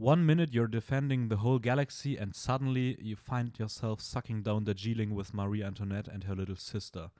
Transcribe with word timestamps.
One 0.00 0.24
minute 0.24 0.54
you're 0.54 0.68
defending 0.68 1.28
the 1.28 1.38
whole 1.42 1.58
galaxy, 1.58 2.16
and 2.16 2.32
suddenly 2.32 2.96
you 3.02 3.16
find 3.16 3.58
yourself 3.58 4.00
sucking 4.00 4.44
down 4.44 4.62
Darjeeling 4.62 5.12
with 5.12 5.34
Marie 5.34 5.64
Antoinette 5.64 6.06
and 6.06 6.22
her 6.22 6.36
little 6.36 6.54
sister. 6.54 7.10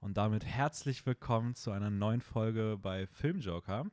Und 0.00 0.16
damit 0.16 0.44
herzlich 0.44 1.06
willkommen 1.06 1.54
zu 1.54 1.70
einer 1.70 1.88
neuen 1.88 2.20
Folge 2.20 2.78
bei 2.82 3.06
Filmjoker. 3.06 3.84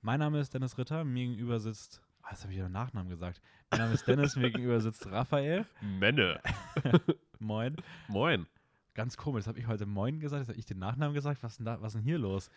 Mein 0.00 0.20
Name 0.20 0.40
ist 0.40 0.54
Dennis 0.54 0.78
Ritter, 0.78 1.04
mir 1.04 1.26
gegenüber 1.26 1.60
sitzt. 1.60 2.00
Ah, 2.22 2.28
jetzt 2.30 2.44
habe 2.44 2.54
ich 2.54 2.58
ihren 2.60 2.72
Nachnamen 2.72 3.10
gesagt. 3.10 3.42
Mein 3.70 3.80
Name 3.80 3.92
ist 3.92 4.08
Dennis, 4.08 4.36
mir 4.36 4.50
gegenüber 4.50 4.80
sitzt 4.80 5.06
Raphael. 5.08 5.66
Menne. 5.82 6.40
Moin. 7.40 7.76
Moin. 8.08 8.46
Ganz 8.94 9.18
komisch, 9.18 9.40
das 9.40 9.48
habe 9.48 9.58
ich 9.58 9.66
heute 9.66 9.84
Moin 9.84 10.18
gesagt, 10.18 10.40
jetzt 10.40 10.48
habe 10.48 10.58
ich 10.58 10.64
den 10.64 10.78
Nachnamen 10.78 11.12
gesagt. 11.12 11.42
Was 11.42 11.52
ist 11.52 11.58
denn, 11.58 11.66
da, 11.66 11.82
was 11.82 11.92
denn 11.92 12.00
hier 12.00 12.18
los? 12.18 12.50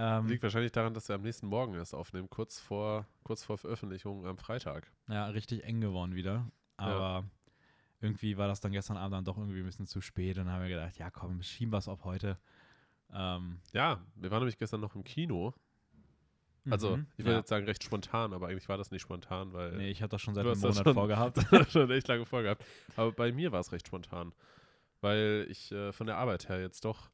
Ähm, 0.00 0.28
Liegt 0.28 0.42
wahrscheinlich 0.44 0.70
daran, 0.72 0.94
dass 0.94 1.08
wir 1.08 1.16
am 1.16 1.22
nächsten 1.22 1.48
Morgen 1.48 1.74
erst 1.74 1.92
aufnehmen, 1.94 2.30
kurz 2.30 2.60
vor, 2.60 3.04
kurz 3.24 3.42
vor 3.42 3.58
Veröffentlichung 3.58 4.24
am 4.26 4.38
Freitag. 4.38 4.92
ja, 5.08 5.26
richtig 5.26 5.64
eng 5.64 5.80
geworden 5.80 6.14
wieder. 6.14 6.46
Aber 6.76 7.24
irgendwie 8.00 8.36
war 8.36 8.46
das 8.46 8.60
dann 8.60 8.70
gestern 8.70 8.96
Abend 8.96 9.14
dann 9.14 9.24
doch 9.24 9.36
irgendwie 9.36 9.58
ein 9.58 9.64
bisschen 9.66 9.88
zu 9.88 10.00
spät. 10.00 10.38
Und 10.38 10.44
dann 10.46 10.54
haben 10.54 10.62
wir 10.62 10.68
gedacht, 10.68 10.96
ja 10.98 11.10
komm, 11.10 11.42
schieben 11.42 11.72
wir 11.72 11.78
es 11.78 11.88
auf 11.88 12.04
heute. 12.04 12.38
Ähm, 13.12 13.58
Ja, 13.72 14.00
wir 14.14 14.30
waren 14.30 14.38
nämlich 14.40 14.58
gestern 14.58 14.80
noch 14.80 14.94
im 14.94 15.02
Kino. 15.02 15.52
Also, 16.70 16.98
mhm, 16.98 17.06
ich 17.16 17.24
würde 17.24 17.32
ja. 17.32 17.38
jetzt 17.38 17.48
sagen, 17.48 17.64
recht 17.64 17.82
spontan, 17.82 18.32
aber 18.34 18.48
eigentlich 18.48 18.68
war 18.68 18.76
das 18.76 18.90
nicht 18.90 19.00
spontan, 19.02 19.52
weil 19.54 19.76
Nee, 19.78 19.90
ich 19.90 20.02
habe 20.02 20.10
das 20.10 20.20
schon 20.20 20.34
seit 20.34 20.46
einem 20.46 20.60
Monat 20.60 20.76
schon- 20.84 20.94
vorgehabt. 20.94 21.38
schon 21.72 21.90
echt 21.90 22.06
lange 22.08 22.26
vorgehabt. 22.26 22.62
Aber 22.94 23.10
bei 23.10 23.32
mir 23.32 23.50
war 23.52 23.60
es 23.60 23.72
recht 23.72 23.86
spontan, 23.86 24.32
weil 25.00 25.46
ich 25.50 25.72
äh, 25.72 25.92
von 25.92 26.06
der 26.06 26.18
Arbeit 26.18 26.48
her 26.50 26.60
jetzt 26.60 26.84
doch, 26.84 27.08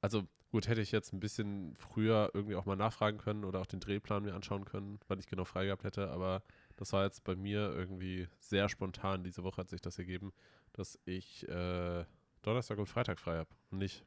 also 0.00 0.26
gut, 0.50 0.66
hätte 0.66 0.80
ich 0.80 0.90
jetzt 0.92 1.12
ein 1.12 1.20
bisschen 1.20 1.76
früher 1.76 2.30
irgendwie 2.34 2.56
auch 2.56 2.64
mal 2.66 2.76
nachfragen 2.76 3.18
können 3.18 3.44
oder 3.44 3.60
auch 3.60 3.66
den 3.66 3.80
Drehplan 3.80 4.24
mir 4.24 4.34
anschauen 4.34 4.64
können, 4.64 4.98
wann 5.08 5.18
ich 5.20 5.26
genau 5.26 5.44
frei 5.44 5.66
gehabt 5.66 5.84
hätte, 5.84 6.10
aber 6.10 6.42
das 6.76 6.92
war 6.92 7.04
jetzt 7.04 7.22
bei 7.24 7.36
mir 7.36 7.70
irgendwie 7.72 8.26
sehr 8.38 8.68
spontan. 8.68 9.22
Diese 9.22 9.42
Woche 9.44 9.58
hat 9.58 9.68
sich 9.68 9.80
das 9.80 9.98
ergeben, 9.98 10.32
dass 10.72 10.98
ich 11.04 11.46
äh, 11.48 12.04
Donnerstag 12.42 12.78
und 12.78 12.86
Freitag 12.86 13.20
frei 13.20 13.38
habe 13.38 13.50
und 13.70 13.78
nicht 13.78 14.04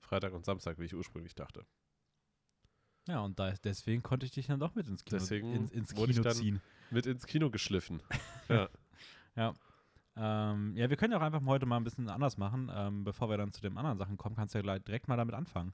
Freitag 0.00 0.32
und 0.32 0.44
Samstag, 0.44 0.78
wie 0.78 0.86
ich 0.86 0.94
ursprünglich 0.94 1.34
dachte. 1.34 1.64
Ja, 3.06 3.20
und 3.20 3.38
da, 3.38 3.52
deswegen 3.64 4.02
konnte 4.02 4.26
ich 4.26 4.32
dich 4.32 4.46
dann 4.46 4.60
doch 4.60 4.74
mit 4.74 4.86
ins 4.88 5.04
Kino, 5.04 5.18
Deswegen 5.18 5.52
ins, 5.54 5.70
ins 5.70 5.96
wurde 5.96 6.10
ich 6.12 6.16
Kino 6.16 6.24
dann- 6.24 6.36
ziehen. 6.36 6.60
Mit 6.90 7.06
ins 7.06 7.26
Kino 7.26 7.50
geschliffen. 7.50 8.02
Ähm, 10.16 10.76
ja, 10.76 10.90
wir 10.90 10.96
können 10.96 11.12
ja 11.12 11.18
auch 11.18 11.22
einfach 11.22 11.44
heute 11.44 11.66
mal 11.66 11.76
ein 11.76 11.84
bisschen 11.84 12.08
anders 12.08 12.36
machen. 12.36 12.70
Ähm, 12.74 13.04
bevor 13.04 13.30
wir 13.30 13.36
dann 13.36 13.52
zu 13.52 13.60
den 13.60 13.76
anderen 13.76 13.98
Sachen 13.98 14.16
kommen, 14.16 14.36
kannst 14.36 14.54
du 14.54 14.58
ja 14.58 14.62
gleich 14.62 14.82
direkt 14.82 15.08
mal 15.08 15.16
damit 15.16 15.34
anfangen. 15.34 15.72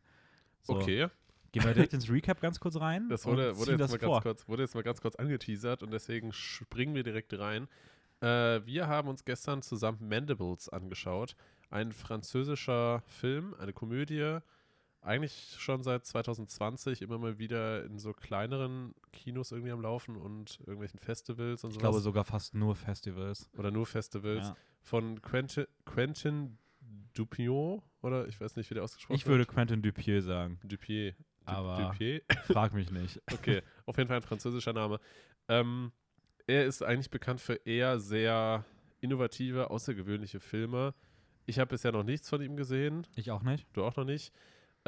So, 0.63 0.75
Okay. 0.75 1.09
Gehen 1.53 1.65
wir 1.65 1.73
direkt 1.73 1.95
ins 1.95 2.11
Recap 2.11 2.43
ganz 2.43 2.61
kurz 2.61 2.79
rein. 2.79 3.09
Das 3.09 3.25
wurde, 3.25 3.57
wurde, 3.57 3.73
jetzt 3.73 3.81
das 3.81 3.93
mal 3.93 3.99
vor. 3.99 4.15
ganz 4.17 4.23
kurz, 4.25 4.49
wurde 4.49 4.63
jetzt 4.65 4.75
mal 4.75 4.83
ganz 4.83 5.01
kurz 5.01 5.17
angeteasert 5.17 5.83
und 5.83 5.91
deswegen 5.91 6.33
springen 6.33 6.95
wir 6.95 7.03
direkt 7.03 7.33
rein. 7.39 7.67
Äh, 8.21 8.61
wir 8.67 8.89
haben 8.89 9.09
uns 9.09 9.25
gestern 9.25 9.63
zusammen 9.63 10.07
Mandibles 10.07 10.69
angeschaut. 10.69 11.35
Ein 11.71 11.93
französischer 11.93 13.03
Film, 13.07 13.55
eine 13.59 13.73
Komödie. 13.73 14.39
Eigentlich 15.07 15.55
schon 15.59 15.83
seit 15.83 16.05
2020 16.05 17.01
immer 17.03 17.19
mal 17.19 17.39
wieder 17.39 17.85
in 17.85 17.99
so 17.99 18.13
kleineren 18.13 18.95
Kinos 19.13 19.53
irgendwie 19.53 19.71
am 19.73 19.81
Laufen 19.81 20.17
und 20.17 20.59
irgendwelchen 20.61 20.99
Festivals 20.99 21.63
und 21.65 21.71
Ich 21.71 21.75
sowas. 21.75 21.83
glaube 21.83 22.01
sogar 22.01 22.25
fast 22.25 22.55
nur 22.55 22.75
Festivals. 22.75 23.49
Oder 23.57 23.71
nur 23.71 23.87
Festivals. 23.87 24.49
Ja. 24.49 24.57
Von 24.83 25.23
Quentin, 25.23 25.67
Quentin 25.85 26.59
Dupieux 27.15 27.83
oder 28.03 28.29
ich 28.29 28.41
weiß 28.41 28.57
nicht, 28.57 28.69
wie 28.71 28.75
der 28.75 28.85
ausgesprochen 28.85 29.17
Ich 29.17 29.27
würde 29.27 29.39
wird. 29.41 29.49
Quentin 29.49 29.81
Dupieux 29.83 30.23
sagen. 30.25 30.59
Dupieux. 30.65 31.15
Du- 31.47 31.53
Aber- 31.53 31.91
Dupieux? 31.93 32.23
Frag 32.53 32.75
mich 32.75 32.91
nicht. 32.91 33.21
Okay, 33.33 33.63
auf 33.87 33.97
jeden 33.97 34.09
Fall 34.09 34.17
ein 34.19 34.23
französischer 34.23 34.73
Name. 34.73 34.99
Ähm, 35.49 35.93
er 36.49 36.65
ist 36.67 36.83
eigentlich 36.83 37.11
bekannt 37.11 37.41
für 37.41 37.55
eher 37.65 37.99
sehr 38.01 38.65
innovative, 39.01 39.71
außergewöhnliche 39.71 40.41
Filme. 40.41 40.95
Ich 41.47 41.59
habe 41.61 41.69
bisher 41.71 41.93
noch 41.93 42.03
nichts 42.03 42.29
von 42.29 42.43
ihm 42.43 42.57
gesehen, 42.57 43.07
Ich 43.15 43.31
auch 43.31 43.43
nicht. 43.43 43.67
du 43.73 43.85
auch 43.85 43.95
noch 43.97 44.05
nicht. 44.05 44.33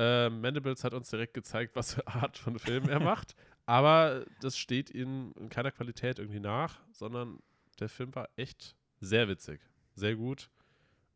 Ähm, 0.00 0.40
Mandibles 0.40 0.84
hat 0.84 0.94
uns 0.94 1.10
direkt 1.10 1.34
gezeigt, 1.34 1.74
was 1.74 1.94
für 1.94 2.06
Art 2.06 2.38
von 2.38 2.58
Film 2.58 2.88
er 2.88 3.00
macht. 3.00 3.34
Aber 3.66 4.24
das 4.40 4.56
steht 4.56 4.90
ihm 4.90 5.34
in 5.38 5.50
keiner 5.50 5.72
Qualität 5.72 6.18
irgendwie 6.18 6.40
nach, 6.40 6.78
sondern 6.92 7.40
der 7.80 7.88
Film 7.88 8.14
war 8.14 8.28
echt 8.36 8.76
sehr 9.00 9.28
witzig, 9.28 9.60
sehr 9.94 10.14
gut 10.14 10.48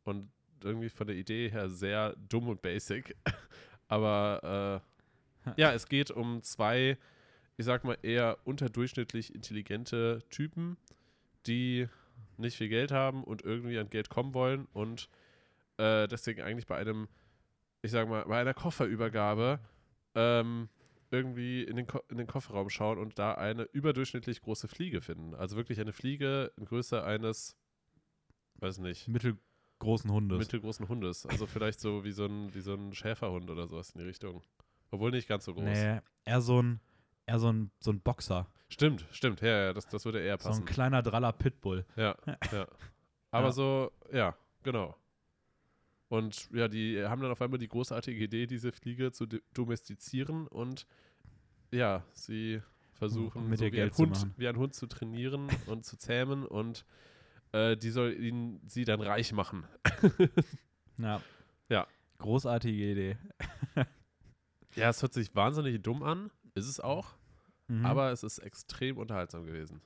und 0.04 0.30
irgendwie 0.62 0.88
von 0.88 1.06
der 1.06 1.16
Idee 1.16 1.48
her 1.48 1.70
sehr 1.70 2.14
dumm 2.28 2.48
und 2.48 2.60
basic. 2.60 3.16
Aber 3.88 4.82
äh, 5.46 5.52
ja, 5.56 5.72
es 5.72 5.86
geht 5.86 6.10
um 6.10 6.42
zwei, 6.42 6.98
ich 7.56 7.64
sag 7.64 7.84
mal, 7.84 7.96
eher 8.02 8.38
unterdurchschnittlich 8.44 9.34
intelligente 9.34 10.22
Typen, 10.28 10.76
die 11.46 11.88
nicht 12.36 12.56
viel 12.56 12.68
Geld 12.68 12.92
haben 12.92 13.24
und 13.24 13.42
irgendwie 13.42 13.78
an 13.78 13.90
Geld 13.90 14.08
kommen 14.08 14.34
wollen 14.34 14.66
und 14.72 15.08
äh, 15.78 16.06
deswegen 16.08 16.42
eigentlich 16.42 16.66
bei 16.66 16.76
einem, 16.76 17.08
ich 17.82 17.90
sag 17.90 18.08
mal, 18.08 18.24
bei 18.24 18.40
einer 18.40 18.54
Kofferübergabe 18.54 19.60
ähm, 20.14 20.68
irgendwie 21.10 21.62
in 21.62 21.76
den, 21.76 21.86
Ko 21.86 22.00
in 22.08 22.16
den 22.16 22.26
Kofferraum 22.26 22.70
schauen 22.70 22.98
und 22.98 23.18
da 23.18 23.34
eine 23.34 23.64
überdurchschnittlich 23.64 24.40
große 24.40 24.68
Fliege 24.68 25.00
finden. 25.00 25.34
Also 25.34 25.56
wirklich 25.56 25.80
eine 25.80 25.92
Fliege 25.92 26.52
in 26.56 26.64
Größe 26.64 27.02
eines, 27.04 27.56
weiß 28.56 28.78
nicht, 28.78 29.08
Mittelgroßen 29.08 30.10
Hundes. 30.10 30.38
mittelgroßen 30.38 30.88
Hundes. 30.88 31.26
Also 31.26 31.46
vielleicht 31.46 31.80
so 31.80 32.04
wie 32.04 32.12
so 32.12 32.24
ein, 32.26 32.54
wie 32.54 32.60
so 32.60 32.74
ein 32.74 32.94
Schäferhund 32.94 33.50
oder 33.50 33.66
sowas 33.66 33.90
in 33.90 34.00
die 34.00 34.06
Richtung. 34.06 34.42
Obwohl 34.90 35.10
nicht 35.10 35.28
ganz 35.28 35.44
so 35.44 35.54
groß. 35.54 35.64
nee, 35.64 36.00
eher 36.24 36.40
so 36.40 36.62
ein, 36.62 36.80
eher 37.26 37.38
so 37.38 37.50
ein, 37.50 37.70
so 37.80 37.90
ein 37.90 38.00
Boxer. 38.00 38.46
Stimmt, 38.68 39.06
stimmt. 39.10 39.40
Ja, 39.42 39.64
ja, 39.66 39.72
das, 39.74 39.86
das 39.86 40.04
würde 40.06 40.20
eher 40.20 40.38
So 40.38 40.48
ein 40.48 40.52
passen. 40.52 40.64
kleiner 40.66 41.02
Draller 41.02 41.32
Pitbull. 41.32 41.84
ja, 41.96 42.14
ja. 42.52 42.66
Aber 43.30 43.46
Ja. 43.46 43.52
so, 43.52 43.92
ja, 44.12 44.36
genau. 44.62 44.94
Und 46.12 46.50
ja, 46.52 46.68
die 46.68 47.02
haben 47.02 47.22
dann 47.22 47.30
auf 47.30 47.40
einmal 47.40 47.58
die 47.58 47.68
großartige 47.68 48.22
Idee, 48.22 48.46
diese 48.46 48.70
Fliege 48.70 49.12
zu 49.12 49.24
domestizieren 49.54 50.46
und 50.46 50.86
ja, 51.70 52.04
sie 52.12 52.60
versuchen 52.92 53.48
mit 53.48 53.58
so 53.58 53.72
wie, 53.72 53.80
ein 53.80 53.96
Hund, 53.96 54.26
wie 54.36 54.46
ein 54.46 54.56
Hund 54.58 54.74
zu 54.74 54.86
trainieren 54.88 55.48
und 55.66 55.86
zu 55.86 55.96
zähmen 55.96 56.44
und 56.44 56.84
äh, 57.52 57.78
die 57.78 57.88
soll 57.88 58.12
ihn 58.12 58.60
sie 58.66 58.84
dann 58.84 59.00
reich 59.00 59.32
machen. 59.32 59.64
Ja. 60.98 61.22
Ja. 61.70 61.86
Großartige 62.18 62.92
Idee. 62.92 63.16
Ja, 64.74 64.88
es 64.88 65.02
hört 65.02 65.12
sich 65.12 65.34
wahnsinnig 65.34 65.82
dumm 65.82 66.02
an, 66.02 66.30
ist 66.54 66.66
es 66.66 66.78
auch, 66.80 67.14
Mhm. 67.68 67.86
aber 67.86 68.10
es 68.10 68.22
ist 68.22 68.38
extrem 68.38 68.98
unterhaltsam 68.98 69.44
gewesen. 69.46 69.80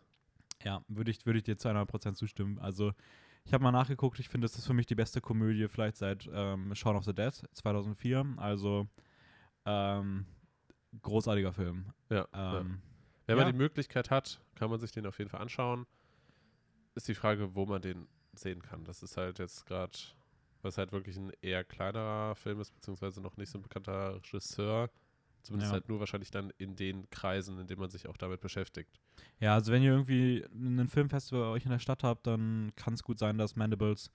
Ja, 0.65 0.85
würde 0.89 1.11
ich, 1.11 1.25
würde 1.27 1.39
ich 1.39 1.45
dir 1.45 1.57
zu 1.59 1.69
100% 1.69 2.15
zustimmen. 2.15 2.59
Also, 2.61 2.93
ich 3.47 3.53
habe 3.55 3.63
mal 3.63 3.73
nachgeguckt, 3.73 4.19
ich 4.19 4.29
finde, 4.29 4.45
das 4.47 4.59
ist 4.59 4.67
für 4.67 4.75
mich 4.75 4.87
die 4.87 4.95
beste 4.95 5.21
Komödie 5.21 5.69
vielleicht 5.69 5.97
seit 5.97 6.29
ähm, 6.33 6.75
Shaun 6.75 6.97
of 6.97 7.05
the 7.05 7.15
Dead 7.15 7.33
2004. 7.53 8.35
Also, 8.37 8.87
ähm, 9.65 10.27
großartiger 11.03 11.53
Film. 11.53 11.93
Ja, 12.11 12.27
ja. 12.35 12.61
Ähm, 12.61 12.83
Wenn 13.27 13.39
Ja. 13.39 13.45
man 13.45 13.53
die 13.53 13.59
Möglichkeit 13.59 14.11
hat, 14.11 14.41
kann 14.55 14.71
man 14.71 14.79
sich 14.81 14.91
den 14.93 15.07
auf 15.07 15.19
jeden 15.19 15.31
Fall 15.31 15.41
anschauen. 15.41 15.87
Ist 16.95 17.09
die 17.09 17.15
Frage, 17.15 17.55
wo 17.55 17.67
man 17.67 17.83
den 17.83 18.09
sehen 18.35 18.63
kann. 18.63 18.85
Das 18.85 19.03
ist 19.03 19.17
halt 19.17 19.39
jetzt 19.39 19.67
gerade, 19.67 19.97
was 20.63 20.79
halt 20.79 20.93
wirklich 20.93 21.17
ein 21.17 21.33
eher 21.41 21.65
kleinerer 21.65 22.35
Film 22.35 22.61
ist, 22.61 22.73
beziehungsweise 22.73 23.21
noch 23.21 23.37
nicht 23.37 23.51
so 23.51 23.59
ein 23.59 23.63
bekannter 23.63 24.15
Regisseur. 24.17 24.91
Zumindest 25.47 25.71
Ja. 25.71 25.75
halt 25.75 25.89
nur 25.89 26.01
wahrscheinlich 26.01 26.31
dann 26.31 26.53
in 26.59 26.75
den 26.77 27.09
Kreisen, 27.11 27.59
in 27.61 27.67
denen 27.69 27.81
man 27.81 27.91
sich 27.91 28.09
auch 28.09 28.17
damit 28.17 28.41
beschäftigt. 28.41 29.01
Ja, 29.39 29.55
also 29.55 29.73
wenn 29.73 29.83
ihr 29.83 29.93
irgendwie 29.93 30.45
ein 30.53 30.89
Filmfestival 30.89 31.43
bei 31.43 31.49
euch 31.51 31.65
in 31.65 31.71
der 31.71 31.79
Stadt 31.79 32.03
habt, 32.03 32.27
dann 32.27 32.73
kann 32.75 32.95
es 32.95 33.03
gut 33.05 33.19
sein, 33.19 33.39
dass 33.39 33.55
Mandibles 33.57 34.11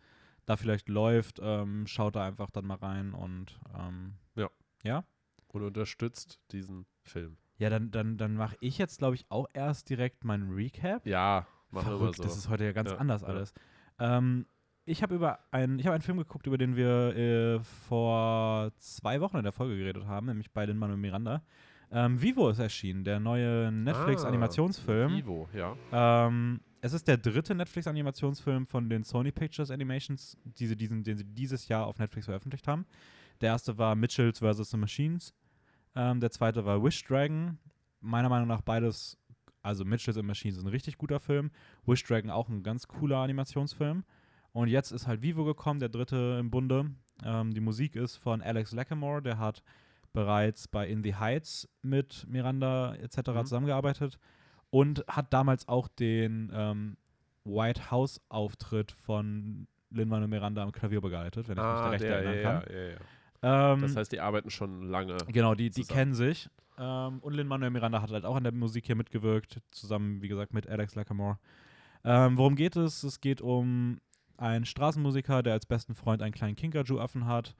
da 0.45 0.57
vielleicht 0.57 0.89
läuft. 0.89 1.39
Ähm, 1.41 1.87
schaut 1.87 2.15
da 2.15 2.25
einfach 2.25 2.49
dann 2.49 2.65
mal 2.65 2.75
rein 2.77 3.13
und 3.13 3.59
ähm, 3.77 4.15
Ja. 4.35 4.49
Ja? 4.83 5.05
Und 5.47 5.63
unterstützt 5.63 6.39
diesen 6.51 6.85
Film. 7.03 7.37
Ja, 7.57 7.69
dann, 7.69 7.91
dann, 7.91 8.17
dann 8.17 8.35
mache 8.35 8.57
ich 8.59 8.77
jetzt, 8.77 8.97
glaube 8.97 9.15
ich, 9.15 9.25
auch 9.29 9.47
erst 9.53 9.89
direkt 9.89 10.23
meinen 10.23 10.51
Recap. 10.53 11.05
Ja, 11.05 11.45
machen 11.69 11.99
wir 11.99 12.13
so. 12.13 12.23
das 12.23 12.35
ist 12.37 12.49
heute 12.49 12.65
ja 12.65 12.71
ganz 12.73 12.91
Ja, 12.91 12.97
anders 12.97 13.21
ja. 13.21 13.27
alles. 13.27 13.53
Ähm, 13.99 14.47
ich 14.85 15.03
habe 15.03 15.15
über 15.15 15.39
einen, 15.51 15.79
ich 15.79 15.85
habe 15.85 15.93
einen 15.93 16.03
Film 16.03 16.17
geguckt, 16.17 16.47
über 16.47 16.57
den 16.57 16.75
wir 16.75 17.15
äh, 17.15 17.59
vor 17.59 18.71
zwei 18.77 19.21
Wochen 19.21 19.37
in 19.37 19.43
der 19.43 19.51
Folge 19.51 19.77
geredet 19.77 20.05
haben, 20.05 20.27
nämlich 20.27 20.51
bei 20.51 20.65
Lin-Manuel 20.65 20.97
Miranda. 20.97 21.43
Ähm, 21.91 22.21
Vivo 22.21 22.49
ist 22.49 22.59
erschienen, 22.59 23.03
der 23.03 23.19
neue 23.19 23.71
Netflix-Animationsfilm. 23.71 25.11
Ah, 25.11 25.17
Vivo, 25.17 25.49
ja. 25.53 25.75
Ähm, 25.91 26.61
es 26.79 26.93
ist 26.93 27.07
der 27.07 27.17
dritte 27.17 27.53
Netflix-Animationsfilm 27.53 28.65
von 28.65 28.89
den 28.89 29.03
Sony 29.03 29.31
Pictures 29.31 29.71
Animations, 29.71 30.37
die 30.45 30.67
sie 30.67 30.75
diesen, 30.75 31.03
den 31.03 31.17
sie 31.17 31.25
dieses 31.25 31.67
Jahr 31.67 31.85
auf 31.85 31.99
Netflix 31.99 32.25
veröffentlicht 32.25 32.67
haben. 32.67 32.85
Der 33.41 33.49
erste 33.49 33.77
war 33.77 33.95
Mitchells 33.95 34.39
vs. 34.39 34.71
The 34.71 34.77
Machines. 34.77 35.33
Ähm, 35.95 36.19
der 36.19 36.31
zweite 36.31 36.65
war 36.65 36.81
Wish 36.83 37.03
Dragon. 37.03 37.59
Meiner 37.99 38.29
Meinung 38.29 38.47
nach 38.47 38.61
beides, 38.61 39.17
also 39.61 39.83
Mitchells 39.85 40.17
and 40.17 40.27
Machines 40.27 40.57
ist 40.57 40.63
ein 40.63 40.69
richtig 40.69 40.97
guter 40.97 41.19
Film. 41.19 41.51
Wish 41.85 42.03
Dragon 42.03 42.31
auch 42.31 42.49
ein 42.49 42.63
ganz 42.63 42.87
cooler 42.87 43.17
Animationsfilm. 43.17 44.05
Und 44.53 44.67
jetzt 44.67 44.91
ist 44.91 45.07
halt 45.07 45.21
Vivo 45.21 45.43
gekommen, 45.45 45.79
der 45.79 45.89
dritte 45.89 46.37
im 46.39 46.49
Bunde. 46.51 46.91
Ähm, 47.23 47.53
die 47.53 47.61
Musik 47.61 47.95
ist 47.95 48.17
von 48.17 48.41
Alex 48.41 48.71
Lacamoire, 48.73 49.21
der 49.21 49.37
hat 49.37 49.63
bereits 50.13 50.67
bei 50.67 50.87
In 50.87 51.03
the 51.03 51.15
Heights 51.15 51.69
mit 51.81 52.25
Miranda 52.27 52.95
etc. 52.95 53.17
Mhm. 53.29 53.45
zusammengearbeitet. 53.45 54.17
Und 54.69 55.05
hat 55.07 55.33
damals 55.33 55.67
auch 55.67 55.87
den 55.87 56.51
ähm, 56.53 56.97
White 57.43 57.91
House-Auftritt 57.91 58.91
von 58.91 59.67
Lin-Manuel 59.89 60.29
Miranda 60.29 60.63
am 60.63 60.71
Klavier 60.71 61.01
begleitet, 61.01 61.47
wenn 61.47 61.57
ich 61.57 61.63
mich 61.63 61.65
da 61.65 61.75
Ah, 61.85 61.89
recht 61.89 62.03
der, 62.03 62.15
erinnern 62.17 62.35
ja, 62.35 62.59
kann. 62.59 62.73
ja, 62.73 62.89
ja. 62.89 63.73
Ähm, 63.73 63.81
Das 63.81 63.95
heißt, 63.95 64.11
die 64.11 64.19
arbeiten 64.19 64.49
schon 64.49 64.83
lange. 64.83 65.17
Genau, 65.27 65.55
die, 65.55 65.69
die 65.69 65.83
kennen 65.83 66.13
sich. 66.13 66.49
Ähm, 66.77 67.19
und 67.19 67.33
Lin-Manuel 67.33 67.71
Miranda 67.71 68.01
hat 68.01 68.11
halt 68.11 68.25
auch 68.25 68.35
an 68.35 68.43
der 68.43 68.53
Musik 68.53 68.85
hier 68.85 68.95
mitgewirkt, 68.95 69.61
zusammen, 69.71 70.21
wie 70.21 70.27
gesagt, 70.29 70.53
mit 70.53 70.67
Alex 70.67 70.95
Lackamore. 70.95 71.37
Ähm, 72.03 72.37
worum 72.37 72.55
geht 72.55 72.75
es? 72.77 73.03
Es 73.03 73.19
geht 73.19 73.41
um 73.41 73.99
einen 74.41 74.65
Straßenmusiker, 74.65 75.43
der 75.43 75.53
als 75.53 75.65
besten 75.65 75.95
Freund 75.95 76.21
einen 76.21 76.33
kleinen 76.33 76.55
Kinkajou-Affen 76.55 77.25
hat. 77.25 77.55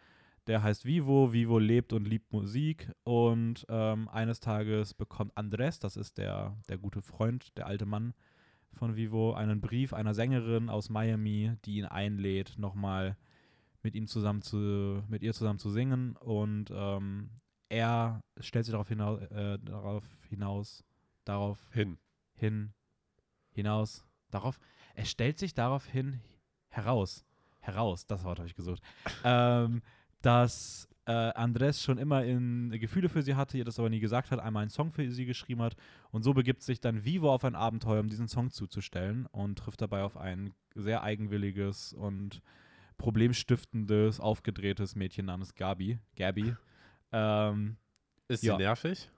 Der 0.47 0.63
heißt 0.63 0.85
Vivo. 0.85 1.31
Vivo 1.31 1.59
lebt 1.59 1.93
und 1.93 2.07
liebt 2.07 2.33
Musik. 2.33 2.91
Und 3.03 3.65
ähm, 3.69 4.09
eines 4.09 4.39
Tages 4.39 4.93
bekommt 4.93 5.37
Andres, 5.37 5.79
das 5.79 5.95
ist 5.95 6.17
der, 6.17 6.57
der 6.67 6.77
gute 6.77 7.01
Freund, 7.01 7.55
der 7.57 7.67
alte 7.67 7.85
Mann 7.85 8.13
von 8.73 8.95
Vivo, 8.95 9.33
einen 9.33 9.61
Brief 9.61 9.93
einer 9.93 10.13
Sängerin 10.13 10.69
aus 10.69 10.89
Miami, 10.89 11.53
die 11.65 11.77
ihn 11.77 11.85
einlädt, 11.85 12.57
nochmal 12.57 13.17
mit 13.83 13.95
ihm 13.95 14.07
zusammen 14.07 14.41
zu, 14.41 15.03
mit 15.07 15.21
ihr 15.21 15.33
zusammen 15.33 15.59
zu 15.59 15.69
singen. 15.69 16.15
Und 16.17 16.71
ähm, 16.73 17.29
er 17.69 18.21
stellt 18.39 18.65
sich 18.65 18.71
darauf 18.71 18.87
hinaus, 18.87 19.21
äh, 19.23 19.59
darauf 19.59 20.05
hinaus, 20.29 20.83
darauf 21.25 21.59
Hin. 21.71 21.97
hin, 22.33 22.73
hinaus, 23.51 24.03
darauf, 24.31 24.59
er 24.95 25.05
stellt 25.05 25.37
sich 25.37 25.53
darauf 25.53 25.85
hin 25.85 26.19
heraus, 26.71 27.23
heraus, 27.59 28.07
das 28.07 28.23
Wort 28.23 28.39
habe 28.39 28.47
ich 28.47 28.55
gesucht, 28.55 28.81
ähm, 29.23 29.81
dass 30.21 30.87
äh, 31.05 31.11
Andres 31.11 31.81
schon 31.81 31.97
immer 31.97 32.23
in 32.25 32.69
Gefühle 32.79 33.09
für 33.09 33.21
sie 33.23 33.35
hatte, 33.35 33.57
ihr 33.57 33.65
das 33.65 33.79
aber 33.79 33.89
nie 33.89 33.99
gesagt 33.99 34.31
hat, 34.31 34.39
einmal 34.39 34.61
einen 34.61 34.69
Song 34.69 34.91
für 34.91 35.09
sie 35.11 35.25
geschrieben 35.25 35.61
hat 35.61 35.75
und 36.11 36.23
so 36.23 36.33
begibt 36.33 36.61
sich 36.61 36.79
dann 36.79 37.03
Vivo 37.05 37.31
auf 37.33 37.43
ein 37.43 37.55
Abenteuer, 37.55 37.99
um 38.01 38.07
diesen 38.09 38.27
Song 38.27 38.51
zuzustellen 38.51 39.25
und 39.27 39.57
trifft 39.59 39.81
dabei 39.81 40.03
auf 40.03 40.17
ein 40.17 40.53
sehr 40.75 41.01
eigenwilliges 41.03 41.93
und 41.93 42.41
problemstiftendes, 42.97 44.19
aufgedrehtes 44.19 44.95
Mädchen 44.95 45.25
namens 45.25 45.53
Gabi, 45.55 45.99
Gabi. 46.15 46.55
Ähm, 47.11 47.77
Ist 48.27 48.43
Ja. 48.43 48.53
sie 48.53 48.63
nervig 48.63 49.09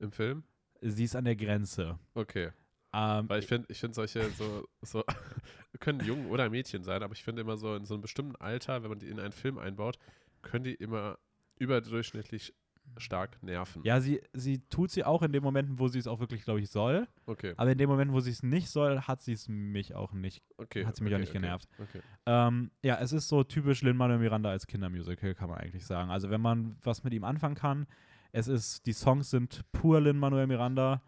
im 0.00 0.10
Film? 0.10 0.42
sie 0.80 1.04
ist 1.04 1.14
an 1.16 1.24
der 1.24 1.36
Grenze. 1.36 1.98
Okay. 2.14 2.50
Ähm, 2.92 3.28
Weil 3.28 3.40
ich 3.40 3.46
finde, 3.46 3.66
ich 3.70 3.78
finde 3.78 3.94
solche 3.94 4.28
so, 4.30 4.66
so 4.82 5.04
können 5.78 6.00
Jungen 6.00 6.26
oder 6.26 6.48
Mädchen 6.50 6.82
sein, 6.82 7.02
aber 7.02 7.12
ich 7.12 7.22
finde 7.22 7.42
immer 7.42 7.56
so 7.56 7.74
in 7.74 7.84
so 7.84 7.94
einem 7.94 8.02
bestimmten 8.02 8.36
Alter, 8.36 8.82
wenn 8.82 8.90
man 8.90 8.98
die 8.98 9.08
in 9.08 9.20
einen 9.20 9.32
Film 9.32 9.58
einbaut, 9.58 9.98
können 10.42 10.64
die 10.64 10.74
immer 10.74 11.18
überdurchschnittlich 11.58 12.54
stark 12.98 13.42
nerven. 13.42 13.82
Ja, 13.84 14.00
sie, 14.00 14.20
sie 14.32 14.60
tut 14.68 14.90
sie 14.90 15.04
auch 15.04 15.22
in 15.22 15.32
den 15.32 15.42
Momenten, 15.42 15.78
wo 15.78 15.88
sie 15.88 15.98
es 15.98 16.06
auch 16.06 16.20
wirklich, 16.20 16.44
glaube 16.44 16.60
ich, 16.60 16.70
soll. 16.70 17.06
Okay. 17.26 17.52
Aber 17.56 17.72
in 17.72 17.78
den 17.78 17.88
Momenten, 17.88 18.14
wo 18.14 18.20
sie 18.20 18.30
es 18.30 18.42
nicht 18.42 18.68
soll, 18.68 19.00
hat 19.00 19.22
sie 19.22 19.32
es 19.32 19.48
mich 19.48 19.94
auch 19.94 20.12
nicht. 20.12 20.42
okay. 20.56 20.86
hat 20.86 20.96
sie 20.96 21.04
mich 21.04 21.12
okay, 21.12 21.16
auch 21.16 21.20
nicht 21.20 21.30
okay, 21.30 21.40
genervt. 21.40 21.68
Okay. 21.78 22.00
Ähm, 22.26 22.70
ja, 22.82 22.98
es 23.00 23.12
ist 23.12 23.28
so 23.28 23.44
typisch 23.44 23.82
Lin-Manuel 23.82 24.18
Miranda 24.18 24.50
als 24.50 24.66
Kindermusical, 24.66 25.34
kann 25.34 25.50
man 25.50 25.58
eigentlich 25.58 25.84
sagen. 25.84 26.10
Also 26.10 26.30
wenn 26.30 26.40
man 26.40 26.76
was 26.82 27.04
mit 27.04 27.12
ihm 27.12 27.24
anfangen 27.24 27.56
kann, 27.56 27.86
es 28.32 28.48
ist, 28.48 28.86
die 28.86 28.92
Songs 28.92 29.30
sind 29.30 29.60
pur 29.72 30.00
Lin-Manuel 30.00 30.46
Miranda, 30.46 31.02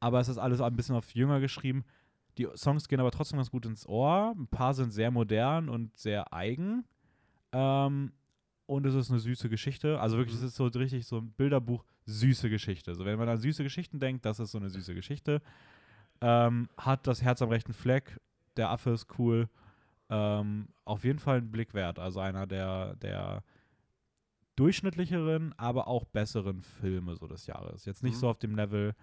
aber 0.00 0.20
es 0.20 0.28
ist 0.28 0.38
alles 0.38 0.60
ein 0.60 0.76
bisschen 0.76 0.96
auf 0.96 1.10
jünger 1.14 1.40
geschrieben. 1.40 1.84
Die 2.38 2.46
Songs 2.54 2.88
gehen 2.88 3.00
aber 3.00 3.10
trotzdem 3.10 3.38
ganz 3.38 3.50
gut 3.50 3.66
ins 3.66 3.86
Ohr. 3.86 4.34
Ein 4.38 4.46
paar 4.46 4.72
sind 4.74 4.90
sehr 4.92 5.10
modern 5.10 5.68
und 5.68 5.96
sehr 5.98 6.32
eigen. 6.32 6.84
Ähm, 7.52 8.12
und 8.66 8.86
es 8.86 8.94
ist 8.94 9.10
eine 9.10 9.18
süße 9.18 9.48
Geschichte. 9.48 10.00
Also 10.00 10.16
wirklich, 10.18 10.36
Mhm. 10.38 10.44
es 10.44 10.50
ist 10.52 10.56
so 10.56 10.66
richtig 10.66 11.06
so 11.06 11.18
ein 11.18 11.30
Bilderbuch, 11.32 11.84
süße 12.06 12.48
Geschichte. 12.50 12.94
So, 12.94 13.04
wenn 13.04 13.18
man 13.18 13.28
an 13.28 13.38
süße 13.38 13.62
Geschichten 13.62 13.98
denkt, 13.98 14.24
das 14.24 14.38
ist 14.40 14.52
so 14.52 14.58
eine 14.58 14.70
süße 14.70 14.94
Geschichte. 14.94 15.42
Ähm, 16.20 16.68
hat 16.76 17.06
das 17.06 17.22
Herz 17.22 17.42
am 17.42 17.48
rechten 17.48 17.72
Fleck. 17.72 18.18
Der 18.56 18.70
Affe 18.70 18.90
ist 18.90 19.06
cool. 19.18 19.48
Ähm, 20.10 20.68
auf 20.84 21.04
jeden 21.04 21.18
Fall 21.18 21.38
ein 21.38 21.50
Blick 21.50 21.74
wert. 21.74 21.98
Also 21.98 22.20
einer 22.20 22.46
der, 22.46 22.96
der 22.96 23.42
durchschnittlicheren, 24.56 25.54
aber 25.56 25.86
auch 25.86 26.04
besseren 26.04 26.60
Filme 26.62 27.14
so 27.16 27.26
des 27.26 27.46
Jahres. 27.46 27.84
Jetzt 27.84 28.02
nicht 28.02 28.14
Mhm. 28.14 28.18
so 28.20 28.28
auf 28.28 28.38
dem 28.38 28.56
Level, 28.56 28.94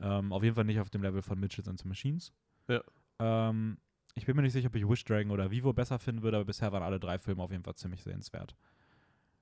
ähm, 0.00 0.32
auf 0.32 0.42
jeden 0.42 0.54
Fall 0.54 0.64
nicht 0.64 0.80
auf 0.80 0.90
dem 0.90 1.02
Level 1.02 1.22
von 1.22 1.38
Mitchells 1.38 1.68
and 1.68 1.78
the 1.80 1.88
Machines. 1.88 2.32
Ja. 2.68 2.82
Ähm, 3.18 3.78
ich 4.14 4.26
bin 4.26 4.36
mir 4.36 4.42
nicht 4.42 4.52
sicher, 4.52 4.68
ob 4.68 4.74
ich 4.74 4.88
Wish 4.88 5.04
Dragon 5.04 5.30
oder 5.30 5.50
Vivo 5.50 5.72
besser 5.72 5.98
finden 5.98 6.22
würde, 6.22 6.38
aber 6.38 6.46
bisher 6.46 6.72
waren 6.72 6.82
alle 6.82 7.00
drei 7.00 7.18
Filme 7.18 7.42
auf 7.42 7.50
jeden 7.50 7.64
Fall 7.64 7.74
ziemlich 7.74 8.02
sehenswert. 8.02 8.56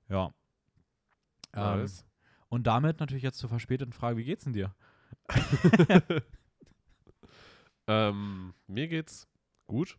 Ja. 0.08 0.32
Ähm, 1.54 1.86
und 2.48 2.66
damit 2.66 3.00
natürlich 3.00 3.22
jetzt 3.22 3.38
zur 3.38 3.48
verspäteten 3.48 3.92
Frage, 3.92 4.16
wie 4.18 4.24
geht's 4.24 4.44
denn 4.44 4.52
dir? 4.52 4.74
Ähm, 7.86 8.54
mir 8.66 8.88
geht's 8.88 9.28
gut. 9.66 9.98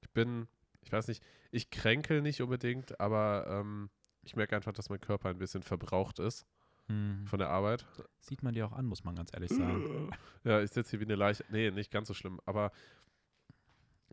Ich 0.00 0.10
bin, 0.10 0.48
ich 0.80 0.90
weiß 0.90 1.08
nicht, 1.08 1.22
ich 1.50 1.70
kränkel 1.70 2.22
nicht 2.22 2.40
unbedingt, 2.40 2.98
aber 3.00 3.46
ähm, 3.48 3.90
ich 4.22 4.36
merke 4.36 4.56
einfach, 4.56 4.72
dass 4.72 4.88
mein 4.88 5.00
Körper 5.00 5.28
ein 5.28 5.38
bisschen 5.38 5.62
verbraucht 5.62 6.18
ist 6.18 6.46
Hm. 6.88 7.26
von 7.26 7.38
der 7.38 7.50
Arbeit. 7.50 7.86
Sieht 8.18 8.42
man 8.42 8.54
dir 8.54 8.66
auch 8.66 8.72
an, 8.72 8.86
muss 8.86 9.04
man 9.04 9.14
ganz 9.14 9.30
ehrlich 9.32 9.50
sagen. 9.50 10.10
Ja, 10.44 10.62
ich 10.62 10.70
sitze 10.70 10.90
hier 10.90 11.00
wie 11.00 11.04
eine 11.04 11.16
Leiche. 11.16 11.44
Nee, 11.50 11.70
nicht 11.70 11.90
ganz 11.90 12.08
so 12.08 12.14
schlimm, 12.14 12.40
aber 12.46 12.72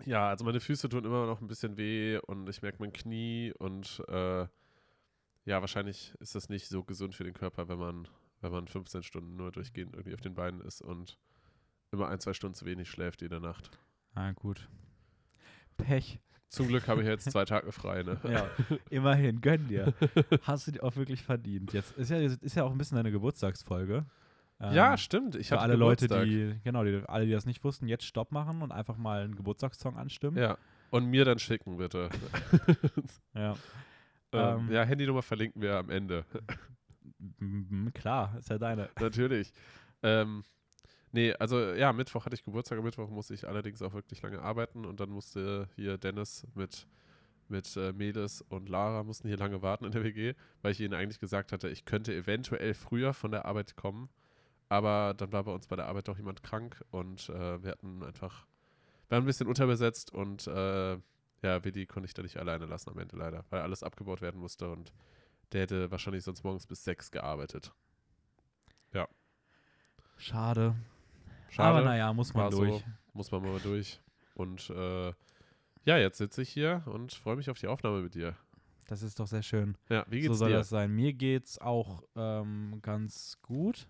ja, 0.03 0.27
also 0.27 0.43
meine 0.43 0.59
Füße 0.59 0.89
tun 0.89 1.05
immer 1.05 1.25
noch 1.25 1.39
ein 1.39 1.47
bisschen 1.47 1.77
weh 1.77 2.17
und 2.17 2.49
ich 2.49 2.61
merke 2.61 2.79
mein 2.79 2.91
Knie 2.91 3.53
und 3.57 4.03
äh, 4.09 4.47
ja, 5.45 5.61
wahrscheinlich 5.61 6.13
ist 6.19 6.35
das 6.35 6.49
nicht 6.49 6.67
so 6.67 6.83
gesund 6.83 7.15
für 7.15 7.23
den 7.23 7.33
Körper, 7.33 7.69
wenn 7.69 7.77
man, 7.77 8.07
wenn 8.41 8.51
man 8.51 8.67
15 8.67 9.03
Stunden 9.03 9.35
nur 9.35 9.51
durchgehend 9.51 9.93
irgendwie 9.93 10.15
auf 10.15 10.21
den 10.21 10.33
Beinen 10.33 10.59
ist 10.61 10.81
und 10.81 11.17
immer 11.91 12.09
ein, 12.09 12.19
zwei 12.19 12.33
Stunden 12.33 12.55
zu 12.55 12.65
wenig 12.65 12.89
schläft 12.89 13.21
jede 13.21 13.39
Nacht. 13.39 13.69
Ah, 14.15 14.31
gut. 14.33 14.67
Pech. 15.77 16.19
Zum 16.55 16.67
Glück 16.67 16.87
habe 16.87 17.01
ich 17.01 17.07
jetzt 17.07 17.29
zwei 17.31 17.45
Tage 17.45 17.71
frei, 17.71 18.03
ne? 18.03 18.17
Ja, 18.23 18.47
immerhin, 18.89 19.41
gönn 19.41 19.67
dir. 19.67 19.93
Hast 20.43 20.67
du 20.67 20.71
dir 20.71 20.83
auch 20.83 20.95
wirklich 20.95 21.23
verdient. 21.23 21.73
Jetzt 21.73 21.91
ist 21.97 22.09
ja, 22.09 22.17
ist 22.17 22.55
ja 22.55 22.63
auch 22.63 22.71
ein 22.71 22.77
bisschen 22.77 22.95
deine 22.97 23.11
Geburtstagsfolge. 23.11 24.05
Ja, 24.59 24.91
Ähm, 24.93 24.97
stimmt. 24.97 25.35
Ich 25.35 25.49
für 25.49 25.59
alle 25.59 25.75
Leute, 25.75 26.07
Geburtstag. 26.07 26.25
die, 26.29 26.55
genau, 26.63 26.83
die, 26.85 27.01
alle, 27.07 27.25
die 27.25 27.31
das 27.33 27.45
nicht 27.45 27.63
wussten, 27.63 27.87
jetzt 27.87 28.05
Stopp 28.05 28.31
machen 28.31 28.61
und 28.61 28.71
einfach 28.71 28.95
mal 28.97 29.21
einen 29.23 29.35
Geburtstagssong 29.35 29.97
anstimmen. 29.97 30.37
Ja. 30.37 30.57
Und 30.91 31.05
mir 31.07 31.25
dann 31.25 31.39
schicken, 31.39 31.77
bitte. 31.77 32.09
Ja. 33.33 33.51
ähm, 34.31 34.59
Ähm. 34.67 34.71
ja, 34.71 34.83
Handynummer 34.83 35.21
verlinken 35.21 35.61
wir 35.61 35.75
am 35.77 35.89
Ende. 35.89 36.23
Klar, 37.93 38.35
ist 38.39 38.49
ja 38.49 38.57
deine. 38.57 38.89
Natürlich. 38.99 39.51
Ähm, 40.03 40.43
nee, 41.15 41.33
also 41.33 41.73
ja, 41.73 41.93
Mittwoch 41.93 42.25
hatte 42.25 42.35
ich 42.35 42.43
Geburtstag. 42.43 42.77
Am 42.77 42.83
Mittwoch 42.83 43.09
musste 43.09 43.33
ich 43.33 43.47
allerdings 43.47 43.81
auch 43.81 43.93
wirklich 43.93 44.21
lange 44.21 44.41
arbeiten 44.41 44.85
und 44.85 44.99
dann 44.99 45.09
musste 45.09 45.69
hier 45.75 45.97
Dennis 45.97 46.45
mit, 46.53 46.87
mit 47.47 47.75
äh, 47.77 47.93
Melis 47.93 48.41
und 48.41 48.69
Lara 48.69 49.03
mussten 49.03 49.27
hier 49.27 49.37
lange 49.37 49.61
warten 49.61 49.85
in 49.85 49.91
der 49.91 50.03
WG, 50.03 50.33
weil 50.61 50.73
ich 50.73 50.81
ihnen 50.81 50.93
eigentlich 50.93 51.19
gesagt 51.19 51.51
hatte, 51.53 51.69
ich 51.69 51.85
könnte 51.85 52.13
eventuell 52.13 52.73
früher 52.73 53.13
von 53.13 53.31
der 53.31 53.45
Arbeit 53.45 53.75
kommen. 53.77 54.09
Aber 54.67 55.13
dann 55.15 55.31
war 55.31 55.43
bei 55.43 55.53
uns 55.53 55.67
bei 55.67 55.75
der 55.75 55.87
Arbeit 55.87 56.07
doch 56.07 56.17
jemand 56.17 56.43
krank 56.43 56.83
und 56.91 57.29
äh, 57.29 57.63
wir 57.63 57.71
hatten 57.71 58.03
einfach, 58.03 58.45
wir 59.07 59.15
waren 59.15 59.23
ein 59.23 59.27
bisschen 59.27 59.47
unterbesetzt 59.47 60.11
und 60.11 60.47
äh, 60.47 60.97
ja, 61.41 61.63
Willi 61.63 61.85
konnte 61.85 62.07
ich 62.07 62.13
da 62.13 62.23
nicht 62.23 62.37
alleine 62.37 62.65
lassen 62.65 62.89
am 62.89 62.97
Ende 62.97 63.15
leider, 63.15 63.45
weil 63.51 63.61
alles 63.61 63.83
abgebaut 63.83 64.21
werden 64.21 64.41
musste 64.41 64.69
und 64.69 64.91
der 65.53 65.61
hätte 65.61 65.91
wahrscheinlich 65.91 66.23
sonst 66.23 66.43
morgens 66.43 66.65
bis 66.65 66.83
sechs 66.83 67.11
gearbeitet. 67.11 67.71
Schade. 70.17 70.75
Schade. 71.55 71.69
Aber 71.69 71.81
naja, 71.85 72.11
muss 72.11 72.33
man 72.33 72.43
war 72.43 72.51
so. 72.51 72.65
durch. 72.65 72.83
muss 73.13 73.31
man 73.31 73.41
mal 73.41 73.59
durch. 73.59 74.01
Und 74.33 74.69
äh, 74.69 75.13
ja, 75.85 75.97
jetzt 75.97 76.17
sitze 76.17 76.41
ich 76.41 76.49
hier 76.49 76.83
und 76.85 77.13
freue 77.13 77.37
mich 77.37 77.49
auf 77.49 77.57
die 77.57 77.67
Aufnahme 77.67 78.01
mit 78.01 78.13
dir. 78.13 78.35
Das 78.87 79.01
ist 79.01 79.19
doch 79.19 79.27
sehr 79.27 79.41
schön. 79.41 79.77
Ja, 79.89 80.05
wie 80.09 80.21
so 80.21 80.29
geht's 80.29 80.39
soll 80.39 80.49
dir? 80.49 80.57
das 80.57 80.69
sein. 80.69 80.91
Mir 80.91 81.13
geht's 81.13 81.57
auch 81.59 82.03
ähm, 82.17 82.79
ganz 82.81 83.37
gut. 83.41 83.87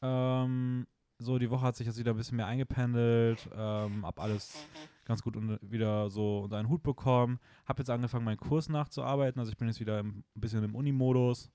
Ähm, 0.00 0.86
so, 1.18 1.38
die 1.38 1.50
Woche 1.50 1.66
hat 1.66 1.76
sich 1.76 1.86
jetzt 1.86 1.98
wieder 1.98 2.12
ein 2.12 2.16
bisschen 2.16 2.38
mehr 2.38 2.46
eingependelt. 2.46 3.50
Ähm, 3.54 4.06
hab 4.06 4.18
alles 4.18 4.56
ganz 5.04 5.22
gut 5.22 5.36
unter, 5.36 5.58
wieder 5.60 6.08
so 6.08 6.40
unter 6.44 6.56
einen 6.56 6.70
Hut 6.70 6.82
bekommen. 6.82 7.38
Hab 7.66 7.78
jetzt 7.80 7.90
angefangen, 7.90 8.24
meinen 8.24 8.38
Kurs 8.38 8.70
nachzuarbeiten. 8.70 9.38
Also 9.38 9.52
ich 9.52 9.58
bin 9.58 9.68
jetzt 9.68 9.80
wieder 9.80 10.02
ein 10.02 10.24
bisschen 10.34 10.64
im 10.64 10.74
Uni-Modus. 10.74 11.50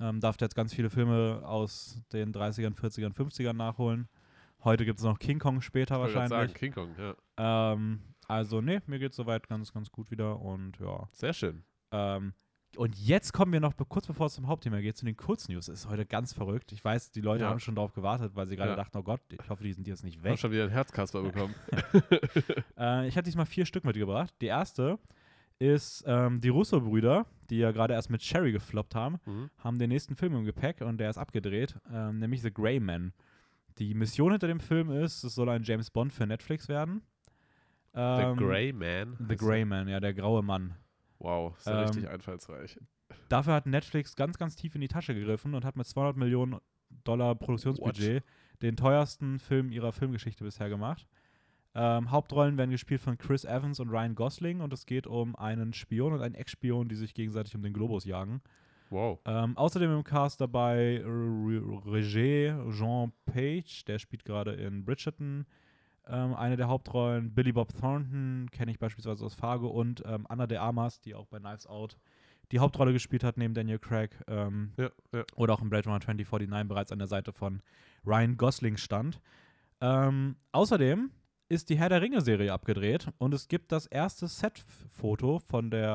Ähm, 0.00 0.18
darf 0.18 0.36
jetzt 0.40 0.56
ganz 0.56 0.74
viele 0.74 0.90
Filme 0.90 1.42
aus 1.44 2.02
den 2.12 2.32
30ern, 2.32 2.74
40ern, 2.74 3.14
50ern 3.14 3.52
nachholen. 3.52 4.08
Heute 4.64 4.84
gibt 4.84 4.98
es 4.98 5.04
noch 5.04 5.18
King 5.18 5.38
Kong 5.38 5.60
später 5.60 5.94
Ich 5.96 6.00
wahrscheinlich. 6.00 6.30
sagen, 6.30 6.54
King 6.54 6.72
Kong, 6.72 6.90
ja. 6.98 7.72
Ähm, 7.72 8.00
also, 8.26 8.60
nee, 8.60 8.80
mir 8.86 8.98
geht's 8.98 9.16
soweit 9.16 9.48
ganz, 9.48 9.72
ganz 9.72 9.90
gut 9.90 10.10
wieder 10.10 10.40
und 10.40 10.78
ja. 10.80 11.08
Sehr 11.12 11.32
schön. 11.32 11.64
Ähm, 11.92 12.34
und 12.76 12.98
jetzt 12.98 13.32
kommen 13.32 13.52
wir 13.52 13.60
noch, 13.60 13.72
kurz 13.88 14.06
bevor 14.06 14.26
es 14.26 14.34
zum 14.34 14.46
Hauptthema 14.46 14.80
geht, 14.80 14.96
zu 14.96 15.06
den 15.06 15.16
Kurznews. 15.16 15.68
Ist 15.68 15.88
heute 15.88 16.04
ganz 16.04 16.34
verrückt. 16.34 16.70
Ich 16.72 16.84
weiß, 16.84 17.12
die 17.12 17.22
Leute 17.22 17.44
Ja. 17.44 17.50
haben 17.50 17.60
schon 17.60 17.74
darauf 17.74 17.94
gewartet, 17.94 18.32
weil 18.34 18.46
sie 18.46 18.56
gerade 18.56 18.70
Ja. 18.72 18.76
dachten, 18.76 18.98
oh 18.98 19.02
Gott, 19.02 19.22
ich 19.30 19.48
hoffe, 19.48 19.62
die 19.64 19.72
sind 19.72 19.86
jetzt 19.88 20.04
nicht 20.04 20.16
Ich 20.18 20.22
weg. 20.22 20.30
habe 20.32 20.38
schon 20.38 20.52
wieder 20.52 20.64
ein 20.64 20.70
Herzkasper 20.70 21.22
bekommen. 21.22 21.54
Äh, 22.78 23.08
ich 23.08 23.16
habe 23.16 23.24
diesmal 23.24 23.46
vier 23.46 23.64
Stück 23.64 23.84
mitgebracht. 23.84 24.32
Die 24.40 24.46
erste 24.46 24.98
ist 25.58 26.04
ähm, 26.06 26.40
die 26.40 26.48
Russo-Brüder, 26.50 27.26
die 27.50 27.56
ja 27.58 27.72
gerade 27.72 27.94
erst 27.94 28.10
mit 28.10 28.22
Sherry 28.22 28.52
gefloppt 28.52 28.94
haben, 28.94 29.18
mhm. 29.24 29.50
haben 29.58 29.78
den 29.78 29.88
nächsten 29.88 30.14
Film 30.14 30.34
im 30.36 30.44
Gepäck 30.44 30.80
und 30.82 30.98
der 30.98 31.10
ist 31.10 31.18
abgedreht, 31.18 31.76
ähm, 31.92 32.18
nämlich 32.18 32.42
The 32.42 32.52
Grey 32.52 32.78
Man. 32.80 33.12
Die 33.78 33.94
Mission 33.94 34.32
hinter 34.32 34.46
dem 34.48 34.60
Film 34.60 34.90
ist, 34.90 35.24
es 35.24 35.34
soll 35.34 35.48
ein 35.48 35.62
James 35.62 35.90
Bond 35.90 36.12
für 36.12 36.26
Netflix 36.26 36.68
werden. 36.68 37.02
The 37.94 38.00
Ähm, 38.00 38.36
Grey 38.36 38.72
Man. 38.72 39.16
The 39.28 39.36
Grey 39.36 39.64
Man, 39.64 39.88
ja, 39.88 39.98
der 40.00 40.14
graue 40.14 40.42
Mann. 40.42 40.74
Wow, 41.18 41.56
ist 41.58 41.66
ja 41.66 41.80
Ähm, 41.80 41.86
richtig 41.86 42.08
einfallsreich. 42.08 42.78
Dafür 43.28 43.54
hat 43.54 43.66
Netflix 43.66 44.14
ganz, 44.14 44.38
ganz 44.38 44.56
tief 44.56 44.74
in 44.74 44.80
die 44.80 44.88
Tasche 44.88 45.14
gegriffen 45.14 45.54
und 45.54 45.64
hat 45.64 45.76
mit 45.76 45.86
200 45.86 46.16
Millionen 46.16 46.58
Dollar 47.04 47.34
Produktionsbudget 47.34 48.22
den 48.62 48.76
teuersten 48.76 49.38
Film 49.38 49.70
ihrer 49.70 49.92
Filmgeschichte 49.92 50.44
bisher 50.44 50.68
gemacht. 50.68 51.06
Ähm, 51.74 52.10
Hauptrollen 52.10 52.56
werden 52.56 52.70
gespielt 52.70 53.00
von 53.00 53.18
Chris 53.18 53.44
Evans 53.44 53.78
und 53.80 53.88
Ryan 53.90 54.14
Gosling 54.14 54.60
und 54.60 54.72
es 54.72 54.86
geht 54.86 55.06
um 55.06 55.36
einen 55.36 55.72
Spion 55.72 56.12
und 56.12 56.22
einen 56.22 56.34
Ex-Spion, 56.34 56.88
die 56.88 56.96
sich 56.96 57.14
gegenseitig 57.14 57.54
um 57.54 57.62
den 57.62 57.72
Globus 57.72 58.04
jagen. 58.04 58.40
Wow. 58.90 59.20
Ähm, 59.24 59.56
außerdem 59.56 59.92
im 59.92 60.04
Cast 60.04 60.40
dabei 60.40 61.02
Roger 61.04 62.70
Jean 62.70 63.12
Page, 63.26 63.84
der 63.84 63.98
spielt 63.98 64.24
gerade 64.24 64.52
in 64.52 64.84
Bridgerton 64.84 65.46
ähm, 66.06 66.34
eine 66.34 66.56
der 66.56 66.68
Hauptrollen. 66.68 67.34
Billy 67.34 67.52
Bob 67.52 67.72
Thornton 67.78 68.48
kenne 68.50 68.70
ich 68.70 68.78
beispielsweise 68.78 69.24
aus 69.24 69.34
Fargo 69.34 69.68
und 69.68 70.02
ähm, 70.06 70.26
Anna 70.28 70.46
de 70.46 70.58
Armas, 70.58 71.00
die 71.00 71.14
auch 71.14 71.26
bei 71.26 71.38
Knives 71.38 71.66
Out 71.66 71.98
die 72.50 72.60
Hauptrolle 72.60 72.94
gespielt 72.94 73.24
hat, 73.24 73.36
neben 73.36 73.52
Daniel 73.52 73.78
Craig. 73.78 74.16
Ähm, 74.26 74.72
Ja, 74.78 74.90
ja. 75.12 75.24
oder 75.36 75.54
auch 75.54 75.60
in 75.60 75.68
Blade 75.68 75.84
Runner 75.84 76.00
2049 76.00 76.68
bereits 76.68 76.92
an 76.92 76.98
der 76.98 77.08
Seite 77.08 77.32
von 77.32 77.62
Ryan 78.06 78.36
Gosling 78.36 78.78
stand. 78.78 79.20
Ähm, 79.80 80.36
außerdem 80.52 81.10
ist 81.48 81.70
die 81.70 81.78
Herr 81.78 81.88
der 81.88 82.02
Ringe-Serie 82.02 82.52
abgedreht 82.52 83.08
und 83.18 83.32
es 83.32 83.48
gibt 83.48 83.72
das 83.72 83.86
erste 83.86 84.28
Set-Foto 84.28 85.38
von 85.38 85.70
der 85.70 85.88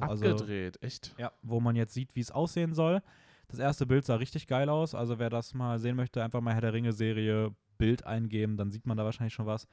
also, 0.00 0.24
Abgedreht, 0.24 0.80
echt? 0.82 1.14
ja, 1.18 1.32
wo 1.42 1.60
man 1.60 1.76
jetzt 1.76 1.94
sieht, 1.94 2.14
wie 2.14 2.20
es 2.20 2.30
aussehen 2.30 2.74
soll. 2.74 3.02
Das 3.48 3.58
erste 3.58 3.86
Bild 3.86 4.04
sah 4.04 4.16
richtig 4.16 4.46
geil 4.46 4.68
aus. 4.68 4.94
Also 4.94 5.18
wer 5.18 5.30
das 5.30 5.54
mal 5.54 5.78
sehen 5.78 5.96
möchte, 5.96 6.22
einfach 6.22 6.40
mal 6.40 6.54
Herr 6.54 6.60
der 6.60 6.72
Ringe-Serie 6.72 7.54
Bild 7.76 8.06
eingeben, 8.06 8.56
dann 8.56 8.70
sieht 8.70 8.86
man 8.86 8.96
da 8.96 9.04
wahrscheinlich 9.04 9.34
schon 9.34 9.46
was. 9.46 9.68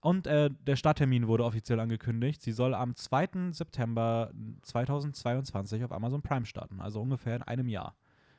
Und 0.00 0.26
äh, 0.26 0.50
der 0.66 0.76
Starttermin 0.76 1.28
wurde 1.28 1.44
offiziell 1.44 1.80
angekündigt. 1.80 2.42
Sie 2.42 2.52
soll 2.52 2.74
am 2.74 2.94
2. 2.94 3.52
September 3.52 4.30
2022 4.62 5.82
auf 5.82 5.92
Amazon 5.92 6.20
Prime 6.20 6.44
starten, 6.44 6.80
also 6.80 7.00
ungefähr 7.00 7.36
in 7.36 7.42
einem 7.42 7.68
Jahr. 7.68 7.96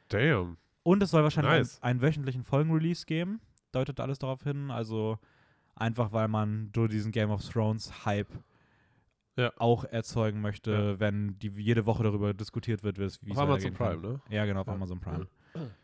Damn. 0.09 0.57
Und 0.83 1.01
es 1.01 1.09
soll 1.09 1.23
wahrscheinlich 1.23 1.51
Nice. 1.51 1.81
einen, 1.81 1.93
einen 1.93 2.01
wöchentlichen 2.01 2.43
Folgenrelease 2.43 3.05
geben. 3.07 3.41
Deutet 3.71 3.99
alles 3.99 4.19
darauf 4.19 4.43
hin. 4.43 4.69
Also 4.69 5.17
einfach, 5.75 6.11
weil 6.11 6.27
man 6.27 6.71
durch 6.71 6.89
diesen 6.91 7.11
Game 7.11 7.29
of 7.31 7.47
Thrones 7.47 8.05
Hype 8.05 8.29
Ja. 9.37 9.51
auch 9.57 9.83
erzeugen 9.83 10.41
möchte, 10.41 10.71
Ja. 10.71 10.99
wenn 10.99 11.37
die 11.39 11.49
jede 11.49 11.85
Woche 11.85 12.03
darüber 12.03 12.33
diskutiert 12.33 12.83
wird, 12.83 12.97
wie 12.99 13.03
es 13.03 13.21
wie 13.25 13.31
Auf 13.31 13.39
Amazon. 13.39 13.73
Prime, 13.73 14.01
ne? 14.01 14.21
Ja, 14.29 14.45
genau, 14.45 14.61
auf 14.61 14.67
Ja. 14.67 14.73
Amazon 14.73 14.99
Prime. 14.99 15.27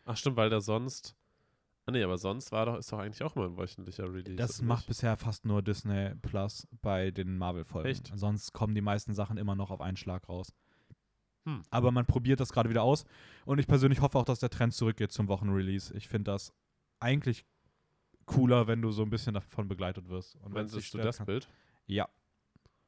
Ach 0.04 0.16
stimmt, 0.16 0.36
weil 0.36 0.50
da 0.50 0.60
sonst. 0.60 1.14
Ah 1.84 1.90
nee, 1.90 2.02
aber 2.04 2.16
sonst 2.16 2.52
war 2.52 2.66
doch, 2.66 2.78
ist 2.78 2.92
doch 2.92 2.98
eigentlich 3.00 3.22
auch 3.24 3.34
mal 3.34 3.46
ein 3.46 3.56
wöchentlicher 3.56 4.04
Release. 4.04 4.36
Das 4.36 4.62
macht 4.62 4.82
nicht? 4.82 4.88
bisher 4.88 5.16
fast 5.16 5.44
nur 5.44 5.62
Disney 5.62 6.14
Plus 6.22 6.68
bei 6.80 7.10
den 7.10 7.36
Marvel-Folgen. 7.36 7.88
Echt? 7.88 8.12
Sonst 8.14 8.52
kommen 8.52 8.74
die 8.76 8.80
meisten 8.80 9.14
Sachen 9.14 9.36
immer 9.36 9.56
noch 9.56 9.70
auf 9.72 9.80
einen 9.80 9.96
Schlag 9.96 10.28
raus. 10.28 10.52
Hm. 11.44 11.62
Aber 11.70 11.90
man 11.90 12.06
probiert 12.06 12.38
das 12.38 12.52
gerade 12.52 12.70
wieder 12.70 12.84
aus. 12.84 13.04
Und 13.46 13.58
ich 13.58 13.66
persönlich 13.66 14.00
hoffe 14.00 14.16
auch, 14.16 14.24
dass 14.24 14.38
der 14.38 14.50
Trend 14.50 14.74
zurückgeht 14.74 15.10
zum 15.10 15.26
Wochenrelease. 15.26 15.92
Ich 15.96 16.06
finde 16.06 16.30
das 16.30 16.52
eigentlich 17.00 17.44
cooler, 18.26 18.66
wenn 18.66 18.80
du 18.82 18.90
so 18.90 19.02
ein 19.02 19.10
bisschen 19.10 19.34
davon 19.34 19.68
begleitet 19.68 20.08
wirst. 20.08 20.36
Und 20.36 20.46
dich 20.48 20.54
Meinst 20.54 20.94
du 20.94 20.98
das 20.98 21.18
kann- 21.18 21.26
Bild? 21.26 21.48
Ja, 21.86 22.08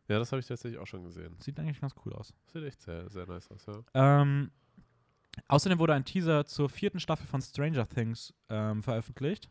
Ja, 0.09 0.19
das 0.19 0.33
habe 0.33 0.41
ich 0.41 0.47
tatsächlich 0.47 0.79
auch 0.79 0.87
schon 0.87 1.03
gesehen. 1.05 1.35
sieht 1.41 1.59
eigentlich 1.59 1.81
ganz 1.81 1.95
cool 2.05 2.13
aus. 2.13 2.35
Sieht 2.53 2.63
echt 2.65 2.81
sehr, 2.83 3.09
sehr 3.09 3.27
nice 3.27 3.51
aus, 3.51 3.65
ja. 3.67 3.75
Ähm, 3.95 4.51
außerdem 5.49 5.79
wurde 5.79 5.95
ein 5.95 6.05
Teaser 6.05 6.45
zur 6.45 6.69
vierten 6.69 7.01
Staffel 7.01 7.27
von 7.27 7.41
Stranger 7.41 7.89
Things 7.89 8.35
ähm, 8.51 8.83
veröffentlicht. 8.83 9.49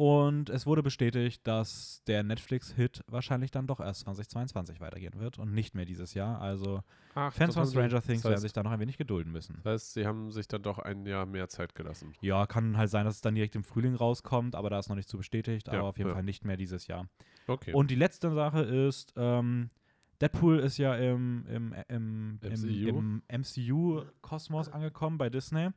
Und 0.00 0.48
es 0.48 0.64
wurde 0.64 0.82
bestätigt, 0.82 1.46
dass 1.46 2.02
der 2.06 2.22
Netflix-Hit 2.22 3.04
wahrscheinlich 3.06 3.50
dann 3.50 3.66
doch 3.66 3.80
erst 3.80 4.00
2022 4.04 4.80
weitergehen 4.80 5.20
wird 5.20 5.38
und 5.38 5.52
nicht 5.52 5.74
mehr 5.74 5.84
dieses 5.84 6.14
Jahr. 6.14 6.40
Also 6.40 6.82
Ach, 7.14 7.30
Fans 7.34 7.54
von 7.54 7.66
Stranger 7.66 8.00
Things 8.00 8.22
das 8.22 8.30
werden 8.30 8.40
sich 8.40 8.54
da 8.54 8.62
noch 8.62 8.70
ein 8.70 8.80
wenig 8.80 8.96
gedulden 8.96 9.30
müssen. 9.30 9.56
Das 9.62 9.74
heißt, 9.74 9.92
sie 9.92 10.06
haben 10.06 10.30
sich 10.30 10.48
dann 10.48 10.62
doch 10.62 10.78
ein 10.78 11.04
Jahr 11.04 11.26
mehr 11.26 11.50
Zeit 11.50 11.74
gelassen. 11.74 12.14
Ja, 12.22 12.46
kann 12.46 12.78
halt 12.78 12.88
sein, 12.88 13.04
dass 13.04 13.16
es 13.16 13.20
dann 13.20 13.34
direkt 13.34 13.54
im 13.56 13.62
Frühling 13.62 13.94
rauskommt, 13.94 14.54
aber 14.54 14.70
da 14.70 14.78
ist 14.78 14.88
noch 14.88 14.96
nicht 14.96 15.10
zu 15.10 15.18
bestätigt, 15.18 15.66
Ja, 15.66 15.74
aber 15.74 15.88
auf 15.88 15.98
jeden 15.98 16.08
ja. 16.08 16.14
Fall 16.14 16.24
nicht 16.24 16.46
mehr 16.46 16.56
dieses 16.56 16.86
Jahr. 16.86 17.06
Okay. 17.46 17.74
Und 17.74 17.90
die 17.90 17.94
letzte 17.94 18.32
Sache 18.32 18.62
ist, 18.62 19.12
ähm, 19.16 19.68
Deadpool 20.22 20.60
ist 20.60 20.78
ja 20.78 20.94
im, 20.94 21.44
im, 21.46 21.74
im, 21.88 22.38
im, 22.40 22.52
MCU? 22.52 22.88
im 22.88 23.22
MCU-Kosmos 23.28 24.70
angekommen 24.70 25.18
bei 25.18 25.28
Disney. 25.28 25.68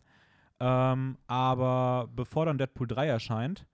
Ähm, 0.61 1.17
aber 1.27 2.07
bevor 2.15 2.45
dann 2.45 2.57
Deadpool 2.57 2.87
3 2.87 3.07
erscheint, 3.07 3.65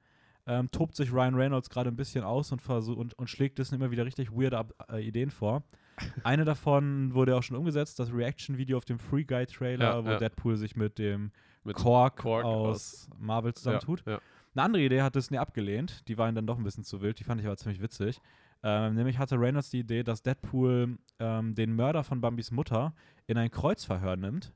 ähm, 0.50 0.72
tobt 0.72 0.96
sich 0.96 1.14
Ryan 1.14 1.36
Reynolds 1.36 1.70
gerade 1.70 1.90
ein 1.90 1.96
bisschen 1.96 2.24
aus 2.24 2.52
und, 2.52 2.68
und, 2.68 3.14
und 3.14 3.30
schlägt 3.30 3.60
Disney 3.60 3.78
immer 3.78 3.92
wieder 3.92 4.06
richtig 4.06 4.32
weirde 4.32 4.66
äh, 4.92 5.06
Ideen 5.06 5.30
vor. 5.30 5.64
Eine 6.24 6.44
davon 6.44 7.14
wurde 7.14 7.36
auch 7.36 7.44
schon 7.44 7.56
umgesetzt, 7.56 8.00
das 8.00 8.12
Reaction-Video 8.12 8.78
auf 8.78 8.86
dem 8.86 8.98
Free 8.98 9.24
Guy-Trailer, 9.24 9.86
Ja, 9.86 10.06
wo 10.06 10.10
ja. 10.10 10.18
Deadpool 10.18 10.58
sich 10.58 10.76
mit 10.76 10.98
dem 10.98 11.32
Mit 11.64 11.76
Kork, 11.76 12.18
Korg 12.18 12.46
aus, 12.46 13.10
Marvel 13.20 13.54
zusammentut. 13.54 14.04
Ja. 14.08 14.20
Eine 14.56 14.64
andere 14.64 14.84
Idee 14.84 15.04
hat 15.04 15.16
Disney 15.16 15.38
abgelehnt, 15.38 16.08
die 16.08 16.18
war 16.18 16.28
ihnen 16.28 16.36
dann 16.36 16.48
doch 16.48 16.58
ein 16.58 16.64
bisschen 16.64 16.84
zu 16.84 17.02
wild, 17.02 17.20
die 17.20 17.24
fand 17.24 17.40
ich 17.42 17.46
aber 17.46 17.58
ziemlich 17.58 17.82
witzig. 17.82 18.20
Ähm, 18.64 18.96
nämlich 18.96 19.20
hatte 19.20 19.40
Reynolds 19.40 19.70
die 19.70 19.80
Idee, 19.80 20.04
dass 20.04 20.24
Deadpool 20.24 20.98
ähm, 21.20 21.54
den 21.54 21.76
Mörder 21.76 22.04
von 22.04 22.22
Bambis 22.22 22.50
Mutter 22.50 22.94
in 23.28 23.38
ein 23.38 23.52
Kreuzverhör 23.52 24.16
nimmt 24.18 24.52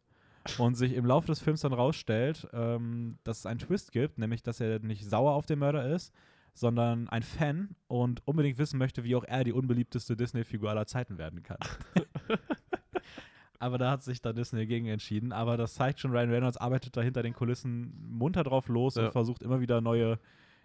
und 0.57 0.75
sich 0.75 0.93
im 0.93 1.05
Laufe 1.05 1.27
des 1.27 1.39
Films 1.39 1.61
dann 1.61 1.73
rausstellt, 1.73 2.47
ähm, 2.53 3.17
dass 3.23 3.39
es 3.39 3.45
einen 3.45 3.59
Twist 3.59 3.91
gibt, 3.91 4.17
nämlich 4.17 4.43
dass 4.43 4.59
er 4.59 4.79
nicht 4.79 5.05
sauer 5.09 5.33
auf 5.33 5.45
den 5.45 5.59
Mörder 5.59 5.87
ist, 5.87 6.13
sondern 6.53 7.07
ein 7.09 7.23
Fan 7.23 7.75
und 7.87 8.21
unbedingt 8.27 8.57
wissen 8.57 8.77
möchte, 8.77 9.03
wie 9.03 9.15
auch 9.15 9.23
er 9.23 9.43
die 9.43 9.53
unbeliebteste 9.53 10.15
Disney-Figur 10.15 10.69
aller 10.69 10.85
Zeiten 10.85 11.17
werden 11.17 11.41
kann. 11.43 11.57
Aber 13.59 13.77
da 13.77 13.91
hat 13.91 14.03
sich 14.03 14.21
dann 14.21 14.35
Disney 14.35 14.65
gegen 14.65 14.87
entschieden. 14.87 15.31
Aber 15.31 15.55
das 15.55 15.75
zeigt 15.75 15.99
schon, 16.01 16.11
Ryan 16.11 16.29
Reynolds 16.31 16.57
arbeitet 16.57 16.97
da 16.97 17.01
hinter 17.01 17.23
den 17.23 17.33
Kulissen 17.33 17.93
munter 18.09 18.43
drauf 18.43 18.67
los 18.67 18.95
Ja. 18.95 19.05
und 19.05 19.11
versucht 19.11 19.41
immer 19.41 19.61
wieder 19.61 19.79
neue 19.79 20.19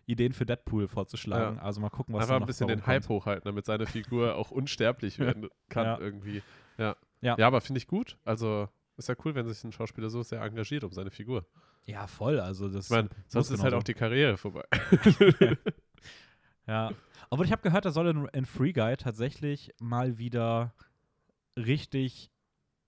Ideen 0.06 0.32
für 0.32 0.44
Deadpool 0.46 0.88
vorzuschlagen. 0.88 1.56
Ja. 1.58 1.62
Also 1.62 1.80
mal 1.80 1.90
gucken, 1.90 2.14
was 2.14 2.22
Einfach 2.22 2.30
da 2.32 2.36
ein 2.36 2.40
noch 2.40 2.46
bisschen 2.48 2.66
den. 2.66 2.86
Hype 2.86 3.08
hochhalten, 3.08 3.44
damit 3.44 3.66
seine 3.66 3.86
Figur 3.86 4.34
auch 4.34 4.50
unsterblich 4.50 5.18
werden 5.20 5.48
kann 5.68 5.84
Ja. 5.84 5.98
irgendwie. 6.00 6.42
Ja. 6.76 6.96
Ja. 7.20 7.36
ja, 7.38 7.46
aber 7.46 7.60
finde 7.60 7.78
ich 7.78 7.86
gut. 7.86 8.16
Also 8.24 8.68
ist 8.98 9.08
ja 9.08 9.14
cool, 9.24 9.34
wenn 9.34 9.46
sich 9.46 9.62
ein 9.64 9.72
Schauspieler 9.72 10.10
so 10.10 10.22
sehr 10.22 10.40
engagiert 10.42 10.84
um 10.84 10.92
seine 10.92 11.10
Figur. 11.10 11.46
Ja, 11.84 12.06
voll. 12.06 12.38
Also 12.40 12.68
das 12.68 12.86
Ich 12.86 12.90
meine, 12.90 13.08
sonst 13.28 13.50
ist 13.50 13.62
halt 13.62 13.74
auch 13.74 13.82
die 13.82 13.94
Karriere 13.94 14.36
vorbei. 14.36 14.64
Ja. 16.66 16.90
Aber 17.30 17.44
ich 17.44 17.52
habe 17.52 17.62
gehört, 17.62 17.86
er 17.86 17.92
soll 17.92 18.08
in, 18.08 18.26
in 18.34 18.44
Free 18.44 18.72
Guy 18.72 18.94
tatsächlich 18.98 19.72
mal 19.80 20.18
wieder 20.18 20.74
richtig 21.56 22.30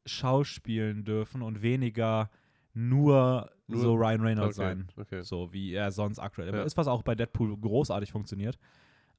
schauspielen 0.06 1.04
dürfen 1.04 1.40
und 1.42 1.62
weniger 1.62 2.30
nur, 2.74 3.50
Nur- 3.66 3.80
so 3.80 3.94
Ryan 3.94 4.20
Reynolds 4.20 4.58
okay, 4.58 4.68
sein. 4.68 4.88
okay. 4.96 5.22
So 5.22 5.52
wie 5.52 5.72
er 5.72 5.90
sonst 5.92 6.18
aktuell 6.18 6.48
immer 6.48 6.58
Ja. 6.58 6.64
ist, 6.64 6.76
was 6.76 6.88
auch 6.88 7.02
bei 7.02 7.14
Deadpool 7.14 7.56
großartig 7.58 8.12
funktioniert. 8.12 8.58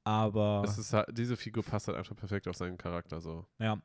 Aber 0.03 0.63
Es 0.65 0.77
ist 0.77 0.93
halt, 0.93 1.09
diese 1.15 1.35
Figur 1.37 1.63
passt 1.63 1.87
halt 1.87 1.97
einfach 1.97 2.15
perfekt 2.15 2.47
auf 2.47 2.55
seinen 2.55 2.77
Charakter. 2.77 3.19
So. 3.19 3.45
ja. 3.59 3.77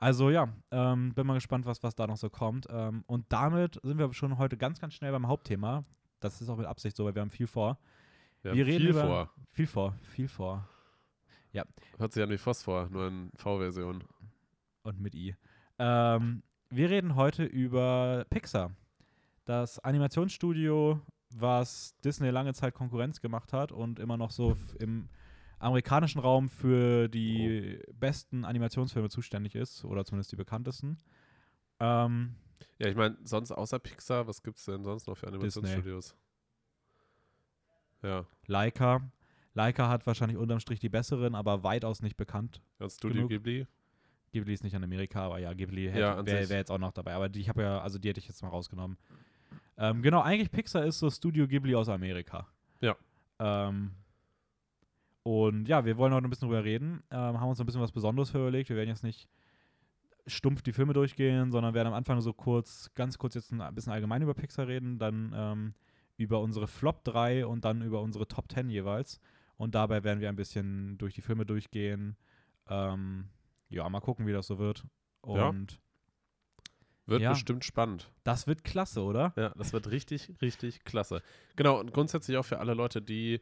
Also 0.00 0.30
ja, 0.30 0.48
ähm, 0.70 1.12
bin 1.14 1.26
mal 1.26 1.34
gespannt, 1.34 1.66
was, 1.66 1.82
was 1.82 1.94
da 1.94 2.06
noch 2.06 2.16
so 2.16 2.30
kommt. 2.30 2.66
Ähm, 2.70 3.04
und 3.06 3.26
damit 3.30 3.78
sind 3.82 3.98
wir 3.98 4.12
schon 4.14 4.38
heute 4.38 4.56
ganz, 4.56 4.80
ganz 4.80 4.94
schnell 4.94 5.12
beim 5.12 5.28
Hauptthema. 5.28 5.84
Das 6.20 6.40
ist 6.40 6.48
auch 6.48 6.56
mit 6.56 6.66
Absicht 6.66 6.96
so, 6.96 7.04
weil 7.04 7.14
wir 7.14 7.20
haben 7.22 7.30
viel 7.30 7.46
vor. 7.46 7.78
Wir, 8.42 8.54
Wir 8.54 8.66
reden 8.66 8.80
viel 8.80 8.88
über- 8.90 9.06
vor. 9.06 9.30
Viel 9.52 9.66
vor, 9.66 9.94
viel 10.02 10.28
vor. 10.28 10.66
Hört 11.98 12.12
sich 12.12 12.22
an 12.22 12.30
wie 12.30 12.38
Phosphor, 12.38 12.88
nur 12.90 13.08
in 13.08 13.30
V-Version. 13.36 14.02
und 14.82 15.00
mit 15.00 15.14
I. 15.14 15.36
Ähm, 15.78 16.42
wir 16.70 16.88
reden 16.88 17.14
heute 17.16 17.44
über 17.44 18.24
Pixar. 18.30 18.70
Das 19.44 19.78
Animationsstudio, 19.80 21.00
was 21.34 21.94
Disney 22.04 22.30
lange 22.30 22.54
Zeit 22.54 22.72
Konkurrenz 22.74 23.20
gemacht 23.20 23.52
hat 23.52 23.72
und 23.72 23.98
immer 23.98 24.16
noch 24.16 24.30
so 24.30 24.56
im 24.78 25.08
amerikanischen 25.60 26.18
Raum 26.20 26.48
für 26.48 27.08
die 27.08 27.80
besten 27.92 28.44
Animationsfilme 28.44 29.08
zuständig 29.08 29.54
ist, 29.54 29.84
oder 29.84 30.04
zumindest 30.04 30.32
die 30.32 30.36
bekanntesten. 30.36 30.98
Ähm, 31.78 32.34
Ja, 32.78 32.88
ich 32.88 32.96
meine, 32.96 33.16
sonst 33.24 33.52
außer 33.52 33.78
Pixar, 33.78 34.26
was 34.26 34.42
gibt 34.42 34.58
es 34.58 34.64
denn 34.64 34.82
sonst 34.84 35.06
noch 35.06 35.16
für 35.16 35.28
Animationsstudios? 35.28 36.16
Ja, 38.02 38.26
Leica. 38.46 39.02
Leica 39.52 39.88
hat 39.88 40.06
wahrscheinlich 40.06 40.38
unterm 40.38 40.60
Strich 40.60 40.80
die 40.80 40.88
besseren, 40.88 41.34
aber 41.34 41.62
weitaus 41.62 42.02
nicht 42.02 42.16
bekannt. 42.16 42.62
ja 42.78 42.88
Studio 42.88 43.28
Genug. 43.28 43.30
Ghibli. 43.30 43.66
Ghibli 44.32 44.54
ist 44.54 44.62
nicht 44.62 44.74
in 44.74 44.84
Amerika, 44.84 45.26
aber 45.26 45.38
ja, 45.38 45.52
Ghibli 45.52 45.86
Ja, 45.88 46.24
wäre 46.24 46.48
wär 46.48 46.58
jetzt 46.58 46.70
auch 46.70 46.78
noch 46.78 46.92
dabei. 46.92 47.14
Aber 47.14 47.28
die, 47.28 47.40
ich 47.40 47.48
habe 47.48 47.62
ja, 47.62 47.80
also 47.80 47.98
die 47.98 48.08
hätte 48.08 48.20
ich 48.20 48.28
jetzt 48.28 48.42
mal 48.42 48.48
rausgenommen. 48.48 48.96
Ähm, 49.76 50.02
genau, 50.02 50.20
eigentlich 50.22 50.50
Pixar 50.50 50.84
ist 50.84 50.98
so 51.00 51.10
Studio 51.10 51.48
Ghibli 51.48 51.74
aus 51.74 51.88
Amerika. 51.88 52.46
Ja. 52.80 52.96
Ähm, 53.40 53.90
und 55.30 55.68
ja, 55.68 55.84
wir 55.84 55.96
wollen 55.96 56.12
heute 56.12 56.26
ein 56.26 56.30
bisschen 56.30 56.48
drüber 56.48 56.64
reden. 56.64 57.02
Ähm, 57.10 57.40
haben 57.40 57.48
uns 57.48 57.60
ein 57.60 57.66
bisschen 57.66 57.80
was 57.80 57.92
Besonderes 57.92 58.30
überlegt. 58.30 58.68
Wir 58.68 58.76
werden 58.76 58.88
jetzt 58.88 59.04
nicht 59.04 59.28
stumpf 60.26 60.62
die 60.62 60.72
Filme 60.72 60.92
durchgehen, 60.92 61.52
sondern 61.52 61.72
werden 61.74 61.88
am 61.88 61.94
Anfang 61.94 62.20
so 62.20 62.32
kurz, 62.32 62.90
ganz 62.94 63.16
kurz 63.18 63.34
jetzt 63.34 63.52
ein 63.52 63.74
bisschen 63.74 63.92
allgemein 63.92 64.22
über 64.22 64.34
Pixar 64.34 64.66
reden, 64.66 64.98
dann 64.98 65.32
ähm, 65.34 65.74
über 66.16 66.40
unsere 66.40 66.66
Flop 66.66 67.04
3 67.04 67.46
und 67.46 67.64
dann 67.64 67.80
über 67.82 68.00
unsere 68.02 68.26
Top 68.26 68.50
10 68.50 68.70
jeweils. 68.70 69.20
Und 69.56 69.74
dabei 69.74 70.02
werden 70.04 70.20
wir 70.20 70.28
ein 70.28 70.36
bisschen 70.36 70.98
durch 70.98 71.14
die 71.14 71.22
Filme 71.22 71.46
durchgehen. 71.46 72.16
Ähm, 72.68 73.28
ja, 73.68 73.88
mal 73.88 74.00
gucken, 74.00 74.26
wie 74.26 74.32
das 74.32 74.46
so 74.48 74.58
wird. 74.58 74.84
Ja. 75.26 75.48
Und 75.48 75.78
Wird 77.06 77.22
Ja. 77.22 77.30
bestimmt 77.30 77.64
spannend. 77.64 78.10
das 78.24 78.46
wird 78.46 78.62
klasse, 78.64 79.02
oder? 79.02 79.32
Ja, 79.36 79.50
das 79.56 79.72
wird 79.72 79.90
richtig, 79.90 80.32
richtig 80.42 80.84
klasse. 80.84 81.22
Genau, 81.56 81.78
und 81.80 81.92
grundsätzlich 81.92 82.36
auch 82.36 82.44
für 82.44 82.58
alle 82.58 82.74
Leute, 82.74 83.00
die 83.02 83.40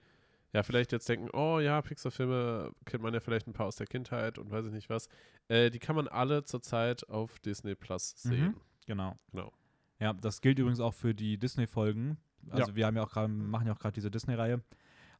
ja 0.52 0.62
vielleicht 0.62 0.92
jetzt 0.92 1.08
denken, 1.08 1.28
oh 1.32 1.58
ja, 1.58 1.80
Pixar-Filme 1.82 2.72
kennt 2.84 3.02
man 3.02 3.14
ja 3.14 3.20
vielleicht 3.20 3.46
ein 3.46 3.52
paar 3.52 3.66
aus 3.66 3.76
der 3.76 3.86
Kindheit 3.86 4.38
und 4.38 4.50
weiß 4.50 4.66
ich 4.66 4.72
nicht 4.72 4.90
was. 4.90 5.08
Äh, 5.48 5.70
die 5.70 5.78
kann 5.78 5.96
man 5.96 6.08
alle 6.08 6.44
zurzeit 6.44 7.08
auf 7.08 7.38
Disney 7.40 7.74
Plus 7.74 8.10
sehen. 8.16 8.54
Genau. 8.86 9.16
Genau. 9.32 9.52
Ja, 10.00 10.12
das 10.12 10.40
gilt 10.40 10.58
übrigens 10.58 10.80
auch 10.80 10.94
für 10.94 11.14
die 11.14 11.38
Disney-Folgen. 11.38 12.18
Also 12.50 12.76
wir 12.76 12.86
haben 12.86 12.96
ja 12.96 13.02
auch 13.02 13.10
gerade, 13.10 13.28
machen 13.28 13.66
ja 13.66 13.74
auch 13.74 13.78
gerade 13.78 13.94
diese 13.94 14.10
Disney-Reihe. 14.10 14.62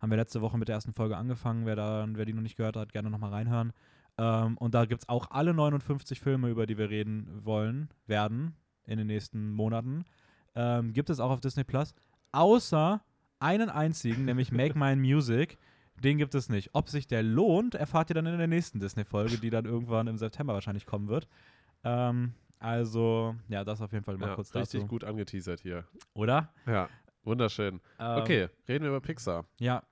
Haben 0.00 0.10
wir 0.10 0.16
letzte 0.16 0.40
Woche 0.40 0.56
mit 0.56 0.68
der 0.68 0.76
ersten 0.76 0.94
Folge 0.94 1.16
angefangen. 1.16 1.66
Wer 1.66 1.76
da, 1.76 2.06
wer 2.08 2.24
die 2.24 2.32
noch 2.32 2.42
nicht 2.42 2.56
gehört 2.56 2.76
hat, 2.76 2.92
gerne 2.92 3.10
nochmal 3.10 3.30
reinhören. 3.30 3.72
Ähm, 4.16 4.56
und 4.58 4.74
da 4.74 4.84
gibt 4.84 5.02
es 5.02 5.08
auch 5.08 5.30
alle 5.30 5.52
59 5.52 6.20
Filme, 6.20 6.48
über 6.48 6.66
die 6.66 6.78
wir 6.78 6.90
reden 6.90 7.44
wollen, 7.44 7.90
werden 8.06 8.54
in 8.84 8.98
den 8.98 9.08
nächsten 9.08 9.52
Monaten. 9.52 10.04
Ähm, 10.54 10.92
gibt 10.92 11.10
es 11.10 11.20
auch 11.20 11.30
auf 11.30 11.40
Disney 11.40 11.64
Plus. 11.64 11.94
Außer 12.32 13.02
einen 13.40 13.68
einzigen, 13.70 14.24
nämlich 14.24 14.52
Make 14.52 14.78
Mine 14.78 14.96
Music. 14.96 15.58
Den 16.02 16.18
gibt 16.18 16.34
es 16.34 16.48
nicht. 16.48 16.70
Ob 16.74 16.88
sich 16.88 17.06
der 17.08 17.22
lohnt, 17.22 17.74
erfahrt 17.74 18.10
ihr 18.10 18.14
dann 18.14 18.26
in 18.26 18.38
der 18.38 18.46
nächsten 18.46 18.78
Disney-Folge, 18.78 19.38
die 19.38 19.50
dann 19.50 19.64
irgendwann 19.64 20.06
im 20.06 20.16
September 20.16 20.54
wahrscheinlich 20.54 20.86
kommen 20.86 21.08
wird. 21.08 21.26
Ähm, 21.82 22.34
also, 22.60 23.34
ja, 23.48 23.64
das 23.64 23.80
auf 23.80 23.92
jeden 23.92 24.04
Fall 24.04 24.16
mal 24.16 24.28
Ja, 24.28 24.34
kurz 24.36 24.54
richtig 24.54 24.80
dazu. 24.80 24.88
gut 24.88 25.04
angeteasert 25.04 25.60
hier. 25.60 25.84
Oder? 26.14 26.52
Ja, 26.66 26.88
wunderschön. 27.24 27.80
Ähm, 27.98 28.18
Okay, 28.22 28.48
reden 28.68 28.84
wir 28.84 28.90
über 28.90 29.00
Pixar. 29.00 29.44
Ja. 29.58 29.82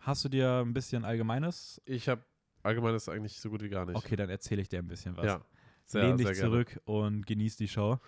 Hast 0.00 0.24
du 0.24 0.28
dir 0.28 0.62
ein 0.64 0.72
bisschen 0.74 1.04
Allgemeines? 1.04 1.82
Ich 1.84 2.08
habe 2.08 2.22
allgemeines 2.62 3.08
eigentlich 3.08 3.40
so 3.40 3.50
gut 3.50 3.62
wie 3.62 3.68
gar 3.68 3.84
nicht. 3.84 3.96
Okay, 3.96 4.14
dann 4.16 4.30
erzähle 4.30 4.62
ich 4.62 4.68
dir 4.68 4.78
ein 4.78 4.86
bisschen 4.86 5.16
was. 5.16 5.26
Ja, 5.26 5.40
sehr, 5.84 6.04
Lehn 6.06 6.16
dich 6.18 6.34
zurück 6.34 6.80
und 6.84 7.26
genieß 7.26 7.56
die 7.56 7.66
Show. 7.68 7.98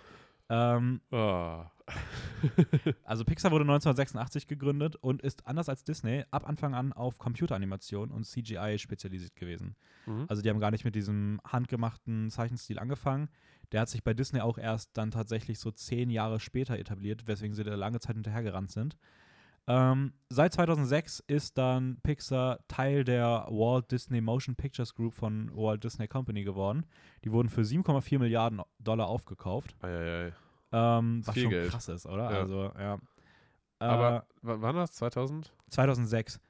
Ähm. 0.50 1.00
Oh. 1.11 1.62
also 3.04 3.25
Pixar 3.25 3.50
wurde 3.50 3.62
1986 3.62 4.47
gegründet 4.47 4.97
und 4.97 5.23
ist 5.23 5.47
anders 5.47 5.69
als 5.69 5.85
Disney 5.85 6.25
ab 6.30 6.49
Anfang 6.49 6.75
an 6.75 6.92
auf 6.92 7.19
Computeranimation 7.19 8.11
und 8.11 8.25
CGI 8.25 8.78
spezialisiert 8.78 9.37
gewesen. 9.37 9.76
Mhm. 10.07 10.26
Also 10.28 10.42
die 10.42 10.50
haben 10.50 10.61
gar 10.61 10.71
nicht 10.71 10.85
mit 10.85 10.95
diesem 10.95 11.40
handgemachten 11.45 12.30
Zeichenstil 12.30 12.78
angefangen. 12.78 13.28
Der 13.73 13.83
hat 13.83 13.88
sich 13.88 14.02
bei 14.02 14.14
Disney 14.14 14.40
auch 14.40 14.59
erst 14.59 14.90
dann 14.97 15.11
tatsächlich 15.11 15.59
so 15.59 15.71
zehn 15.71 16.11
Jahre 16.11 16.40
später 16.40 16.78
etabliert, 16.78 17.26
weswegen 17.26 17.54
sie 17.54 17.64
da 17.64 17.75
lange 17.75 18.00
Zeit 18.00 18.16
hinterhergerannt 18.16 18.71
sind. 18.71 18.97
Ähm, 19.73 20.15
seit 20.29 20.53
2006 20.53 21.21
ist 21.29 21.57
dann 21.57 21.99
Pixar 22.03 22.59
Teil 22.67 23.05
der 23.05 23.47
Walt 23.50 23.91
Disney 23.93 24.21
Motion 24.21 24.57
Pictures 24.57 24.95
Group 24.95 25.15
von 25.15 25.49
Walt 25.55 25.85
Disney 25.85 26.09
Company 26.09 26.43
geworden. 26.43 26.87
Die 27.25 27.31
wurden 27.31 27.49
für 27.49 27.61
7,4 27.61 28.19
Milliarden 28.19 28.62
Dollar 28.81 29.07
aufgekauft, 29.07 29.77
Eieiei. 29.81 30.33
ähm, 30.73 31.23
was 31.25 31.39
schon 31.39 31.50
Geld. 31.50 31.71
krass 31.71 31.89
ist, 31.89 32.07
oder? 32.07 32.33
Ja. 32.33 32.39
Also, 32.41 32.62
ja. 32.77 32.95
Äh, 33.79 33.85
Aber 33.85 34.27
wann 34.43 34.75
das? 34.75 34.91
2000? 34.93 35.53
2006. 35.69 36.41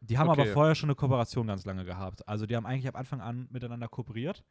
Die 0.00 0.18
haben 0.18 0.28
Okay. 0.30 0.40
aber 0.42 0.50
vorher 0.50 0.74
schon 0.74 0.88
eine 0.90 0.96
Kooperation 0.96 1.46
ganz 1.46 1.64
lange 1.64 1.84
gehabt. 1.84 2.26
Also 2.26 2.44
die 2.44 2.56
haben 2.56 2.66
eigentlich 2.66 2.88
ab 2.88 2.96
Anfang 2.96 3.20
an 3.20 3.46
miteinander 3.50 3.86
kooperiert. 3.88 4.42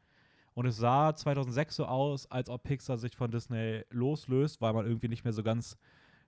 Und 0.53 0.65
es 0.65 0.77
sah 0.77 1.13
2006 1.13 1.75
so 1.75 1.85
aus, 1.87 2.31
als 2.31 2.49
ob 2.49 2.63
Pixar 2.63 2.97
sich 2.97 3.15
von 3.17 3.31
Disney 3.31 3.83
loslöst, 3.89 4.61
weil 4.61 4.71
man 4.73 4.85
irgendwie 4.85 5.09
nicht 5.09 5.23
mehr 5.25 5.33
so 5.33 5.43
ganz 5.43 5.77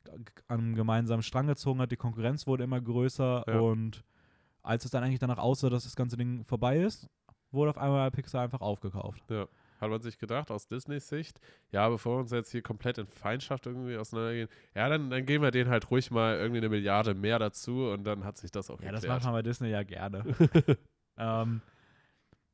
an 0.10 0.26
einem 0.60 0.76
gemeinsamen 0.76 1.24
Strang 1.24 1.48
gezogen 1.48 1.80
hat. 1.82 1.92
Die 1.92 1.98
Konkurrenz 1.98 2.48
wurde 2.48 2.64
immer 2.64 2.82
größer. 2.82 3.44
Ja. 3.48 3.60
Und 3.60 4.04
als 4.64 4.86
es 4.86 4.92
dann 4.92 5.04
eigentlich 5.04 5.20
danach 5.20 5.38
aussah, 5.38 5.70
dass 5.70 5.84
das 5.84 5.96
ganze 5.96 6.18
Ding 6.18 6.44
vorbei 6.44 6.80
ist, 6.80 7.08
wurde 7.52 7.70
auf 7.70 7.78
einmal 7.78 8.10
Pixar 8.12 8.42
einfach 8.44 8.62
aufgekauft. 8.62 9.24
Hat 9.29 9.90
man 9.90 10.01
sich 10.01 10.18
gedacht, 10.18 10.51
aus 10.51 10.68
Disneys 10.68 11.08
Sicht, 11.10 11.40
ja, 11.72 11.88
bevor 11.90 12.16
wir 12.16 12.20
uns 12.22 12.32
jetzt 12.32 12.51
hier 12.51 12.62
komplett 12.62 12.98
in 12.98 13.08
Feindschaft 13.08 13.66
irgendwie 13.66 13.98
auseinandergehen, 13.98 14.48
ja, 14.74 14.88
dann, 14.88 15.10
dann 15.10 15.25
geben 15.25 15.44
wir 15.44 15.51
denen 15.51 15.70
halt 15.70 15.92
ruhig 15.92 16.12
mal 16.12 16.38
irgendwie 16.38 16.60
eine 16.60 16.70
Milliarde 16.70 17.14
mehr 17.14 17.40
dazu 17.40 17.90
und 17.90 18.06
dann 18.06 18.24
hat 18.24 18.38
sich 18.38 18.51
das 18.51 18.70
auch 18.70 18.82
Ja, 18.82 18.92
das 18.92 19.01
geklärt. 19.01 19.18
macht 19.20 19.25
man 19.25 19.34
bei 19.34 19.42
Disney 19.42 19.70
ja 19.70 19.84
gerne. 19.84 20.24
ähm, 21.18 21.62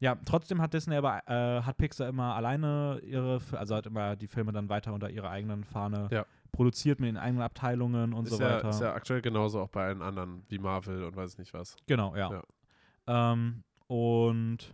ja, 0.01 0.15
trotzdem 0.25 0.61
hat 0.61 0.73
Disney 0.73 0.95
aber, 0.95 1.21
äh, 1.27 1.61
hat 1.61 1.77
Pixar 1.77 2.09
immer 2.09 2.35
alleine 2.35 2.99
ihre, 3.03 3.39
also 3.53 3.75
hat 3.75 3.85
immer 3.85 4.15
die 4.17 4.27
Filme 4.27 4.51
dann 4.51 4.67
weiter 4.67 4.93
unter 4.93 5.09
ihrer 5.09 5.29
eigenen 5.29 5.63
Fahne 5.63 6.09
Ja. 6.11 6.25
produziert 6.51 6.99
mit 6.99 7.07
den 7.07 7.17
eigenen 7.17 7.43
Abteilungen 7.43 8.13
und 8.13 8.25
ist, 8.25 8.31
so 8.35 8.41
ja, 8.43 8.55
weiter. 8.57 8.69
ist 8.69 8.81
ja 8.81 8.93
aktuell 8.93 9.21
genauso 9.21 9.61
auch 9.61 9.69
bei 9.69 9.85
allen 9.85 10.01
anderen, 10.01 10.43
wie 10.49 10.57
Marvel 10.57 11.03
und 11.03 11.15
weiß 11.15 11.37
nicht 11.37 11.53
was. 11.53 11.75
genau, 11.87 12.15
ja. 12.15 12.41
Ähm, 13.07 13.63
und 13.87 14.73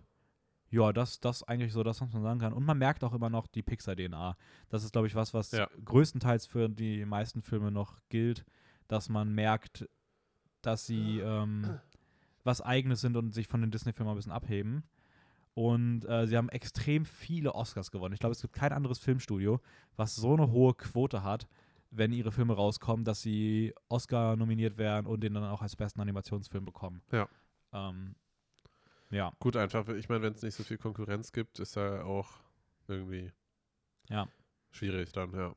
ja, 0.69 0.91
das, 0.93 1.19
das 1.19 1.43
eigentlich 1.43 1.71
so 1.73 1.83
das, 1.83 2.01
was 2.01 2.11
man 2.13 2.21
sagen 2.23 2.39
kann. 2.39 2.53
Und 2.53 2.65
man 2.65 2.77
merkt 2.77 3.03
auch 3.03 3.13
immer 3.13 3.29
noch 3.29 3.47
die 3.47 3.63
Pixar-DNA. 3.63 4.35
Das 4.69 4.83
ist, 4.83 4.91
glaube 4.91 5.07
ich, 5.07 5.15
was, 5.15 5.33
was 5.33 5.51
Ja. 5.51 5.67
größtenteils 5.85 6.45
für 6.45 6.67
die 6.69 7.05
meisten 7.05 7.41
Filme 7.41 7.71
noch 7.71 7.97
gilt, 8.09 8.45
dass 8.87 9.07
man 9.09 9.33
merkt, 9.33 9.87
dass 10.61 10.85
sie 10.85 11.19
ähm, 11.19 11.79
was 12.43 12.61
Eigenes 12.61 12.99
sind 13.01 13.15
und 13.17 13.33
sich 13.33 13.47
von 13.47 13.61
den 13.61 13.71
Disney-Filmen 13.71 14.11
ein 14.11 14.15
bisschen 14.17 14.31
abheben. 14.33 14.83
Und 15.57 16.05
äh, 16.05 16.27
sie 16.27 16.37
haben 16.37 16.49
extrem 16.49 17.03
viele 17.03 17.55
Oscars 17.55 17.89
gewonnen. 17.89 18.13
Ich 18.13 18.19
glaube, 18.19 18.33
es 18.33 18.41
gibt 18.43 18.53
kein 18.53 18.71
anderes 18.71 18.99
Filmstudio, 18.99 19.59
was 19.95 20.15
so 20.15 20.33
eine 20.33 20.51
hohe 20.51 20.75
Quote 20.75 21.23
hat, 21.23 21.47
wenn 21.89 22.11
ihre 22.11 22.31
Filme 22.31 22.53
rauskommen, 22.53 23.03
dass 23.03 23.23
sie 23.23 23.73
Oscar 23.89 24.35
nominiert 24.35 24.77
werden 24.77 25.07
und 25.07 25.21
den 25.21 25.33
dann 25.33 25.45
auch 25.45 25.63
als 25.63 25.75
besten 25.75 25.99
Animationsfilm 25.99 26.63
bekommen. 26.63 27.01
Ja. 27.11 27.27
Ähm, 27.73 28.13
ja. 29.09 29.31
Gut, 29.39 29.55
einfach, 29.57 29.87
ich 29.87 30.09
meine, 30.09 30.21
wenn 30.21 30.33
es 30.33 30.43
nicht 30.43 30.53
so 30.53 30.63
viel 30.63 30.77
Konkurrenz 30.77 31.31
gibt, 31.31 31.57
ist 31.57 31.75
ja 31.75 32.03
auch 32.03 32.29
irgendwie 32.87 33.31
Ja. 34.09 34.27
schwierig 34.69 35.11
dann, 35.11 35.33
ja. 35.33 35.55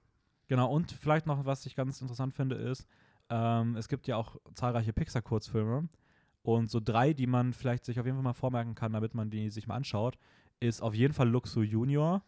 Genau, 0.48 0.72
und 0.72 0.92
vielleicht 0.92 1.26
noch, 1.26 1.44
was 1.44 1.66
ich 1.66 1.76
ganz 1.76 2.00
interessant 2.00 2.32
finde, 2.32 2.56
ist, 2.56 2.86
ähm, 3.28 3.76
es 3.76 3.86
gibt 3.86 4.06
ja 4.06 4.16
auch 4.16 4.36
zahlreiche 4.54 4.94
Pixar-Kurzfilme. 4.94 5.90
Und 6.42 6.70
so 6.70 6.80
drei, 6.80 7.12
die 7.12 7.26
man 7.26 7.52
vielleicht 7.52 7.84
sich 7.84 8.00
auf 8.00 8.06
jeden 8.06 8.16
Fall 8.16 8.24
mal 8.24 8.32
vormerken 8.32 8.74
kann, 8.74 8.92
damit 8.92 9.14
man 9.14 9.30
die 9.30 9.50
sich 9.50 9.66
mal 9.66 9.74
anschaut, 9.76 10.18
ist 10.58 10.82
auf 10.82 10.94
jeden 10.94 11.12
Fall 11.14 11.28
Luxo 11.28 11.62
Junior, 11.62 12.22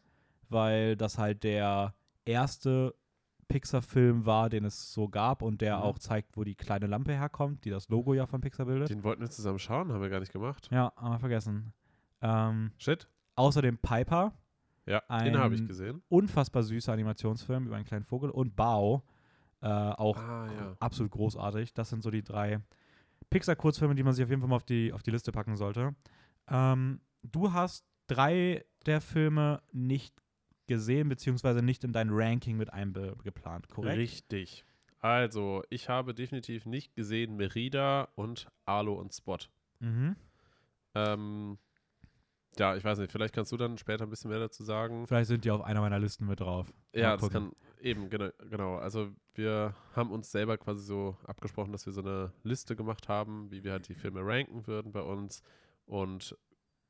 weil 0.48 0.96
das 0.96 1.18
halt 1.18 1.44
der 1.44 1.94
erste 2.25 2.94
Pixar-Film 3.48 4.25
war, 4.25 4.48
den 4.48 4.64
es 4.64 4.92
so 4.92 5.09
gab 5.09 5.42
und 5.42 5.61
der 5.61 5.77
Mhm. 5.79 5.83
auch 5.83 5.98
zeigt, 5.98 6.37
wo 6.37 6.44
die 6.44 6.55
kleine 6.55 6.87
Lampe 6.87 7.12
herkommt, 7.12 7.64
die 7.64 7.70
das 7.70 7.88
Logo 7.88 8.14
ja 8.14 8.27
von 8.27 8.40
Pixar 8.40 8.66
bildet. 8.66 8.88
Den 8.90 9.03
wollten 9.05 9.20
wir 9.22 9.31
zusammen 9.31 9.59
schauen, 9.59 9.92
haben 9.92 10.01
wir 10.01 10.09
gar 10.09 10.20
nicht 10.20 10.33
gemacht. 10.33 10.68
ja, 10.72 10.92
haben 10.96 11.12
wir 11.14 11.18
vergessen. 11.18 11.72
Ähm, 12.22 12.72
Shit. 12.79 13.09
außerdem 13.37 13.79
Piper, 13.79 14.33
Ja, 14.87 15.01
den 15.22 15.38
habe 15.38 15.55
ich 15.55 15.61
Ein- 15.61 15.68
gesehen. 15.68 16.03
unfassbar 16.09 16.62
süßer 16.64 16.92
Animationsfilm 16.92 17.66
über 17.66 17.77
einen 17.77 17.85
kleinen 17.85 18.05
Vogel 18.05 18.31
und 18.31 18.57
Bao, 18.57 19.03
äh, 19.61 19.68
auch 19.68 20.16
Ah, 20.16 20.46
ja. 20.53 20.77
absolut 20.81 21.12
großartig. 21.12 21.72
Das 21.75 21.88
sind 21.90 22.03
so 22.03 22.11
die 22.11 22.22
drei 22.25 22.61
Pixar-Kurzfilme, 23.31 23.95
die 23.95 24.03
man 24.03 24.13
sich 24.13 24.25
auf 24.25 24.31
jeden 24.31 24.41
Fall 24.41 24.51
mal 24.51 24.57
auf 24.57 24.65
die, 24.65 24.93
auf 24.93 25.03
die 25.03 25.11
Liste 25.11 25.33
packen 25.33 25.57
sollte. 25.57 25.95
Ähm, 26.49 27.01
du 27.23 27.53
hast 27.53 27.87
drei 28.07 28.65
der 28.87 29.01
Filme 29.01 29.63
nicht 29.73 30.15
gesehen, 30.67 31.09
beziehungsweise 31.09 31.63
nicht 31.63 31.85
in 31.85 31.93
dein 31.93 32.09
Ranking 32.11 32.57
mit 32.57 32.73
eingeplant, 32.73 33.69
korrekt? 33.69 33.99
Richtig. 33.99 34.65
Also, 34.99 35.65
ich 35.69 35.89
habe 35.89 36.15
definitiv 36.15 36.65
nicht 36.65 36.95
gesehen 36.95 37.37
Merida 37.37 38.09
und 38.15 38.47
Arlo 38.65 38.95
und 38.95 39.13
Spot. 39.13 39.39
Mhm. 39.81 40.15
Ähm, 40.95 41.59
ja, 42.59 42.77
ich 42.77 42.85
weiß 42.85 42.99
nicht, 42.99 43.11
vielleicht 43.12 43.35
kannst 43.35 43.51
du 43.53 43.57
dann 43.57 43.79
später 43.79 44.05
ein 44.05 44.11
bisschen 44.11 44.31
mehr 44.31 44.41
dazu 44.41 44.62
sagen. 44.65 45.07
Vielleicht 45.07 45.29
sind 45.29 45.45
die 45.45 45.51
auf 45.51 45.62
einer 45.62 45.81
meiner 45.81 45.99
Listen 45.99 46.27
mit 46.27 46.41
drauf. 46.41 46.73
Ja, 46.95 47.17
das 47.17 47.31
kann 47.31 47.53
eben, 47.81 48.11
genau, 48.11 48.29
genau. 48.51 48.77
Also 48.77 49.11
wir 49.35 49.75
haben 49.97 50.11
uns 50.11 50.31
selber 50.31 50.59
quasi 50.59 50.83
so 50.85 51.17
abgesprochen, 51.27 51.73
dass 51.73 51.87
wir 51.87 51.93
so 51.93 52.03
eine 52.03 52.33
Liste 52.43 52.77
gemacht 52.77 53.09
haben, 53.09 53.51
wie 53.51 53.65
wir 53.65 53.73
halt 53.73 53.88
die 53.88 53.95
Filme 53.95 54.21
ranken 54.25 54.67
würden 54.67 54.93
bei 54.93 55.01
uns 55.03 55.43
und 55.87 56.37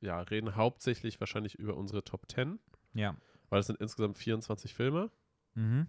ja, 0.01 0.21
reden 0.21 0.57
hauptsächlich 0.57 1.21
wahrscheinlich 1.21 1.55
über 1.55 1.77
unsere 1.77 2.03
Top 2.03 2.29
10, 2.31 2.59
Ja. 2.95 3.15
weil 3.51 3.61
es 3.61 3.67
sind 3.69 3.81
insgesamt 3.81 4.19
24 4.19 4.75
Filme. 4.75 5.11
Mhm. 5.55 5.87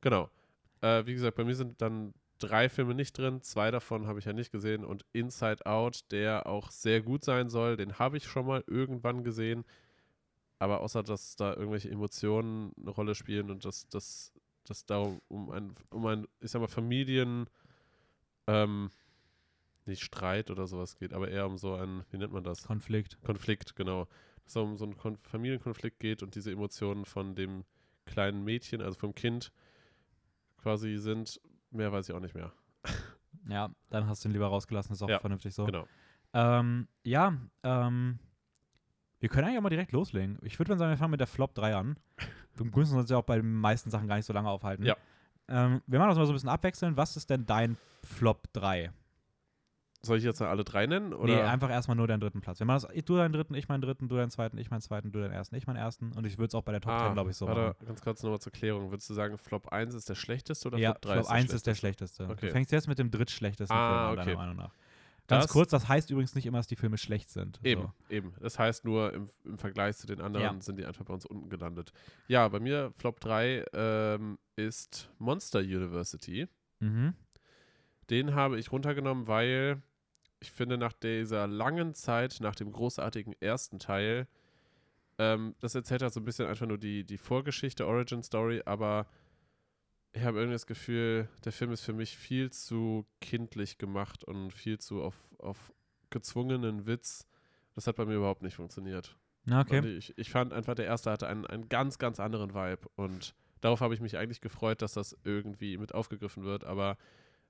Genau. 0.00 0.30
Äh, 0.82 1.04
wie 1.06 1.14
gesagt, 1.14 1.36
bei 1.36 1.44
mir 1.44 1.56
sind 1.56 1.82
dann 1.82 2.14
drei 2.44 2.68
Filme 2.68 2.94
nicht 2.94 3.16
drin, 3.16 3.42
zwei 3.42 3.70
davon 3.70 4.06
habe 4.06 4.18
ich 4.18 4.24
ja 4.24 4.32
nicht 4.32 4.52
gesehen 4.52 4.84
und 4.84 5.04
Inside 5.12 5.66
Out, 5.66 6.04
der 6.10 6.46
auch 6.46 6.70
sehr 6.70 7.02
gut 7.02 7.24
sein 7.24 7.48
soll, 7.48 7.76
den 7.76 7.98
habe 7.98 8.16
ich 8.16 8.24
schon 8.24 8.46
mal 8.46 8.64
irgendwann 8.66 9.24
gesehen, 9.24 9.64
aber 10.58 10.80
außer 10.80 11.02
dass 11.02 11.36
da 11.36 11.54
irgendwelche 11.54 11.90
Emotionen 11.90 12.72
eine 12.78 12.90
Rolle 12.90 13.14
spielen 13.14 13.50
und 13.50 13.64
dass 13.64 13.88
das 13.88 14.32
dass 14.66 14.86
da 14.86 14.98
um 15.28 15.50
ein 15.50 15.74
um 15.90 16.06
ein 16.06 16.26
ich 16.40 16.50
sag 16.50 16.60
mal 16.60 16.68
Familien 16.68 17.50
ähm, 18.46 18.90
nicht 19.86 20.02
Streit 20.02 20.50
oder 20.50 20.66
sowas 20.66 20.96
geht, 20.96 21.12
aber 21.12 21.28
eher 21.28 21.46
um 21.46 21.58
so 21.58 21.74
ein 21.74 22.04
wie 22.10 22.18
nennt 22.18 22.32
man 22.32 22.44
das 22.44 22.64
Konflikt. 22.64 23.18
Konflikt, 23.22 23.76
genau. 23.76 24.06
Dass 24.44 24.52
es 24.52 24.56
um 24.56 24.76
so 24.76 24.84
einen 24.84 24.96
Kon 24.96 25.18
Familienkonflikt 25.22 26.00
geht 26.00 26.22
und 26.22 26.34
diese 26.34 26.50
Emotionen 26.50 27.04
von 27.04 27.34
dem 27.34 27.64
kleinen 28.06 28.44
Mädchen, 28.44 28.80
also 28.80 28.98
vom 28.98 29.14
Kind, 29.14 29.52
quasi 30.58 30.96
sind, 30.96 31.40
mehr 31.74 31.92
weiß 31.92 32.08
ich 32.08 32.14
auch 32.14 32.20
nicht 32.20 32.34
mehr. 32.34 32.52
Ja, 33.48 33.70
dann 33.90 34.06
hast 34.06 34.24
du 34.24 34.28
ihn 34.28 34.32
lieber 34.32 34.46
rausgelassen, 34.46 34.92
ist 34.94 35.02
auch 35.02 35.08
Ja, 35.08 35.18
vernünftig 35.18 35.54
so. 35.54 35.66
Genau. 35.66 35.86
Ähm, 36.32 36.88
ja, 37.02 37.34
ähm, 37.62 38.18
wir 39.20 39.28
können 39.28 39.46
eigentlich 39.46 39.58
auch 39.58 39.62
mal 39.62 39.68
direkt 39.70 39.92
loslegen. 39.92 40.38
Ich 40.42 40.58
würde 40.58 40.72
mal 40.72 40.78
sagen, 40.78 40.90
wir 40.90 40.96
fangen 40.96 41.10
mit 41.12 41.20
der 41.20 41.26
Flop 41.26 41.54
3 41.54 41.76
an. 41.76 41.96
Wir 42.56 42.66
müssen 42.66 42.98
uns 42.98 43.10
ja 43.10 43.16
auch 43.18 43.24
bei 43.24 43.36
den 43.36 43.52
meisten 43.54 43.90
Sachen 43.90 44.08
gar 44.08 44.16
nicht 44.16 44.26
so 44.26 44.32
lange 44.32 44.48
aufhalten. 44.48 44.84
Ja. 44.84 44.96
Ähm, 45.48 45.82
wir 45.86 45.98
machen 45.98 46.08
das 46.10 46.18
mal 46.18 46.26
so 46.26 46.32
ein 46.32 46.36
bisschen 46.36 46.48
abwechseln. 46.48 46.96
Was 46.96 47.16
ist 47.16 47.28
denn 47.30 47.44
dein 47.46 47.76
Flop 48.02 48.52
3? 48.52 48.92
Soll 50.04 50.18
ich 50.18 50.24
jetzt 50.24 50.40
alle 50.42 50.64
drei 50.64 50.86
nennen? 50.86 51.12
Oder? 51.12 51.34
Nee, 51.34 51.40
einfach 51.42 51.70
erstmal 51.70 51.96
nur 51.96 52.06
deinen 52.06 52.20
dritten 52.20 52.40
Platz. 52.40 52.58
Wir 52.58 52.66
machen 52.66 52.86
das, 52.92 53.04
du 53.04 53.16
deinen 53.16 53.32
dritten, 53.32 53.54
ich 53.54 53.68
meinen 53.68 53.80
dritten, 53.82 54.08
du 54.08 54.16
deinen 54.16 54.30
zweiten, 54.30 54.58
ich 54.58 54.70
meinen 54.70 54.80
zweiten, 54.82 55.10
du 55.12 55.20
deinen 55.20 55.32
ersten, 55.32 55.54
ich 55.56 55.66
meinen 55.66 55.76
ersten. 55.76 56.12
Und 56.12 56.26
ich 56.26 56.38
würde 56.38 56.48
es 56.48 56.54
auch 56.54 56.62
bei 56.62 56.72
der 56.72 56.80
Top 56.80 56.92
ah, 56.92 57.06
10, 57.06 57.14
glaube 57.14 57.30
ich, 57.30 57.36
so 57.36 57.46
warte, 57.46 57.60
machen. 57.60 57.86
ganz 57.86 58.00
kurz 58.02 58.22
nochmal 58.22 58.40
zur 58.40 58.52
Klärung. 58.52 58.90
Würdest 58.90 59.08
du 59.10 59.14
sagen, 59.14 59.38
Flop 59.38 59.68
1 59.68 59.94
ist 59.94 60.08
der 60.08 60.14
schlechteste 60.14 60.68
oder 60.68 60.78
Ja, 60.78 60.90
Flop 60.92 61.02
3 61.02 61.12
Flop 61.12 61.22
ist 61.22 61.28
der 61.28 61.34
1 61.36 61.52
ist 61.52 61.66
der 61.66 61.74
schlechteste? 61.74 62.16
schlechteste. 62.24 62.32
Okay. 62.32 62.46
Du 62.46 62.52
fängst 62.52 62.72
jetzt 62.72 62.88
mit 62.88 62.98
dem 62.98 63.10
drittschlechtesten 63.10 63.76
Ah, 63.76 63.88
Film 63.88 64.00
an, 64.00 64.12
okay. 64.18 64.24
deiner 64.26 64.36
Meinung 64.38 64.56
nach. 64.56 64.74
Ganz 65.26 65.44
Das- 65.44 65.52
kurz, 65.52 65.70
das 65.70 65.88
heißt 65.88 66.10
übrigens 66.10 66.34
nicht 66.34 66.44
immer, 66.44 66.58
dass 66.58 66.66
die 66.66 66.76
Filme 66.76 66.98
schlecht 66.98 67.30
sind. 67.30 67.58
Eben, 67.64 67.80
So. 67.82 67.92
eben. 68.10 68.34
Das 68.40 68.58
heißt 68.58 68.84
nur, 68.84 69.10
im, 69.14 69.30
im 69.46 69.56
Vergleich 69.56 69.96
zu 69.96 70.06
den 70.06 70.20
anderen 70.20 70.44
Ja. 70.44 70.60
sind 70.60 70.78
die 70.78 70.84
einfach 70.84 71.04
bei 71.06 71.14
uns 71.14 71.24
unten 71.24 71.48
gelandet. 71.48 71.92
Ja, 72.28 72.46
bei 72.48 72.60
mir 72.60 72.92
Flop 72.98 73.20
3 73.20 73.64
ähm, 73.72 74.38
ist 74.56 75.08
Monster 75.18 75.60
University. 75.60 76.46
Mhm. 76.80 77.14
Den 78.10 78.34
habe 78.34 78.58
ich 78.58 78.70
runtergenommen, 78.70 79.26
weil 79.26 79.80
ich 80.44 80.52
finde, 80.52 80.76
nach 80.76 80.92
dieser 80.92 81.46
langen 81.46 81.94
Zeit, 81.94 82.36
nach 82.40 82.54
dem 82.54 82.70
großartigen 82.70 83.34
ersten 83.40 83.78
Teil, 83.78 84.28
ähm, 85.18 85.54
das 85.60 85.74
erzählt 85.74 86.02
halt 86.02 86.12
so 86.12 86.20
ein 86.20 86.26
bisschen 86.26 86.46
einfach 86.46 86.66
nur 86.66 86.76
die, 86.76 87.04
die 87.04 87.16
Vorgeschichte, 87.16 87.86
Origin 87.86 88.22
Story, 88.22 88.60
aber 88.66 89.06
ich 90.12 90.22
habe 90.22 90.38
irgendwie 90.38 90.54
das 90.54 90.66
Gefühl, 90.66 91.28
der 91.46 91.52
Film 91.52 91.72
ist 91.72 91.80
für 91.80 91.94
mich 91.94 92.16
viel 92.16 92.50
zu 92.50 93.06
kindlich 93.22 93.78
gemacht 93.78 94.22
und 94.22 94.52
viel 94.52 94.78
zu 94.78 95.02
auf, 95.02 95.14
auf 95.38 95.72
gezwungenen 96.10 96.86
Witz. 96.86 97.26
Das 97.74 97.86
hat 97.86 97.96
bei 97.96 98.04
mir 98.04 98.16
überhaupt 98.16 98.42
nicht 98.42 98.54
funktioniert. 98.54 99.16
Okay. 99.50 99.80
Ich, 99.96 100.16
ich 100.18 100.30
fand 100.30 100.52
einfach, 100.52 100.74
der 100.74 100.86
erste 100.86 101.10
hatte 101.10 101.26
einen, 101.26 101.46
einen 101.46 101.70
ganz, 101.70 101.98
ganz 101.98 102.20
anderen 102.20 102.54
Vibe 102.54 102.88
und 102.96 103.34
darauf 103.62 103.80
habe 103.80 103.94
ich 103.94 104.00
mich 104.00 104.18
eigentlich 104.18 104.42
gefreut, 104.42 104.82
dass 104.82 104.92
das 104.92 105.16
irgendwie 105.24 105.78
mit 105.78 105.94
aufgegriffen 105.94 106.44
wird, 106.44 106.64
aber 106.64 106.98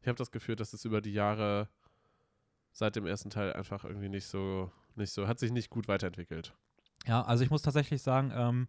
ich 0.00 0.07
habe 0.07 0.16
das 0.16 0.30
Gefühl, 0.30 0.54
dass 0.54 0.72
es 0.72 0.85
über 0.85 1.00
die 1.00 1.12
Jahre 1.12 1.68
seit 2.74 2.96
dem 2.96 3.06
ersten 3.06 3.30
Teil 3.30 3.52
einfach 3.54 3.84
irgendwie 3.84 4.08
nicht 4.10 4.26
so, 4.26 4.70
nicht 4.96 5.12
so, 5.12 5.26
hat 5.26 5.38
sich 5.38 5.50
nicht 5.52 5.70
gut 5.70 5.88
weiterentwickelt. 5.88 6.54
Ja, 7.06 7.22
also 7.22 7.42
ich 7.44 7.50
muss 7.50 7.62
tatsächlich 7.62 8.02
sagen, 8.02 8.30
ähm, 8.34 8.68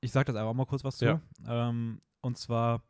ich 0.00 0.10
sage 0.10 0.32
das 0.32 0.36
einfach 0.36 0.54
mal 0.54 0.66
kurz 0.66 0.82
was 0.82 0.96
zu. 0.96 1.04
Ja. 1.04 1.20
Ähm, 1.46 2.00
und 2.22 2.38
zwar 2.38 2.82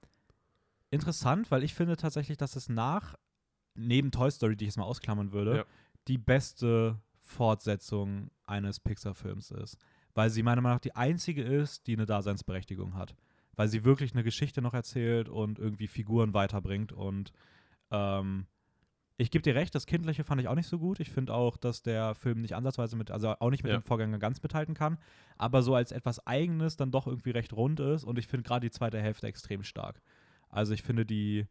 interessant, 0.90 1.50
weil 1.50 1.62
ich 1.64 1.74
finde 1.74 1.96
tatsächlich, 1.96 2.38
dass 2.38 2.56
es 2.56 2.68
nach, 2.68 3.16
neben 3.74 4.10
Toy 4.10 4.30
Story, 4.30 4.56
die 4.56 4.64
ich 4.64 4.68
jetzt 4.70 4.76
mal 4.78 4.84
ausklammern 4.84 5.32
würde, 5.32 5.56
Ja. 5.58 5.64
die 6.08 6.18
beste 6.18 7.00
Fortsetzung 7.20 8.30
eines 8.44 8.80
Pixar-Films 8.80 9.50
ist. 9.50 9.76
Weil 10.14 10.30
sie 10.30 10.42
meiner 10.42 10.60
Meinung 10.60 10.76
nach 10.76 10.80
die 10.82 10.94
einzige 10.94 11.42
ist, 11.42 11.86
die 11.86 11.94
eine 11.94 12.04
Daseinsberechtigung 12.06 12.94
hat. 12.94 13.16
Weil 13.56 13.68
sie 13.68 13.84
wirklich 13.84 14.12
eine 14.12 14.22
Geschichte 14.24 14.60
noch 14.62 14.74
erzählt 14.74 15.28
und 15.28 15.58
irgendwie 15.58 15.88
Figuren 15.88 16.34
weiterbringt. 16.34 16.92
Und 16.92 17.32
ähm, 17.90 18.46
ich 19.22 19.30
gebe 19.30 19.42
dir 19.42 19.54
recht, 19.54 19.74
das 19.74 19.86
Kindliche 19.86 20.24
fand 20.24 20.40
ich 20.40 20.48
auch 20.48 20.54
nicht 20.54 20.66
so 20.66 20.78
gut. 20.78 21.00
Ich 21.00 21.10
finde 21.10 21.32
auch, 21.34 21.56
dass 21.56 21.82
der 21.82 22.14
Film 22.14 22.40
nicht 22.40 22.54
ansatzweise 22.54 22.96
mit, 22.96 23.10
also 23.10 23.34
auch 23.38 23.50
nicht 23.50 23.62
mit 23.62 23.72
Ja. 23.72 23.78
dem 23.78 23.82
Vorgänger 23.84 24.18
ganz 24.18 24.42
mithalten 24.42 24.74
kann, 24.74 24.98
aber 25.38 25.62
so 25.62 25.74
als 25.74 25.92
etwas 25.92 26.26
Eigenes 26.26 26.76
dann 26.76 26.90
doch 26.90 27.06
irgendwie 27.06 27.30
recht 27.30 27.52
rund 27.52 27.80
ist. 27.80 28.04
Und 28.04 28.18
ich 28.18 28.26
finde 28.26 28.46
gerade 28.46 28.66
die 28.66 28.70
zweite 28.70 29.00
Hälfte 29.00 29.26
extrem 29.26 29.62
stark. 29.62 30.02
Also 30.48 30.74
ich 30.74 30.82
finde 30.82 31.06
die, 31.06 31.46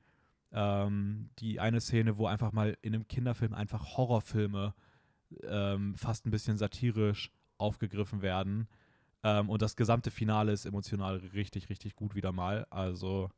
ähm, 0.51 1.29
die 1.39 1.60
eine 1.60 1.81
Szene, 1.81 2.17
wo 2.17 2.27
einfach 2.27 2.51
mal 2.51 2.77
in 2.81 2.93
einem 2.93 3.07
Kinderfilm 3.07 3.53
einfach 3.53 3.97
Horrorfilme 3.97 4.73
ähm, 5.43 5.95
fast 5.95 6.25
ein 6.25 6.31
bisschen 6.31 6.57
satirisch 6.57 7.31
aufgegriffen 7.57 8.21
werden. 8.21 8.67
Ähm, 9.23 9.49
und 9.49 9.62
das 9.62 9.75
gesamte 9.75 10.12
Finale 10.12 10.51
ist 10.51 10.65
emotional 10.65 11.17
richtig, 11.34 11.69
richtig 11.69 11.95
gut 11.95 12.15
wieder 12.15 12.31
mal. 12.31 12.65
Also 12.69 13.29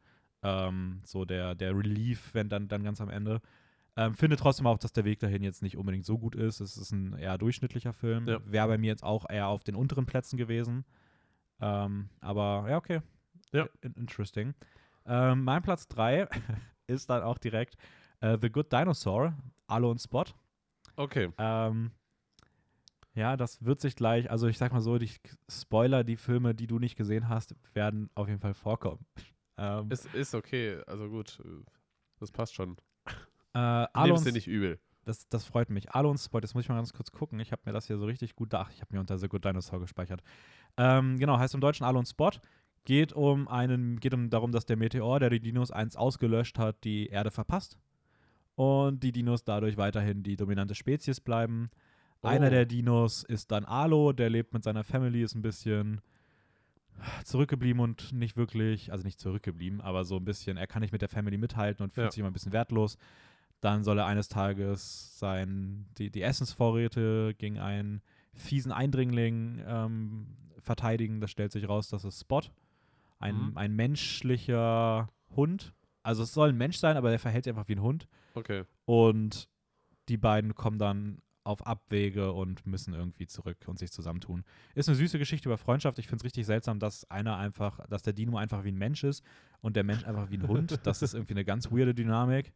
ähm, 0.42 1.02
so 1.06 1.24
der, 1.26 1.56
der 1.56 1.78
Relief, 1.78 2.34
wenn 2.34 2.50
dann, 2.50 2.68
dann 2.68 2.84
ganz 2.84 3.00
am 3.00 3.10
Ende. 3.10 3.42
Ähm, 3.96 4.16
finde 4.16 4.38
trotzdem 4.38 4.66
auch, 4.66 4.80
dass 4.80 4.92
der 4.94 5.06
Weg 5.06 5.20
dahin 5.20 5.44
jetzt 5.44 5.62
nicht 5.62 5.78
unbedingt 5.78 6.06
so 6.06 6.18
gut 6.18 6.36
ist. 6.36 6.60
Es 6.60 6.78
ist 6.78 6.92
ein 6.92 7.14
eher 7.14 7.38
durchschnittlicher 7.38 7.94
Film. 7.94 8.28
Ja. 8.28 8.40
Wäre 8.46 8.68
bei 8.68 8.78
mir 8.78 8.88
jetzt 8.88 9.04
auch 9.04 9.30
eher 9.30 9.48
auf 9.48 9.64
den 9.64 9.76
unteren 9.76 10.06
Plätzen 10.06 10.38
gewesen. 10.38 10.84
Ähm, 11.62 12.10
aber 12.20 12.66
ja, 12.70 12.78
okay. 12.78 13.02
Ja. 13.52 13.68
In 13.82 13.94
interesting. 13.94 14.56
Ähm, 15.06 15.44
mein 15.44 15.62
Platz 15.62 15.88
3 15.90 16.28
ist 16.88 17.10
dann 17.10 17.22
auch 17.24 17.38
direkt 17.38 17.78
äh, 18.22 18.38
The 18.42 18.50
Good 18.50 18.72
Dinosaur, 18.72 19.36
Arlo 19.68 19.92
und 19.92 20.00
Spot. 20.02 20.26
Okay. 20.96 21.32
Ähm, 21.38 21.92
ja, 23.14 23.38
das 23.38 23.64
wird 23.64 23.80
sich 23.80 23.96
gleich, 23.96 24.32
also 24.32 24.48
ich 24.48 24.58
sag 24.58 24.74
mal 24.74 24.82
so, 24.82 24.98
die 24.98 25.12
Spoiler, 25.50 26.04
die 26.04 26.18
Filme, 26.18 26.56
die 26.56 26.66
du 26.66 26.80
nicht 26.80 26.96
gesehen 26.96 27.30
hast, 27.30 27.56
werden 27.74 28.10
auf 28.16 28.28
jeden 28.28 28.40
Fall 28.40 28.54
vorkommen. 28.54 29.06
Ähm, 29.56 29.92
Ist, 29.92 30.12
ist 30.16 30.34
okay, 30.34 30.82
also 30.88 31.08
gut. 31.10 31.40
äh, 31.46 31.64
Das 32.20 32.32
passt 32.32 32.56
schon. 32.56 32.76
Äh, 33.54 33.86
und 33.94 34.26
dir 34.26 34.32
nicht 34.32 34.48
übel. 34.48 34.80
Das, 35.06 35.28
das 35.28 35.44
freut 35.46 35.70
mich. 35.70 35.92
Arlo 35.92 36.10
und 36.10 36.18
Spot, 36.18 36.40
jetzt 36.40 36.54
muss 36.56 36.64
ich 36.64 36.70
mal 36.70 36.76
ganz 36.76 36.94
kurz 36.94 37.12
gucken. 37.12 37.40
Ich 37.42 37.52
habe 37.52 37.62
mir 37.66 37.74
das 37.74 37.88
hier 37.88 37.98
so 37.98 38.06
richtig 38.06 38.36
gut. 38.36 38.54
Ach, 38.54 38.72
ich 38.72 38.80
habe 38.82 38.94
mir 38.94 39.02
unter 39.02 39.18
The 39.18 39.28
Good 39.28 39.44
Dinosaur 39.44 39.82
gespeichert. 39.82 40.22
Ähm, 40.78 41.18
genau, 41.20 41.38
heißt 41.38 41.54
im 41.54 41.60
Deutschen 41.62 41.84
Arlo 41.86 42.00
und 42.00 42.08
Spot. 42.08 42.32
Geht 42.86 43.12
um 43.14 43.48
einen, 43.50 44.00
geht 44.00 44.14
um 44.14 44.30
darum, 44.30 44.52
dass 44.54 44.66
der 44.66 44.78
Meteor, 44.78 45.20
der 45.20 45.30
die 45.30 45.40
Dinos 45.42 45.72
einst 45.72 45.98
ausgelöscht 45.98 46.58
hat, 46.58 46.84
die 46.86 47.08
Erde 47.08 47.32
verpasst. 47.32 47.78
Und 48.56 49.04
die 49.04 49.12
Dinos 49.12 49.44
dadurch 49.44 49.76
weiterhin 49.78 50.24
die 50.24 50.36
dominante 50.38 50.76
Spezies 50.76 51.20
bleiben. 51.20 51.70
Einer 52.22 52.48
Oh. 52.48 52.52
der 52.52 52.66
Dinos 52.66 53.24
ist 53.24 53.52
dann 53.52 53.66
Arlo, 53.66 54.14
der 54.14 54.30
lebt 54.30 54.54
mit 54.54 54.64
seiner 54.64 54.84
Family, 54.86 55.22
ist 55.24 55.36
ein 55.36 55.42
bisschen 55.42 56.00
zurückgeblieben 57.26 57.82
und 57.82 58.14
nicht 58.14 58.38
wirklich, 58.38 58.92
also 58.92 59.04
nicht 59.04 59.20
zurückgeblieben, 59.20 59.82
aber 59.82 60.06
so 60.06 60.18
ein 60.18 60.26
bisschen, 60.26 60.58
er 60.58 60.68
kann 60.68 60.82
nicht 60.82 60.92
mit 60.92 61.02
der 61.02 61.10
Family 61.10 61.38
mithalten 61.38 61.84
und 61.84 61.92
fühlt 61.92 62.06
Ja. 62.06 62.12
sich 62.12 62.20
immer 62.20 62.30
ein 62.30 62.34
bisschen 62.34 62.54
wertlos. 62.54 62.98
Dann 63.64 63.84
soll 63.86 63.98
er 64.00 64.06
eines 64.08 64.28
Tages 64.28 65.18
sein, 65.18 65.86
die, 65.98 66.12
die 66.12 66.22
Essensvorräte 66.22 67.34
gegen 67.38 67.60
einen 67.60 68.02
fiesen 68.34 68.74
Eindringling 68.74 69.62
ähm, 69.66 70.28
verteidigen. 70.60 71.22
Das 71.22 71.32
stellt 71.32 71.54
sich 71.54 71.70
raus, 71.70 71.88
das 71.88 72.04
ist 72.04 72.20
Spot. 72.20 72.42
Ein, 73.20 73.36
Mhm. 73.52 73.58
ein 73.58 73.74
menschlicher 73.76 75.08
Hund. 75.36 75.74
Also 76.04 76.24
es 76.24 76.34
soll 76.34 76.50
ein 76.50 76.58
Mensch 76.58 76.78
sein, 76.78 76.98
aber 76.98 77.10
der 77.10 77.20
verhält 77.20 77.46
sich 77.46 77.52
einfach 77.54 77.70
wie 77.70 77.76
ein 77.76 77.82
Hund. 77.82 78.08
Okay. 78.34 78.64
Und 78.84 79.48
die 80.10 80.18
beiden 80.18 80.56
kommen 80.56 80.78
dann 80.78 81.20
auf 81.46 81.66
Abwege 81.66 82.34
und 82.34 82.66
müssen 82.66 82.94
irgendwie 82.94 83.28
zurück 83.28 83.58
und 83.68 83.80
sich 83.80 83.92
zusammentun. 83.92 84.44
Ist 84.76 84.90
eine 84.90 84.96
süße 84.98 85.20
Geschichte 85.20 85.48
über 85.48 85.58
Freundschaft. 85.58 86.00
Ich 86.00 86.08
finde 86.08 86.18
es 86.22 86.26
richtig 86.26 86.46
seltsam, 86.46 86.80
dass 86.80 87.10
einer 87.10 87.38
einfach, 87.38 87.80
dass 87.88 88.02
der 88.02 88.14
Dino 88.14 88.38
einfach 88.38 88.64
wie 88.66 88.72
ein 88.72 88.78
Mensch 88.78 89.04
ist 89.04 89.24
und 89.62 89.76
der 89.78 89.84
Mensch 89.84 90.06
einfach 90.06 90.30
wie 90.30 90.38
ein 90.38 90.48
Hund. 90.48 90.80
Das 90.84 91.02
ist 91.02 91.14
irgendwie 91.14 91.34
eine 91.34 91.46
ganz 91.46 91.72
weirde 91.72 91.94
Dynamik, 91.94 92.54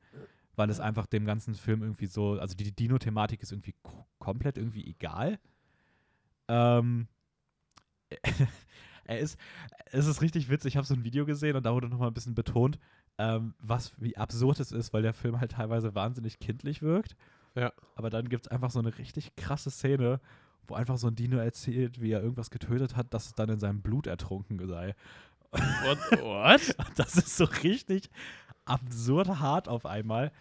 weil 0.57 0.69
es 0.69 0.79
einfach 0.81 1.05
dem 1.05 1.25
ganzen 1.25 1.55
Film 1.55 1.81
irgendwie 1.83 2.07
so, 2.07 2.33
also 2.39 2.55
die 2.55 2.71
Dino-Thematik 2.75 3.41
ist 3.41 3.51
irgendwie 3.53 3.75
ko- 3.83 4.05
komplett 4.19 4.57
irgendwie 4.57 4.85
egal. 4.85 5.39
Ähm, 6.49 7.07
er 9.05 9.19
ist, 9.19 9.39
es 9.91 10.07
ist 10.07 10.21
richtig 10.21 10.49
witzig. 10.49 10.73
Ich 10.73 10.77
habe 10.77 10.87
so 10.87 10.95
ein 10.95 11.03
Video 11.03 11.25
gesehen 11.25 11.55
und 11.55 11.65
da 11.65 11.73
wurde 11.73 11.87
nochmal 11.87 12.09
ein 12.09 12.13
bisschen 12.13 12.35
betont, 12.35 12.79
ähm, 13.17 13.53
was, 13.59 13.99
wie 14.01 14.17
absurd 14.17 14.59
es 14.59 14.71
ist, 14.71 14.93
weil 14.93 15.03
der 15.03 15.13
Film 15.13 15.39
halt 15.39 15.51
teilweise 15.51 15.95
wahnsinnig 15.95 16.39
kindlich 16.39 16.81
wirkt. 16.81 17.15
Ja. 17.55 17.71
Aber 17.95 18.09
dann 18.09 18.27
gibt 18.27 18.45
es 18.47 18.51
einfach 18.51 18.71
so 18.71 18.79
eine 18.79 18.97
richtig 18.97 19.35
krasse 19.35 19.71
Szene, 19.71 20.19
wo 20.67 20.75
einfach 20.75 20.97
so 20.97 21.07
ein 21.07 21.15
Dino 21.15 21.37
erzählt, 21.37 22.01
wie 22.01 22.11
er 22.11 22.21
irgendwas 22.21 22.49
getötet 22.49 22.95
hat, 22.95 23.13
dass 23.13 23.27
es 23.27 23.33
dann 23.33 23.49
in 23.49 23.59
seinem 23.59 23.81
Blut 23.81 24.07
ertrunken 24.07 24.67
sei. 24.67 24.95
What? 25.51 25.97
What? 26.21 26.75
Das 26.95 27.15
ist 27.15 27.37
so 27.37 27.45
richtig 27.45 28.09
absurd 28.67 29.27
hart 29.27 29.67
auf 29.67 29.85
einmal. 29.85 30.31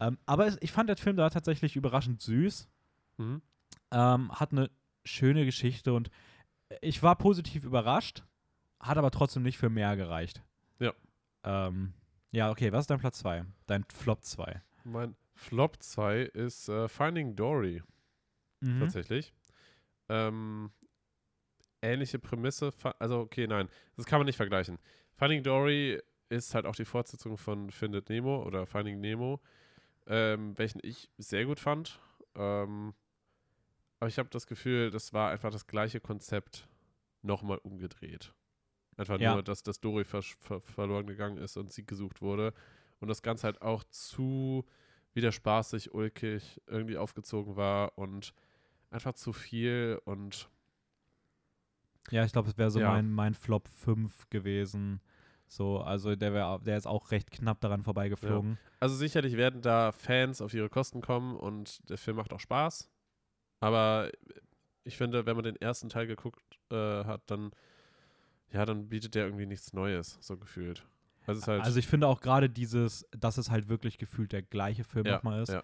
Ähm, 0.00 0.18
aber 0.26 0.46
es, 0.46 0.58
ich 0.60 0.72
fand 0.72 0.88
den 0.88 0.96
Film 0.96 1.16
da 1.16 1.30
tatsächlich 1.30 1.76
überraschend 1.76 2.20
süß. 2.20 2.68
Mhm. 3.18 3.42
Ähm, 3.90 4.32
hat 4.32 4.52
eine 4.52 4.70
schöne 5.04 5.44
Geschichte 5.44 5.92
und 5.92 6.10
ich 6.80 7.02
war 7.02 7.16
positiv 7.16 7.64
überrascht, 7.64 8.24
hat 8.80 8.98
aber 8.98 9.10
trotzdem 9.10 9.42
nicht 9.42 9.58
für 9.58 9.70
mehr 9.70 9.96
gereicht. 9.96 10.42
Ja. 10.80 10.92
Ähm, 11.44 11.92
ja, 12.32 12.50
okay, 12.50 12.72
was 12.72 12.82
ist 12.82 12.90
dein 12.90 12.98
Platz 12.98 13.18
2? 13.18 13.44
Dein 13.66 13.84
Flop 13.92 14.24
2? 14.24 14.62
Mein 14.84 15.14
Flop 15.34 15.80
2 15.80 16.22
ist 16.22 16.68
äh, 16.68 16.88
Finding 16.88 17.36
Dory. 17.36 17.82
Mhm. 18.60 18.80
tatsächlich. 18.80 19.32
Ähm, 20.08 20.70
ähnliche 21.82 22.18
Prämisse, 22.18 22.72
also 22.98 23.20
okay, 23.20 23.46
nein, 23.46 23.68
das 23.96 24.06
kann 24.06 24.18
man 24.18 24.26
nicht 24.26 24.36
vergleichen. 24.36 24.78
Finding 25.16 25.42
Dory 25.42 26.00
ist 26.28 26.54
halt 26.54 26.66
auch 26.66 26.74
die 26.76 26.84
Fortsetzung 26.84 27.36
von 27.36 27.70
Findet 27.70 28.08
Nemo 28.08 28.42
oder 28.44 28.66
Finding 28.66 29.00
Nemo, 29.00 29.40
ähm, 30.06 30.56
welchen 30.58 30.80
ich 30.82 31.10
sehr 31.18 31.44
gut 31.46 31.60
fand. 31.60 32.00
Ähm, 32.34 32.94
aber 34.00 34.08
ich 34.08 34.18
habe 34.18 34.28
das 34.30 34.46
Gefühl, 34.46 34.90
das 34.90 35.12
war 35.12 35.30
einfach 35.30 35.50
das 35.50 35.66
gleiche 35.66 36.00
Konzept 36.00 36.68
nochmal 37.22 37.58
umgedreht. 37.58 38.34
Einfach 38.96 39.18
Ja. 39.18 39.32
nur, 39.34 39.42
dass 39.42 39.62
das 39.62 39.80
Dory 39.80 40.02
versch- 40.02 40.36
ver 40.40 40.60
verloren 40.60 41.06
gegangen 41.06 41.38
ist 41.38 41.56
und 41.56 41.72
sie 41.72 41.84
gesucht 41.86 42.20
wurde. 42.22 42.52
und 43.00 43.08
das 43.08 43.22
Ganze 43.22 43.44
halt 43.44 43.60
auch 43.60 43.84
zu 43.84 44.64
wieder 45.12 45.30
spaßig, 45.30 45.92
ulkig 45.92 46.62
irgendwie 46.66 46.96
aufgezogen 46.96 47.54
war 47.56 47.98
und 47.98 48.32
einfach 48.90 49.12
zu 49.14 49.32
viel 49.34 50.00
und 50.04 50.48
Ja, 52.10 52.24
ich 52.24 52.32
glaube, 52.32 52.48
es 52.48 52.56
wäre 52.56 52.70
so 52.70 52.80
Ja. 52.80 52.90
mein, 52.92 53.10
mein 53.12 53.34
Flop 53.34 53.68
5 53.68 54.30
gewesen. 54.30 55.00
So, 55.46 55.78
also 55.80 56.16
der, 56.16 56.32
wär, 56.32 56.58
der 56.58 56.76
ist 56.76 56.86
auch 56.86 57.10
recht 57.10 57.30
knapp 57.30 57.60
daran 57.60 57.82
vorbeigeflogen. 57.82 58.58
also 58.80 58.96
sicherlich 58.96 59.36
werden 59.36 59.62
da 59.62 59.92
Fans 59.92 60.40
auf 60.40 60.54
ihre 60.54 60.68
Kosten 60.68 61.00
kommen 61.00 61.36
und 61.36 61.88
der 61.88 61.98
Film 61.98 62.16
macht 62.16 62.32
auch 62.32 62.40
Spaß, 62.40 62.90
aber 63.60 64.10
ich 64.84 64.96
finde, 64.96 65.26
wenn 65.26 65.36
man 65.36 65.44
den 65.44 65.56
ersten 65.56 65.88
Teil 65.88 66.06
geguckt 66.06 66.42
äh, 66.70 67.04
hat, 67.04 67.22
dann 67.26 67.52
ja, 68.52 68.64
dann 68.64 68.88
bietet 68.88 69.14
der 69.14 69.24
irgendwie 69.24 69.46
nichts 69.46 69.72
Neues, 69.72 70.16
so 70.20 70.36
gefühlt. 70.36 70.86
Also 71.26 71.46
halt 71.46 71.62
Also 71.64 71.78
ich 71.78 71.88
finde 71.88 72.06
auch 72.06 72.20
gerade 72.20 72.48
dieses, 72.48 73.06
dass 73.10 73.38
es 73.38 73.50
halt 73.50 73.68
wirklich 73.68 73.98
gefühlt 73.98 74.32
der 74.32 74.42
gleiche 74.42 74.84
Film 74.84 75.06
Ja, 75.06 75.16
nochmal 75.16 75.42
ist. 75.42 75.50
ja. 75.50 75.62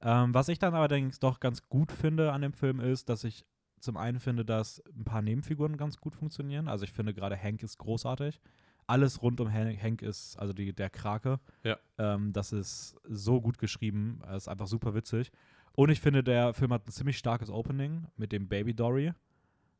Ähm, 0.00 0.34
was 0.34 0.48
ich 0.48 0.58
dann 0.58 0.74
allerdings 0.74 1.20
doch 1.20 1.38
ganz 1.38 1.68
gut 1.68 1.92
finde 1.92 2.32
an 2.32 2.42
dem 2.42 2.52
Film 2.52 2.80
ist, 2.80 3.08
dass 3.08 3.22
ich 3.22 3.44
zum 3.78 3.96
einen 3.96 4.18
finde, 4.18 4.44
dass 4.44 4.82
ein 4.96 5.04
paar 5.04 5.22
Nebenfiguren 5.22 5.76
ganz 5.76 5.98
gut 5.98 6.16
funktionieren. 6.16 6.66
Also 6.68 6.84
ich 6.84 6.92
finde 6.92 7.14
gerade 7.14 7.40
Hank 7.40 7.62
ist 7.62 7.78
großartig. 7.78 8.40
Alles 8.86 9.22
rund 9.22 9.40
um 9.40 9.52
Han- 9.52 9.76
Hank 9.80 10.02
ist, 10.02 10.36
also 10.38 10.52
die, 10.52 10.72
der 10.74 10.90
Krake. 10.90 11.38
Ja. 11.62 11.78
Ähm, 11.98 12.32
das 12.32 12.52
ist 12.52 12.96
so 13.08 13.40
gut 13.40 13.58
geschrieben. 13.58 14.20
Es 14.28 14.44
ist 14.44 14.48
einfach 14.48 14.66
super 14.66 14.94
witzig. 14.94 15.30
Und 15.74 15.88
ich 15.90 16.00
finde, 16.00 16.22
der 16.22 16.52
Film 16.52 16.72
hat 16.72 16.86
ein 16.86 16.92
ziemlich 16.92 17.16
starkes 17.18 17.48
Opening 17.48 18.06
mit 18.16 18.32
dem 18.32 18.48
Baby 18.48 18.74
Dory. 18.74 19.12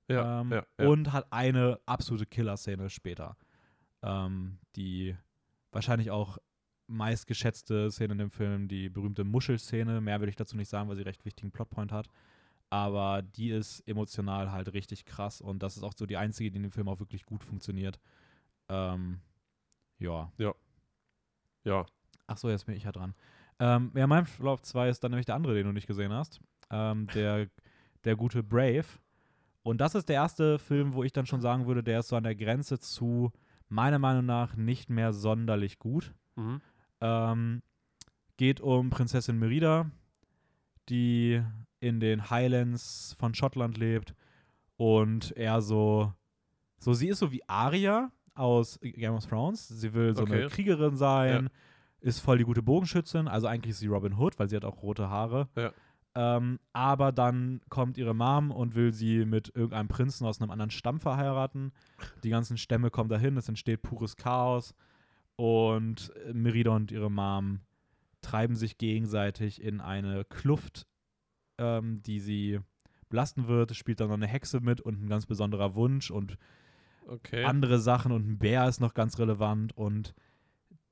ja, 0.08 0.40
ähm, 0.40 0.50
ja, 0.52 0.64
ja. 0.78 0.86
Und 0.88 1.12
hat 1.12 1.26
eine 1.32 1.78
absolute 1.86 2.26
Killer-Szene 2.26 2.88
später. 2.90 3.36
Ähm, 4.02 4.58
die 4.76 5.16
wahrscheinlich 5.70 6.10
auch 6.10 6.38
meistgeschätzte 6.86 7.90
Szene 7.90 8.12
in 8.12 8.18
dem 8.18 8.30
Film, 8.30 8.68
die 8.68 8.88
berühmte 8.88 9.24
Muschelszene. 9.24 10.00
Mehr 10.00 10.20
will 10.20 10.28
ich 10.28 10.36
dazu 10.36 10.56
nicht 10.56 10.68
sagen, 10.68 10.88
weil 10.88 10.96
sie 10.96 11.02
recht 11.02 11.24
wichtigen 11.24 11.50
Plotpoint 11.50 11.92
hat. 11.92 12.08
Aber 12.70 13.22
die 13.22 13.50
ist 13.50 13.80
emotional 13.86 14.50
halt 14.50 14.72
richtig 14.72 15.04
krass 15.04 15.40
und 15.42 15.62
das 15.62 15.76
ist 15.76 15.82
auch 15.82 15.92
so 15.96 16.06
die 16.06 16.16
einzige, 16.16 16.50
die 16.50 16.56
in 16.56 16.62
dem 16.62 16.72
Film 16.72 16.88
auch 16.88 17.00
wirklich 17.00 17.24
gut 17.26 17.44
funktioniert. 17.44 17.98
Ähm, 18.72 19.20
ja. 19.98 20.32
ja. 21.64 21.86
Ach 22.26 22.38
so, 22.38 22.48
jetzt 22.48 22.66
bin 22.66 22.74
ich 22.74 22.84
ja 22.84 22.92
dran. 22.92 23.14
Ähm, 23.58 23.92
ja, 23.94 24.06
mein 24.06 24.24
Flop 24.24 24.64
2 24.64 24.88
ist 24.88 25.04
dann 25.04 25.10
nämlich 25.10 25.26
der 25.26 25.34
andere, 25.34 25.54
den 25.54 25.66
du 25.66 25.72
nicht 25.72 25.86
gesehen 25.86 26.12
hast. 26.12 26.40
Ähm, 26.70 27.06
der, 27.14 27.48
der 28.04 28.16
gute 28.16 28.42
Brave. 28.42 28.86
Und 29.62 29.80
das 29.80 29.94
ist 29.94 30.08
der 30.08 30.16
erste 30.16 30.58
Film, 30.58 30.94
wo 30.94 31.04
ich 31.04 31.12
dann 31.12 31.26
schon 31.26 31.40
sagen 31.40 31.66
würde, 31.66 31.82
der 31.82 32.00
ist 32.00 32.08
so 32.08 32.16
an 32.16 32.24
der 32.24 32.34
Grenze 32.34 32.80
zu, 32.80 33.30
meiner 33.68 33.98
Meinung 33.98 34.24
nach, 34.24 34.56
nicht 34.56 34.90
mehr 34.90 35.12
sonderlich 35.12 35.78
gut. 35.78 36.14
Mhm. 36.36 36.60
Ähm, 37.00 37.62
geht 38.38 38.60
um 38.60 38.90
Prinzessin 38.90 39.38
Merida, 39.38 39.90
die 40.88 41.42
in 41.78 42.00
den 42.00 42.30
Highlands 42.30 43.14
von 43.18 43.34
Schottland 43.34 43.76
lebt 43.76 44.14
und 44.76 45.32
er 45.36 45.60
so, 45.60 46.12
so 46.78 46.94
sie 46.94 47.08
ist 47.08 47.18
so 47.18 47.30
wie 47.30 47.46
Arya 47.48 48.10
aus 48.34 48.78
Game 48.80 49.14
of 49.14 49.26
Thrones. 49.26 49.68
Sie 49.68 49.92
will 49.94 50.14
so 50.14 50.24
eine 50.24 50.44
Okay. 50.44 50.48
Kriegerin 50.48 50.96
sein, 50.96 51.50
ist 52.00 52.20
voll 52.20 52.38
die 52.38 52.44
gute 52.44 52.62
Bogenschützin, 52.62 53.28
also 53.28 53.46
eigentlich 53.46 53.70
ist 53.72 53.78
sie 53.78 53.86
Robin 53.86 54.16
Hood, 54.18 54.38
weil 54.38 54.48
sie 54.48 54.56
hat 54.56 54.64
auch 54.64 54.82
rote 54.82 55.08
Haare. 55.08 55.48
Ja. 55.56 55.72
Ähm, 56.14 56.58
aber 56.72 57.10
dann 57.12 57.60
kommt 57.70 57.96
ihre 57.96 58.14
Mom 58.14 58.50
und 58.50 58.74
will 58.74 58.92
sie 58.92 59.24
mit 59.24 59.54
irgendeinem 59.54 59.88
Prinzen 59.88 60.26
aus 60.26 60.40
einem 60.42 60.50
anderen 60.50 60.70
Stamm 60.70 61.00
verheiraten. 61.00 61.72
Die 62.22 62.28
ganzen 62.28 62.58
Stämme 62.58 62.90
kommen 62.90 63.08
dahin, 63.08 63.36
es 63.36 63.48
entsteht 63.48 63.82
pures 63.82 64.16
Chaos. 64.16 64.74
Und 65.36 66.12
äh, 66.26 66.34
Merida 66.34 66.72
und 66.72 66.92
ihre 66.92 67.10
Mom 67.10 67.60
treiben 68.20 68.56
sich 68.56 68.76
gegenseitig 68.76 69.62
in 69.62 69.80
eine 69.80 70.24
Kluft, 70.24 70.86
ähm, 71.58 72.02
die 72.02 72.20
sie 72.20 72.60
belasten 73.08 73.48
wird. 73.48 73.70
Es 73.70 73.78
spielt 73.78 74.00
dann 74.00 74.08
noch 74.08 74.14
eine 74.14 74.26
Hexe 74.26 74.60
mit 74.60 74.80
und 74.82 75.02
ein 75.02 75.08
ganz 75.08 75.24
besonderer 75.24 75.74
Wunsch 75.74 76.10
und 76.10 76.36
Okay. 77.06 77.44
andere 77.44 77.78
Sachen 77.78 78.12
und 78.12 78.26
ein 78.28 78.38
Bär 78.38 78.68
ist 78.68 78.80
noch 78.80 78.94
ganz 78.94 79.18
relevant 79.18 79.76
und 79.76 80.14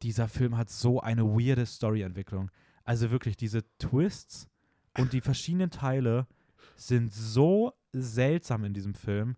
dieser 0.02 0.28
Film 0.28 0.56
hat 0.56 0.70
so 0.70 1.00
eine 1.00 1.24
weirde 1.24 1.66
Storyentwicklung. 1.66 2.50
Also 2.84 3.10
wirklich 3.10 3.36
diese 3.36 3.62
Twists 3.78 4.48
und 4.98 5.12
die 5.12 5.20
verschiedenen 5.20 5.70
Teile 5.70 6.26
sind 6.76 7.12
so 7.12 7.72
seltsam 7.92 8.64
in 8.64 8.74
diesem 8.74 8.94
Film. 8.94 9.36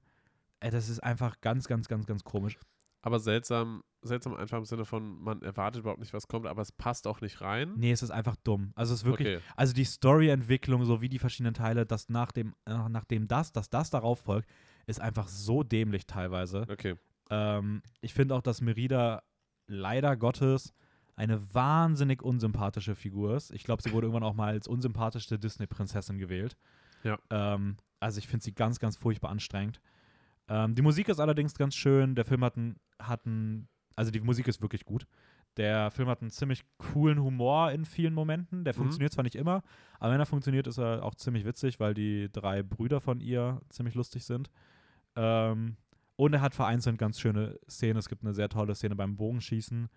Das 0.60 0.88
ist 0.88 1.00
einfach 1.02 1.40
ganz, 1.40 1.66
ganz, 1.66 1.88
ganz, 1.88 2.06
ganz 2.06 2.22
komisch. 2.24 2.58
aber 3.02 3.18
seltsam, 3.18 3.82
seltsam 4.02 4.34
einfach 4.34 4.58
im 4.58 4.64
Sinne 4.64 4.84
von, 4.84 5.20
man 5.22 5.42
erwartet 5.42 5.80
überhaupt 5.80 6.00
nicht, 6.00 6.14
was 6.14 6.28
kommt, 6.28 6.46
aber 6.46 6.62
es 6.62 6.70
passt 6.72 7.06
auch 7.06 7.20
nicht 7.20 7.40
rein. 7.40 7.74
Nee, 7.76 7.90
es 7.90 8.02
ist 8.02 8.12
einfach 8.12 8.36
dumm. 8.36 8.72
Also 8.76 8.94
es 8.94 9.00
ist 9.00 9.06
wirklich, 9.06 9.36
okay. 9.36 9.44
also 9.56 9.74
die 9.74 9.84
Storyentwicklung 9.84 10.84
sowie 10.84 11.08
die 11.08 11.18
verschiedenen 11.18 11.54
Teile, 11.54 11.84
dass 11.84 12.08
nach 12.08 12.30
dem, 12.30 12.54
äh, 12.64 12.88
nachdem 12.88 13.26
das, 13.26 13.52
dass 13.52 13.68
das 13.70 13.90
darauf 13.90 14.20
folgt, 14.20 14.48
ist 14.86 15.00
einfach 15.00 15.28
so 15.28 15.62
dämlich 15.62 16.06
teilweise. 16.06 16.66
Okay. 16.70 16.96
Ähm, 17.30 17.82
ich 18.00 18.14
finde 18.14 18.34
auch, 18.34 18.42
dass 18.42 18.60
Merida 18.60 19.22
leider 19.66 20.16
Gottes 20.16 20.74
eine 21.14 21.54
wahnsinnig 21.54 22.22
unsympathische 22.22 22.94
Figur 22.94 23.36
ist. 23.36 23.50
Ich 23.52 23.64
glaube, 23.64 23.82
sie 23.82 23.92
wurde 23.92 24.06
irgendwann 24.06 24.28
auch 24.28 24.34
mal 24.34 24.48
als 24.52 24.66
unsympathischste 24.66 25.38
Disney-Prinzessin 25.38 26.18
gewählt. 26.18 26.56
Ja. 27.04 27.18
Ähm, 27.30 27.76
also 28.00 28.18
ich 28.18 28.26
finde 28.26 28.44
sie 28.44 28.54
ganz, 28.54 28.78
ganz 28.78 28.96
furchtbar 28.96 29.30
anstrengend. 29.30 29.80
Ähm, 30.48 30.74
die 30.74 30.82
Musik 30.82 31.08
ist 31.08 31.20
allerdings 31.20 31.54
ganz 31.54 31.74
schön. 31.74 32.14
Der 32.14 32.24
Film 32.24 32.42
hat 32.44 32.56
einen, 32.56 32.76
hat 32.98 33.26
einen, 33.26 33.68
also 33.94 34.10
die 34.10 34.20
Musik 34.20 34.48
ist 34.48 34.60
wirklich 34.62 34.84
gut. 34.84 35.06
Der 35.58 35.90
Film 35.90 36.08
hat 36.08 36.22
einen 36.22 36.30
ziemlich 36.30 36.64
coolen 36.78 37.22
Humor 37.22 37.70
in 37.72 37.84
vielen 37.84 38.14
Momenten. 38.14 38.64
Der 38.64 38.72
Mhm. 38.72 38.78
funktioniert 38.78 39.12
zwar 39.12 39.22
nicht 39.24 39.36
immer, 39.36 39.62
aber 40.00 40.12
wenn 40.14 40.20
er 40.20 40.26
funktioniert, 40.26 40.66
ist 40.66 40.78
er 40.78 41.04
auch 41.04 41.14
ziemlich 41.14 41.44
witzig, 41.44 41.78
weil 41.78 41.92
die 41.92 42.30
drei 42.32 42.62
Brüder 42.62 43.00
von 43.02 43.20
ihr 43.20 43.60
ziemlich 43.68 43.94
lustig 43.94 44.24
sind. 44.24 44.50
Ähm, 45.16 45.76
und 46.16 46.34
er 46.34 46.40
hat 46.40 46.54
vereinzelt 46.54 46.98
ganz 46.98 47.18
schöne 47.18 47.58
Szenen. 47.68 47.96
Es 47.98 48.08
gibt 48.08 48.22
eine 48.22 48.34
sehr 48.34 48.48
tolle 48.48 48.74
Szene 48.74 48.94
beim 48.94 49.16
Bogenschießen, 49.16 49.88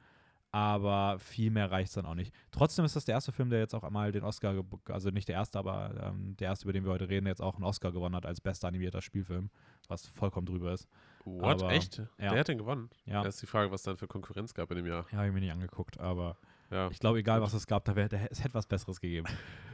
aber 0.51 1.19
viel 1.19 1.51
mehr 1.51 1.69
reicht 1.69 1.89
es 1.89 1.95
dann 1.95 2.05
auch 2.05 2.15
nicht. 2.15 2.33
Trotzdem 2.51 2.85
ist 2.85 2.95
das 2.95 3.03
der 3.05 3.15
erste 3.15 3.31
Film, 3.33 3.49
der 3.49 3.59
jetzt 3.59 3.75
auch 3.75 3.83
einmal 3.83 4.11
den 4.13 4.23
Oscar, 4.23 4.55
also 4.89 5.09
nicht 5.09 5.27
der 5.27 5.35
erste, 5.35 5.59
aber 5.59 5.93
ähm, 6.01 6.35
der 6.37 6.47
erste, 6.47 6.65
über 6.65 6.73
den 6.73 6.85
wir 6.85 6.91
heute 6.93 7.09
reden, 7.09 7.25
der 7.25 7.31
jetzt 7.31 7.41
auch 7.41 7.55
einen 7.55 7.65
Oscar 7.65 7.91
gewonnen 7.91 8.15
hat 8.15 8.25
als 8.25 8.39
bester 8.39 8.69
animierter 8.69 9.01
Spielfilm, 9.01 9.49
was 9.89 10.07
vollkommen 10.07 10.45
drüber 10.45 10.71
ist. 10.71 10.87
What? 11.25 11.61
Aber- 11.61 11.71
Echt? 11.73 11.97
ja. 11.97 12.07
Wer 12.17 12.39
hat 12.39 12.47
den 12.47 12.57
gewonnen? 12.57 12.89
Ja, 13.05 13.21
Da 13.21 13.27
ist 13.29 13.41
die 13.41 13.47
Frage, 13.47 13.69
was 13.71 13.83
dann 13.83 13.97
für 13.97 14.07
Konkurrenz 14.07 14.53
gab 14.53 14.71
in 14.71 14.77
dem 14.77 14.85
Jahr. 14.87 15.05
ja 15.11 15.17
habe 15.17 15.27
ich 15.27 15.33
mir 15.33 15.41
nicht 15.41 15.51
angeguckt, 15.51 15.99
aber 15.99 16.37
Ja. 16.71 16.89
ich 16.89 16.99
glaube, 16.99 17.19
egal 17.19 17.41
was 17.41 17.53
es 17.53 17.67
gab, 17.67 17.83
da 17.85 17.95
wär, 17.97 18.07
da, 18.07 18.17
es 18.31 18.41
hätte 18.43 18.53
was 18.53 18.65
Besseres 18.67 19.01
gegeben. 19.01 19.27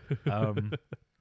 ähm, 0.26 0.72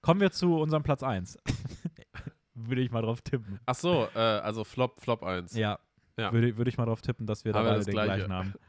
kommen 0.00 0.20
wir 0.20 0.30
zu 0.32 0.56
unserem 0.58 0.82
Platz 0.82 1.02
1. 1.02 1.36
Würde 2.68 2.82
ich 2.82 2.90
mal 2.90 3.02
drauf 3.02 3.22
tippen. 3.22 3.60
Ach 3.66 3.74
so, 3.74 4.08
äh, 4.14 4.18
also 4.18 4.64
Flop, 4.64 5.00
Flop 5.00 5.22
1. 5.22 5.54
Ja, 5.54 5.78
Ja. 6.16 6.32
Würde, 6.32 6.56
würde 6.56 6.68
ich 6.68 6.78
mal 6.78 6.86
drauf 6.86 7.00
tippen, 7.02 7.26
dass 7.26 7.44
wir 7.44 7.52
da 7.52 7.62
beide 7.62 7.76
das 7.76 7.86
den 7.86 7.92
Gleiche. 7.92 8.26
gleichen 8.26 8.32
haben. 8.32 8.54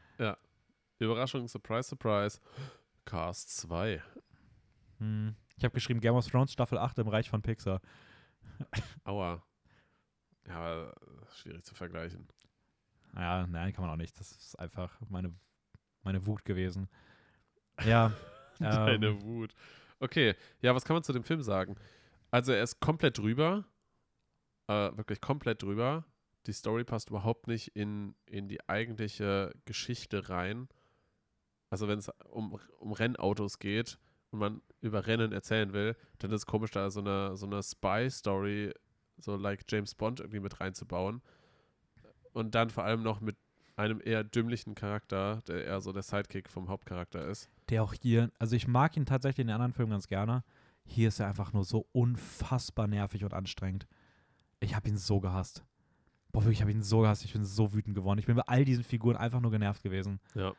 Überraschung, 1.01 1.47
Surprise, 1.47 1.89
Surprise. 1.89 2.39
Cast 3.05 3.57
2. 3.57 4.01
Hm. 4.99 5.35
Ich 5.57 5.63
habe 5.63 5.73
geschrieben 5.73 5.99
Game 5.99 6.15
of 6.15 6.27
Thrones 6.27 6.53
Staffel 6.53 6.77
8 6.77 6.99
im 6.99 7.07
Reich 7.07 7.29
von 7.29 7.41
Pixar. 7.41 7.81
Aua. 9.03 9.43
Ja, 10.47 10.55
aber 10.55 10.95
schwierig 11.33 11.63
zu 11.63 11.73
vergleichen. 11.73 12.27
Ja, 13.15 13.47
nein, 13.47 13.73
kann 13.73 13.83
man 13.83 13.91
auch 13.93 13.97
nicht. 13.97 14.19
Das 14.19 14.31
ist 14.31 14.57
einfach 14.59 14.99
meine, 15.09 15.33
meine 16.03 16.25
Wut 16.25 16.45
gewesen. 16.45 16.87
Ja. 17.83 18.13
Deine 18.59 19.07
ähm, 19.07 19.21
Wut. 19.23 19.53
Okay, 19.99 20.35
ja, 20.61 20.75
was 20.75 20.85
kann 20.85 20.95
man 20.95 21.03
zu 21.03 21.13
dem 21.13 21.23
Film 21.23 21.41
sagen? 21.41 21.75
Also 22.29 22.51
er 22.51 22.63
ist 22.63 22.79
komplett 22.79 23.17
drüber. 23.17 23.65
Äh, 24.71 24.95
wirklich 24.95 25.19
komplett 25.19 25.63
drüber. 25.63 26.05
Die 26.47 26.53
Story 26.53 26.85
passt 26.85 27.09
überhaupt 27.09 27.47
nicht 27.47 27.75
in, 27.75 28.15
in 28.25 28.47
die 28.47 28.67
eigentliche 28.69 29.53
Geschichte 29.65 30.29
rein. 30.29 30.69
Also 31.69 31.87
wenn 31.89 31.99
es 31.99 32.09
um, 32.29 32.57
um 32.79 32.93
Rennautos 32.93 33.59
geht 33.59 33.99
und 34.31 34.39
man 34.39 34.61
über 34.79 35.07
Rennen 35.07 35.33
erzählen 35.33 35.73
will, 35.73 35.97
dann 36.19 36.31
ist 36.31 36.41
es 36.41 36.45
komisch, 36.45 36.71
da 36.71 36.89
so 36.89 37.01
eine, 37.01 37.35
so 37.35 37.45
eine 37.45 37.61
Spy-Story, 37.61 38.73
so 39.17 39.35
like 39.35 39.65
James 39.67 39.93
Bond 39.93 40.21
irgendwie 40.21 40.39
mit 40.39 40.61
reinzubauen. 40.61 41.21
Und 42.31 42.55
dann 42.55 42.69
vor 42.69 42.85
allem 42.85 43.03
noch 43.03 43.19
mit 43.19 43.35
einem 43.75 44.01
eher 44.03 44.23
dümmlichen 44.23 44.73
Charakter, 44.73 45.41
der 45.47 45.65
eher 45.65 45.81
so 45.81 45.91
der 45.91 46.03
Sidekick 46.03 46.49
vom 46.49 46.69
Hauptcharakter 46.69 47.25
ist. 47.27 47.49
der 47.69 47.83
auch 47.83 47.93
hier, 47.93 48.31
also 48.39 48.55
ich 48.55 48.67
mag 48.67 48.95
ihn 48.95 49.05
tatsächlich 49.05 49.43
in 49.43 49.47
den 49.47 49.55
anderen 49.55 49.73
Filmen 49.73 49.91
ganz 49.91 50.07
gerne. 50.07 50.43
Hier 50.85 51.09
ist 51.09 51.19
er 51.19 51.27
einfach 51.27 51.51
nur 51.51 51.65
so 51.65 51.87
unfassbar 51.91 52.87
nervig 52.87 53.23
und 53.25 53.33
anstrengend. 53.33 53.85
Ich 54.61 54.75
habe 54.75 54.87
ihn 54.87 54.97
so 54.97 55.19
gehasst. 55.19 55.65
Boah, 56.31 56.43
wirklich, 56.43 56.59
ich 56.59 56.61
habe 56.61 56.71
ihn 56.71 56.83
so 56.83 57.01
gehasst. 57.01 57.25
Ich 57.25 57.33
bin 57.33 57.43
so 57.43 57.73
wütend 57.73 57.95
geworden. 57.95 58.19
Ich 58.19 58.25
bin 58.25 58.35
bei 58.35 58.43
all 58.43 58.63
diesen 58.63 58.83
Figuren 58.83 59.17
einfach 59.17 59.41
nur 59.41 59.51
genervt 59.51 59.83
gewesen. 59.83 60.19
Ja. 60.33 60.53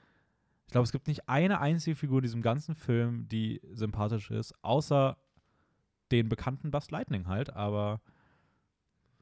Ich 0.67 0.73
glaube, 0.73 0.85
es 0.85 0.93
gibt 0.93 1.07
nicht 1.07 1.29
eine 1.29 1.61
einzige 1.61 1.97
Figur 1.97 2.19
in 2.19 2.23
diesem 2.23 2.43
ganzen 2.43 2.75
Film, 2.75 3.29
die 3.29 3.61
sympathisch 3.73 4.31
ist, 4.31 4.55
außer 4.63 5.17
den 6.11 6.29
bekannten 6.29 6.71
Buzz 6.71 6.91
Lightning 6.91 7.27
halt, 7.27 7.55
aber 7.55 8.01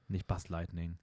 nicht 0.09 0.27
Buzz 0.27 0.49
Lightning. 0.49 0.99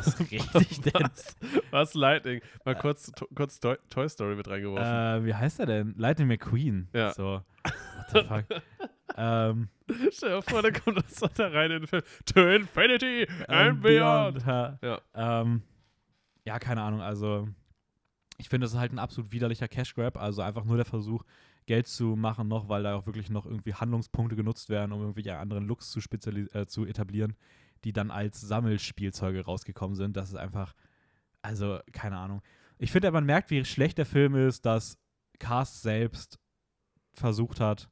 Ist 0.00 0.20
richtig 0.20 0.80
denn? 0.80 1.02
Was, 1.02 1.36
was 1.70 1.94
Lightning? 1.94 2.40
Mal 2.64 2.74
kurz, 2.74 3.12
to, 3.12 3.26
kurz 3.34 3.60
Toy, 3.60 3.76
Toy 3.88 4.08
Story 4.08 4.34
mit 4.34 4.48
reingeworfen. 4.48 4.84
Äh, 4.84 5.24
wie 5.24 5.34
heißt 5.34 5.60
er 5.60 5.66
denn? 5.66 5.94
Lightning 5.96 6.28
McQueen. 6.28 6.88
Ja. 6.92 7.12
So. 7.12 7.42
What 7.62 8.10
the 8.12 8.24
fuck? 8.24 8.44
ähm, 9.16 9.68
Stell 10.10 10.30
dir 10.30 10.42
vor, 10.42 10.62
da 10.62 10.70
kommt 10.70 10.98
das 10.98 11.14
da 11.34 11.48
rein 11.48 11.70
in 11.70 11.80
den 11.80 11.86
Film. 11.86 12.02
To 12.26 12.40
Infinity 12.40 13.26
and 13.46 13.80
Beyond. 13.80 14.44
Ja. 14.44 14.78
Ja. 14.82 15.00
Ähm, 15.14 15.62
ja, 16.44 16.58
keine 16.58 16.82
Ahnung. 16.82 17.00
Also, 17.00 17.48
ich 18.38 18.48
finde, 18.48 18.64
das 18.64 18.72
ist 18.72 18.78
halt 18.78 18.92
ein 18.92 18.98
absolut 18.98 19.32
widerlicher 19.32 19.68
Cash 19.68 19.94
Grab. 19.94 20.16
Also 20.16 20.42
einfach 20.42 20.64
nur 20.64 20.76
der 20.76 20.84
Versuch, 20.84 21.24
Geld 21.66 21.88
zu 21.88 22.16
machen, 22.16 22.48
noch, 22.48 22.68
weil 22.68 22.84
da 22.84 22.94
auch 22.94 23.06
wirklich 23.06 23.28
noch 23.28 23.44
irgendwie 23.44 23.74
Handlungspunkte 23.74 24.36
genutzt 24.36 24.68
werden, 24.70 24.92
um 24.92 25.00
irgendwelche 25.00 25.36
anderen 25.36 25.66
Looks 25.66 25.90
zu, 25.90 26.00
äh, 26.00 26.66
zu 26.66 26.86
etablieren, 26.86 27.36
die 27.84 27.92
dann 27.92 28.10
als 28.10 28.40
Sammelspielzeuge 28.40 29.44
rausgekommen 29.44 29.96
sind. 29.96 30.16
Das 30.16 30.28
ist 30.28 30.36
einfach, 30.36 30.74
also, 31.42 31.80
keine 31.92 32.18
Ahnung. 32.18 32.42
Ich 32.78 32.92
finde, 32.92 33.10
man 33.10 33.24
merkt, 33.24 33.50
wie 33.50 33.64
schlecht 33.64 33.98
der 33.98 34.06
Film 34.06 34.36
ist, 34.36 34.64
dass 34.64 34.98
Cast 35.38 35.82
selbst 35.82 36.38
versucht 37.14 37.60
hat, 37.60 37.88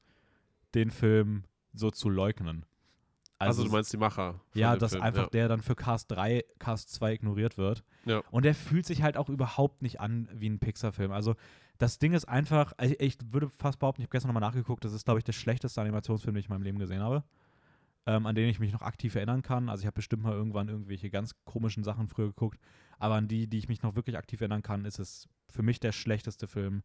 den 0.75 0.91
Film 0.91 1.45
so 1.73 1.91
zu 1.91 2.09
leugnen. 2.09 2.65
Also, 3.39 3.65
du 3.65 3.71
meinst 3.71 3.93
die 3.93 3.97
Macher. 3.97 4.41
ja, 4.55 4.77
dass 4.77 4.93
Film, 4.93 5.03
einfach 5.03 5.25
ja. 5.25 5.31
der 5.31 5.49
dann 5.49 5.61
für 5.61 5.75
Cast 5.75 6.11
3, 6.11 6.45
Cast 6.59 6.91
2 6.95 7.15
ignoriert 7.15 7.59
wird. 7.59 7.85
Ja. 8.05 8.23
Und 8.31 8.45
der 8.45 8.55
fühlt 8.55 8.87
sich 8.87 9.03
halt 9.03 9.17
auch 9.17 9.29
überhaupt 9.29 9.83
nicht 9.83 10.01
an 10.01 10.29
wie 10.33 10.49
ein 10.49 10.59
Pixar-Film. 10.59 11.11
Also 11.11 11.35
das 11.79 11.99
Ding 11.99 12.13
ist 12.13 12.27
einfach, 12.27 12.73
ich, 12.81 13.01
ich 13.01 13.19
würde 13.31 13.51
fast 13.51 13.79
behaupten, 13.79 14.03
ich 14.03 14.07
habe 14.07 14.13
gestern 14.13 14.29
nochmal 14.29 14.49
nachgeguckt, 14.49 14.85
das 14.85 14.93
ist, 14.93 15.05
glaube 15.05 15.19
ich, 15.19 15.25
der 15.25 15.33
schlechteste 15.33 15.81
Animationsfilm, 15.81 16.35
den 16.35 16.41
ich 16.41 16.47
in 16.47 16.53
meinem 16.53 16.63
Leben 16.63 16.79
gesehen 16.79 17.03
habe. 17.03 17.25
Ähm, 18.07 18.27
an 18.27 18.35
den 18.35 18.51
ich 18.51 18.61
mich 18.61 18.71
noch 18.71 18.83
aktiv 18.83 19.15
erinnern 19.15 19.41
kann. 19.41 19.71
Also 19.71 19.81
ich 19.81 19.87
habe 19.87 19.95
bestimmt 19.95 20.23
mal 20.23 20.35
irgendwann 20.35 20.69
irgendwelche 20.69 21.09
ganz 21.09 21.35
komischen 21.47 21.85
Sachen 21.85 22.07
früher 22.07 22.27
geguckt. 22.27 22.61
Aber 22.99 23.15
an 23.15 23.29
die, 23.29 23.49
die 23.49 23.59
ich 23.59 23.69
mich 23.69 23.83
noch 23.83 23.97
wirklich 23.97 24.19
aktiv 24.19 24.43
erinnern 24.43 24.63
kann, 24.63 24.85
ist 24.85 24.99
es 24.99 25.27
für 25.49 25.63
mich 25.63 25.81
der 25.81 25.93
schlechteste 25.93 26.47
Film 26.47 26.83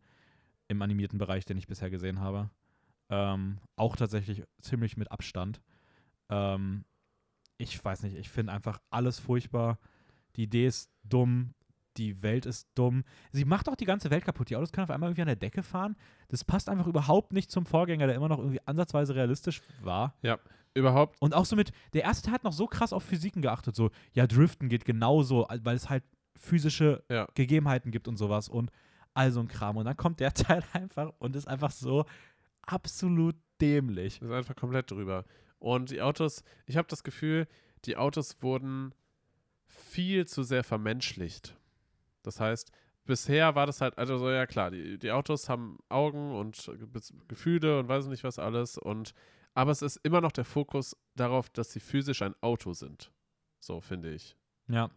im 0.70 0.82
animierten 0.82 1.20
Bereich, 1.20 1.44
den 1.44 1.58
ich 1.58 1.68
bisher 1.68 1.90
gesehen 1.90 2.22
habe. 2.22 2.50
Ähm, 3.10 3.58
auch 3.76 3.96
tatsächlich 3.96 4.44
ziemlich 4.62 4.98
mit 4.98 5.12
Abstand. 5.12 5.62
Ähm, 6.30 6.86
ich 7.58 7.84
weiß 7.84 8.04
nicht, 8.04 8.16
ich 8.16 8.30
finde 8.30 8.54
einfach 8.54 8.80
alles 8.90 9.20
furchtbar. 9.20 9.80
Die 10.36 10.44
Idee 10.44 10.68
ist 10.68 10.90
dumm, 11.04 11.54
die 11.98 12.22
Welt 12.22 12.46
ist 12.46 12.68
dumm. 12.76 13.04
Sie 13.32 13.46
macht 13.46 13.68
auch 13.68 13.76
die 13.76 13.86
ganze 13.86 14.10
Welt 14.12 14.24
kaputt. 14.24 14.50
Die 14.50 14.56
Autos 14.56 14.72
können 14.72 14.84
auf 14.86 14.92
einmal 14.92 15.10
irgendwie 15.10 15.24
an 15.24 15.28
der 15.28 15.36
Decke 15.36 15.64
fahren. 15.64 15.96
Das 16.30 16.44
passt 16.44 16.70
einfach 16.70 16.88
überhaupt 16.88 17.34
nicht 17.34 17.52
zum 17.52 17.66
Vorgänger, 17.66 18.08
der 18.08 18.16
immer 18.16 18.30
noch 18.30 18.38
irgendwie 18.40 18.62
ansatzweise 18.66 19.16
realistisch 19.16 19.62
war. 19.82 20.16
Überhaupt, 20.76 21.18
Und 21.20 21.34
auch 21.34 21.46
so 21.46 21.56
mit, 21.56 21.72
der 21.94 22.04
erste 22.04 22.26
Teil 22.28 22.36
hat 22.36 22.44
noch 22.44 22.54
so 22.54 22.68
krass 22.68 22.94
auf 22.94 23.04
Physiken 23.04 23.42
geachtet, 23.42 23.76
so, 23.76 23.90
ja, 24.14 24.28
Driften 24.28 24.70
geht 24.70 24.86
genauso, 24.86 25.48
weil 25.64 25.76
es 25.76 25.90
halt 25.90 26.04
physische 26.36 27.04
Ja. 27.10 27.28
Gegebenheiten 27.34 27.92
gibt 27.92 28.08
und 28.08 28.18
sowas 28.18 28.48
und 28.48 28.72
all 29.16 29.32
so 29.32 29.40
ein 29.40 29.48
Kram. 29.48 29.78
Und 29.78 29.86
dann 29.86 29.98
kommt 29.98 30.20
der 30.20 30.34
Teil 30.34 30.64
einfach 30.72 31.12
und 31.18 31.36
ist 31.36 31.48
einfach 31.48 31.72
so 31.72 32.06
absolut 32.74 33.36
dämlich. 33.62 34.22
ist 34.22 34.32
einfach 34.32 34.56
komplett 34.56 34.92
drüber. 34.92 35.26
Und 35.60 35.90
die 35.92 36.02
Autos, 36.02 36.44
ich 36.66 36.78
habe 36.78 36.88
das 36.88 37.04
Gefühl, 37.04 37.48
die 37.86 37.98
Autos 37.98 38.42
wurden 38.42 38.94
viel 39.68 40.26
zu 40.28 40.44
sehr 40.44 40.64
vermenschlicht. 40.64 41.58
Das 42.24 42.40
heißt, 42.40 42.72
bisher 43.06 43.56
war 43.56 43.66
das 43.66 43.82
halt, 43.82 43.98
also 43.98 44.18
so, 44.18 44.30
ja 44.30 44.46
klar, 44.46 44.72
die, 44.72 44.98
die 44.98 45.12
Autos 45.12 45.50
haben 45.50 45.80
Augen 45.90 46.34
und 46.34 46.56
Ge- 46.66 47.02
Gefühle 47.28 47.80
und 47.80 47.88
weiß 47.88 48.08
nicht 48.08 48.24
was 48.24 48.40
alles. 48.40 48.78
Und 48.78 49.14
aber 49.54 49.72
es 49.72 49.82
ist 49.82 49.98
immer 50.04 50.22
noch 50.22 50.32
der 50.32 50.46
Fokus 50.46 50.96
darauf, 51.16 51.50
dass 51.50 51.72
sie 51.74 51.80
physisch 51.80 52.22
ein 52.22 52.36
Auto 52.42 52.74
sind. 52.74 53.12
So 53.60 53.82
finde 53.82 54.12
ich. 54.14 54.38
Ja, 54.68 54.90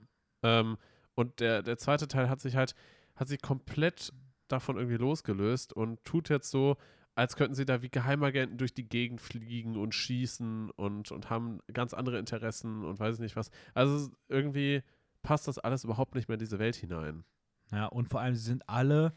Ähm, 0.42 0.76
und 1.14 1.40
der, 1.40 1.62
der 1.62 1.78
zweite 1.78 2.06
Teil 2.08 2.28
hat 2.28 2.40
sich 2.40 2.56
halt, 2.56 2.74
hat 3.16 3.28
sich 3.28 3.40
komplett 3.42 4.12
davon 4.48 4.76
irgendwie 4.76 4.96
losgelöst 4.96 5.72
und 5.72 6.04
tut 6.04 6.28
jetzt 6.28 6.50
so, 6.50 6.76
als 7.14 7.36
könnten 7.36 7.54
sie 7.54 7.64
da 7.64 7.82
wie 7.82 7.90
Geheimagenten 7.90 8.58
durch 8.58 8.74
die 8.74 8.88
Gegend 8.88 9.20
fliegen 9.20 9.76
und 9.76 9.94
schießen 9.94 10.70
und, 10.70 11.12
und 11.12 11.30
haben 11.30 11.60
ganz 11.72 11.94
andere 11.94 12.18
Interessen 12.18 12.84
und 12.84 12.98
weiß 12.98 13.18
nicht 13.18 13.36
was. 13.36 13.50
Also 13.74 14.10
irgendwie 14.28 14.82
passt 15.22 15.46
das 15.46 15.58
alles 15.58 15.84
überhaupt 15.84 16.14
nicht 16.14 16.28
mehr 16.28 16.34
in 16.34 16.40
diese 16.40 16.58
Welt 16.58 16.76
hinein. 16.76 17.24
ja, 17.70 17.86
und 17.86 18.08
vor 18.08 18.20
allem, 18.20 18.34
sie 18.34 18.44
sind 18.44 18.68
alle, 18.68 19.12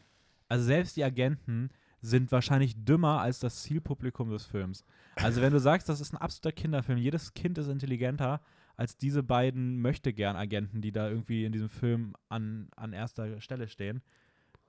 also 0.48 0.64
selbst 0.64 0.96
die 0.96 1.04
Agenten 1.04 1.70
sind 2.00 2.30
wahrscheinlich 2.30 2.84
dümmer 2.84 3.20
als 3.20 3.40
das 3.40 3.62
Zielpublikum 3.62 4.30
des 4.30 4.44
Films. 4.44 4.84
Also 5.16 5.40
wenn 5.40 5.52
du 5.52 5.58
sagst, 5.58 5.88
das 5.88 6.00
ist 6.00 6.12
ein 6.12 6.18
absoluter 6.18 6.52
Kinderfilm, 6.52 6.98
jedes 6.98 7.34
Kind 7.34 7.58
ist 7.58 7.68
intelligenter 7.68 8.40
als 8.76 8.98
diese 8.98 9.22
beiden 9.22 9.80
Möchtegern-Agenten, 9.80 10.82
die 10.82 10.92
da 10.92 11.08
irgendwie 11.08 11.46
in 11.46 11.52
diesem 11.52 11.70
Film 11.70 12.14
an, 12.28 12.68
an 12.76 12.92
erster 12.92 13.40
Stelle 13.40 13.68
stehen. 13.68 14.02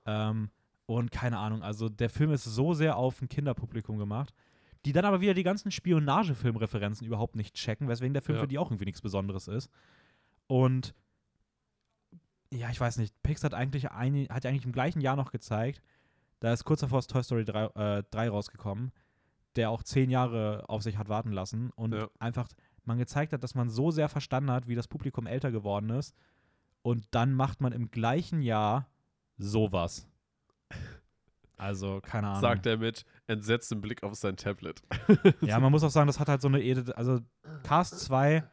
Ähm, 0.06 0.50
und 0.88 1.10
keine 1.10 1.36
Ahnung, 1.38 1.62
also 1.62 1.90
der 1.90 2.08
Film 2.08 2.32
ist 2.32 2.44
so 2.44 2.72
sehr 2.72 2.96
auf 2.96 3.20
ein 3.20 3.28
Kinderpublikum 3.28 3.98
gemacht, 3.98 4.32
die 4.86 4.92
dann 4.92 5.04
aber 5.04 5.20
wieder 5.20 5.34
die 5.34 5.42
ganzen 5.42 5.70
Spionagefilm-Referenzen 5.70 7.06
überhaupt 7.06 7.36
nicht 7.36 7.54
checken, 7.54 7.88
weswegen 7.88 8.14
der 8.14 8.22
Film 8.22 8.36
Ja. 8.36 8.42
für 8.42 8.48
die 8.48 8.58
auch 8.58 8.70
irgendwie 8.70 8.86
nichts 8.86 9.02
Besonderes 9.02 9.48
ist. 9.48 9.70
Und 10.46 10.94
ja, 12.50 12.70
ich 12.70 12.80
weiß 12.80 12.96
nicht, 12.96 13.14
Pixar 13.22 13.50
hat 13.50 13.54
eigentlich, 13.58 13.90
ein, 13.90 14.26
hat 14.30 14.46
eigentlich 14.46 14.64
im 14.64 14.72
gleichen 14.72 15.02
Jahr 15.02 15.16
noch 15.16 15.30
gezeigt, 15.30 15.82
da 16.40 16.54
ist 16.54 16.64
kurz 16.64 16.80
davor 16.80 17.00
ist 17.00 17.10
Toy 17.10 17.22
Story 17.22 17.44
3, 17.44 17.98
äh, 17.98 18.02
3 18.10 18.30
rausgekommen, 18.30 18.90
der 19.56 19.68
auch 19.70 19.82
zehn 19.82 20.08
Jahre 20.08 20.64
auf 20.68 20.82
sich 20.82 20.96
hat 20.96 21.10
warten 21.10 21.32
lassen 21.32 21.70
und 21.76 21.92
Ja. 21.92 22.08
einfach 22.18 22.48
man 22.84 22.96
gezeigt 22.96 23.34
hat, 23.34 23.42
dass 23.44 23.54
man 23.54 23.68
so 23.68 23.90
sehr 23.90 24.08
verstanden 24.08 24.50
hat, 24.52 24.66
wie 24.68 24.74
das 24.74 24.88
Publikum 24.88 25.26
älter 25.26 25.50
geworden 25.50 25.90
ist 25.90 26.14
und 26.80 27.06
dann 27.10 27.34
macht 27.34 27.60
man 27.60 27.72
im 27.72 27.90
gleichen 27.90 28.40
Jahr 28.40 28.88
sowas. 29.36 30.08
Also, 31.58 32.00
keine 32.00 32.28
Ahnung. 32.28 32.40
Sagt 32.40 32.66
er 32.66 32.78
mit 32.78 33.04
entsetztem 33.26 33.80
Blick 33.80 34.02
auf 34.02 34.14
sein 34.14 34.36
Tablet. 34.36 34.82
Ja, 35.40 35.58
man 35.58 35.72
muss 35.72 35.82
auch 35.82 35.90
sagen, 35.90 36.06
das 36.06 36.20
hat 36.20 36.28
halt 36.28 36.40
so 36.40 36.48
eine 36.48 36.62
Ede, 36.62 36.96
also 36.96 37.20
Cast 37.64 38.00
2 38.00 38.44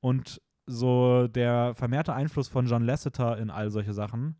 und 0.00 0.40
so 0.66 1.28
der 1.28 1.74
vermehrte 1.74 2.12
Einfluss 2.12 2.48
von 2.48 2.66
John 2.66 2.84
Lasseter 2.84 3.38
in 3.38 3.50
all 3.50 3.70
solche 3.70 3.94
Sachen 3.94 4.36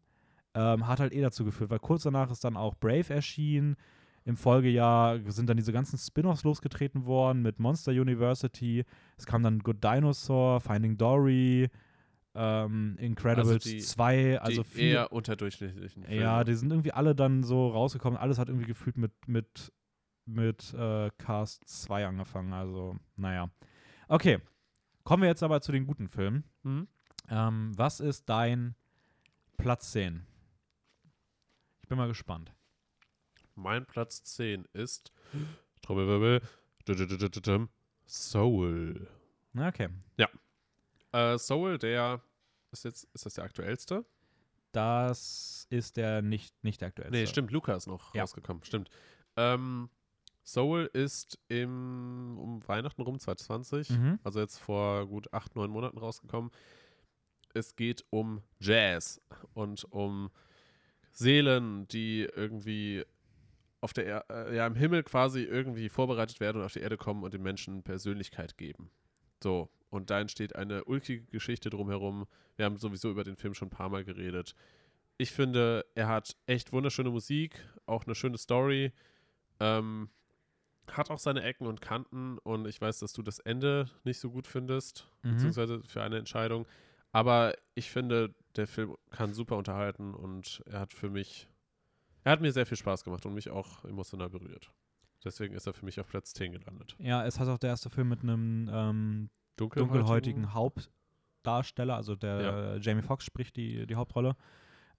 ähm, 0.55 0.87
hat 0.87 1.01
halt 1.01 1.13
eh 1.13 1.21
dazu 1.21 1.45
geführt, 1.45 1.71
weil 1.71 1.79
kurz 1.79 2.03
danach 2.03 2.31
ist 2.31 2.45
dann 2.45 2.57
auch 2.57 2.75
Brave 2.75 3.13
erschienen. 3.13 3.77
Im 4.25 4.37
Folgejahr 4.37 5.21
sind 5.31 5.49
dann 5.49 5.57
diese 5.57 5.73
ganzen 5.73 5.99
Spin-offs 5.99 6.45
losgetreten 6.45 7.07
worden 7.07 7.41
mit 7.43 7.61
Monster 7.61 7.93
University. 7.93 8.85
Es 9.17 9.25
kam 9.25 9.43
dann 9.43 9.61
Good 9.61 9.83
Dinosaur, 9.83 10.61
Finding 10.61 10.99
Dory, 10.99 11.71
ähm, 12.41 12.97
Incredibles 13.01 13.49
Also 13.49 13.59
die- 13.71 13.79
2, 13.81 14.41
also 14.41 14.63
die 14.63 14.69
viel, 14.69 14.85
eher 14.93 15.13
unterdurchschnittlichen 15.13 16.05
Filme. 16.05 16.21
ja, 16.23 16.45
die 16.45 16.55
sind 16.55 16.71
irgendwie 16.71 16.93
alle 16.93 17.15
dann 17.17 17.43
so 17.43 17.69
rausgekommen. 17.69 18.17
Alles 18.19 18.39
hat 18.39 18.49
irgendwie 18.49 18.67
gefühlt 18.67 18.97
mit, 18.97 19.13
mit, 19.27 19.73
mit 20.25 20.73
äh, 20.75 21.11
Cast 21.19 21.67
2 21.69 22.07
angefangen. 22.07 22.53
Also, 22.53 22.97
naja. 23.17 23.51
Okay. 24.07 24.39
Kommen 25.03 25.23
wir 25.23 25.29
jetzt 25.31 25.43
aber 25.43 25.61
zu 25.61 25.73
den 25.73 25.87
guten 25.87 26.07
Filmen. 26.07 26.45
Mhm. 26.63 26.87
Ähm, 27.29 27.73
was 27.77 27.99
ist 28.01 28.29
dein 28.29 28.75
Platz 29.57 29.91
10? 29.93 30.25
Ich 31.83 31.89
bin 31.89 31.99
mal 31.99 32.09
gespannt. 32.09 32.53
Mein 33.55 33.85
Platz 33.87 34.23
10 34.23 34.67
ist 34.75 35.13
Trommelwirbel 35.83 36.41
Soul. 38.07 39.09
Na, 39.53 39.69
Okay. 39.69 39.89
Äh, 41.11 41.39
Soul, 41.39 41.79
der 41.79 42.21
ist 42.73 42.85
jetzt, 42.85 43.09
ist 43.15 43.27
das 43.27 43.35
der 43.35 43.45
aktuellste? 43.45 44.05
Das 44.73 45.67
ist 45.71 45.97
der 45.97 46.23
nicht, 46.23 46.55
nicht 46.63 46.81
der 46.81 46.89
aktuellste. 46.89 47.17
Nee, 47.19 47.27
stimmt, 47.27 47.51
Luca 47.51 47.75
ist 47.75 47.87
noch 47.87 48.15
Ja. 48.15 48.23
rausgekommen, 48.23 48.65
stimmt. 48.65 48.91
Ähm, 49.37 49.89
Soul 50.45 50.89
ist 50.93 51.39
im, 51.49 52.39
um 52.39 52.67
Weihnachten 52.69 53.03
rum 53.03 53.19
2020, 53.19 53.91
Mhm. 53.91 54.19
also 54.25 54.41
jetzt 54.41 54.59
vor 54.59 55.07
gut 55.07 55.33
acht, 55.33 55.57
neun 55.57 55.71
Monaten 55.71 55.99
rausgekommen. 55.99 56.51
Es 57.55 57.77
geht 57.77 58.05
um 58.11 58.43
Jazz 58.61 59.21
und 59.55 59.85
um 59.93 60.31
Seelen, 61.13 61.89
die 61.89 62.23
irgendwie 62.35 63.05
auf 63.81 63.93
der 63.93 64.07
er 64.07 64.31
äh, 64.49 64.57
ja, 64.57 64.67
im 64.67 64.75
Himmel 64.75 65.03
quasi 65.05 65.43
irgendwie 65.43 65.89
vorbereitet 65.89 66.41
werden 66.41 66.59
und 66.59 66.65
auf 66.65 66.73
die 66.73 66.81
Erde 66.81 66.97
kommen 66.97 67.23
und 67.23 67.33
den 67.33 67.43
Menschen 67.43 67.83
Persönlichkeit 67.83 68.57
geben. 68.59 68.91
So, 69.43 69.69
und 69.91 70.11
da 70.11 70.21
entsteht 70.21 70.55
eine 70.57 70.85
ulkige 70.85 71.25
Geschichte 71.27 71.71
drumherum. 71.71 72.27
Wir 72.57 72.65
haben 72.65 72.77
sowieso 72.77 73.11
über 73.11 73.25
den 73.25 73.37
Film 73.37 73.55
schon 73.55 73.69
ein 73.69 73.73
paar 73.73 73.89
Mal 73.89 74.05
geredet. 74.05 74.55
Ich 75.17 75.33
finde, 75.33 75.85
er 75.95 76.09
hat 76.09 76.37
echt 76.47 76.73
wunderschöne 76.73 77.11
Musik, 77.11 77.59
auch 77.87 78.05
eine 78.05 78.15
schöne 78.15 78.39
Story. 78.39 78.93
Ähm, 79.61 80.11
hat 80.91 81.11
auch 81.11 81.19
seine 81.19 81.43
Ecken 81.43 81.67
und 81.67 81.81
Kanten 81.81 82.39
und 82.39 82.67
ich 82.67 82.81
weiß, 82.81 83.01
dass 83.01 83.13
du 83.13 83.23
das 83.23 83.39
Ende 83.41 83.91
nicht 84.05 84.19
so 84.21 84.31
gut 84.31 84.47
findest, 84.47 85.09
Mhm. 85.23 85.31
beziehungsweise 85.33 85.83
für 85.83 86.03
eine 86.03 86.19
Entscheidung. 86.19 86.67
Aber 87.13 87.55
ich 87.75 87.91
finde, 87.91 88.35
der 88.57 88.67
Film 88.67 88.95
kann 89.11 89.33
super 89.35 89.57
unterhalten 89.57 90.15
und 90.15 90.63
er 90.67 90.81
hat 90.81 90.93
für 90.95 91.11
mich, 91.11 91.49
er 92.25 92.33
hat 92.33 92.41
mir 92.41 92.53
sehr 92.53 92.67
viel 92.67 92.77
Spaß 92.77 93.05
gemacht 93.05 93.25
und 93.27 93.35
mich 93.35 93.51
auch 93.51 93.85
emotional 93.85 94.31
berührt. 94.31 94.71
Deswegen 95.25 95.55
ist 95.55 95.67
er 95.67 95.73
für 95.75 95.85
mich 95.85 95.99
auf 96.01 96.07
Platz 96.09 96.33
10 96.35 96.53
gelandet. 96.53 96.95
Ja, 96.99 97.27
es 97.27 97.41
hat 97.41 97.49
auch 97.49 97.59
der 97.59 97.71
erste 97.71 97.91
Film 97.91 98.09
mit 98.09 98.23
einem 98.23 98.71
ähm, 98.73 99.31
Dunkelhäutigen? 99.59 100.55
Hauptdarsteller, 100.55 101.97
also 101.97 102.17
der 102.17 102.79
Jamie 102.81 103.03
Foxx 103.03 103.25
spricht 103.25 103.57
die, 103.57 103.87
die 103.87 103.95
Hauptrolle. 103.95 104.37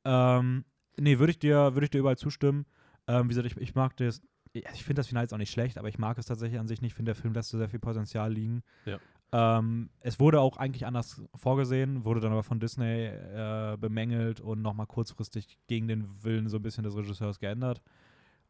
Ähm, 0.06 0.66
nee, 0.98 1.20
würde 1.20 1.32
ich 1.32 1.40
dir, 1.40 1.74
würde 1.74 1.86
ich 1.86 1.92
dir 1.92 2.00
überall 2.00 2.18
zustimmen. 2.18 2.66
Ähm, 3.08 3.26
wie 3.26 3.30
gesagt, 3.30 3.48
ich, 3.48 3.58
ich 3.58 3.76
mag 3.76 3.98
das, 3.98 4.22
ich, 4.54 4.66
ich 4.74 4.84
finde 4.84 5.00
das 5.00 5.08
Finale 5.08 5.24
jetzt 5.24 5.34
auch 5.34 5.38
nicht 5.38 5.52
schlecht, 5.52 5.78
aber 5.78 5.90
ich 5.90 5.98
mag 5.98 6.18
es 6.18 6.26
tatsächlich 6.26 6.60
an 6.60 6.68
sich 6.68 6.82
nicht. 6.82 6.92
Ich 6.92 6.96
finde, 6.96 7.14
der 7.14 7.22
Film 7.22 7.34
lässt 7.34 7.50
so 7.50 7.58
sehr 7.58 7.70
viel 7.70 7.80
Potenzial 7.80 8.32
liegen. 8.32 8.64
Ja. 8.86 9.00
Ähm, 9.32 9.90
es 10.00 10.20
wurde 10.20 10.42
auch 10.42 10.58
eigentlich 10.58 10.86
anders 10.86 11.22
vorgesehen, 11.36 12.04
wurde 12.04 12.20
dann 12.20 12.32
aber 12.32 12.44
von 12.44 12.60
Disney 12.60 13.06
äh, 13.06 13.78
bemängelt 13.80 14.42
und 14.42 14.62
nochmal 14.62 14.88
kurzfristig 14.88 15.60
gegen 15.68 15.88
den 15.88 16.24
Willen 16.24 16.50
so 16.50 16.58
ein 16.58 16.64
bisschen 16.64 16.84
des 16.84 16.96
Regisseurs 16.96 17.40
geändert. 17.40 17.82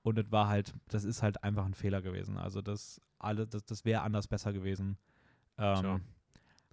Und 0.01 0.17
das 0.17 0.31
war 0.31 0.47
halt, 0.47 0.73
das 0.87 1.03
ist 1.03 1.21
halt 1.21 1.43
einfach 1.43 1.65
ein 1.65 1.73
Fehler 1.73 2.01
gewesen. 2.01 2.37
Also 2.37 2.61
das 2.61 3.01
alle, 3.17 3.45
das, 3.45 3.65
das 3.65 3.83
wäre 3.83 4.01
anders 4.01 4.27
besser 4.27 4.53
gewesen. 4.53 4.97
Ähm, 5.59 6.01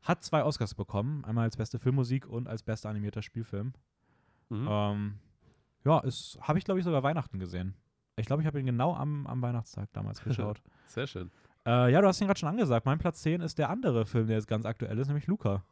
hat 0.02 0.22
zwei 0.22 0.44
Oscars 0.44 0.74
bekommen, 0.74 1.24
einmal 1.24 1.44
als 1.44 1.56
beste 1.56 1.78
Filmmusik 1.78 2.26
und 2.26 2.48
als 2.48 2.62
bester 2.62 2.88
animierter 2.88 3.22
Spielfilm. 3.22 3.72
Mhm. 4.48 4.68
Ähm, 4.70 5.18
ja, 5.84 6.02
habe 6.40 6.58
ich 6.58 6.64
glaube 6.64 6.78
ich 6.80 6.84
sogar 6.84 7.02
Weihnachten 7.02 7.38
gesehen. 7.38 7.74
Ich 8.16 8.26
glaube, 8.26 8.42
ich 8.42 8.46
habe 8.46 8.58
ihn 8.60 8.66
genau 8.66 8.94
am, 8.94 9.26
am 9.26 9.42
Weihnachtstag 9.42 9.92
damals 9.92 10.20
geschaut. 10.24 10.62
Sehr 10.86 11.06
schön. 11.06 11.30
äh, 11.66 11.92
ja, 11.92 12.00
du 12.00 12.06
hast 12.06 12.20
ihn 12.20 12.26
gerade 12.28 12.38
schon 12.40 12.48
angesagt. 12.48 12.86
Mein 12.86 12.98
Platz 12.98 13.20
10 13.22 13.40
ist 13.40 13.58
der 13.58 13.68
andere 13.70 14.06
Film, 14.06 14.26
der 14.28 14.36
jetzt 14.36 14.48
ganz 14.48 14.64
aktuell 14.64 14.98
ist, 14.98 15.08
nämlich 15.08 15.26
Luca. 15.26 15.64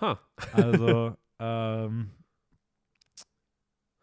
Ha. 0.00 0.18
Also, 0.52 1.14
ähm, 1.38 2.10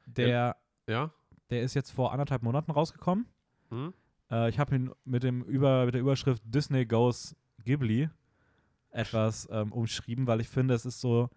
der, 0.06 0.56
Ja? 0.88 1.12
der 1.50 1.62
ist 1.64 1.74
jetzt 1.74 1.92
vor 1.92 2.12
anderthalb 2.12 2.44
Monaten 2.44 2.72
rausgekommen. 2.72 3.28
Hm? 3.70 3.94
Äh, 4.32 4.50
ich 4.50 4.60
habe 4.60 4.76
ihn 4.76 4.92
mit, 5.06 5.24
dem 5.24 5.42
Über, 5.44 5.86
mit 5.86 5.94
der 5.94 6.02
Überschrift 6.02 6.42
Disney 6.46 6.86
Goes 6.86 7.36
Ghibli 7.64 8.10
etwas 8.94 9.48
ähm, 9.52 9.72
umschrieben, 9.72 10.28
weil 10.28 10.42
ich 10.42 10.50
finde, 10.50 10.74
es 10.74 10.86
ist 10.86 11.02
so 11.02 11.30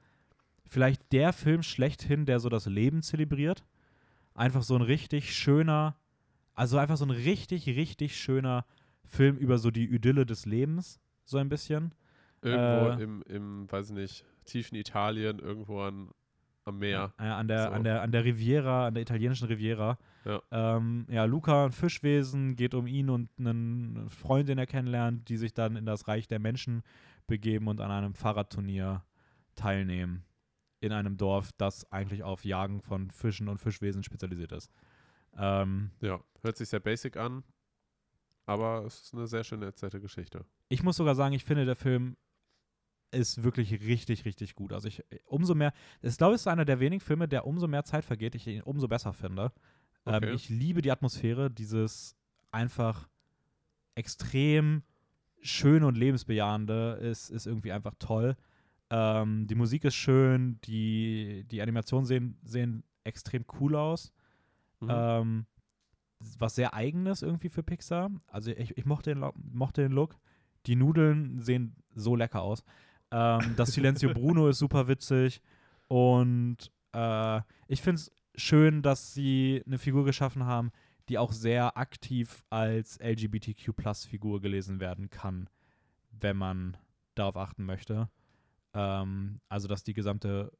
vielleicht 0.65 1.13
der 1.13 1.33
Film 1.33 1.63
schlechthin, 1.63 2.27
der 2.27 2.41
so 2.41 2.49
das 2.49 2.67
Leben 2.67 3.03
zelebriert. 3.03 3.65
Einfach 4.35 4.63
so 4.63 4.75
ein 4.77 4.83
richtig 4.83 5.35
schöner, 5.35 5.97
also 6.55 6.79
einfach 6.79 6.97
so 6.97 7.05
ein 7.07 7.11
richtig, 7.11 7.67
richtig 7.69 8.17
schöner 8.19 8.67
Film 9.05 9.37
über 9.37 9.59
so 9.59 9.71
die 9.71 9.87
Idylle 9.87 10.27
des 10.27 10.45
Lebens, 10.47 11.01
so 11.25 11.39
ein 11.39 11.49
bisschen. 11.49 11.95
Irgendwo 12.43 13.01
Äh. 13.01 13.03
im, 13.03 13.23
im, 13.23 13.73
weiß 13.73 13.91
ich 13.91 13.97
nicht, 13.97 14.25
tiefen 14.45 14.77
Italien, 14.77 15.39
irgendwo 15.39 15.81
an, 15.81 16.11
am 16.65 16.79
Meer. 16.79 17.15
Äh, 17.19 17.23
an, 17.25 17.49
der, 17.49 17.65
So. 17.69 17.71
an, 17.71 17.85
der, 17.85 18.03
an 18.03 18.13
der 18.13 18.25
Riviera, 18.25 18.89
an 18.89 18.95
der 18.95 19.03
italienischen 19.03 19.47
Riviera. 19.47 19.99
Ja. 20.25 20.43
Ähm, 20.51 21.07
ja, 21.09 21.25
Luca, 21.25 21.67
ein 21.67 21.73
Fischwesen, 21.73 22.57
geht 22.57 22.75
um 22.75 22.87
ihn 22.87 23.09
und 23.09 23.31
einen 23.39 24.09
Freund, 24.11 24.49
den 24.49 24.59
er 24.59 24.67
kennenlernt, 24.67 25.29
die 25.29 25.37
sich 25.37 25.55
dann 25.55 25.77
in 25.77 25.87
das 25.87 26.09
Reich 26.09 26.27
der 26.29 26.41
Menschen 26.41 26.83
begeben 27.27 27.69
und 27.69 27.81
an 27.81 27.91
einem 27.91 28.15
Fahrradturnier 28.15 29.05
teilnehmen. 29.55 30.25
In 30.81 30.93
einem 30.93 31.17
Dorf, 31.17 31.51
das 31.57 31.91
eigentlich 31.91 32.23
auf 32.23 32.45
Jagen 32.45 32.81
von 32.83 33.11
Fischen 33.11 33.49
und 33.49 33.59
Fischwesen 33.59 34.03
spezialisiert 34.05 34.53
ist. 34.53 34.71
Ähm, 35.37 35.91
Ja, 36.01 36.21
hört 36.43 36.57
sich 36.57 36.69
sehr 36.69 36.81
basic 36.81 37.17
an, 37.17 37.43
aber 38.45 38.85
es 38.85 39.03
ist 39.03 39.15
eine 39.15 39.27
sehr 39.27 39.43
schöne 39.43 39.65
erzählte 39.67 40.01
Geschichte. 40.01 40.45
ich 40.69 40.83
muss 40.83 40.97
sogar 40.97 41.15
sagen, 41.15 41.35
ich 41.35 41.45
finde, 41.45 41.65
der 41.65 41.77
Film 41.77 42.17
ist 43.11 43.43
wirklich 43.43 43.73
richtig, 43.73 44.25
richtig 44.25 44.55
gut. 44.55 44.73
Also 44.73 44.89
ich, 44.89 45.03
umso 45.25 45.55
mehr, 45.55 45.73
ich 46.03 46.17
glaube, 46.19 46.35
es 46.35 46.43
ist 46.43 46.47
einer 46.49 46.65
der 46.65 46.81
wenigen 46.81 47.01
Filme, 47.01 47.27
der 47.29 47.47
umso 47.47 47.67
mehr 47.69 47.85
Zeit 47.85 48.05
vergeht, 48.05 48.35
ich 48.35 48.47
ihn 48.47 48.63
umso 48.63 48.87
besser 48.89 49.13
finde. 49.13 49.53
Ähm, 50.05 50.15
Okay. 50.17 50.33
ich 50.35 50.49
liebe 50.51 50.83
die 50.83 50.91
Atmosphäre, 50.93 51.51
dieses 51.51 52.15
einfach 52.53 53.09
extrem 53.95 54.83
schöne 55.47 55.87
und 55.87 55.97
lebensbejahende 55.97 56.99
ist, 57.03 57.31
ist 57.31 57.47
irgendwie 57.47 57.73
einfach 57.73 57.95
toll. 57.99 58.37
Ähm, 58.91 59.47
die 59.47 59.55
Musik 59.55 59.85
ist 59.85 59.95
schön, 59.95 60.61
die, 60.65 61.45
die 61.51 61.63
Animationen 61.63 62.07
sehen, 62.07 62.39
sehen 62.45 62.85
extrem 63.05 63.45
cool 63.61 63.75
aus. 63.77 64.13
Mhm. 64.81 64.89
Ähm, 64.91 65.47
was 66.39 66.55
sehr 66.55 66.75
eigenes 66.75 67.23
irgendwie 67.23 67.49
für 67.49 67.63
Pixar. 67.63 68.11
Also 68.27 68.51
ich, 68.51 68.77
ich 68.77 68.85
mochte, 68.87 69.15
den, 69.15 69.25
mochte 69.53 69.83
den 69.83 69.93
Look. 69.93 70.17
Die 70.67 70.77
Nudeln 70.77 71.41
sehen 71.41 71.77
so 71.95 72.17
lecker 72.17 72.43
aus. 72.43 72.65
Ähm, 73.11 73.55
das 73.57 73.73
Silencio 73.73 74.13
Bruno 74.13 74.49
ist 74.49 74.59
super 74.59 74.89
witzig. 74.89 75.41
Und 75.89 76.73
äh, 76.93 77.41
ich 77.69 77.83
finde 77.83 78.01
es 78.01 78.13
schön, 78.35 78.83
dass 78.83 79.15
sie 79.15 79.63
eine 79.67 79.79
Figur 79.79 80.05
geschaffen 80.05 80.45
haben, 80.45 80.73
die 81.09 81.19
auch 81.19 81.33
sehr 81.33 81.77
aktiv 81.77 82.45
als 82.51 82.99
LGBTQ-Plus-Figur 83.01 84.41
gelesen 84.41 84.81
werden 84.81 85.11
kann, 85.11 85.49
wenn 86.11 86.37
man 86.37 86.77
darauf 87.15 87.37
achten 87.37 87.65
möchte. 87.65 88.11
Ähm, 88.75 89.41
also, 89.49 89.69
dass 89.69 89.85
die 89.85 89.95
gesamte 89.95 90.53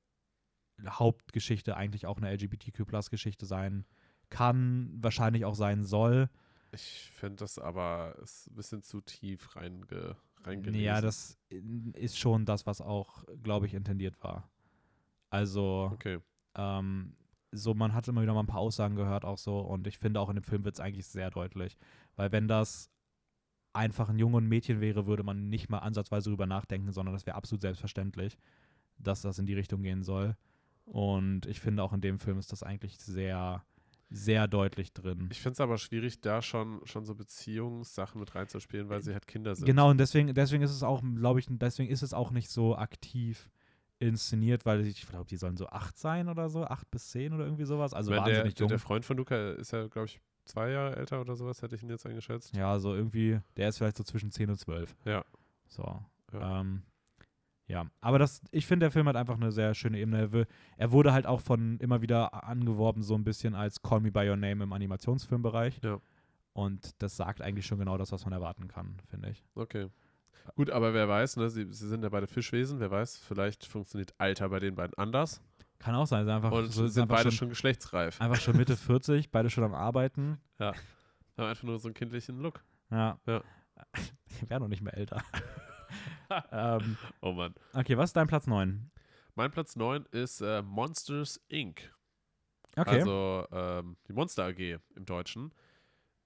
Hauptgeschichte 0.87 1.77
eigentlich 1.77 2.07
auch 2.07 2.19
eine 2.19 2.31
LGBTQ-Plus-Geschichte 2.31 3.47
sein 3.47 3.85
kann, 4.29 4.91
wahrscheinlich 5.01 5.45
auch 5.45 5.55
sein 5.55 5.85
soll. 5.85 6.29
Ich 6.73 7.11
finde 7.13 7.37
das 7.37 7.59
aber 7.59 8.17
ist 8.23 8.49
ein 8.51 8.55
bisschen 8.57 8.83
zu 8.83 9.01
tief 9.01 9.57
reinge, 9.57 10.17
reingelesen. 10.45 10.85
Ja, 10.85 11.01
das 11.01 11.39
ist 11.95 12.19
schon 12.19 12.45
das, 12.45 12.67
was 12.67 12.81
auch, 12.81 13.25
glaube 13.43 13.67
ich, 13.67 13.75
intendiert 13.75 14.23
war. 14.23 14.51
Also, 15.31 15.91
Okay. 15.95 16.19
ähm, 16.55 17.17
so, 17.57 17.75
man 17.75 17.95
hat 17.95 18.09
immer 18.09 18.23
wieder 18.23 18.35
mal 18.35 18.41
ein 18.41 18.47
paar 18.47 18.61
Aussagen 18.61 18.97
gehört, 18.97 19.25
auch 19.25 19.39
so, 19.39 19.61
und 19.61 19.87
ich 19.87 19.99
finde 19.99 20.21
auch 20.21 20.29
in 20.29 20.37
dem 20.37 20.45
Film 20.45 20.65
wird 20.65 20.75
es 20.75 20.81
eigentlich 20.81 21.07
sehr 21.07 21.31
deutlich. 21.31 21.77
Weil 22.17 22.33
wenn 22.33 22.49
das 22.49 22.91
einfach 23.73 24.09
ein 24.09 24.19
Junge 24.19 24.39
und 24.39 24.45
ein 24.45 24.49
Mädchen 24.49 24.81
wäre, 24.81 25.07
würde 25.07 25.23
man 25.23 25.49
nicht 25.49 25.69
mal 25.69 25.79
ansatzweise 25.79 26.31
drüber 26.31 26.47
nachdenken, 26.47 26.93
sondern 26.93 27.15
das 27.15 27.27
wäre 27.27 27.37
absolut 27.37 27.61
selbstverständlich, 27.61 28.39
dass 28.99 29.23
das 29.23 29.39
in 29.39 29.47
die 29.47 29.55
Richtung 29.55 29.83
gehen 29.83 30.03
soll. 30.03 30.37
Und 30.85 31.47
ich 31.47 31.61
finde 31.61 31.83
auch 31.83 31.93
in 31.93 32.01
dem 32.01 32.19
Film 32.19 32.39
ist 32.39 32.53
das 32.53 32.63
eigentlich 32.63 32.99
sehr, 32.99 33.65
sehr 34.09 34.49
deutlich 34.49 34.93
drin. 34.93 35.29
Ich 35.31 35.41
finde 35.41 35.55
es 35.55 35.61
aber 35.61 35.79
schwierig, 35.79 36.21
da 36.21 36.41
schon, 36.41 36.81
schon 36.85 37.05
so 37.05 37.15
Beziehungssachen 37.15 38.21
mit 38.21 38.35
reinzuspielen, 38.35 38.89
weil 38.89 39.03
sie 39.03 39.13
halt 39.13 39.27
Kinder 39.27 39.55
sind. 39.55 39.67
Genau, 39.67 39.91
und 39.91 39.99
deswegen, 39.99 40.33
deswegen 40.33 40.63
ist 40.63 40.71
es 40.71 40.83
auch, 40.83 41.03
glaube 41.03 41.41
ich, 41.41 41.47
deswegen 41.51 41.91
ist 41.91 42.03
es 42.03 42.15
auch 42.15 42.31
nicht 42.31 42.49
so 42.49 42.77
aktiv 42.77 43.51
inszeniert, 43.99 44.67
weil 44.67 44.87
ich 44.87 45.07
glaube, 45.09 45.27
die 45.27 45.37
sollen 45.37 45.57
so 45.57 45.69
acht 45.69 45.97
sein 45.99 46.29
oder 46.29 46.49
so, 46.49 46.65
acht 46.65 46.91
bis 46.91 47.11
zehn 47.11 47.33
oder 47.33 47.45
irgendwie 47.45 47.65
sowas. 47.65 47.95
Also 47.95 48.11
der, 48.11 48.21
wahnsinnig 48.21 48.55
der, 48.55 48.65
jung. 48.65 48.69
der 48.69 48.79
Freund 48.79 49.05
von 49.05 49.17
Luca 49.17 49.53
ist 49.53 49.73
ja, 49.73 49.87
glaube 49.87 50.07
ich, 50.07 50.21
zwei 50.45 50.71
Jahre 50.71 50.97
älter 50.97 51.21
oder 51.21 51.35
sowas, 51.35 51.63
hätte 51.63 51.75
ich 51.77 51.83
ihn 51.83 51.91
jetzt 51.91 52.07
eingeschätzt. 52.07 52.55
ja, 52.55 52.79
so 52.79 52.95
irgendwie, 52.95 53.41
der 53.57 53.69
ist 53.69 53.79
vielleicht 53.79 53.97
so 53.97 54.05
zwischen 54.05 54.31
10 54.31 54.51
und 54.51 54.59
12. 54.59 54.95
Ja. 55.05 55.25
So. 55.69 56.01
Ja. 56.33 56.61
Ähm, 56.61 56.83
ja. 57.67 57.87
aber 58.01 58.19
das, 58.19 58.43
ich 58.53 58.67
finde, 58.67 58.85
der 58.85 58.91
Film 58.93 59.09
hat 59.09 59.17
einfach 59.17 59.37
eine 59.37 59.51
sehr 59.51 59.75
schöne 59.75 59.99
Ebene. 59.99 60.31
Er, 60.33 60.47
er 60.77 60.93
wurde 60.93 61.13
halt 61.13 61.27
auch 61.27 61.41
von 61.41 61.79
immer 61.79 62.01
wieder 62.01 62.45
angeworben, 62.45 63.03
so 63.03 63.15
ein 63.15 63.25
bisschen 63.25 63.55
als 63.55 63.83
Call 63.83 64.01
Me 64.01 64.13
By 64.13 64.29
Your 64.29 64.37
Name 64.37 64.63
im 64.63 64.73
Animationsfilmbereich. 64.73 65.81
Ja. 65.83 66.01
Und 66.53 67.03
das 67.03 67.17
sagt 67.17 67.43
eigentlich 67.43 67.67
schon 67.67 67.79
genau 67.79 67.99
das, 67.99 68.13
was 68.13 68.25
man 68.25 68.33
erwarten 68.33 68.69
kann, 68.69 68.97
finde 69.09 69.31
ich. 69.31 69.45
Okay. 69.55 69.89
Gut, 70.55 70.71
aber 70.71 70.95
wer 70.95 71.09
weiß, 71.09 71.37
ne, 71.37 71.51
sie, 71.51 71.67
sie 71.71 71.89
sind 71.89 72.03
ja 72.03 72.09
beide 72.09 72.27
Fischwesen, 72.27 72.81
wer 72.81 72.91
weiß, 72.91 73.19
vielleicht 73.19 73.67
funktioniert 73.67 74.15
Alter 74.19 74.49
bei 74.49 74.59
den 74.59 74.75
beiden 74.75 74.97
anders 74.97 75.43
Kann 75.79 75.95
auch 75.95 76.07
sein, 76.07 76.25
sie 76.25 76.27
sind 76.27 76.37
einfach, 76.37 76.53
und 76.53 76.73
so, 76.73 76.87
sind 76.87 77.03
einfach, 77.03 77.17
beide 77.17 77.31
schon, 77.31 77.39
schon, 77.39 77.49
geschlechtsreif. 77.51 78.21
einfach 78.21 78.41
schon 78.41 78.57
Mitte 78.57 78.77
40, 78.77 79.31
beide 79.31 79.51
schon 79.51 79.65
am 79.65 79.75
Arbeiten. 79.75 80.39
Haben 80.59 80.75
einfach 81.37 81.65
nur 81.65 81.79
so 81.79 81.89
einen 81.89 81.95
kindlichen 81.95 82.39
Look. 82.41 82.65
Ja. 82.91 83.19
Ja. 83.27 83.43
Ich 84.43 84.51
wäre 84.51 84.61
noch 84.61 84.69
nicht 84.69 84.83
mehr 84.83 84.95
älter. 84.95 85.23
ähm, 86.53 86.99
Oh 87.21 87.33
Mann. 87.33 87.55
okay, 87.73 87.97
was 87.97 88.11
ist 88.11 88.17
dein 88.17 88.27
Platz 88.27 88.47
9? 88.47 88.91
Mein 89.35 89.51
Platz 89.51 89.77
9 89.77 90.05
ist 90.11 90.41
äh, 90.43 90.61
Monsters 90.63 91.41
Inc. 91.49 91.91
Okay. 92.77 93.01
Also 93.01 93.47
ähm, 93.51 93.97
die 94.09 94.13
Monster 94.13 94.45
AG 94.45 94.59
im 94.95 95.05
Deutschen. 95.07 95.53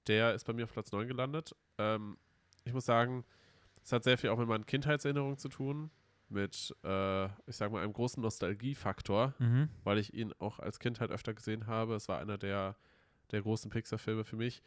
Der 0.06 0.34
ist 0.34 0.44
bei 0.44 0.52
mir 0.52 0.64
auf 0.64 0.72
Platz 0.72 0.90
9 0.90 1.06
gelandet. 1.06 1.54
Ähm, 1.78 2.18
ich 2.64 2.72
muss 2.72 2.84
sagen, 2.86 3.24
es 3.90 3.92
hat 3.92 4.04
sehr 4.04 4.18
viel 4.18 4.30
auch 4.30 4.38
mit 4.38 4.46
meinen 4.46 4.66
Kindheitserinnerungen 4.66 5.36
zu 5.36 5.48
tun. 5.48 5.90
Mit, 6.28 6.76
äh, 6.84 7.24
ich 7.24 7.56
sag 7.56 7.72
mal, 7.72 7.82
einem 7.82 7.92
großen 7.92 8.22
Nostalgiefaktor, 8.22 9.34
mhm. 9.40 9.68
weil 9.82 9.98
ich 9.98 10.14
ihn 10.14 10.32
auch 10.38 10.60
als 10.60 10.78
Kind 10.78 11.00
halt 11.00 11.10
öfter 11.10 11.34
gesehen 11.34 11.66
habe. 11.66 11.96
Es 11.96 12.08
war 12.08 12.20
einer 12.20 12.38
der, 12.38 12.76
der 13.32 13.42
großen 13.42 13.68
Pixar-Filme 13.68 14.24
für 14.24 14.36
mich. 14.36 14.62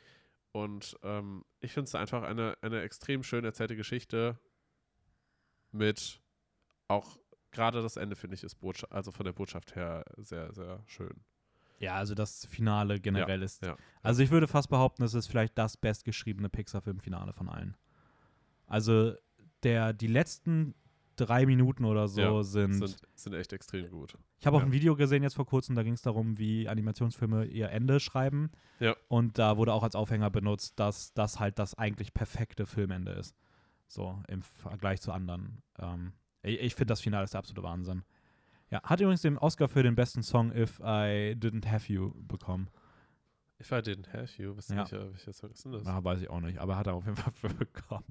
Und 0.52 0.98
ähm, 1.04 1.46
ich 1.62 1.72
finde 1.72 1.88
es 1.88 1.96
einfach 1.96 2.24
eine, 2.24 2.58
eine 2.62 2.82
extrem 2.82 3.24
schön 3.24 3.46
erzählte 3.46 3.78
Geschichte 3.78 4.38
mit 5.72 6.20
auch 6.90 7.18
gerade 7.52 7.82
das 7.82 7.96
Ende, 7.96 8.18
finde 8.18 8.36
ich, 8.36 8.44
ist 8.44 8.56
Botschaft, 8.56 8.92
also 8.92 9.12
von 9.12 9.26
der 9.26 9.32
Botschaft 9.32 9.74
her 9.76 10.04
sehr, 10.18 10.52
sehr 10.54 10.84
schön. 10.86 11.24
Ja, 11.80 11.96
also 11.96 12.14
das 12.14 12.46
Finale 12.46 13.00
generell 13.00 13.42
ist. 13.42 13.64
ja. 13.64 13.78
Also 14.02 14.22
ich 14.22 14.32
würde 14.32 14.48
fast 14.48 14.70
behaupten, 14.70 15.04
es 15.04 15.14
ist 15.14 15.28
vielleicht 15.28 15.58
das 15.58 15.78
bestgeschriebene 15.78 16.50
Pixar-Film-Finale 16.50 17.32
von 17.32 17.48
allen. 17.48 17.78
Also 18.74 19.14
der, 19.62 19.94
die 19.94 20.08
letzten 20.08 20.74
drei 21.16 21.46
Minuten 21.46 21.86
oder 21.86 22.08
so 22.08 22.22
Ja, 22.22 22.44
sind, 22.44 22.74
Sind, 22.74 22.98
sind 23.14 23.34
echt 23.34 23.54
extrem 23.54 23.88
gut. 23.92 24.18
Ich 24.40 24.48
habe 24.48 24.58
auch 24.58 24.62
ja. 24.62 24.66
ein 24.66 24.72
Video 24.72 24.96
gesehen 24.96 25.22
jetzt 25.22 25.36
vor 25.36 25.46
kurzem, 25.46 25.76
da 25.76 25.84
ging 25.84 25.94
es 25.94 26.02
darum, 26.02 26.40
wie 26.40 26.68
Animationsfilme 26.68 27.46
ihr 27.46 27.70
Ende 27.70 28.00
schreiben. 28.00 28.50
Ja. 28.80 28.96
Und 29.10 29.38
da 29.38 29.58
wurde 29.58 29.74
auch 29.74 29.84
als 29.84 29.96
Aufhänger 29.96 30.32
benutzt, 30.32 30.80
dass 30.80 31.14
das 31.14 31.40
halt 31.40 31.60
das 31.60 31.76
eigentlich 31.78 32.16
perfekte 32.16 32.66
Filmende 32.66 33.12
ist. 33.12 33.36
So 33.88 34.20
im 34.28 34.42
Vergleich 34.42 35.02
zu 35.02 35.12
anderen. 35.12 35.62
Ähm, 35.78 36.14
Ich, 36.42 36.60
ich 36.60 36.74
finde, 36.76 36.94
das 36.94 37.02
Finale 37.02 37.26
ist 37.26 37.36
der 37.36 37.40
absolute 37.40 37.62
Wahnsinn. 37.62 38.04
Ja, 38.72 38.82
hat 38.82 39.00
übrigens 39.00 39.22
den 39.22 39.38
Oscar 39.38 39.68
für 39.68 39.84
den 39.84 39.94
besten 39.94 40.24
Song 40.24 40.52
If 40.52 40.80
I 40.80 41.36
Didn't 41.38 41.68
Have 41.68 41.94
You 41.94 42.12
bekommen. 42.28 42.70
If 43.62 43.72
I 43.72 43.76
didn't 43.76 44.12
have 44.12 44.42
you, 44.42 44.56
ihr 44.56 44.76
Ja. 44.76 44.82
nicht, 44.82 44.94
äh, 44.94 45.12
welcher 45.12 45.32
Song 45.32 45.52
ist 45.52 45.64
denn 45.64 45.74
das? 45.74 45.86
Ja, 45.86 46.04
weiß 46.04 46.22
ich 46.22 46.30
auch 46.32 46.42
nicht, 46.42 46.58
aber 46.58 46.76
hat 46.76 46.88
er 46.88 46.96
auf 46.96 47.06
jeden 47.06 47.18
Fall 47.18 47.32
für 47.32 47.50
bekommen. 47.50 48.04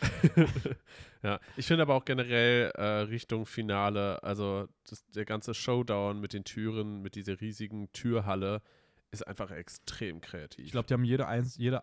ja, 1.22 1.40
ich 1.56 1.66
finde 1.66 1.82
aber 1.82 1.94
auch 1.94 2.04
generell 2.04 2.70
äh, 2.74 2.82
Richtung 3.02 3.46
Finale, 3.46 4.22
also 4.22 4.68
das, 4.88 5.04
der 5.08 5.24
ganze 5.24 5.54
Showdown 5.54 6.20
mit 6.20 6.32
den 6.32 6.44
Türen, 6.44 7.02
mit 7.02 7.14
dieser 7.14 7.40
riesigen 7.40 7.90
Türhalle, 7.92 8.62
ist 9.10 9.26
einfach 9.26 9.50
extrem 9.50 10.20
kreativ. 10.20 10.64
Ich 10.64 10.72
glaube, 10.72 10.86
die 10.86 10.94
haben 10.94 11.04
jede, 11.04 11.26
eins, 11.26 11.56
jede, 11.56 11.82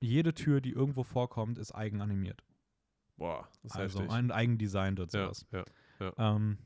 jede 0.00 0.34
Tür, 0.34 0.60
die 0.60 0.70
irgendwo 0.72 1.02
vorkommt, 1.02 1.58
ist 1.58 1.72
eigen 1.74 2.00
animiert. 2.00 2.42
boah, 3.16 3.48
das 3.62 3.72
ist 3.72 3.76
Also 3.78 4.00
heftig. 4.00 4.14
ein 4.16 4.30
eigen 4.30 4.58
designt 4.58 4.98
und 5.00 5.12
ja, 5.12 5.24
sowas. 5.32 5.46
ja. 5.52 6.12
Ähm, 6.18 6.58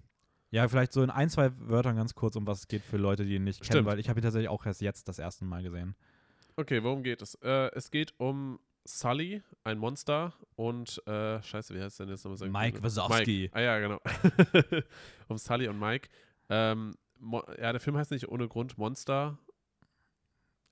ja, 0.50 0.66
vielleicht 0.68 0.92
so 0.92 1.02
in 1.02 1.10
ein, 1.10 1.28
zwei 1.28 1.50
Wörtern 1.58 1.96
ganz 1.96 2.14
kurz, 2.14 2.36
um 2.36 2.46
was 2.46 2.60
es 2.60 2.68
geht 2.68 2.82
für 2.84 2.96
Leute, 2.96 3.24
die 3.26 3.34
ihn 3.34 3.44
nicht 3.44 3.60
kennen, 3.60 3.72
Stimmt. 3.72 3.88
weil 3.88 3.98
ich 3.98 4.08
habe 4.08 4.20
ihn 4.20 4.22
tatsächlich 4.22 4.48
auch 4.48 4.64
erst 4.64 4.80
jetzt 4.80 5.08
das 5.08 5.18
erste 5.18 5.44
Mal 5.44 5.62
gesehen. 5.62 5.94
Okay, 6.54 6.82
worum 6.82 7.02
geht 7.02 7.20
es? 7.20 7.34
Äh, 7.42 7.70
es 7.74 7.90
geht 7.90 8.14
um 8.18 8.58
Sully, 8.86 9.42
ein 9.64 9.78
Monster, 9.78 10.34
und, 10.54 11.02
äh, 11.06 11.42
scheiße, 11.42 11.74
wie 11.74 11.80
heißt 11.80 12.00
denn 12.00 12.08
jetzt 12.08 12.24
nochmal 12.24 12.48
Mike? 12.48 12.82
Wazowski. 12.82 13.50
Mike. 13.52 13.56
Ah 13.56 13.60
ja, 13.60 13.78
genau. 13.78 14.00
um 15.28 15.38
Sully 15.38 15.68
und 15.68 15.78
Mike. 15.78 16.08
Ähm, 16.48 16.94
ja, 17.58 17.72
der 17.72 17.80
Film 17.80 17.96
heißt 17.96 18.10
nicht 18.10 18.28
ohne 18.28 18.48
Grund 18.48 18.78
Monster. 18.78 19.38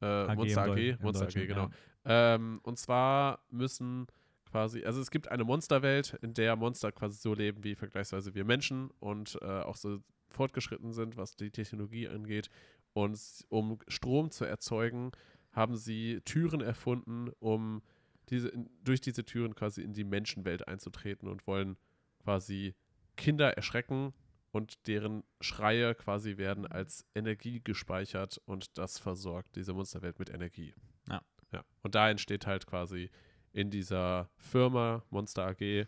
Äh, 0.00 0.06
AG 0.06 0.36
Monster 0.36 0.62
AG, 0.62 0.96
Monster 1.00 1.26
AG, 1.26 1.46
genau. 1.46 1.70
ja. 2.04 2.34
Ähm, 2.34 2.60
und 2.62 2.78
zwar 2.78 3.40
müssen 3.50 4.06
quasi, 4.50 4.84
also 4.84 5.00
es 5.00 5.10
gibt 5.10 5.28
eine 5.28 5.44
Monsterwelt, 5.44 6.18
in 6.22 6.34
der 6.34 6.56
Monster 6.56 6.92
quasi 6.92 7.18
so 7.18 7.34
leben 7.34 7.64
wie 7.64 7.74
vergleichsweise 7.74 8.34
wir 8.34 8.44
Menschen 8.44 8.90
und 9.00 9.38
äh, 9.42 9.46
auch 9.46 9.76
so 9.76 9.98
fortgeschritten 10.28 10.92
sind, 10.92 11.16
was 11.16 11.36
die 11.36 11.50
Technologie 11.50 12.08
angeht. 12.08 12.50
Und 12.92 13.18
um 13.48 13.78
Strom 13.88 14.30
zu 14.30 14.44
erzeugen, 14.44 15.12
haben 15.52 15.76
sie 15.76 16.20
Türen 16.24 16.60
erfunden, 16.60 17.30
um 17.38 17.82
diese, 18.30 18.48
in, 18.48 18.70
durch 18.82 19.00
diese 19.00 19.24
Türen 19.24 19.54
quasi 19.54 19.82
in 19.82 19.92
die 19.92 20.04
Menschenwelt 20.04 20.66
einzutreten 20.68 21.28
und 21.28 21.46
wollen 21.46 21.76
quasi 22.22 22.74
Kinder 23.16 23.56
erschrecken 23.56 24.12
und 24.50 24.86
deren 24.86 25.24
Schreie 25.40 25.94
quasi 25.94 26.36
werden 26.36 26.66
als 26.66 27.04
Energie 27.14 27.60
gespeichert 27.62 28.40
und 28.46 28.78
das 28.78 28.98
versorgt 28.98 29.56
diese 29.56 29.72
Monsterwelt 29.74 30.18
mit 30.18 30.30
Energie. 30.30 30.74
Ja. 31.08 31.22
Ja. 31.52 31.64
Und 31.82 31.94
da 31.94 32.08
entsteht 32.10 32.46
halt 32.46 32.66
quasi 32.66 33.10
in 33.52 33.70
dieser 33.70 34.30
Firma 34.36 35.04
Monster 35.10 35.46
AG, 35.46 35.86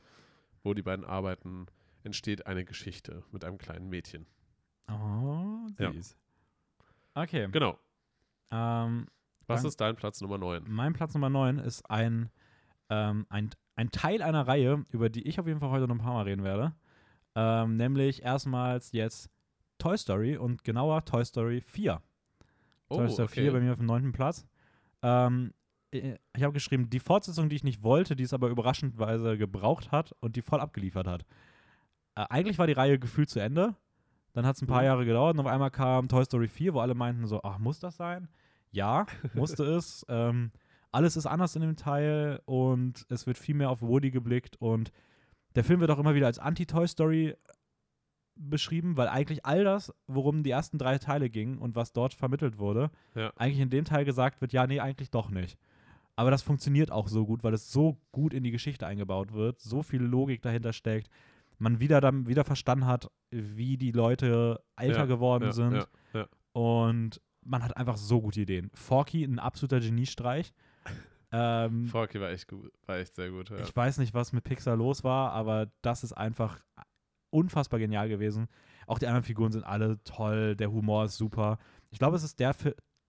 wo 0.63 0.75
die 0.75 0.83
beiden 0.83 1.05
arbeiten, 1.05 1.67
entsteht 2.05 2.47
eine 2.47 2.65
Geschichte 2.65 3.25
mit 3.33 3.45
einem 3.45 3.59
kleinen 3.59 3.89
Mädchen. 3.89 4.27
Oh, 4.89 5.67
Ja. 5.79 5.93
süß. 5.93 6.17
Okay. 7.15 7.49
Genau. 7.51 7.79
Ähm, 8.51 9.09
Was 9.47 9.61
Dank- 9.63 9.69
ist 9.69 9.81
dein 9.81 9.97
Platz 9.97 10.21
Nummer 10.21 10.39
9? 10.39 10.65
mein 10.69 10.93
Platz 10.93 11.15
Nummer 11.15 11.31
9 11.31 11.59
ist 11.59 11.89
ein, 11.91 12.31
ähm, 12.91 13.27
ein, 13.29 13.51
ein 13.77 13.91
Teil 13.91 14.23
einer 14.23 14.47
Reihe, 14.47 14.85
über 14.91 15.09
die 15.09 15.27
ich 15.29 15.39
auf 15.41 15.47
jeden 15.47 15.61
Fall 15.61 15.71
heute 15.71 15.87
noch 15.87 15.95
ein 15.95 16.01
paar 16.01 16.15
Mal 16.15 16.23
reden 16.23 16.45
werde. 16.45 16.75
Ähm, 17.35 17.77
nämlich 17.77 18.23
erstmals 18.23 18.93
jetzt 18.93 19.31
Toy 19.79 19.97
Story 19.99 20.37
und 20.37 20.65
genauer 20.65 21.05
Toy 21.05 21.25
Story 21.25 21.61
4. 21.61 22.01
Toy 22.89 23.09
Story 23.11 23.29
4 23.29 23.53
bei 23.53 23.61
mir 23.61 23.73
auf 23.73 23.79
dem 23.79 23.87
neunten 23.87 24.13
Platz. 24.13 24.47
Ähm, 25.03 25.53
ich 25.91 26.03
ich 26.37 26.43
habe 26.43 26.53
geschrieben, 26.53 26.89
die 26.91 26.99
Fortsetzung, 27.01 27.49
die 27.49 27.57
ich 27.57 27.65
nicht 27.65 27.83
wollte, 27.83 28.17
die 28.17 28.25
es 28.25 28.33
aber 28.33 28.49
überraschendweise 28.49 29.37
gebraucht 29.39 29.93
hat 29.93 30.15
und 30.21 30.37
die 30.37 30.43
voll 30.43 30.61
abgeliefert 30.61 31.07
hat. 31.07 31.25
Äh, 32.15 32.25
eigentlich 32.31 32.59
war 32.59 32.67
die 32.67 32.73
Reihe 32.73 32.99
gefühlt 32.99 33.29
zu 33.31 33.39
Ende. 33.41 33.75
Dann 34.33 34.45
hat 34.47 34.57
es 34.57 34.63
ein 34.63 34.67
paar 34.67 34.81
Mhm. 34.81 34.87
Jahre 34.87 35.05
gedauert 35.07 35.35
und 35.35 35.41
auf 35.41 35.47
einmal 35.53 35.71
kam 35.71 36.09
Toy 36.09 36.25
Story 36.25 36.49
4, 36.49 36.75
wo 36.75 36.81
alle 36.81 36.95
meinten 36.95 37.27
so, 37.27 37.43
ach, 37.43 37.59
muss 37.59 37.79
das 37.79 37.97
sein? 37.97 38.29
Ja, 38.73 39.07
musste 39.35 39.65
es. 39.77 40.05
Ähm, 40.09 40.51
alles 40.93 41.17
ist 41.17 41.27
anders 41.27 41.55
in 41.57 41.63
dem 41.63 41.77
Teil 41.77 42.41
und 42.47 43.05
es 43.09 43.27
wird 43.27 43.39
viel 43.39 43.55
mehr 43.55 43.71
auf 43.71 43.83
Woody 43.83 44.11
geblickt 44.11 44.57
und 44.61 44.93
der 45.55 45.65
Film 45.65 45.81
wird 45.81 45.91
auch 45.91 45.99
immer 45.99 46.15
wieder 46.15 46.27
als 46.27 46.39
Anti-Toy 46.39 46.87
Story 46.87 47.35
beschrieben, 48.39 48.97
weil 48.97 49.09
eigentlich 49.09 49.47
all 49.47 49.65
das, 49.65 49.93
worum 50.07 50.43
die 50.43 50.51
ersten 50.51 50.79
drei 50.79 50.99
Teile 50.99 51.31
gingen 51.31 51.59
und 51.59 51.75
was 51.75 51.93
dort 51.93 52.13
vermittelt 52.13 52.59
wurde, 52.59 52.91
Ja. 53.15 53.33
eigentlich 53.37 53.61
in 53.61 53.71
dem 53.71 53.85
Teil 53.85 54.05
gesagt 54.05 54.41
wird, 54.41 54.53
ja, 54.53 54.67
nee, 54.67 54.81
eigentlich 54.81 55.11
doch 55.11 55.31
nicht. 55.31 55.59
Aber 56.17 56.31
das 56.31 56.43
funktioniert 56.43 56.91
auch 56.91 57.09
so 57.09 57.27
gut, 57.27 57.45
weil 57.45 57.55
es 57.55 57.73
so 57.73 57.99
gut 58.13 58.35
in 58.35 58.43
die 58.45 58.51
Geschichte 58.51 58.87
eingebaut 58.87 59.33
wird, 59.33 59.61
so 59.61 59.83
viel 59.83 60.03
Logik 60.03 60.43
dahinter 60.43 60.73
steckt, 60.73 61.09
man 61.59 61.81
wieder 61.81 62.01
dann 62.03 62.27
wieder 62.27 62.45
verstanden 62.45 62.87
hat, 62.87 63.11
wie 63.31 63.79
die 63.79 63.93
Leute 63.93 64.63
älter 64.77 65.01
Ja, 65.01 65.07
geworden 65.07 65.45
ja, 65.45 65.53
sind 65.53 65.89
und 66.53 67.21
man 67.47 67.63
hat 67.63 67.77
einfach 67.77 67.97
so 67.97 68.21
gute 68.21 68.41
Ideen. 68.41 68.71
Forky, 68.75 69.25
ein 69.25 69.39
absoluter 69.39 69.81
Geniestreich. 69.81 70.53
ähm, 71.33 71.87
Forky 71.87 72.21
war 72.21 72.31
echt 72.31 72.49
gut, 72.49 72.73
war 72.87 72.97
echt 72.99 73.15
sehr 73.15 73.31
gut. 73.31 73.51
Ja. 73.51 73.59
ich 73.59 73.75
weiß 73.75 73.99
nicht, 73.99 74.15
was 74.15 74.33
mit 74.33 74.45
Pixar 74.45 74.77
los 74.77 75.05
war, 75.05 75.33
aber 75.33 75.71
das 75.83 76.05
ist 76.05 76.13
einfach 76.13 76.61
unfassbar 77.31 77.81
genial 77.81 78.09
gewesen. 78.09 78.47
Auch 78.87 78.99
die 78.99 79.07
anderen 79.07 79.25
Figuren 79.25 79.53
sind 79.53 79.65
alle 79.65 80.03
toll, 80.05 80.57
der 80.57 80.71
Humor 80.71 81.05
ist 81.07 81.17
super. 81.17 81.59
Ich 81.91 81.99
glaube, 81.99 82.17
es 82.17 82.23
ist 82.23 82.39
der, 82.39 82.55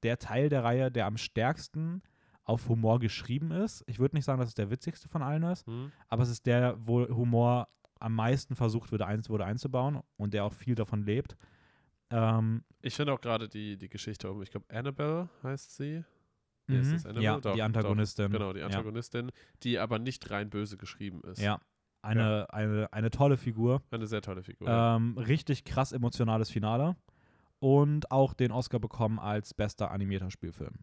der 0.03 0.17
Teil 0.17 0.49
der 0.49 0.63
Reihe, 0.63 0.91
der 0.91 1.05
am 1.05 1.17
stärksten 1.17 2.01
auf 2.43 2.67
Humor 2.69 2.99
geschrieben 2.99 3.51
ist. 3.51 3.83
Ich 3.87 3.99
würde 3.99 4.15
nicht 4.15 4.25
sagen, 4.25 4.39
dass 4.39 4.49
es 4.49 4.55
der 4.55 4.71
witzigste 4.71 5.07
von 5.07 5.21
allen 5.21 5.43
ist, 5.43 5.67
Hm? 5.67 5.91
aber 6.07 6.23
es 6.23 6.29
ist 6.29 6.45
der, 6.45 6.77
wo 6.79 7.07
Humor 7.07 7.67
am 7.99 8.15
meisten 8.15 8.55
versucht 8.55 8.91
wurde, 8.91 9.05
eins, 9.05 9.29
wurde 9.29 9.45
einzubauen 9.45 10.01
und 10.17 10.33
der 10.33 10.45
auch 10.45 10.53
viel 10.53 10.75
davon 10.75 11.03
lebt. 11.03 11.35
Ähm, 12.09 12.63
Ich 12.81 12.95
finde 12.95 13.13
auch 13.13 13.21
gerade 13.21 13.49
die, 13.49 13.77
die 13.77 13.89
Geschichte 13.89 14.31
um, 14.31 14.41
ich 14.41 14.51
glaube, 14.51 14.65
Annabelle 14.69 15.29
heißt 15.43 15.75
sie. 15.75 16.03
Mhm. 16.67 16.91
das, 16.93 17.05
Annabelle? 17.05 17.23
ja, 17.25 17.39
Doch, 17.39 17.53
die 17.53 17.61
Antagonistin. 17.61 18.31
Genau, 18.31 18.53
die 18.53 18.59
Ja. 18.59 18.65
Antagonistin, 18.67 19.31
die 19.63 19.79
aber 19.79 19.99
nicht 19.99 20.29
rein 20.29 20.49
böse 20.49 20.77
geschrieben 20.77 21.21
ist. 21.23 21.41
Ja, 21.41 21.59
eine, 22.01 22.51
Eine, 22.53 22.91
eine 22.93 23.09
tolle 23.09 23.37
Figur. 23.37 23.81
Eine 23.91 24.07
sehr 24.07 24.21
tolle 24.21 24.43
Figur. 24.43 24.67
Ähm, 24.69 25.17
richtig 25.17 25.65
krass 25.65 25.91
emotionales 25.91 26.49
Finale. 26.49 26.95
Und 27.59 28.11
auch 28.11 28.33
den 28.33 28.51
Oscar 28.51 28.79
bekommen 28.79 29.19
als 29.19 29.53
bester 29.53 29.89
animierter 29.91 30.29
Spielfilm. 30.29 30.75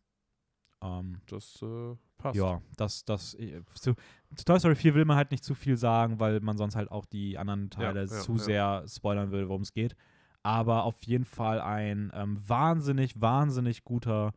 Ähm, 0.83 1.20
das 1.29 1.62
äh, 1.62 1.97
passt. 2.18 2.37
ja, 2.37 2.61
das, 2.77 3.05
das, 3.05 3.35
äh, 3.35 3.62
zu, 3.75 3.95
zu 4.35 4.45
Toy 4.45 4.59
Story 4.59 4.75
4 4.75 4.95
will 4.95 5.05
man 5.05 5.16
halt 5.16 5.31
nicht 5.31 5.45
zu 5.45 5.55
viel 5.55 5.77
sagen, 5.77 6.18
weil 6.18 6.41
man 6.41 6.59
sonst 6.59 6.75
halt 6.77 6.91
auch 6.91 7.07
die 7.07 7.39
anderen 7.39 7.70
Teile 7.70 8.01
ja, 8.01 8.07
zu 8.07 8.33
ja. 8.33 8.39
sehr 8.39 8.85
spoilern 8.89 9.31
würde, 9.31 9.49
worum 9.49 9.62
es 9.62 9.72
geht. 9.72 9.95
Aber 10.45 10.84
auf 10.84 11.03
jeden 11.05 11.24
Fall 11.24 11.61
ein 11.61 12.12
ähm, 12.14 12.38
wahnsinnig, 12.47 13.20
wahnsinnig 13.20 13.82
guter 13.82 14.34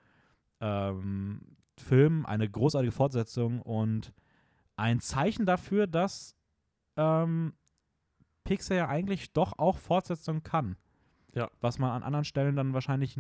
ähm, 0.61 1.57
Film, 1.77 2.25
eine 2.25 2.49
großartige 2.49 2.93
Fortsetzung 2.93 3.61
und 3.61 4.13
ein 4.77 5.01
Zeichen 5.01 5.45
dafür, 5.45 5.85
dass 5.85 6.33
ähm, 6.95 7.53
Pixar 8.45 8.77
ja 8.77 8.87
eigentlich 8.87 9.33
doch 9.33 9.59
auch 9.59 9.77
Fortsetzungen 9.77 10.43
kann. 10.43 10.77
Ja. 11.35 11.51
Was 11.59 11.77
man 11.77 11.91
an 11.91 12.03
anderen 12.03 12.23
Stellen 12.23 12.55
dann 12.55 12.73
wahrscheinlich 12.73 13.19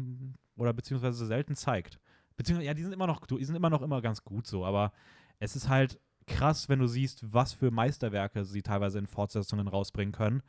oder 0.55 0.71
beziehungsweise 0.71 1.25
selten 1.25 1.55
zeigt. 1.55 1.99
Beziehungsweise, 2.37 2.67
ja, 2.67 2.73
die 2.73 2.83
sind 2.83 2.93
immer 2.93 3.07
noch, 3.07 3.25
die 3.27 3.43
sind 3.43 3.55
immer 3.55 3.69
noch 3.69 3.81
immer 3.81 4.01
ganz 4.01 4.23
gut 4.23 4.47
so, 4.47 4.65
aber 4.65 4.93
es 5.39 5.57
ist 5.57 5.67
halt 5.67 5.99
krass, 6.25 6.69
wenn 6.69 6.79
du 6.79 6.87
siehst, 6.87 7.33
was 7.33 7.51
für 7.51 7.69
Meisterwerke 7.69 8.45
sie 8.45 8.61
teilweise 8.61 8.97
in 8.97 9.07
Fortsetzungen 9.07 9.67
rausbringen 9.67 10.13
können 10.13 10.41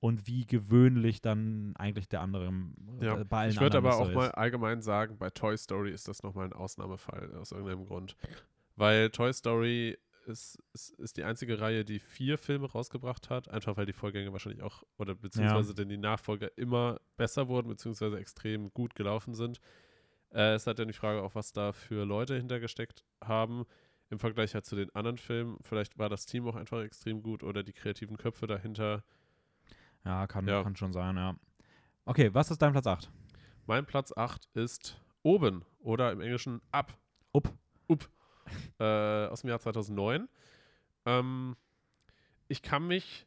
und 0.00 0.26
wie 0.26 0.46
gewöhnlich 0.46 1.20
dann 1.20 1.74
eigentlich 1.76 2.08
der 2.08 2.20
andere 2.20 2.52
Ja, 3.00 3.20
äh, 3.20 3.24
bei 3.24 3.40
allen 3.40 3.50
Ich 3.50 3.60
würde 3.60 3.78
aber 3.78 3.96
auch 3.96 4.12
mal 4.12 4.26
ist. 4.28 4.34
allgemein 4.34 4.80
sagen, 4.80 5.18
bei 5.18 5.30
Toy 5.30 5.56
Story 5.56 5.92
ist 5.92 6.08
das 6.08 6.22
nochmal 6.22 6.46
ein 6.46 6.52
Ausnahmefall 6.52 7.34
aus 7.34 7.52
irgendeinem 7.52 7.86
Grund. 7.86 8.16
Weil 8.76 9.10
Toy 9.10 9.32
Story 9.32 9.98
ist, 10.26 10.62
ist, 10.72 10.90
ist 11.00 11.16
die 11.16 11.24
einzige 11.24 11.60
Reihe, 11.60 11.84
die 11.84 11.98
vier 11.98 12.38
Filme 12.38 12.70
rausgebracht 12.70 13.30
hat, 13.30 13.48
einfach 13.48 13.76
weil 13.76 13.86
die 13.86 13.92
Vorgänge 13.92 14.32
wahrscheinlich 14.32 14.62
auch, 14.62 14.84
oder 14.98 15.14
beziehungsweise 15.14 15.74
denn 15.74 15.88
die 15.88 15.96
Nachfolger 15.96 16.56
immer 16.56 17.00
besser 17.16 17.48
wurden, 17.48 17.68
beziehungsweise 17.68 18.18
extrem 18.18 18.72
gut 18.72 18.94
gelaufen 18.94 19.34
sind. 19.34 19.60
Äh, 20.30 20.54
es 20.54 20.66
hat 20.66 20.78
dann 20.78 20.88
die 20.88 20.94
Frage 20.94 21.22
auch, 21.22 21.34
was 21.34 21.52
da 21.52 21.72
für 21.72 22.04
Leute 22.04 22.36
hintergesteckt 22.36 23.04
haben. 23.24 23.64
Im 24.10 24.18
Vergleich 24.18 24.54
halt 24.54 24.64
zu 24.64 24.76
den 24.76 24.94
anderen 24.94 25.18
Filmen. 25.18 25.58
Vielleicht 25.62 25.98
war 25.98 26.08
das 26.08 26.24
Team 26.24 26.46
auch 26.46 26.56
einfach 26.56 26.82
extrem 26.82 27.22
gut 27.22 27.42
oder 27.42 27.62
die 27.62 27.72
kreativen 27.74 28.16
Köpfe 28.16 28.46
dahinter. 28.46 29.04
Ja, 30.04 30.26
kann, 30.26 30.46
Ja. 30.46 30.62
kann 30.62 30.76
schon 30.76 30.92
sein, 30.92 31.16
ja. 31.16 31.36
Okay, 32.04 32.32
was 32.32 32.50
ist 32.50 32.62
dein 32.62 32.72
Platz 32.72 32.86
8? 32.86 33.10
Mein 33.66 33.84
Platz 33.84 34.12
8 34.16 34.48
ist 34.54 35.00
oben 35.22 35.64
oder 35.80 36.10
im 36.12 36.20
Englischen 36.20 36.60
up. 36.72 36.96
Up. 37.32 37.52
Up. 37.88 38.08
äh, 38.80 39.26
aus 39.26 39.42
dem 39.42 39.50
Jahr 39.50 39.60
2009. 39.60 40.28
Ähm, 41.04 41.56
ich 42.48 42.62
kann 42.62 42.86
mich 42.86 43.26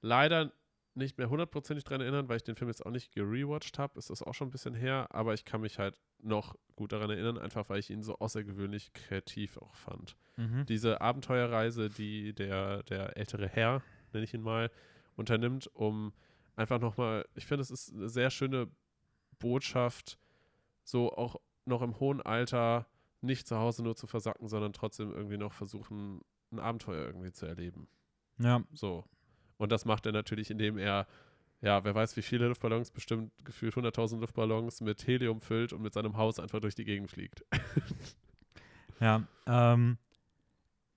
leider 0.00 0.52
nicht 0.94 1.18
mehr 1.18 1.30
hundertprozentig 1.30 1.84
dran 1.84 2.00
erinnern, 2.00 2.28
weil 2.28 2.36
ich 2.36 2.42
den 2.44 2.56
Film 2.56 2.68
jetzt 2.68 2.84
auch 2.84 2.90
nicht 2.90 3.12
gerewatcht 3.12 3.78
habe. 3.78 3.98
Es 3.98 4.10
ist 4.10 4.22
auch 4.22 4.34
schon 4.34 4.48
ein 4.48 4.52
bisschen 4.52 4.74
her, 4.74 5.08
aber 5.10 5.34
ich 5.34 5.44
kann 5.44 5.60
mich 5.60 5.78
halt 5.78 5.98
noch 6.20 6.56
gut 6.76 6.92
daran 6.92 7.10
erinnern, 7.10 7.38
einfach 7.38 7.68
weil 7.68 7.78
ich 7.78 7.90
ihn 7.90 8.02
so 8.02 8.18
außergewöhnlich 8.18 8.92
kreativ 8.92 9.56
auch 9.58 9.74
fand. 9.74 10.16
Mhm. 10.36 10.66
Diese 10.66 11.00
Abenteuerreise, 11.00 11.88
die 11.88 12.32
der, 12.34 12.82
der 12.84 13.16
ältere 13.16 13.48
Herr, 13.48 13.82
nenne 14.12 14.24
ich 14.24 14.34
ihn 14.34 14.42
mal, 14.42 14.70
unternimmt, 15.16 15.68
um 15.74 16.12
einfach 16.56 16.80
nochmal, 16.80 17.26
ich 17.34 17.46
finde, 17.46 17.62
es 17.62 17.70
ist 17.70 17.92
eine 17.92 18.08
sehr 18.08 18.30
schöne 18.30 18.68
Botschaft, 19.38 20.18
so 20.84 21.12
auch 21.12 21.36
noch 21.64 21.82
im 21.82 21.98
hohen 22.00 22.20
Alter 22.20 22.86
nicht 23.20 23.46
zu 23.46 23.58
Hause 23.58 23.82
nur 23.82 23.96
zu 23.96 24.06
versacken, 24.06 24.48
sondern 24.48 24.72
trotzdem 24.72 25.12
irgendwie 25.12 25.36
noch 25.36 25.52
versuchen, 25.52 26.20
ein 26.52 26.58
Abenteuer 26.58 27.06
irgendwie 27.06 27.32
zu 27.32 27.46
erleben. 27.46 27.88
Ja, 28.38 28.62
So. 28.72 29.04
Und 29.58 29.72
das 29.72 29.84
macht 29.84 30.06
er 30.06 30.12
natürlich, 30.12 30.50
indem 30.50 30.78
er, 30.78 31.06
ja, 31.60 31.84
wer 31.84 31.94
weiß, 31.94 32.16
wie 32.16 32.22
viele 32.22 32.48
Luftballons, 32.48 32.90
bestimmt 32.90 33.30
gefühlt 33.44 33.74
100.000 33.74 34.20
Luftballons 34.20 34.80
mit 34.80 35.06
Helium 35.06 35.42
füllt 35.42 35.74
und 35.74 35.82
mit 35.82 35.92
seinem 35.92 36.16
Haus 36.16 36.38
einfach 36.38 36.60
durch 36.60 36.74
die 36.74 36.84
Gegend 36.84 37.10
fliegt. 37.10 37.44
ja. 39.00 39.26
Ähm, 39.46 39.98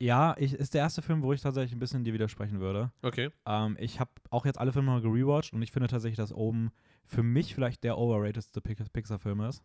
ja, 0.03 0.35
ich, 0.37 0.53
ist 0.53 0.73
der 0.73 0.81
erste 0.81 1.01
Film, 1.01 1.23
wo 1.23 1.31
ich 1.33 1.41
tatsächlich 1.41 1.73
ein 1.73 1.79
bisschen 1.79 2.03
dir 2.03 2.13
widersprechen 2.13 2.59
würde. 2.59 2.91
Okay. 3.01 3.29
Ähm, 3.45 3.77
ich 3.79 3.99
habe 3.99 4.11
auch 4.29 4.45
jetzt 4.45 4.59
alle 4.59 4.73
Filme 4.73 4.91
mal 4.91 5.01
gerewatcht 5.01 5.53
und 5.53 5.61
ich 5.61 5.71
finde 5.71 5.87
tatsächlich, 5.87 6.17
dass 6.17 6.33
oben 6.33 6.71
für 7.05 7.23
mich 7.23 7.55
vielleicht 7.55 7.83
der 7.83 7.97
overratedste 7.97 8.61
Pixar-Film 8.61 9.41
ist. 9.41 9.63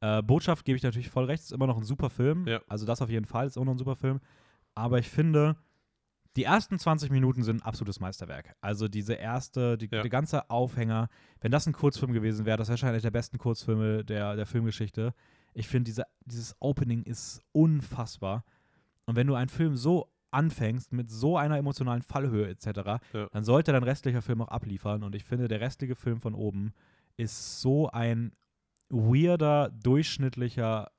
Äh, 0.00 0.22
Botschaft 0.22 0.64
gebe 0.64 0.76
ich 0.76 0.82
natürlich 0.82 1.10
voll 1.10 1.24
recht, 1.24 1.42
ist 1.42 1.52
immer 1.52 1.66
noch 1.66 1.76
ein 1.76 1.84
super 1.84 2.10
Film. 2.10 2.46
Ja. 2.46 2.60
Also 2.68 2.86
das 2.86 3.02
auf 3.02 3.10
jeden 3.10 3.26
Fall 3.26 3.46
ist 3.46 3.56
immer 3.56 3.66
noch 3.66 3.74
ein 3.74 3.78
super 3.78 3.96
Film. 3.96 4.20
Aber 4.74 4.98
ich 4.98 5.08
finde, 5.08 5.56
die 6.36 6.44
ersten 6.44 6.78
20 6.78 7.10
Minuten 7.10 7.42
sind 7.42 7.62
ein 7.62 7.66
absolutes 7.66 7.98
Meisterwerk. 8.00 8.54
Also 8.60 8.86
diese 8.88 9.14
erste, 9.14 9.76
die, 9.78 9.86
Ja. 9.90 10.02
der 10.02 10.10
ganze 10.10 10.50
Aufhänger, 10.50 11.08
wenn 11.40 11.50
das 11.50 11.66
ein 11.66 11.72
Kurzfilm 11.72 12.12
gewesen 12.12 12.46
wäre, 12.46 12.56
das 12.56 12.68
wäre 12.68 12.74
wahrscheinlich 12.74 13.02
der 13.02 13.10
besten 13.10 13.38
Kurzfilme 13.38 14.04
der, 14.04 14.36
der 14.36 14.46
Filmgeschichte. 14.46 15.14
Ich 15.54 15.66
finde, 15.66 15.84
diese, 15.84 16.04
dieses 16.24 16.54
Opening 16.60 17.02
ist 17.02 17.40
unfassbar. 17.52 18.44
Und 19.08 19.16
wenn 19.16 19.26
du 19.26 19.34
einen 19.34 19.48
Film 19.48 19.74
so 19.74 20.12
anfängst, 20.30 20.92
mit 20.92 21.10
so 21.10 21.38
einer 21.38 21.56
emotionalen 21.56 22.02
Fallhöhe 22.02 22.48
etc., 22.50 23.00
Ja. 23.14 23.28
dann 23.32 23.42
sollte 23.44 23.72
dein 23.72 23.82
restlicher 23.82 24.20
Film 24.20 24.42
auch 24.42 24.48
abliefern. 24.48 25.02
Und 25.02 25.14
ich 25.14 25.24
finde, 25.24 25.48
der 25.48 25.60
restliche 25.62 25.94
Film 25.96 26.20
von 26.20 26.34
oben 26.34 26.72
ist 27.16 27.60
so 27.62 27.88
ein 27.90 28.32
weirder, 28.90 29.70
durchschnittlicher 29.70 30.90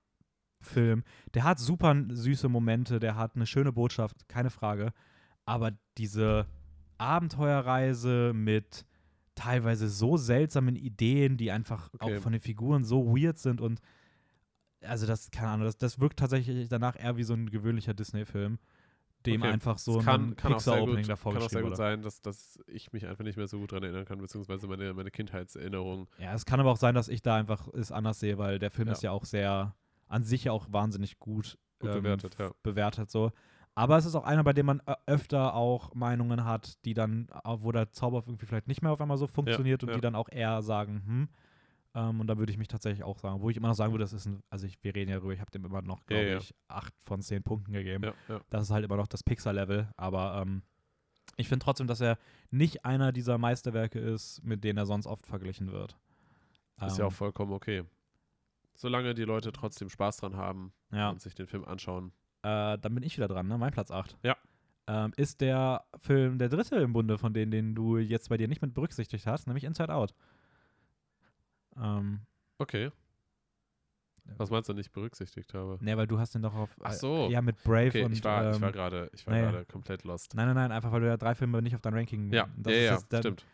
Film. 0.62 1.04
Der 1.36 1.44
hat 1.44 1.60
super 1.60 1.96
süße 2.10 2.50
Momente, 2.50 3.00
der 3.00 3.16
hat 3.16 3.36
eine 3.36 3.46
schöne 3.46 3.72
Botschaft, 3.72 4.28
keine 4.28 4.50
Frage. 4.50 4.92
Aber 5.46 5.72
diese 5.98 6.48
Abenteuerreise 6.98 8.32
mit 8.34 8.86
teilweise 9.36 9.88
so 9.88 10.18
seltsamen 10.18 10.76
Ideen, 10.76 11.38
die 11.38 11.52
einfach 11.52 11.90
Okay. 12.00 12.18
auch 12.18 12.22
von 12.22 12.32
den 12.32 12.42
Figuren 12.42 12.84
so 12.84 13.16
weird 13.16 13.38
sind 13.38 13.62
und 13.62 13.80
also 14.84 15.06
das, 15.06 15.32
keine 15.32 15.50
Ahnung, 15.50 15.66
das, 15.66 15.78
das 15.78 16.00
wirkt 16.00 16.20
tatsächlich 16.20 16.70
danach 16.70 16.98
eher 16.98 17.18
wie 17.18 17.24
so 17.24 17.34
ein 17.34 17.50
gewöhnlicher 17.50 17.94
Disney-Film, 17.94 18.60
dem 19.26 19.42
Okay. 19.42 19.52
einfach 19.52 19.78
so 19.78 20.00
kann, 20.00 20.30
ein 20.30 20.36
Pixar-Opening 20.36 21.08
davor 21.08 21.34
kann 21.34 21.42
auch 21.44 21.50
sehr 21.50 21.62
gut 21.62 21.76
sein, 21.76 22.02
dass, 22.02 22.22
dass 22.22 22.60
ich 22.68 22.94
mich 22.94 23.06
einfach 23.06 23.24
nicht 23.24 23.36
mehr 23.38 23.48
so 23.48 23.60
gut 23.60 23.72
daran 23.72 23.84
erinnern 23.84 24.06
kann, 24.06 24.20
beziehungsweise 24.20 24.68
meine, 24.68 24.94
meine 24.94 25.12
Kindheitserinnerung. 25.12 26.08
Ja, 26.20 26.34
es 26.34 26.46
kann 26.46 26.60
aber 26.60 26.72
auch 26.72 26.78
sein, 26.78 26.96
dass 26.96 27.10
ich 27.10 27.22
da 27.22 27.36
einfach 27.36 27.68
es 27.74 27.92
anders 27.92 28.20
sehe, 28.20 28.38
weil 28.38 28.60
der 28.60 28.72
Film 28.72 28.88
Ja. 28.88 28.94
ist 28.94 29.04
ja 29.04 29.12
auch 29.12 29.26
sehr, 29.26 29.76
an 30.08 30.24
sich 30.24 30.46
ja 30.46 30.52
auch 30.54 30.68
wahnsinnig 30.72 31.20
gut, 31.20 31.58
Gut 31.80 31.90
ähm, 31.90 32.04
bewertet, 32.04 32.36
ja. 32.40 32.52
bewertet 32.64 33.12
so. 33.12 33.32
Aber 33.76 33.98
es 33.98 34.06
ist 34.06 34.16
auch 34.16 34.24
einer, 34.26 34.44
bei 34.44 34.52
dem 34.54 34.66
man 34.66 34.82
ö- 34.88 34.94
öfter 35.06 35.54
auch 35.54 35.94
Meinungen 35.94 36.44
hat, 36.44 36.84
die 36.86 36.94
dann, 36.94 37.28
äh, 37.46 37.50
wo 37.60 37.72
der 37.72 37.92
Zauber 37.92 38.24
irgendwie 38.26 38.46
vielleicht 38.46 38.68
nicht 38.68 38.82
mehr 38.82 38.92
auf 38.92 39.00
einmal 39.00 39.18
so 39.18 39.28
funktioniert 39.28 39.84
und 39.84 39.90
ja. 39.90 39.96
die 39.96 40.02
dann 40.02 40.16
auch 40.16 40.30
eher 40.30 40.62
sagen, 40.62 41.04
hm. 41.06 41.30
Ähm, 41.96 42.20
und 42.20 42.28
da 42.28 42.38
würde 42.38 42.52
ich 42.52 42.58
mich 42.58 42.68
tatsächlich 42.68 43.04
auch 43.04 43.18
sagen, 43.18 43.42
wo 43.42 43.50
ich 43.50 43.58
immer 43.58 43.70
noch 43.70 43.76
sagen 43.76 43.92
würde, 43.94 44.04
das 44.04 44.14
ist 44.14 44.26
ein, 44.28 44.44
also 44.50 44.68
ich, 44.68 44.78
wir 44.84 44.94
reden 44.96 45.10
ja 45.10 45.18
darüber, 45.18 45.34
ich 45.34 45.40
habe 45.42 45.52
dem 45.52 45.66
immer 45.66 45.82
noch, 45.82 46.00
Ja, 46.02 46.06
glaube 46.08 46.30
ja. 46.30 46.38
ich, 46.38 46.54
acht 46.68 46.94
von 47.00 47.22
zehn 47.22 47.42
Punkten 47.44 47.72
gegeben. 47.74 48.04
Ja, 48.04 48.14
ja. 48.28 48.42
Das 48.50 48.64
ist 48.64 48.72
halt 48.72 48.86
immer 48.86 48.98
noch 48.98 49.08
das 49.08 49.24
Pixar-Level, 49.24 49.90
aber 49.98 50.42
ähm, 50.42 50.62
ich 51.38 51.48
finde 51.48 51.64
trotzdem, 51.64 51.88
dass 51.88 52.02
er 52.02 52.18
nicht 52.52 52.86
einer 52.86 53.12
dieser 53.12 53.38
Meisterwerke 53.38 54.00
ist, 54.00 54.44
mit 54.44 54.64
denen 54.64 54.78
er 54.78 54.86
sonst 54.86 55.08
oft 55.08 55.26
verglichen 55.26 55.72
wird. 55.72 55.98
Ist 56.86 56.98
ja 56.98 57.06
Ähm, 57.06 57.10
auch 57.10 57.14
vollkommen 57.14 57.54
okay. 57.54 57.84
Solange 58.76 59.14
die 59.14 59.24
Leute 59.24 59.52
trotzdem 59.52 59.90
Spaß 59.90 60.18
dran 60.18 60.38
haben 60.38 60.72
ja. 60.92 61.10
und 61.10 61.22
sich 61.22 61.36
den 61.36 61.48
Film 61.48 61.66
anschauen. 61.66 62.14
Äh, 62.44 62.78
dann 62.78 62.94
bin 62.96 63.04
ich 63.04 63.18
wieder 63.18 63.28
dran, 63.28 63.48
ne? 63.48 63.58
Mein 63.58 63.72
Platz 63.72 63.92
8. 63.92 64.18
Ja. 64.24 64.38
Ähm, 64.88 65.12
ist 65.18 65.42
der 65.42 65.84
Film 65.98 66.38
der 66.40 66.50
dritte 66.50 66.78
im 66.78 66.94
Bunde 66.94 67.18
von 67.18 67.34
denen, 67.34 67.52
den 67.52 67.76
du 67.76 67.98
jetzt 67.98 68.30
bei 68.30 68.38
dir 68.38 68.48
nicht 68.48 68.62
mit 68.62 68.74
berücksichtigt 68.74 69.28
hast, 69.28 69.48
nämlich 69.48 69.66
Inside 69.66 69.94
Out. 69.94 70.14
Ähm, 71.82 72.22
Okay. 72.58 72.92
Was 74.38 74.52
meinst 74.52 74.70
du 74.70 74.74
nicht 74.74 74.92
berücksichtigt 74.92 75.54
habe? 75.56 75.78
ne, 75.84 75.98
weil 75.98 76.06
du 76.06 76.20
hast 76.20 76.36
den 76.36 76.44
doch 76.44 76.54
auf. 76.54 76.76
Ach 76.82 76.92
so. 76.94 77.28
Äh, 77.28 77.32
ja, 77.32 77.42
mit 77.42 77.64
Brave 77.64 77.88
Okay, 77.88 78.04
und. 78.04 78.12
ich 78.12 78.24
war, 78.24 78.50
ich 78.52 78.56
ähm, 78.58 78.62
war 78.62 78.72
gerade, 78.72 79.10
naja. 79.26 79.64
komplett 79.66 80.04
lost. 80.04 80.36
Nein, 80.36 80.46
nein, 80.48 80.56
nein, 80.56 80.72
einfach 80.72 80.92
weil 80.92 81.02
du 81.02 81.08
ja 81.08 81.18
drei 81.18 81.34
Filme 81.34 81.62
nicht 81.64 81.74
auf 81.74 81.82
dein 81.82 81.94
Ranking. 81.96 82.32
Ja, 82.32 82.48
das 82.58 82.74
ja, 82.74 82.80
ja, 82.80 82.92
jetzt 82.94 83.12
dann- 83.12 83.22
stimmt. 83.22 83.46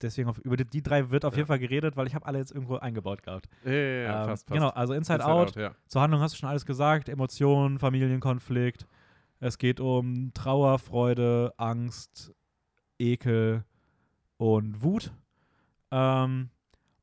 Deswegen 0.00 0.28
auf, 0.28 0.38
über 0.38 0.56
die, 0.56 0.64
die 0.64 0.82
drei 0.82 1.10
wird 1.10 1.24
auf 1.24 1.34
Ja. 1.34 1.38
jeden 1.38 1.46
Fall 1.48 1.60
geredet, 1.60 1.96
weil 1.96 2.08
ich 2.08 2.14
habe 2.16 2.26
alle 2.26 2.38
jetzt 2.38 2.50
irgendwo 2.50 2.76
eingebaut 2.76 3.22
gehabt. 3.22 3.46
Ja, 3.64 3.70
ja, 3.72 3.78
ja, 3.78 4.22
Ähm, 4.22 4.28
fast, 4.30 4.48
fast. 4.48 4.52
Genau, 4.56 4.68
also 4.70 4.94
Inside, 4.94 5.18
Inside 5.18 5.32
Out. 5.32 5.54
ja. 5.56 5.74
Zur 5.86 6.00
Handlung 6.02 6.20
hast 6.22 6.32
du 6.34 6.38
schon 6.38 6.48
alles 6.48 6.66
gesagt. 6.66 7.08
Emotionen, 7.08 7.78
Familienkonflikt. 7.78 8.86
Es 9.38 9.58
geht 9.58 9.78
um 9.80 10.32
Trauer, 10.34 10.78
Freude, 10.80 11.52
Angst, 11.56 12.32
Ekel 12.98 13.64
und 14.38 14.82
Wut. 14.82 15.12
Ähm, 15.92 16.50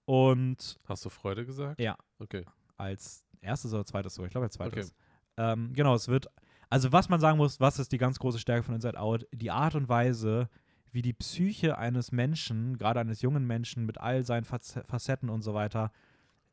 und 0.09 0.79
Hast 0.85 1.05
du 1.05 1.09
Freude 1.09 1.45
gesagt? 1.45 1.79
Ja. 1.79 1.95
Okay. 2.17 2.43
als 2.77 3.23
erstes 3.41 3.73
oder 3.73 3.85
zweites 3.85 4.15
so, 4.15 4.25
ich 4.25 4.31
glaube 4.31 4.45
als 4.45 4.55
zweites. 4.55 4.87
Okay. 4.91 4.95
Ähm, 5.37 5.71
genau, 5.73 5.93
es 5.93 6.07
wird, 6.07 6.27
also 6.69 6.91
was 6.91 7.09
man 7.09 7.19
sagen 7.19 7.37
muss, 7.37 7.59
was 7.59 7.77
ist 7.79 7.91
die 7.91 7.97
ganz 7.99 8.17
große 8.19 8.39
Stärke 8.39 8.63
von 8.63 8.73
Inside 8.75 8.99
Out? 8.99 9.27
Die 9.31 9.51
Art 9.51 9.75
und 9.75 9.87
Weise, 9.87 10.49
wie 10.91 11.01
die 11.03 11.13
Psyche 11.13 11.77
eines 11.77 12.11
Menschen, 12.11 12.77
gerade 12.77 12.99
eines 12.99 13.21
jungen 13.21 13.45
Menschen 13.45 13.85
mit 13.85 13.99
all 13.99 14.23
seinen 14.25 14.45
Facetten 14.45 15.29
und 15.29 15.43
so 15.43 15.53
weiter, 15.53 15.91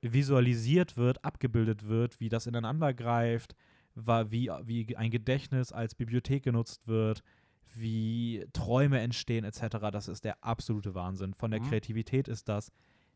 visualisiert 0.03 0.97
wird, 0.97 1.25
abgebildet 1.25 1.89
wird, 1.89 2.21
wie 2.21 2.29
das 2.29 2.47
ineinander 2.47 2.93
greift, 2.95 3.55
wie, 3.95 4.51
wie 4.65 4.97
ein 4.97 5.11
Gedächtnis 5.11 5.73
als 5.73 5.95
Bibliothek 5.95 6.43
genutzt 6.45 6.87
wird, 6.87 7.23
wie 7.75 8.47
Träume 8.53 9.01
entstehen 9.01 9.45
etc. 9.45 9.79
Das 9.91 10.09
ist 10.09 10.25
der 10.25 10.45
absolute 10.45 10.95
Wahnsinn. 10.95 11.33
Von 11.35 11.51
der 11.51 11.61
Mhm. 11.61 11.69
Kreativität 11.71 12.29
ist 12.29 12.49
das 12.49 12.71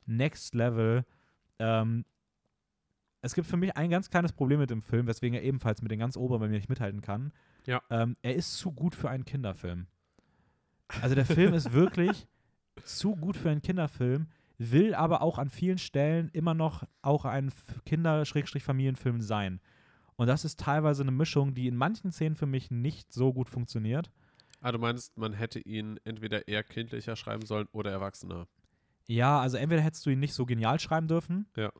Next 0.06 0.54
Level. 0.54 1.04
Ähm, 1.58 2.04
es 3.22 3.34
gibt 3.34 3.46
für 3.46 3.56
mich 3.56 3.76
ein 3.76 3.90
ganz 3.90 4.10
kleines 4.10 4.32
Problem 4.32 4.60
mit 4.60 4.70
dem 4.70 4.82
Film, 4.82 5.06
weswegen 5.06 5.34
er 5.34 5.42
ebenfalls 5.42 5.82
mit 5.82 5.90
den 5.90 5.98
ganz 5.98 6.16
oberen 6.16 6.40
bei 6.40 6.48
mir 6.48 6.56
nicht 6.56 6.68
mithalten 6.68 7.00
kann. 7.00 7.32
Ja. 7.66 7.82
Ähm, 7.90 8.16
er 8.22 8.34
ist 8.34 8.56
zu 8.56 8.72
gut 8.72 8.94
für 8.94 9.10
einen 9.10 9.24
Kinderfilm. 9.24 9.86
Also 11.02 11.14
der 11.14 11.26
Film 11.26 11.54
ist 11.54 11.72
wirklich 11.72 12.26
zu 12.84 13.16
gut 13.16 13.36
für 13.36 13.50
einen 13.50 13.62
Kinderfilm, 13.62 14.28
will 14.58 14.94
aber 14.94 15.22
auch 15.22 15.38
an 15.38 15.50
vielen 15.50 15.78
Stellen 15.78 16.30
immer 16.32 16.54
noch 16.54 16.84
auch 17.02 17.24
ein 17.24 17.52
Kinder-Familienfilm 17.84 19.20
sein. 19.20 19.60
Und 20.16 20.26
das 20.26 20.44
ist 20.44 20.60
teilweise 20.60 21.02
eine 21.02 21.12
Mischung, 21.12 21.54
die 21.54 21.66
in 21.66 21.76
manchen 21.76 22.12
Szenen 22.12 22.36
für 22.36 22.46
mich 22.46 22.70
nicht 22.70 23.12
so 23.12 23.32
gut 23.32 23.48
funktioniert. 23.48 24.10
Ah, 24.60 24.72
du 24.72 24.78
meinst, 24.78 25.16
man 25.16 25.32
hätte 25.32 25.60
ihn 25.60 25.98
entweder 26.04 26.46
eher 26.46 26.62
kindlicher 26.62 27.16
schreiben 27.16 27.46
sollen 27.46 27.68
oder 27.72 27.90
erwachsener. 27.90 28.46
Ja, 29.10 29.40
also 29.40 29.56
entweder 29.56 29.82
hättest 29.82 30.06
du 30.06 30.10
ihn 30.10 30.20
nicht 30.20 30.34
so 30.34 30.46
genial 30.46 30.78
schreiben 30.78 31.08
dürfen, 31.08 31.46
Ja. 31.56 31.72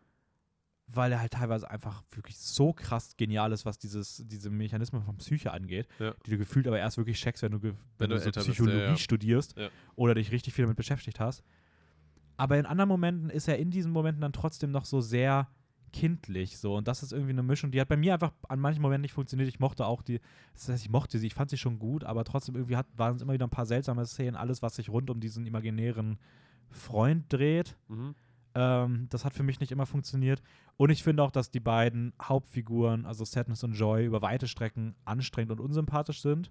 weil 0.89 1.13
er 1.13 1.21
halt 1.21 1.33
teilweise 1.33 1.71
einfach 1.71 2.03
wirklich 2.11 2.37
so 2.39 2.73
krass 2.73 3.17
genial 3.17 3.53
ist, 3.53 3.65
was 3.65 3.79
dieses, 3.79 4.25
diese 4.27 4.51
Mechanismen 4.51 5.03
von 5.05 5.17
Psyche 5.19 5.53
angeht, 5.53 5.87
Ja. 6.01 6.13
die 6.27 6.31
du 6.33 6.39
gefühlt 6.39 6.67
aber 6.67 6.79
erst 6.81 6.97
wirklich 6.97 7.21
checkst, 7.21 7.43
wenn 7.45 7.53
du, 7.53 7.61
ge- 7.61 7.75
wenn 7.99 8.11
du 8.11 8.17
du 8.17 8.21
so 8.21 8.27
älter 8.27 8.41
bist, 8.41 8.49
ja, 8.49 8.53
Psychologie 8.53 8.79
ja. 8.81 8.97
studierst 8.97 9.55
oder 9.95 10.15
dich 10.15 10.33
richtig 10.33 10.55
viel 10.55 10.65
damit 10.65 10.77
beschäftigt 10.77 11.21
hast. 11.21 11.45
Aber 12.37 12.59
in 12.59 12.67
anderen 12.67 12.89
Momenten 12.89 13.31
ist 13.31 13.47
er 13.47 13.59
in 13.59 13.71
diesen 13.71 13.93
Momenten 13.93 14.23
dann 14.23 14.33
trotzdem 14.33 14.73
noch 14.73 14.85
so 14.85 15.01
sehr 15.01 15.49
kindlich 15.93 16.59
so 16.59 16.77
und 16.77 16.87
das 16.89 17.03
ist 17.03 17.13
irgendwie 17.13 17.33
eine 17.33 17.43
Mischung, 17.43 17.71
die 17.73 17.81
hat 17.81 17.89
bei 17.89 17.97
mir 17.97 18.15
einfach 18.15 18.33
an 18.49 18.59
manchen 18.61 18.81
Momenten 18.83 19.03
nicht 19.03 19.13
funktioniert. 19.13 19.49
Ich 19.49 19.59
mochte 19.61 19.87
auch 19.87 20.03
die, 20.03 20.21
das 20.55 20.69
heißt, 20.69 20.85
ich 20.85 20.91
mochte 20.91 21.19
sie, 21.19 21.27
ich 21.29 21.35
fand 21.35 21.51
sie 21.51 21.59
schon 21.59 21.79
gut, 21.79 22.03
aber 22.05 22.25
trotzdem 22.25 22.55
irgendwie 22.57 22.77
hat, 22.77 22.87
waren 22.97 23.15
es 23.17 23.23
immer 23.23 23.33
wieder 23.35 23.47
ein 23.47 23.51
paar 23.51 23.67
seltsame 23.67 24.05
Szenen, 24.07 24.37
alles 24.37 24.63
was 24.63 24.77
sich 24.77 24.89
rund 24.89 25.11
um 25.11 25.21
diesen 25.21 25.47
imaginären 25.47 26.19
Freund 26.71 27.33
dreht. 27.33 27.77
Mhm. 27.89 28.15
Ähm, 28.55 29.07
das 29.11 29.25
hat 29.25 29.33
für 29.35 29.43
mich 29.43 29.61
nicht 29.61 29.71
immer 29.73 29.87
funktioniert. 29.87 30.43
Und 30.77 30.91
ich 30.91 31.03
finde 31.03 31.23
auch, 31.23 31.31
dass 31.31 31.51
die 31.51 31.61
beiden 31.61 32.13
Hauptfiguren, 32.21 33.07
also 33.07 33.25
Sadness 33.25 33.63
und 33.63 33.75
Joy, 33.75 34.07
über 34.07 34.23
weite 34.23 34.49
Strecken 34.49 34.95
anstrengend 35.05 35.53
und 35.53 35.61
unsympathisch 35.61 36.21
sind. 36.23 36.51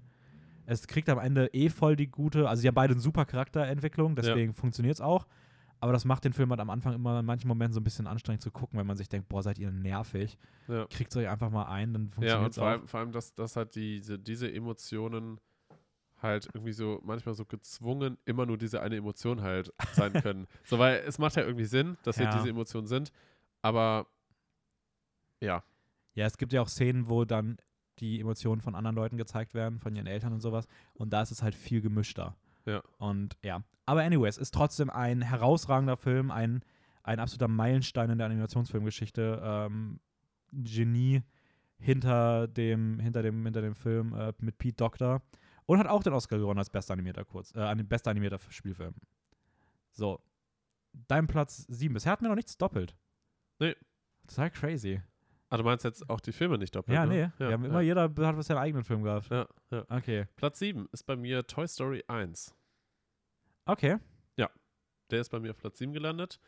Es 0.65 0.87
kriegt 0.87 1.09
am 1.09 1.17
Ende 1.19 1.47
eh 1.53 1.69
voll 1.69 1.95
die 1.95 2.07
gute, 2.07 2.47
also 2.47 2.61
sie 2.61 2.67
haben 2.67 2.75
beide 2.75 2.93
eine 2.93 3.01
super 3.01 3.25
Charakterentwicklung, 3.25 4.15
deswegen 4.15 4.53
funktioniert 4.53 4.95
es 4.95 5.01
auch. 5.01 5.25
Aber 5.81 5.93
das 5.93 6.05
macht 6.05 6.25
den 6.25 6.33
Film 6.33 6.49
halt 6.51 6.59
am 6.59 6.69
Anfang 6.69 6.93
immer 6.93 7.19
in 7.21 7.25
manchen 7.25 7.47
Momenten 7.47 7.73
so 7.73 7.79
ein 7.79 7.83
bisschen 7.85 8.05
anstrengend 8.05 8.41
zu 8.43 8.51
gucken, 8.51 8.77
wenn 8.77 8.85
man 8.85 8.97
sich 8.97 9.07
denkt, 9.09 9.29
boah, 9.29 9.41
seid 9.41 9.57
ihr 9.57 9.71
nervig. 9.71 10.37
Ja. 10.67 10.85
Kriegt 10.87 11.15
euch 11.15 11.27
einfach 11.27 11.49
mal 11.49 11.63
ein, 11.67 11.93
dann 11.93 12.03
Ja, 12.03 12.11
funktioniert 12.11 12.51
es 12.51 12.57
vor 12.57 12.65
auch. 12.65 12.69
allem, 12.71 12.87
vor 12.87 12.99
allem 12.99 13.11
dass, 13.13 13.33
dass 13.33 13.55
halt 13.55 13.75
diese, 13.75 14.19
diese 14.19 14.51
Emotionen 14.53 15.39
halt 16.21 16.47
irgendwie 16.53 16.73
so 16.73 16.99
manchmal 17.03 17.35
so 17.35 17.45
gezwungen 17.45 18.17
immer 18.25 18.45
nur 18.45 18.57
diese 18.57 18.81
eine 18.81 18.95
Emotion 18.97 19.41
halt 19.41 19.73
sein 19.93 20.13
können. 20.13 20.47
so, 20.65 20.77
weil 20.79 20.97
es 21.07 21.17
macht 21.19 21.35
ja 21.35 21.43
irgendwie 21.43 21.65
Sinn, 21.65 21.97
dass 22.03 22.17
Ja. 22.17 22.29
hier 22.29 22.37
diese 22.39 22.49
Emotionen 22.49 22.87
sind, 22.87 23.11
aber 23.61 24.07
ja, 25.41 25.63
Ja, 26.15 26.25
es 26.25 26.37
gibt 26.37 26.51
ja 26.53 26.61
auch 26.61 26.67
Szenen, 26.67 27.07
wo 27.09 27.23
dann 27.23 27.57
die 27.99 28.19
Emotionen 28.19 28.61
von 28.61 28.75
anderen 28.75 28.95
Leuten 28.95 29.17
gezeigt 29.17 29.53
werden, 29.53 29.79
von 29.79 29.95
ihren 29.95 30.07
Eltern 30.07 30.33
und 30.33 30.41
sowas. 30.41 30.67
Und 30.93 31.11
da 31.11 31.21
ist 31.21 31.31
es 31.31 31.41
halt 31.43 31.55
viel 31.55 31.81
gemischter. 31.81 32.35
Ja. 32.65 32.81
Und 32.97 33.37
ja. 33.43 33.63
Aber 33.85 34.01
anyways, 34.03 34.37
ist 34.37 34.53
trotzdem 34.53 34.89
ein 34.89 35.21
herausragender 35.21 35.97
Film, 35.97 36.31
ein, 36.31 36.61
ein 37.03 37.19
absoluter 37.19 37.47
Meilenstein 37.47 38.09
in 38.09 38.17
der 38.17 38.27
Animationsfilmgeschichte. 38.27 39.41
Ähm, 39.43 39.99
Genie 40.51 41.21
hinter 41.77 42.47
dem, 42.47 42.99
hinter 42.99 43.21
dem, 43.21 43.43
hinter 43.45 43.61
dem 43.61 43.75
Film 43.75 44.13
äh, 44.13 44.33
mit 44.39 44.57
Pete 44.57 44.75
Doctor. 44.77 45.21
Und 45.69 45.79
hat 45.79 45.87
auch 45.87 46.01
den 46.03 46.13
Oscar 46.13 46.37
gewonnen 46.37 46.57
als 46.57 46.69
bester 46.69 46.93
animierter 46.93 47.25
Kurz, 47.25 47.53
äh, 47.55 47.75
bester 47.83 48.11
animierter 48.11 48.39
Spielfilm. 48.49 48.95
So. 49.91 50.19
Dein 51.07 51.27
Platz 51.27 51.65
7. 51.69 51.93
Bisher 51.93 52.11
hatten 52.11 52.25
wir 52.25 52.29
noch 52.29 52.35
nichts 52.35 52.57
doppelt. 52.57 52.95
Nee. 53.59 53.75
Total 54.27 54.49
crazy. 54.49 55.01
Ah, 55.49 55.57
du 55.57 55.63
meinst 55.63 55.85
jetzt 55.85 56.09
auch 56.09 56.19
die 56.19 56.31
Filme 56.31 56.57
nicht 56.57 56.75
doppelt? 56.75 56.95
Ja, 56.95 57.05
ne? 57.05 57.13
nee. 57.13 57.21
Ja, 57.21 57.31
wir 57.37 57.51
haben 57.53 57.63
ja. 57.63 57.69
immer, 57.69 57.81
jeder 57.81 58.03
hat 58.03 58.37
was 58.37 58.47
seinen 58.47 58.57
eigenen 58.57 58.83
Film 58.83 59.03
gehabt. 59.03 59.29
Ja, 59.29 59.47
ja. 59.69 59.85
Okay. 59.89 60.25
Platz 60.35 60.59
7 60.59 60.87
ist 60.91 61.03
bei 61.03 61.15
mir 61.15 61.45
Toy 61.45 61.67
Story 61.67 62.03
1. 62.07 62.55
Okay. 63.65 63.99
Der 65.09 65.21
ist 65.21 65.29
bei 65.29 65.39
mir 65.39 65.51
auf 65.51 65.57
Platz 65.57 65.79
7 65.79 65.93
gelandet. 65.93 66.39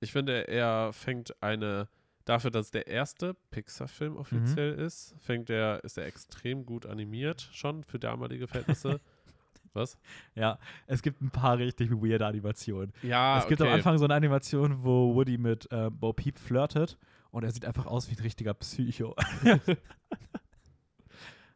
Ich 0.00 0.12
finde, 0.12 0.48
er 0.48 0.92
fängt 0.92 1.40
eine, 1.42 1.88
dafür, 2.24 2.50
dass 2.50 2.66
es 2.66 2.70
der 2.70 2.86
erste 2.86 3.34
Pixar-Film 3.50 4.16
offiziell 4.16 4.74
ist, 4.74 5.14
fängt 5.20 5.50
er, 5.50 5.82
ist 5.84 5.98
er 5.98 6.06
extrem 6.06 6.64
gut 6.66 6.86
animiert 6.86 7.48
schon 7.52 7.84
für 7.84 7.98
damalige 7.98 8.46
Verhältnisse. 8.46 9.00
Was? 9.74 9.96
Ja, 10.34 10.58
es 10.86 11.00
gibt 11.02 11.22
ein 11.22 11.30
paar 11.30 11.56
richtig 11.56 11.90
weirde 11.92 12.26
Animationen. 12.26 12.92
Ja, 13.02 13.38
es 13.38 13.46
gibt 13.46 13.60
okay. 13.62 13.70
am 13.70 13.76
Anfang 13.76 13.96
so 13.96 14.04
eine 14.04 14.14
Animation, 14.14 14.84
wo 14.84 15.14
Woody 15.14 15.38
mit 15.38 15.70
äh, 15.72 15.88
Bo 15.90 16.12
Peep 16.12 16.38
flirtet 16.38 16.98
und 17.30 17.42
er 17.44 17.50
sieht 17.52 17.64
einfach 17.64 17.86
aus 17.86 18.10
wie 18.10 18.14
ein 18.14 18.22
richtiger 18.22 18.54
Psycho. 18.54 19.16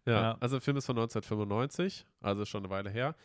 Ja, 0.06 0.12
Ja. 0.12 0.36
also 0.38 0.56
der 0.56 0.60
Film 0.60 0.76
ist 0.76 0.86
von 0.86 0.96
1995, 0.96 2.06
also 2.20 2.44
schon 2.44 2.62
eine 2.64 2.70
Weile 2.70 2.90
her. 2.90 3.16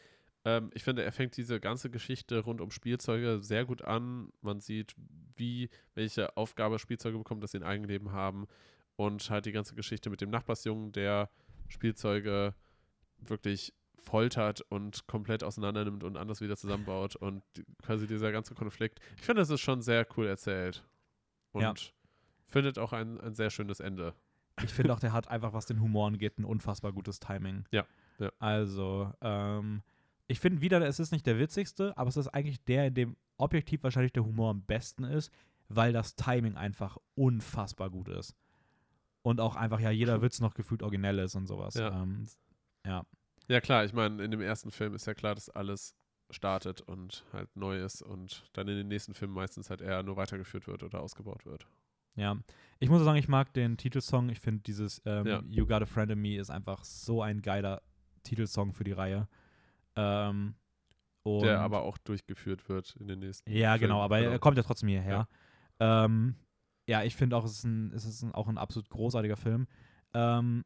Ähm, 0.43 0.71
ich 0.73 0.83
finde, 0.83 1.03
er 1.03 1.11
fängt 1.11 1.37
diese 1.37 1.59
ganze 1.59 1.89
Geschichte 1.89 2.39
rund 2.39 2.61
um 2.61 2.71
Spielzeuge 2.71 3.39
sehr 3.41 3.65
gut 3.65 3.83
an. 3.83 4.31
Man 4.41 4.59
sieht, 4.59 4.95
wie, 5.35 5.69
welche 5.93 6.35
Aufgabe 6.37 6.79
Spielzeuge 6.79 7.17
bekommen, 7.17 7.41
dass 7.41 7.51
sie 7.51 7.57
ein 7.59 7.63
Eigenleben 7.63 8.11
haben. 8.11 8.47
Und 8.95 9.29
halt 9.29 9.45
die 9.45 9.51
ganze 9.51 9.75
Geschichte 9.75 10.09
mit 10.09 10.21
dem 10.21 10.29
Nachbarsjungen, 10.29 10.91
der 10.91 11.29
Spielzeuge 11.67 12.53
wirklich 13.19 13.73
foltert 13.99 14.61
und 14.61 15.05
komplett 15.07 15.43
auseinander 15.43 15.85
nimmt 15.85 16.03
und 16.03 16.17
anders 16.17 16.41
wieder 16.41 16.57
zusammenbaut. 16.57 17.15
Und 17.15 17.43
quasi 17.83 18.07
dieser 18.07 18.31
ganze 18.31 18.55
Konflikt. 18.55 18.99
Ich 19.17 19.21
finde, 19.23 19.41
das 19.41 19.49
ist 19.49 19.61
schon 19.61 19.81
sehr 19.81 20.07
cool 20.17 20.25
erzählt. 20.27 20.83
Und 21.51 21.61
Ja. 21.61 21.73
findet 22.47 22.79
auch 22.79 22.93
ein, 22.93 23.19
ein 23.21 23.35
sehr 23.35 23.49
schönes 23.51 23.79
Ende. 23.79 24.13
Ich 24.63 24.73
finde 24.73 24.93
auch, 24.93 24.99
der 24.99 25.13
hat 25.13 25.27
einfach, 25.27 25.53
was 25.53 25.65
den 25.65 25.81
Humor 25.81 26.07
angeht, 26.07 26.37
ein 26.37 26.45
unfassbar 26.45 26.91
gutes 26.91 27.19
Timing. 27.19 27.65
Ja, 27.71 27.85
ja. 28.19 28.31
Also, 28.39 29.11
ähm, 29.21 29.81
ich 30.31 30.39
finde 30.39 30.61
wieder, 30.61 30.81
es 30.81 30.99
ist 30.99 31.11
nicht 31.11 31.25
der 31.25 31.39
witzigste, 31.39 31.95
aber 31.97 32.09
es 32.09 32.17
ist 32.17 32.29
eigentlich 32.29 32.63
der, 32.63 32.87
in 32.87 32.93
dem 32.93 33.17
objektiv 33.37 33.83
wahrscheinlich 33.83 34.13
der 34.13 34.23
Humor 34.23 34.51
am 34.51 34.63
besten 34.63 35.03
ist, 35.03 35.31
weil 35.67 35.93
das 35.93 36.15
Timing 36.15 36.55
einfach 36.55 36.97
unfassbar 37.15 37.89
gut 37.89 38.07
ist. 38.07 38.35
Und 39.23 39.39
auch 39.39 39.55
einfach, 39.55 39.79
ja, 39.79 39.91
jeder 39.91 40.21
Witz 40.21 40.39
noch 40.39 40.53
gefühlt 40.53 40.83
originell 40.83 41.19
ist 41.19 41.35
und 41.35 41.47
sowas. 41.47 41.75
Ja. 41.75 42.01
Ähm, 42.01 42.27
ja. 42.85 43.05
Ja, 43.47 43.61
klar, 43.61 43.83
ich 43.83 43.93
meine, 43.93 44.23
in 44.23 44.31
dem 44.31 44.41
ersten 44.41 44.71
Film 44.71 44.95
ist 44.95 45.05
ja 45.05 45.13
klar, 45.13 45.35
dass 45.35 45.49
alles 45.49 45.95
startet 46.29 46.81
und 46.81 47.25
halt 47.33 47.53
neu 47.55 47.83
ist 47.83 48.01
und 48.01 48.45
dann 48.53 48.67
in 48.69 48.77
den 48.77 48.87
nächsten 48.87 49.13
Filmen 49.13 49.33
meistens 49.33 49.69
halt 49.69 49.81
eher 49.81 50.01
nur 50.01 50.15
weitergeführt 50.15 50.67
wird 50.67 50.81
oder 50.83 51.01
ausgebaut 51.01 51.45
wird. 51.45 51.67
Ja, 52.15 52.37
ich 52.79 52.89
muss 52.89 53.03
sagen, 53.03 53.17
ich 53.17 53.27
mag 53.27 53.53
den 53.53 53.77
Titelsong. 53.77 54.29
Ich 54.29 54.39
finde 54.39 54.61
dieses 54.61 55.01
ähm, 55.05 55.25
Ja. 55.25 55.43
You 55.47 55.65
Got 55.65 55.81
a 55.81 55.85
Friend 55.85 56.11
in 56.11 56.19
Me 56.19 56.37
ist 56.37 56.49
einfach 56.49 56.83
so 56.83 57.21
ein 57.21 57.41
geiler 57.41 57.81
Titelsong 58.23 58.73
für 58.73 58.83
die 58.83 58.91
Reihe. 58.91 59.27
Ähm, 59.95 60.55
Der 61.25 61.59
aber 61.59 61.81
auch 61.83 61.97
durchgeführt 61.99 62.67
wird 62.69 62.95
in 62.99 63.07
den 63.07 63.19
nächsten 63.19 63.49
Ja, 63.51 63.73
Filmen. 63.73 63.81
genau, 63.81 64.01
aber 64.01 64.19
Genau. 64.19 64.31
er 64.31 64.39
kommt 64.39 64.57
ja 64.57 64.63
trotzdem 64.63 64.89
hierher. 64.89 65.27
Ja, 65.79 66.05
ähm, 66.05 66.35
ja 66.87 67.03
ich 67.03 67.15
finde 67.15 67.35
auch, 67.37 67.45
es 67.45 67.51
ist, 67.59 67.63
ein, 67.65 67.91
es 67.93 68.05
ist 68.05 68.23
ein, 68.23 68.33
auch 68.33 68.47
ein 68.47 68.57
absolut 68.57 68.89
großartiger 68.89 69.37
Film. 69.37 69.67
Ähm, 70.13 70.63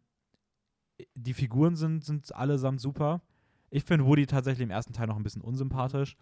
die 1.15 1.33
Figuren 1.33 1.75
sind, 1.75 2.05
sind 2.05 2.33
allesamt 2.33 2.79
super. 2.79 3.21
Ich 3.69 3.83
finde 3.83 4.05
Woody 4.05 4.25
tatsächlich 4.25 4.63
im 4.63 4.71
ersten 4.71 4.93
Teil 4.93 5.07
noch 5.07 5.17
ein 5.17 5.23
bisschen 5.23 5.41
unsympathisch. 5.41 6.15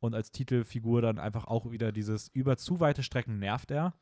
Und 0.00 0.14
als 0.14 0.30
Titelfigur 0.30 1.02
dann 1.02 1.18
einfach 1.18 1.46
auch 1.46 1.70
wieder 1.70 1.92
dieses 1.92 2.28
über 2.28 2.56
zu 2.56 2.80
weite 2.80 3.02
Strecken 3.02 3.38
nervt 3.38 3.70
er. 3.70 3.94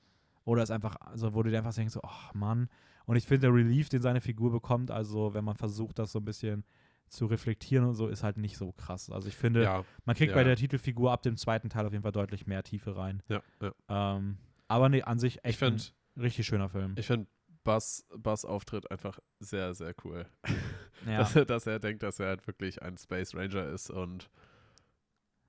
Oder 0.44 0.62
ist 0.62 0.70
einfach, 0.70 0.96
also 1.00 1.34
wo 1.34 1.42
du 1.42 1.50
dir 1.50 1.58
einfach 1.58 1.74
denkst, 1.74 1.94
so, 1.94 2.00
ach 2.02 2.32
Mann. 2.34 2.68
Und 3.06 3.16
ich 3.16 3.26
finde, 3.26 3.42
der 3.48 3.54
Relief, 3.54 3.88
den 3.88 4.02
seine 4.02 4.20
Figur 4.20 4.50
bekommt, 4.52 4.90
also 4.90 5.34
wenn 5.34 5.44
man 5.44 5.56
versucht, 5.56 5.98
das 5.98 6.12
so 6.12 6.18
ein 6.18 6.24
bisschen 6.24 6.64
zu 7.08 7.26
reflektieren 7.26 7.86
und 7.86 7.94
so, 7.94 8.08
ist 8.08 8.22
halt 8.22 8.36
nicht 8.36 8.56
so 8.56 8.72
krass. 8.72 9.10
Also 9.10 9.28
ich 9.28 9.36
finde, 9.36 9.62
Ja, 9.62 9.84
man 10.04 10.16
kriegt 10.16 10.30
Ja. 10.30 10.36
bei 10.36 10.44
der 10.44 10.56
Titelfigur 10.56 11.12
ab 11.12 11.22
dem 11.22 11.36
zweiten 11.36 11.68
Teil 11.68 11.86
auf 11.86 11.92
jeden 11.92 12.02
Fall 12.02 12.12
deutlich 12.12 12.46
mehr 12.46 12.62
Tiefe 12.62 12.96
rein. 12.96 13.22
ja, 13.28 13.40
ja. 13.60 13.72
Ähm, 14.16 14.38
aber 14.68 14.88
nee, 14.88 15.02
an 15.02 15.18
sich 15.18 15.36
Ich 15.38 15.44
echt 15.44 15.58
finde, 15.58 15.82
ein 16.16 16.20
richtig 16.22 16.46
schöner 16.46 16.68
Film. 16.68 16.94
ich 16.98 17.06
finde 17.06 17.26
Buzz, 17.64 18.04
Buzz 18.16 18.44
Auftritt 18.44 18.90
einfach 18.90 19.18
sehr, 19.40 19.74
sehr 19.74 19.94
cool. 20.04 20.26
Ja, 21.06 21.18
Dass, 21.18 21.36
er, 21.36 21.44
dass 21.44 21.66
er 21.66 21.78
denkt, 21.78 22.02
dass 22.02 22.18
er 22.20 22.28
halt 22.28 22.46
wirklich 22.46 22.82
ein 22.82 22.96
Space 22.96 23.34
Ranger 23.34 23.66
ist 23.68 23.90
und 23.90 24.28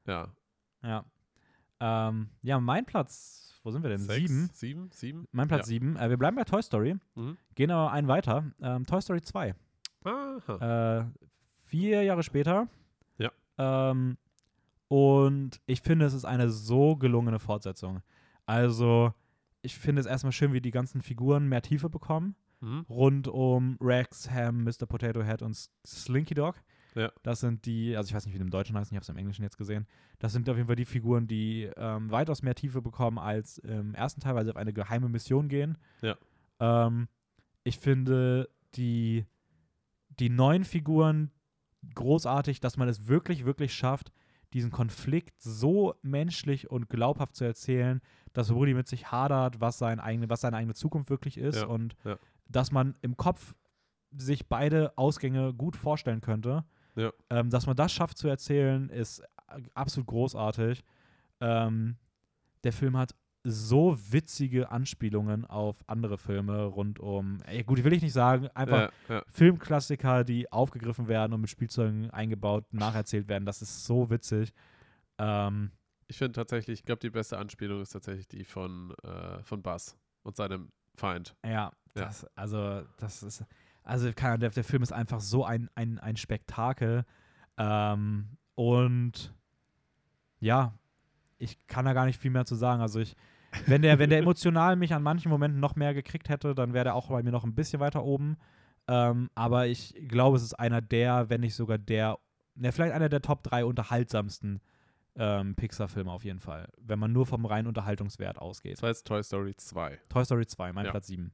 ja. 0.06 0.32
ja. 0.84 1.06
Ähm, 1.80 2.30
ja, 2.42 2.60
mein 2.60 2.86
Platz, 2.86 3.54
wo 3.64 3.72
sind 3.72 3.82
wir 3.84 3.90
denn? 3.90 4.00
Sechs, 4.00 4.28
Sieben. 4.30 4.50
Sieben? 4.54 4.90
Sieben? 4.92 5.28
Mein 5.32 5.48
Platz 5.48 5.62
Ja. 5.62 5.66
sieben. 5.68 5.96
Äh, 5.96 6.10
wir 6.10 6.18
bleiben 6.18 6.36
bei 6.36 6.44
Toy 6.44 6.62
Story, 6.62 6.96
Mhm. 7.16 7.38
gehen 7.56 7.72
aber 7.72 7.92
einen 7.92 8.08
weiter. 8.08 8.46
Ähm, 8.62 8.86
Toy 8.86 9.02
Story 9.02 9.22
2. 9.22 9.56
Aha. 10.04 11.00
Äh, 11.00 11.06
vier 11.70 12.04
Jahre 12.04 12.24
später. 12.24 12.68
Ja. 13.18 13.32
Ähm, 13.58 14.18
und 14.88 15.62
ich 15.66 15.82
finde, 15.82 16.06
es 16.06 16.14
ist 16.14 16.26
eine 16.26 16.50
so 16.50 16.96
gelungene 16.96 17.40
Fortsetzung. 17.40 18.02
Also, 18.46 19.14
ich 19.62 19.78
finde 19.78 20.00
es 20.00 20.06
erstmal 20.06 20.32
schön, 20.32 20.54
wie 20.54 20.62
die 20.62 20.72
ganzen 20.72 21.02
Figuren 21.02 21.48
mehr 21.48 21.62
Tiefe 21.62 21.90
bekommen. 21.90 22.36
Mhm. 22.60 22.86
rund 22.90 23.28
um 23.28 23.78
Rex, 23.80 24.32
Ham, 24.32 24.64
Mr. 24.64 24.88
Potato 24.88 25.24
Head 25.24 25.42
und 25.42 25.56
Slinky 25.86 26.34
Dog. 26.34 26.56
Ja. 26.96 27.12
Das 27.22 27.40
sind 27.40 27.66
die, 27.66 27.96
also 27.96 28.10
ich 28.10 28.16
weiß 28.16 28.26
nicht, 28.26 28.34
wie 28.34 28.40
die 28.40 28.44
im 28.44 28.50
Deutschen 28.50 28.76
heißen, 28.76 28.92
ich 28.92 28.98
habe 28.98 29.04
es 29.04 29.10
im 29.10 29.18
Englischen 29.18 29.44
jetzt 29.44 29.58
gesehen. 29.58 29.86
Das 30.18 30.34
sind 30.34 30.50
auf 30.50 30.56
jeden 30.56 30.66
Fall 30.66 30.76
die 30.76 30.86
Figuren, 30.86 31.28
die 31.28 31.70
ähm, 31.78 32.10
weitaus 32.10 32.42
mehr 32.42 32.56
Tiefe 32.56 32.82
bekommen 32.82 33.20
als 33.20 33.60
im 33.60 33.94
ersten 33.94 34.22
Teil, 34.22 34.34
weil 34.34 34.46
sie 34.46 34.50
auf 34.52 34.58
eine 34.58 34.74
geheime 34.74 35.08
Mission 35.08 35.48
gehen. 35.48 35.78
Ja. 36.02 36.18
Ähm, 36.60 37.08
ich 37.64 37.78
finde 37.78 38.50
die, 38.74 39.26
die 40.20 40.30
neuen 40.30 40.64
Figuren 40.64 41.30
großartig, 41.94 42.60
dass 42.60 42.78
man 42.78 42.88
es 42.88 43.08
wirklich, 43.08 43.46
wirklich 43.46 43.74
schafft, 43.74 44.12
diesen 44.54 44.72
Konflikt 44.72 45.42
so 45.42 45.96
menschlich 46.02 46.70
und 46.72 46.90
glaubhaft 46.90 47.36
zu 47.36 47.44
erzählen, 47.44 48.02
dass 48.34 48.54
Woody 48.54 48.74
mit 48.74 48.88
sich 48.88 49.12
hadert, 49.12 49.60
was, 49.60 49.78
sein 49.78 50.00
eigene, 50.00 50.30
was 50.30 50.42
seine 50.42 50.58
eigene 50.58 50.74
Zukunft 50.74 51.10
wirklich 51.10 51.38
ist 51.38 51.58
Ja, 51.58 51.66
und 51.68 51.96
ja. 52.06 52.18
dass 52.48 52.72
man 52.72 52.96
im 53.02 53.18
Kopf 53.18 53.56
sich 54.16 54.48
beide 54.48 54.98
Ausgänge 54.98 55.54
gut 55.54 55.76
vorstellen 55.76 56.22
könnte. 56.22 56.64
Ja. 56.96 57.12
Ähm, 57.30 57.50
dass 57.50 57.68
man 57.68 57.76
das 57.76 57.92
schafft 57.92 58.18
zu 58.18 58.28
erzählen, 58.28 58.90
ist 58.90 59.22
absolut 59.74 60.08
großartig. 60.08 60.84
Ähm, 61.42 61.98
der 62.64 62.74
Film 62.74 62.98
hat 62.98 63.16
so 63.50 63.98
witzige 64.12 64.70
Anspielungen 64.72 65.46
auf 65.46 65.84
andere 65.88 66.18
Filme 66.18 66.66
rund 66.66 67.00
um, 67.00 67.38
ey, 67.46 67.64
gut, 67.64 67.84
will 67.84 67.94
ich 67.94 68.02
nicht 68.02 68.14
sagen, 68.14 68.48
einfach 68.54 68.92
Ja, 69.10 69.16
ja. 69.16 69.24
Filmklassiker, 69.28 70.24
die 70.24 70.52
aufgegriffen 70.52 71.08
werden 71.08 71.34
und 71.34 71.42
mit 71.42 71.50
Spielzeugen 71.50 72.10
eingebaut, 72.12 72.66
nacherzählt 72.74 73.28
werden. 73.28 73.46
Das 73.46 73.62
ist 73.62 73.86
so 73.86 74.10
witzig. 74.10 74.54
Ähm, 75.18 75.72
Ich 76.08 76.18
finde 76.18 76.34
tatsächlich, 76.34 76.80
ich 76.80 76.86
glaube, 76.86 77.00
die 77.00 77.10
beste 77.10 77.38
Anspielung 77.38 77.82
ist 77.82 77.92
tatsächlich 77.92 78.28
die 78.28 78.44
von, 78.44 78.94
äh, 79.04 79.42
von 79.44 79.62
Buzz 79.62 79.98
und 80.24 80.36
seinem 80.36 80.72
Feind. 80.96 81.36
ja, 81.44 81.52
Ja. 81.52 81.72
Das, 81.94 82.26
also, 82.36 82.84
das 82.98 83.24
ist, 83.24 83.44
also 83.84 84.12
Ahnung, 84.22 84.40
der, 84.40 84.50
der 84.50 84.64
Film 84.64 84.84
ist 84.84 84.92
einfach 84.92 85.22
so 85.22 85.46
ein, 85.46 85.70
ein, 85.76 85.98
ein 86.00 86.18
Spektakel. 86.18 87.06
Ähm, 87.58 88.38
und 88.56 89.34
ja, 90.40 90.78
ich 91.40 91.66
kann 91.68 91.86
da 91.86 91.94
gar 91.94 92.06
nicht 92.06 92.20
viel 92.20 92.32
mehr 92.32 92.46
zu 92.46 92.56
sagen. 92.56 92.82
Also 92.82 93.00
ich, 93.00 93.16
wenn 93.66 93.82
der, 93.82 94.00
wenn 94.00 94.10
der 94.10 94.20
emotional 94.20 94.76
mich 94.76 94.94
an 94.94 95.04
manchen 95.04 95.30
Momenten 95.30 95.60
noch 95.60 95.76
mehr 95.76 95.94
gekriegt 95.94 96.30
hätte, 96.30 96.54
dann 96.56 96.74
wäre 96.74 96.86
der 96.86 96.96
auch 96.96 97.10
bei 97.10 97.24
mir 97.24 97.32
noch 97.32 97.44
ein 97.44 97.56
bisschen 97.56 97.80
weiter 97.80 98.04
oben. 98.04 98.38
Ähm, 98.88 99.30
aber 99.36 99.68
ich 99.68 99.94
glaube, 100.08 100.38
es 100.38 100.44
ist 100.44 100.54
einer 100.54 100.82
der, 100.82 101.30
wenn 101.30 101.42
nicht 101.42 101.56
sogar 101.56 101.78
der, 101.78 102.18
ne, 102.56 102.72
vielleicht 102.72 102.94
einer 102.94 103.10
der 103.10 103.22
Top 103.22 103.44
3 103.44 103.66
unterhaltsamsten 103.66 104.62
ähm, 105.16 105.56
Pixar-Filme 105.56 106.12
auf 106.12 106.24
jeden 106.24 106.40
Fall. 106.40 106.70
Wenn 106.78 107.00
man 107.00 107.12
nur 107.12 107.26
vom 107.26 107.46
reinen 107.46 107.68
Unterhaltungswert 107.68 108.38
ausgeht. 108.38 108.74
Das 108.74 108.82
war 108.84 108.90
jetzt 108.90 109.06
Toy 109.08 109.24
Story 109.24 109.56
2. 109.56 110.00
Toy 110.10 110.24
Story 110.26 110.46
2, 110.46 110.74
mein 110.74 110.86
Ja. 110.86 110.92
Platz 110.92 111.08
7. 111.08 111.34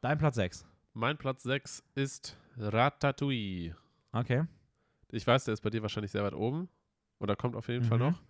Dein 0.00 0.18
Platz 0.18 0.34
6. 0.34 0.66
Mein 0.94 1.16
Platz 1.16 1.44
6 1.44 1.82
ist 1.94 2.36
Ratatouille. 2.58 3.74
Okay. 4.12 4.44
Ich 5.10 5.26
weiß, 5.26 5.44
der 5.44 5.54
ist 5.54 5.60
bei 5.62 5.70
dir 5.70 5.82
wahrscheinlich 5.82 6.10
sehr 6.10 6.24
weit 6.24 6.34
oben. 6.34 6.68
Oder 7.20 7.36
kommt 7.36 7.54
auf 7.56 7.68
jeden 7.68 7.84
Fall 7.84 7.98
Mhm. 7.98 8.04
noch. 8.04 8.22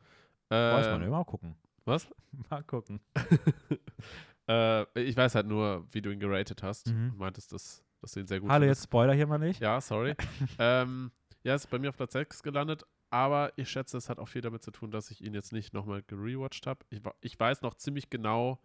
Weiß 0.51 0.87
Äh, 0.87 0.91
man, 0.93 1.03
ja, 1.03 1.09
mal 1.11 1.25
gucken. 1.25 1.57
Was? 1.85 2.09
Mal 2.51 2.63
gucken. 2.65 3.01
äh, 4.49 5.01
ich 5.01 5.17
weiß 5.17 5.35
halt 5.35 5.47
nur, 5.47 5.87
wie 5.93 6.03
du 6.03 6.11
ihn 6.11 6.21
geratet 6.21 6.63
hast. 6.63 6.89
Mhm. 6.89 7.11
Du 7.13 7.17
meintest, 7.17 7.53
dass, 7.53 7.85
dass 8.01 8.13
du 8.13 8.21
ihn 8.21 8.27
sehr 8.27 8.41
gut 8.41 8.51
Hallo, 8.51 8.63
findest. 8.63 8.81
jetzt 8.81 8.85
Spoiler 8.85 9.15
hier 9.15 9.27
mal 9.27 9.39
nicht. 9.39 9.61
Ja, 9.61 9.81
sorry. 9.81 10.15
ähm, 10.59 11.11
ja, 11.43 11.55
ist 11.55 11.71
bei 11.71 11.79
mir 11.79 11.89
auf 11.91 11.97
Platz 11.97 12.13
6 12.13 12.43
gelandet. 12.43 12.85
aber 13.11 13.53
ich 13.57 13.69
schätze, 13.69 13.97
es 13.99 14.09
hat 14.09 14.19
auch 14.19 14.29
viel 14.29 14.43
damit 14.43 14.63
zu 14.63 14.71
tun, 14.71 14.91
dass 14.91 15.11
ich 15.11 15.23
ihn 15.23 15.35
jetzt 15.35 15.53
nicht 15.53 15.75
nochmal 15.75 16.03
gerewatcht 16.03 16.67
habe. 16.67 16.81
Ich, 16.91 17.01
ich 17.21 17.39
weiß 17.39 17.63
noch 17.63 17.75
ziemlich 17.75 18.11
genau, 18.11 18.59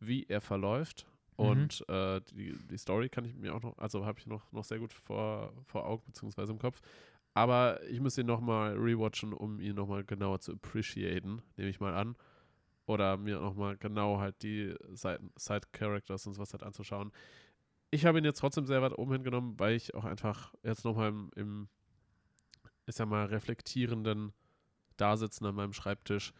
wie 0.00 0.24
er 0.24 0.40
verläuft. 0.40 1.06
Mhm. 1.38 1.44
Und 1.46 1.88
äh, 1.88 2.20
die, 2.32 2.52
die 2.70 2.78
Story 2.78 3.08
kann 3.08 3.24
ich 3.24 3.34
mir 3.34 3.54
auch 3.54 3.62
noch, 3.62 3.78
also 3.78 4.04
habe 4.04 4.18
ich 4.18 4.26
noch, 4.26 4.50
noch 4.52 4.64
sehr 4.64 4.78
gut 4.78 4.92
vor, 4.92 5.52
vor 5.66 5.86
Augen 5.86 6.02
beziehungsweise 6.06 6.52
im 6.52 6.58
Kopf. 6.58 6.80
Aber 7.34 7.80
ich 7.84 8.00
muss 8.00 8.18
ihn 8.18 8.26
nochmal 8.26 8.76
rewatchen, 8.76 9.32
um 9.32 9.60
ihn 9.60 9.76
nochmal 9.76 10.02
genauer 10.02 10.40
zu 10.40 10.52
appreciaten, 10.52 11.40
nehme 11.56 11.70
ich 11.70 11.78
mal 11.78 11.94
an. 11.94 12.16
Oder 12.88 13.18
mir 13.18 13.38
nochmal 13.38 13.76
genau 13.76 14.18
halt 14.18 14.42
die 14.42 14.74
Side-Characters 14.94 16.26
und 16.26 16.32
sowas 16.32 16.52
halt 16.54 16.62
anzuschauen. 16.62 17.12
Ich 17.90 18.06
habe 18.06 18.18
ihn 18.18 18.24
jetzt 18.24 18.38
trotzdem 18.38 18.64
sehr 18.64 18.80
weit 18.80 18.96
oben 18.96 19.12
hingenommen, 19.12 19.58
weil 19.58 19.74
ich 19.74 19.94
auch 19.94 20.06
einfach 20.06 20.54
jetzt 20.62 20.86
nochmal 20.86 21.10
im, 21.10 21.30
im, 21.36 21.68
ich 22.86 22.94
sag 22.94 23.06
mal, 23.06 23.26
reflektierenden 23.26 24.32
Dasitzen 24.96 25.46
an 25.46 25.54
meinem 25.54 25.74
Schreibtisch, 25.74 26.32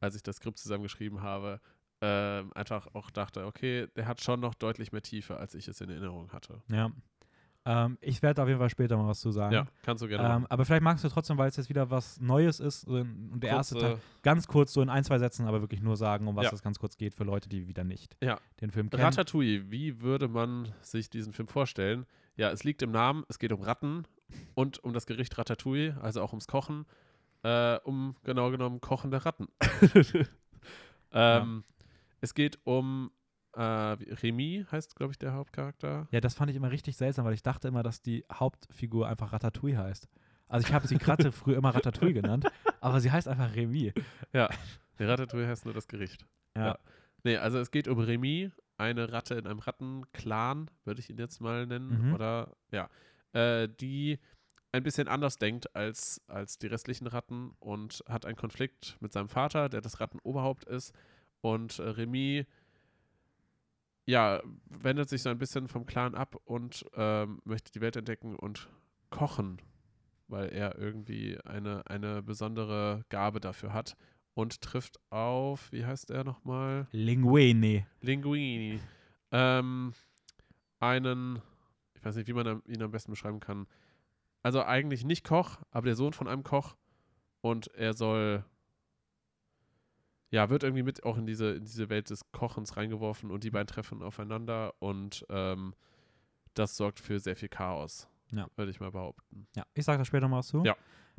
als 0.00 0.16
ich 0.16 0.24
das 0.24 0.36
Skript 0.36 0.58
zusammengeschrieben 0.58 1.22
habe, 1.22 1.60
ähm, 2.00 2.52
einfach 2.54 2.88
auch 2.94 3.10
dachte, 3.10 3.46
okay, 3.46 3.86
der 3.94 4.06
hat 4.08 4.20
schon 4.20 4.40
noch 4.40 4.54
deutlich 4.54 4.90
mehr 4.90 5.02
Tiefe, 5.02 5.36
als 5.36 5.54
ich 5.54 5.68
es 5.68 5.80
in 5.80 5.88
Erinnerung 5.88 6.32
hatte. 6.32 6.62
Ja. 6.68 6.90
Ähm, 7.64 7.96
ich 8.00 8.22
werde 8.22 8.42
auf 8.42 8.48
jeden 8.48 8.58
Fall 8.58 8.70
später 8.70 8.96
mal 8.96 9.06
was 9.06 9.20
zu 9.20 9.30
sagen. 9.30 9.54
Ja, 9.54 9.66
kannst 9.82 10.02
du 10.02 10.08
gerne 10.08 10.28
Ähm, 10.34 10.46
aber 10.48 10.64
vielleicht 10.64 10.82
magst 10.82 11.04
du 11.04 11.08
trotzdem, 11.08 11.38
weil 11.38 11.48
es 11.48 11.56
jetzt 11.56 11.68
wieder 11.68 11.90
was 11.90 12.20
Neues 12.20 12.58
ist 12.58 12.80
so 12.82 12.96
in, 12.96 13.30
und 13.32 13.40
der 13.42 13.50
erste 13.50 13.74
Kurze- 13.76 13.86
Teil, 13.86 13.98
ganz 14.22 14.46
kurz 14.48 14.72
so 14.72 14.82
in 14.82 14.88
ein, 14.88 15.04
zwei 15.04 15.18
Sätzen, 15.20 15.46
aber 15.46 15.60
wirklich 15.60 15.80
nur 15.80 15.96
sagen, 15.96 16.26
um 16.26 16.34
was 16.34 16.46
Ja. 16.46 16.50
das 16.50 16.62
ganz 16.62 16.80
kurz 16.80 16.96
geht 16.96 17.14
für 17.14 17.22
Leute, 17.22 17.48
die 17.48 17.68
wieder 17.68 17.84
nicht 17.84 18.16
Ja. 18.20 18.38
den 18.60 18.70
Film 18.72 18.90
kennen. 18.90 19.02
Ratatouille, 19.04 19.70
wie 19.70 20.00
würde 20.00 20.26
man 20.26 20.72
sich 20.80 21.08
diesen 21.08 21.32
Film 21.32 21.46
vorstellen? 21.46 22.04
Ja, 22.34 22.50
es 22.50 22.64
liegt 22.64 22.82
im 22.82 22.90
Namen, 22.90 23.22
es 23.28 23.38
geht 23.38 23.52
um 23.52 23.60
Ratten 23.62 24.06
und 24.54 24.82
um 24.82 24.92
das 24.92 25.06
Gericht 25.06 25.38
Ratatouille, 25.38 25.96
also 26.02 26.20
auch 26.20 26.32
ums 26.32 26.48
Kochen, 26.48 26.84
äh, 27.44 27.76
um 27.84 28.16
genau 28.24 28.50
genommen 28.50 28.80
kochende 28.80 29.24
Ratten. 29.24 29.46
ähm, 31.12 31.64
Es 32.20 32.34
geht 32.34 32.58
um 32.64 33.10
äh, 33.54 33.60
Remy, 33.62 34.66
heißt, 34.70 34.96
glaube 34.96 35.12
ich, 35.12 35.18
der 35.18 35.34
Hauptcharakter. 35.34 36.08
Ja, 36.10 36.20
das 36.20 36.34
fand 36.34 36.50
ich 36.50 36.56
immer 36.56 36.70
richtig 36.70 36.96
seltsam, 36.96 37.24
weil 37.24 37.34
ich 37.34 37.42
dachte 37.42 37.68
immer, 37.68 37.82
dass 37.82 38.02
die 38.02 38.24
Hauptfigur 38.32 39.08
einfach 39.08 39.32
Ratatouille 39.32 39.78
heißt. 39.78 40.08
Also 40.48 40.66
ich 40.66 40.72
habe 40.72 40.86
sie 40.86 40.98
Kratte 40.98 41.32
früher 41.32 41.56
immer 41.56 41.74
Ratatouille 41.74 42.14
genannt, 42.14 42.46
aber 42.80 43.00
sie 43.00 43.10
heißt 43.10 43.28
einfach 43.28 43.54
Remy. 43.54 43.92
Der 44.32 44.50
Ratatouille 45.08 45.48
heißt 45.48 45.64
nur 45.64 45.74
das 45.74 45.88
Gericht. 45.88 46.26
Ja. 46.56 46.66
Ja. 46.66 46.78
Nee, 47.24 47.36
also 47.36 47.58
es 47.58 47.70
geht 47.70 47.88
um 47.88 47.98
Remy, 47.98 48.50
eine 48.76 49.12
Ratte 49.12 49.34
in 49.34 49.46
einem 49.46 49.60
Rattenclan, 49.60 50.70
würde 50.84 51.00
ich 51.00 51.08
ihn 51.08 51.18
jetzt 51.18 51.40
mal 51.40 51.66
nennen. 51.66 52.08
Mhm. 52.08 52.14
Oder 52.14 52.52
ja. 52.70 52.88
Äh, 53.32 53.68
die 53.68 54.18
ein 54.72 54.82
bisschen 54.82 55.08
anders 55.08 55.38
denkt 55.38 55.74
als, 55.76 56.20
als 56.26 56.58
die 56.58 56.66
restlichen 56.66 57.06
Ratten 57.06 57.54
und 57.60 58.02
hat 58.08 58.26
einen 58.26 58.36
Konflikt 58.36 58.96
mit 59.00 59.12
seinem 59.12 59.28
Vater, 59.28 59.68
der 59.68 59.82
das 59.82 60.00
Rattenoberhaupt 60.00 60.64
ist. 60.64 60.94
Und 61.40 61.78
äh, 61.78 61.88
Remy 61.88 62.46
ja, 64.04 64.42
wendet 64.66 65.08
sich 65.08 65.22
so 65.22 65.30
ein 65.30 65.38
bisschen 65.38 65.68
vom 65.68 65.86
Clan 65.86 66.14
ab 66.14 66.36
und 66.44 66.84
ähm, 66.94 67.40
möchte 67.44 67.70
die 67.72 67.80
Welt 67.80 67.96
entdecken 67.96 68.36
und 68.36 68.68
kochen, 69.10 69.58
weil 70.28 70.48
er 70.48 70.78
irgendwie 70.78 71.38
eine, 71.44 71.86
eine 71.86 72.22
besondere 72.22 73.04
Gabe 73.08 73.40
dafür 73.40 73.72
hat 73.72 73.96
und 74.34 74.60
trifft 74.60 74.98
auf, 75.10 75.70
wie 75.72 75.84
heißt 75.84 76.10
er 76.10 76.24
nochmal? 76.24 76.88
Linguine. 76.92 77.86
Linguini. 78.00 78.80
Ähm, 79.30 79.92
einen, 80.80 81.40
ich 81.94 82.04
weiß 82.04 82.16
nicht, 82.16 82.28
wie 82.28 82.32
man 82.32 82.62
ihn 82.66 82.82
am 82.82 82.90
besten 82.90 83.12
beschreiben 83.12 83.40
kann. 83.40 83.66
Also 84.42 84.64
eigentlich 84.64 85.04
nicht 85.04 85.24
Koch, 85.24 85.58
aber 85.70 85.86
der 85.86 85.96
Sohn 85.96 86.12
von 86.12 86.28
einem 86.28 86.42
Koch. 86.42 86.76
Und 87.40 87.68
er 87.74 87.92
soll, 87.94 88.44
ja, 90.32 90.50
wird 90.50 90.64
irgendwie 90.64 90.82
mit 90.82 91.04
auch 91.04 91.16
in 91.16 91.26
diese, 91.26 91.52
in 91.52 91.64
diese 91.64 91.88
Welt 91.88 92.10
des 92.10 92.32
Kochens 92.32 92.76
reingeworfen 92.76 93.30
und 93.30 93.44
die 93.44 93.50
beiden 93.50 93.68
treffen 93.68 94.02
aufeinander 94.02 94.74
und 94.80 95.24
ähm, 95.28 95.74
das 96.54 96.76
sorgt 96.76 96.98
für 97.00 97.20
sehr 97.20 97.36
viel 97.36 97.48
Chaos, 97.48 98.08
Ja. 98.30 98.48
würde 98.56 98.70
ich 98.72 98.80
mal 98.80 98.90
behaupten. 98.90 99.46
Ja, 99.54 99.64
ich 99.74 99.84
sage 99.84 99.98
da 99.98 100.04
später 100.04 100.26
mal 100.28 100.38
was 100.38 100.48
zu. 100.48 100.64
Ja. 100.64 100.74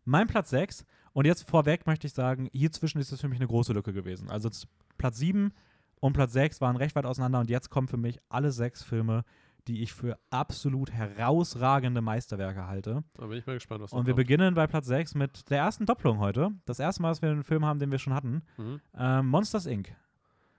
Mein 0.05 0.27
Platz 0.27 0.49
6. 0.49 0.85
Und 1.13 1.25
jetzt 1.25 1.47
vorweg 1.49 1.85
möchte 1.87 2.07
ich 2.07 2.13
sagen, 2.13 2.49
hier 2.51 2.71
zwischen 2.71 2.99
ist 2.99 3.11
es 3.11 3.21
für 3.21 3.29
mich 3.29 3.39
eine 3.39 3.47
große 3.47 3.71
Lücke 3.71 3.93
gewesen. 3.93 4.29
Also 4.29 4.49
Platz 4.97 5.17
7 5.17 5.53
und 6.01 6.13
Platz 6.13 6.33
6 6.33 6.59
waren 6.59 6.75
recht 6.75 6.95
weit 6.95 7.05
auseinander 7.05 7.39
und 7.39 7.49
jetzt 7.49 7.69
kommen 7.69 7.87
für 7.87 7.97
mich 7.97 8.19
alle 8.29 8.51
sechs 8.51 8.83
Filme, 8.83 9.23
die 9.67 9.81
ich 9.83 9.93
für 9.93 10.19
absolut 10.29 10.91
herausragende 10.91 12.01
Meisterwerke 12.01 12.67
halte. 12.67 13.03
Da 13.13 13.27
bin 13.27 13.37
ich 13.37 13.45
mal 13.45 13.53
gespannt, 13.53 13.81
was 13.81 13.93
Und 13.93 14.05
wir 14.05 14.13
kommt. 14.13 14.17
beginnen 14.27 14.53
bei 14.55 14.67
Platz 14.67 14.87
6 14.87 15.15
mit 15.15 15.49
der 15.49 15.59
ersten 15.59 15.85
Doppelung 15.85 16.19
heute. 16.19 16.51
Das 16.65 16.79
erste 16.79 17.01
Mal, 17.01 17.09
dass 17.09 17.21
wir 17.21 17.29
einen 17.29 17.43
Film 17.43 17.65
haben, 17.65 17.79
den 17.79 17.91
wir 17.91 17.99
schon 17.99 18.13
hatten. 18.13 18.43
Mhm. 18.57 18.81
Ähm, 18.97 19.27
Monsters 19.27 19.65
Inc. 19.65 19.95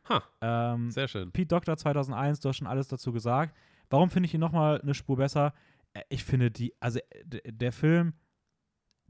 Ha, 0.09 0.23
Ähm, 0.41 0.91
sehr 0.91 1.09
schön. 1.09 1.33
Pete 1.33 1.49
Doctor 1.49 1.77
2001, 1.77 2.41
du 2.41 2.49
hast 2.49 2.57
schon 2.59 2.67
alles 2.67 2.89
dazu 2.89 3.13
gesagt. 3.13 3.55
Warum 3.91 4.11
finde 4.11 4.27
ich 4.27 4.35
ihn 4.35 4.41
nochmal 4.41 4.81
eine 4.81 4.95
Spur 4.95 5.17
besser? 5.17 5.53
Äh, 5.93 6.03
Ich 6.09 6.25
finde 6.25 6.51
die, 6.51 6.75
also 6.81 6.99
äh, 6.99 7.53
der 7.53 7.73
Film, 7.73 8.15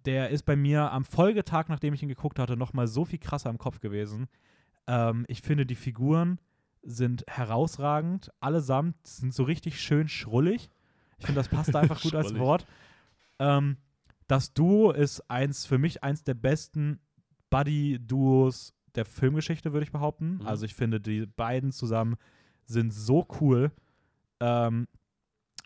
der 0.05 0.31
ist 0.31 0.43
bei 0.45 0.55
mir 0.57 0.91
am 0.93 1.05
Folgetag, 1.05 1.65
nachdem 1.69 1.95
ich 1.95 2.03
ihn 2.03 2.09
geguckt 2.09 2.39
hatte, 2.39 2.57
nochmal 2.57 2.87
so 2.89 3.05
viel 3.05 3.19
krasser 3.19 3.51
im 3.51 3.59
Kopf 3.59 3.81
gewesen. 3.81 4.29
Ähm, 4.87 5.25
ich 5.29 5.41
finde, 5.41 5.65
die 5.67 5.77
Figuren 5.77 6.39
sind 6.85 7.25
herausragend. 7.27 8.31
Allesamt 8.41 9.07
sind 9.07 9.35
so 9.35 9.43
richtig 9.45 9.81
schön 9.81 10.09
schrullig. 10.09 10.71
Ich 11.19 11.27
finde, 11.27 11.41
das 11.41 11.49
passt 11.49 11.75
da 11.75 11.81
einfach 11.81 12.01
gut 12.03 12.15
als. 12.15 12.37
Wort. 12.37 12.67
Ähm, 13.39 13.77
das 14.27 14.55
Duo 14.55 14.91
ist 14.91 15.29
eins, 15.31 15.67
für 15.67 15.79
mich 15.79 16.03
eins 16.03 16.25
der 16.25 16.35
besten 16.35 17.01
Buddy-Duos 17.51 18.75
der 18.95 19.05
Filmgeschichte, 19.05 19.73
würde 19.73 19.85
ich 19.85 19.93
behaupten. 19.93 20.39
Mhm. 20.39 20.47
Also 20.47 20.65
ich 20.65 20.75
finde, 20.75 21.01
die 21.01 21.27
beiden 21.27 21.73
zusammen 21.73 22.17
sind 22.65 22.93
so 22.93 23.27
cool. 23.41 23.71
Ähm, 24.41 24.87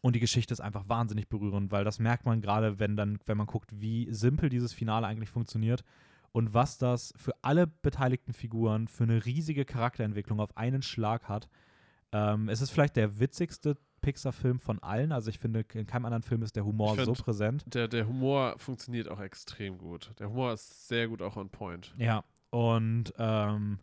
und 0.03 0.15
die 0.15 0.21
Geschichte 0.21 0.53
ist 0.53 0.61
einfach 0.61 0.89
wahnsinnig 0.89 1.29
berührend, 1.29 1.73
weil 1.73 1.85
das 1.85 1.99
merkt 1.99 2.25
man 2.25 2.41
gerade, 2.41 2.79
wenn 2.79 2.97
dann, 2.97 3.19
wenn 3.27 3.37
man 3.37 3.47
guckt, 3.47 3.71
wie 3.81 4.09
simpel 4.13 4.49
dieses 4.49 4.73
Finale 4.73 5.07
eigentlich 5.07 5.31
funktioniert 5.31 5.85
und 6.33 6.55
was 6.55 6.79
das 6.79 7.13
für 7.17 7.33
alle 7.43 7.67
beteiligten 7.67 8.33
Figuren 8.33 8.89
für 8.89 9.05
eine 9.05 9.25
riesige 9.25 9.65
Charakterentwicklung 9.65 10.41
auf 10.41 10.57
einen 10.57 10.83
Schlag 10.83 11.29
hat. 11.29 11.49
Ähm, 12.13 12.49
es 12.49 12.61
ist 12.63 12.71
vielleicht 12.71 12.97
der 12.97 13.19
witzigste 13.19 13.77
Pixar-Film 14.01 14.61
von 14.61 14.79
allen. 14.81 15.13
Also 15.13 15.31
ich 15.31 15.39
finde, 15.39 15.65
in 15.75 15.87
keinem 15.87 16.05
anderen 16.07 16.23
Film 16.23 16.43
ist 16.43 16.57
der 16.57 16.65
Humor 16.65 16.97
Ich 16.97 17.05
so 17.05 17.15
find- 17.15 17.25
präsent. 17.25 17.65
Der, 17.75 17.89
der 17.89 18.07
Humor 18.07 18.55
funktioniert 18.59 19.09
auch 19.09 19.21
extrem 19.21 19.79
gut. 19.79 20.13
Der 20.19 20.29
Humor 20.31 20.53
ist 20.53 20.89
sehr 20.89 21.09
gut 21.09 21.21
auch 21.23 21.37
on 21.37 21.51
point. 21.51 21.95
Ja, 21.99 22.25
und 22.51 23.13
ähm, 23.19 23.79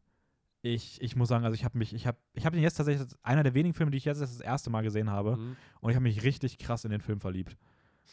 ich, 0.61 0.99
ich 1.01 1.15
muss 1.15 1.27
sagen, 1.29 1.45
also 1.45 1.53
ich 1.53 1.63
habe 1.65 1.77
mich, 1.77 1.93
ich 1.93 2.07
habe 2.07 2.17
ich 2.33 2.45
hab 2.45 2.53
den 2.53 2.63
jetzt 2.63 2.75
tatsächlich, 2.75 3.07
einer 3.21 3.43
der 3.43 3.53
wenigen 3.53 3.73
Filme, 3.75 3.91
die 3.91 3.97
ich 3.97 4.05
jetzt 4.05 4.21
das 4.21 4.39
erste 4.39 4.69
Mal 4.71 4.81
gesehen 4.81 5.09
habe. 5.11 5.37
Mhm. 5.37 5.55
Und 5.81 5.89
ich 5.91 5.95
habe 5.95 6.03
mich 6.03 6.23
richtig 6.23 6.57
krass 6.57 6.85
in 6.85 6.91
den 6.91 7.01
Film 7.01 7.19
verliebt. 7.19 7.55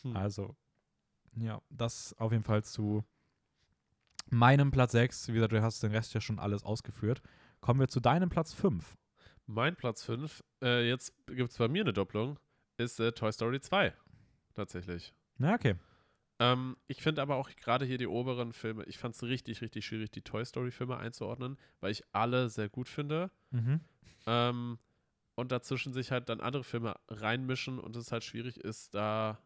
Hm. 0.03 0.15
Also, 0.17 0.55
ja, 1.37 1.63
das 1.71 2.15
auf 2.19 2.33
jeden 2.33 2.45
Fall 2.45 2.63
zu 2.65 3.05
meinem 4.33 4.71
Platz 4.71 4.93
6. 4.93 5.29
Wie 5.29 5.35
gesagt, 5.35 5.53
du 5.53 5.63
hast 5.63 5.83
den 5.83 5.93
Rest 5.93 6.15
ja 6.15 6.21
schon 6.21 6.39
alles 6.39 6.65
ausgeführt. 6.65 7.23
Kommen 7.61 7.81
wir 7.81 7.89
zu 7.89 8.01
deinem 8.01 8.29
Platz 8.29 8.53
5. 8.53 8.97
Mein 9.47 9.77
Platz 9.77 10.05
5, 10.05 10.43
äh, 10.63 10.89
jetzt 10.89 11.15
gibt 11.27 11.51
es 11.51 11.59
bei 11.59 11.69
mir 11.69 11.83
eine 11.83 11.93
Doppelung, 11.93 12.39
ist 12.77 13.01
äh, 13.01 13.13
Toy 13.13 13.33
Story 13.33 13.61
2. 13.61 13.93
Tatsächlich. 14.55 15.15
Na, 15.37 15.55
okay. 15.55 15.75
Ähm, 16.39 16.77
ich 16.87 17.03
finde 17.03 17.23
aber 17.23 17.37
auch 17.37 17.51
gerade 17.51 17.85
hier 17.85 17.99
die 17.99 18.07
oberen 18.07 18.53
Filme, 18.53 18.85
ich 18.85 18.99
fand 18.99 19.15
es 19.15 19.23
richtig, 19.23 19.61
richtig 19.61 19.85
schwierig, 19.85 20.11
die 20.11 20.23
Toy 20.23 20.45
Story-Filme 20.45 20.97
einzuordnen, 20.97 21.59
weil 21.81 21.93
ich 21.93 22.03
alle 22.13 22.49
sehr 22.49 22.69
gut 22.69 22.89
finde. 22.89 23.31
Mhm. 23.51 23.81
Ähm, 24.27 24.79
und 25.35 25.53
dazwischen 25.53 25.93
sich 25.93 26.11
halt 26.11 26.29
dann 26.29 26.41
andere 26.41 26.65
Filme 26.65 26.97
reinmischen 27.09 27.79
und 27.79 27.97
es 27.97 28.13
halt 28.13 28.25
schwierig 28.25 28.59
ist, 28.59 28.95
da. 28.95 29.39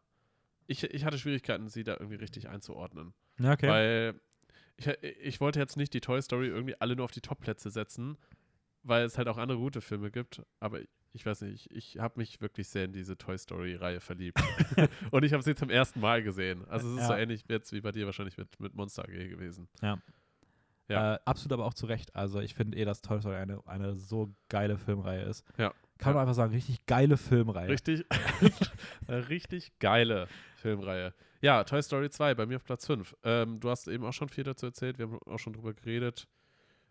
Ich, 0.66 0.82
ich 0.82 1.04
hatte 1.04 1.18
Schwierigkeiten, 1.18 1.68
sie 1.68 1.84
da 1.84 1.92
irgendwie 1.92 2.16
richtig 2.16 2.48
einzuordnen. 2.48 3.14
Ja, 3.38 3.52
okay. 3.52 3.68
Weil 3.68 4.20
ich, 4.76 4.86
ich 5.02 5.40
wollte 5.40 5.58
jetzt 5.58 5.76
nicht 5.76 5.94
die 5.94 6.00
Toy 6.00 6.20
Story 6.22 6.48
irgendwie 6.48 6.74
alle 6.80 6.96
nur 6.96 7.04
auf 7.04 7.12
die 7.12 7.20
Top-Plätze 7.20 7.70
setzen, 7.70 8.16
weil 8.82 9.04
es 9.04 9.18
halt 9.18 9.28
auch 9.28 9.38
andere 9.38 9.58
gute 9.58 9.80
Filme 9.80 10.10
gibt. 10.10 10.42
Aber 10.60 10.80
ich, 11.12 11.24
weiß 11.24 11.40
nicht, 11.42 11.70
ich, 11.72 11.94
ich 11.94 11.98
habe 11.98 12.18
mich 12.20 12.40
wirklich 12.40 12.68
sehr 12.68 12.84
in 12.84 12.92
diese 12.92 13.16
Toy 13.16 13.38
Story-Reihe 13.38 14.00
verliebt. 14.00 14.38
Und 15.10 15.24
ich 15.24 15.32
habe 15.32 15.42
sie 15.42 15.54
zum 15.54 15.70
ersten 15.70 16.00
Mal 16.00 16.22
gesehen. 16.22 16.64
Also 16.68 16.88
es 16.94 17.00
ist 17.00 17.06
so 17.06 17.12
Ja. 17.14 17.18
ähnlich 17.18 17.44
jetzt 17.48 17.72
wie 17.72 17.80
bei 17.80 17.92
dir 17.92 18.06
wahrscheinlich 18.06 18.36
mit, 18.36 18.60
mit 18.60 18.74
Monster 18.74 19.04
AG 19.04 19.28
gewesen. 19.28 19.68
ja. 19.80 19.98
Äh, 20.88 21.18
absolut 21.24 21.52
aber 21.54 21.64
auch 21.64 21.74
zu 21.74 21.86
Recht. 21.86 22.14
Also 22.14 22.40
ich 22.40 22.54
finde 22.54 22.76
eh, 22.78 22.84
dass 22.84 23.00
Toy 23.02 23.18
Story 23.20 23.36
eine, 23.36 23.60
eine 23.66 23.96
so 23.96 24.32
geile 24.48 24.78
Filmreihe 24.78 25.22
ist. 25.24 25.44
Ja. 25.58 25.72
Kann 25.98 26.14
man 26.14 26.22
einfach 26.22 26.34
sagen, 26.34 26.52
richtig 26.52 26.86
geile 26.86 27.16
Filmreihe. 27.16 27.68
Richtig, 27.68 28.04
eine 29.06 29.28
richtig 29.28 29.78
geile 29.78 30.28
Filmreihe. 30.56 31.14
Ja, 31.40 31.64
Toy 31.64 31.82
Story 31.82 32.10
2, 32.10 32.34
bei 32.34 32.46
mir 32.46 32.56
auf 32.56 32.64
Platz 32.64 32.86
5. 32.86 33.16
Ähm, 33.22 33.60
du 33.60 33.70
hast 33.70 33.88
eben 33.88 34.04
auch 34.04 34.12
schon 34.12 34.28
viel 34.28 34.44
dazu 34.44 34.66
erzählt, 34.66 34.98
wir 34.98 35.06
haben 35.06 35.18
auch 35.26 35.38
schon 35.38 35.52
drüber 35.52 35.72
geredet. 35.74 36.28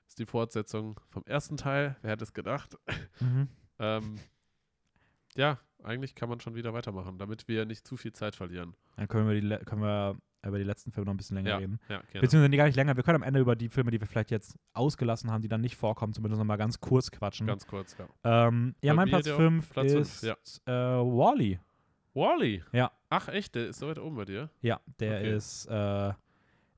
ist 0.07 0.19
die 0.19 0.25
Fortsetzung 0.25 0.99
vom 1.05 1.23
ersten 1.25 1.57
Teil. 1.57 1.95
Wer 2.01 2.11
hätte 2.11 2.23
es 2.23 2.33
gedacht? 2.33 2.77
Mhm. 3.19 3.49
Ähm, 3.79 4.15
ja, 5.35 5.59
eigentlich 5.83 6.15
kann 6.15 6.29
man 6.29 6.39
schon 6.39 6.55
wieder 6.55 6.73
weitermachen, 6.73 7.17
damit 7.17 7.47
wir 7.47 7.65
nicht 7.65 7.85
zu 7.85 7.97
viel 7.97 8.13
Zeit 8.13 8.35
verlieren. 8.35 8.75
Dann 8.95 9.07
können 9.07 9.27
wir, 9.27 9.39
die, 9.39 9.65
können 9.65 9.81
wir 9.81 10.17
über 10.49 10.57
die 10.57 10.63
letzten 10.63 10.91
Filme 10.91 11.05
noch 11.05 11.13
ein 11.13 11.17
bisschen 11.17 11.35
länger 11.35 11.49
Ja, 11.51 11.57
reden. 11.57 11.79
ja, 11.89 11.97
gerne. 11.97 12.21
Beziehungsweise 12.21 12.49
nee, 12.49 12.57
gar 12.57 12.65
nicht 12.65 12.75
länger. 12.75 12.95
Wir 12.95 13.03
können 13.03 13.17
am 13.17 13.23
Ende 13.23 13.39
über 13.39 13.55
die 13.55 13.69
Filme, 13.69 13.91
die 13.91 13.99
wir 13.99 14.07
vielleicht 14.07 14.31
jetzt 14.31 14.57
ausgelassen 14.73 15.31
haben, 15.31 15.41
die 15.41 15.47
dann 15.47 15.61
nicht 15.61 15.75
vorkommen, 15.75 16.13
zumindest 16.13 16.39
noch 16.39 16.45
mal 16.45 16.55
ganz 16.57 16.79
kurz 16.79 17.11
quatschen. 17.11 17.47
Ganz 17.47 17.65
kurz, 17.67 17.95
ja. 17.97 18.47
ähm, 18.47 18.75
ja, 18.81 18.93
Bei 18.93 18.97
mein 18.97 19.09
Platz 19.09 19.25
der 19.25 19.33
auf 19.35 19.41
5 19.41 19.69
Platz 19.69 19.91
fünf, 19.91 20.01
ist 20.01 20.23
ja. 20.23 20.33
äh, 20.65 21.01
Wally. 21.03 21.59
Wally. 22.13 22.63
Ja. 22.71 22.91
Ach, 23.09 23.27
echt? 23.27 23.55
Der 23.55 23.67
ist 23.67 23.79
so 23.79 23.87
weit 23.87 23.99
oben 23.99 24.15
bei 24.15 24.25
dir? 24.25 24.49
Ja, 24.61 24.79
der 24.99 25.17
Okay. 25.19 25.35
ist. 25.35 25.65
Äh, 25.67 26.13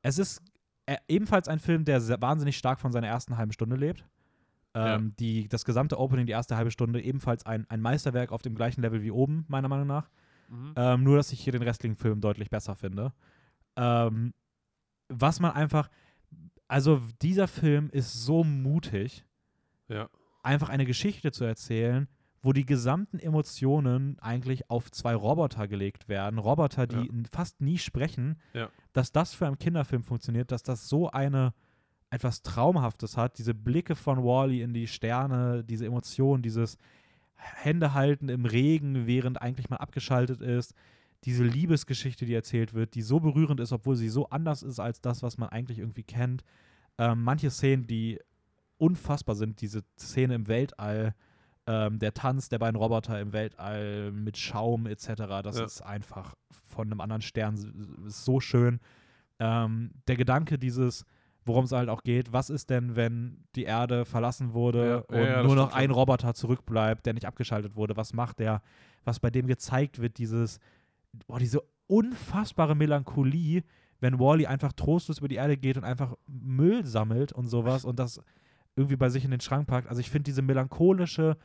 es 0.01 0.17
ist 0.19 0.41
äh, 0.85 0.97
ebenfalls 1.07 1.47
ein 1.47 1.59
Film, 1.59 1.83
der 1.85 1.99
sehr, 2.01 2.21
wahnsinnig 2.21 2.57
stark 2.57 2.79
von 2.79 2.91
seiner 2.91 3.07
ersten 3.07 3.37
halben 3.37 3.51
Stunde 3.51 3.75
lebt. 3.75 4.05
Ähm, 4.73 5.13
die, 5.19 5.47
das 5.47 5.65
gesamte 5.65 5.97
Opening, 5.99 6.27
die 6.27 6.33
erste 6.33 6.55
halbe 6.55 6.69
Stunde, 6.69 7.01
ebenfalls 7.01 7.45
ein, 7.47 7.65
ein 7.69 7.81
Meisterwerk 7.81 8.31
auf 8.31 8.43
dem 8.43 8.53
gleichen 8.53 8.81
Level 8.81 9.01
wie 9.01 9.09
oben, 9.09 9.43
meiner 9.47 9.67
Meinung 9.67 9.87
nach. 9.87 10.09
Mhm. 10.49 10.73
Ähm, 10.75 11.03
nur, 11.03 11.17
dass 11.17 11.31
ich 11.31 11.39
hier 11.39 11.51
den 11.51 11.63
restlichen 11.63 11.95
Film 11.95 12.21
deutlich 12.21 12.49
besser 12.51 12.75
finde. 12.75 13.11
Ähm, 13.77 14.33
was 15.09 15.39
man 15.39 15.51
einfach. 15.51 15.89
Also, 16.67 17.01
dieser 17.21 17.47
Film 17.47 17.89
ist 17.91 18.11
so 18.13 18.43
mutig, 18.43 19.23
Ja. 19.87 20.09
einfach 20.43 20.67
eine 20.69 20.85
Geschichte 20.85 21.31
zu 21.31 21.45
erzählen, 21.45 22.09
wo 22.41 22.51
die 22.53 22.65
gesamten 22.65 23.19
Emotionen 23.19 24.19
eigentlich 24.19 24.69
auf 24.69 24.91
zwei 24.91 25.15
Roboter 25.15 25.67
gelegt 25.67 26.09
werden. 26.09 26.39
Roboter, 26.39 26.85
die 26.87 26.95
Ja. 27.07 27.23
fast 27.31 27.61
nie 27.61 27.77
sprechen. 27.77 28.37
Ja. 28.53 28.69
Dass 28.93 29.11
das 29.11 29.33
für 29.33 29.47
einen 29.47 29.57
Kinderfilm 29.59 30.03
funktioniert, 30.03 30.51
dass 30.51 30.63
das 30.63 30.89
so 30.89 31.09
eine 31.09 31.53
etwas 32.09 32.41
Traumhaftes 32.41 33.17
hat, 33.17 33.37
diese 33.37 33.53
Blicke 33.53 33.95
von 33.95 34.23
Wally 34.23 34.61
in 34.61 34.73
die 34.73 34.87
Sterne, 34.87 35.63
diese 35.63 35.85
Emotionen, 35.85 36.41
dieses 36.43 36.77
Hände 37.35 37.93
halten 37.93 38.29
im 38.29 38.45
Regen, 38.45 39.07
während 39.07 39.41
eigentlich 39.41 39.69
mal 39.69 39.77
abgeschaltet 39.77 40.41
ist, 40.41 40.73
diese 41.23 41.43
Liebesgeschichte, 41.43 42.25
die 42.25 42.33
erzählt 42.33 42.73
wird, 42.73 42.93
die 42.95 43.01
so 43.01 43.19
berührend 43.19 43.59
ist, 43.59 43.71
obwohl 43.71 43.95
sie 43.95 44.09
so 44.09 44.29
anders 44.29 44.63
ist 44.63 44.79
als 44.79 45.01
das, 45.01 45.23
was 45.23 45.37
man 45.37 45.49
eigentlich 45.49 45.79
irgendwie 45.79 46.03
kennt. 46.03 46.43
Ähm, 46.97 47.23
manche 47.23 47.49
Szenen, 47.49 47.87
die 47.87 48.19
unfassbar 48.77 49.35
sind, 49.35 49.61
diese 49.61 49.81
Szene 49.99 50.35
im 50.35 50.47
Weltall, 50.47 51.15
ähm, 51.65 51.99
der 51.99 52.13
Tanz 52.13 52.49
der 52.49 52.59
beiden 52.59 52.75
Roboter 52.77 53.19
im 53.19 53.33
Weltall 53.33 54.11
mit 54.11 54.37
Schaum 54.37 54.85
etc., 54.85 55.07
das 55.43 55.57
Ja. 55.57 55.65
ist 55.65 55.81
einfach 55.81 56.35
von 56.69 56.87
einem 56.87 57.01
anderen 57.01 57.21
Stern, 57.21 57.57
so 58.07 58.39
schön. 58.39 58.79
Ähm, 59.39 59.91
der 60.07 60.15
Gedanke 60.15 60.57
dieses, 60.57 61.05
worum 61.45 61.65
es 61.65 61.71
halt 61.71 61.89
auch 61.89 62.03
geht, 62.03 62.31
was 62.31 62.49
ist 62.49 62.69
denn, 62.69 62.95
wenn 62.95 63.43
die 63.55 63.63
Erde 63.63 64.05
verlassen 64.05 64.53
wurde 64.53 65.03
Ja, 65.09 65.17
und 65.17 65.25
ja, 65.25 65.43
nur 65.43 65.55
noch 65.55 65.73
ein. 65.73 65.91
Roboter 65.91 66.33
zurückbleibt, 66.33 67.05
der 67.05 67.13
nicht 67.13 67.25
abgeschaltet 67.25 67.75
wurde, 67.75 67.97
was 67.97 68.13
macht 68.13 68.39
der? 68.39 68.61
Was 69.03 69.19
bei 69.19 69.29
dem 69.29 69.47
gezeigt 69.47 69.99
wird, 69.99 70.17
dieses, 70.17 70.59
boah, 71.25 71.39
diese 71.39 71.61
unfassbare 71.87 72.75
Melancholie, 72.75 73.63
wenn 73.99 74.19
Wally 74.19 74.45
einfach 74.45 74.73
trostlos 74.73 75.19
über 75.19 75.27
die 75.27 75.35
Erde 75.35 75.57
geht 75.57 75.77
und 75.77 75.83
einfach 75.83 76.15
Müll 76.27 76.85
sammelt 76.85 77.31
und 77.31 77.47
sowas 77.47 77.85
und 77.85 77.97
das 77.97 78.21
irgendwie 78.75 78.95
bei 78.95 79.09
sich 79.09 79.25
in 79.25 79.31
den 79.31 79.41
Schrank 79.41 79.67
packt. 79.67 79.87
Also 79.87 79.99
ich 80.01 80.09
finde 80.09 80.25
diese 80.25 80.41
melancholische, 80.41 81.37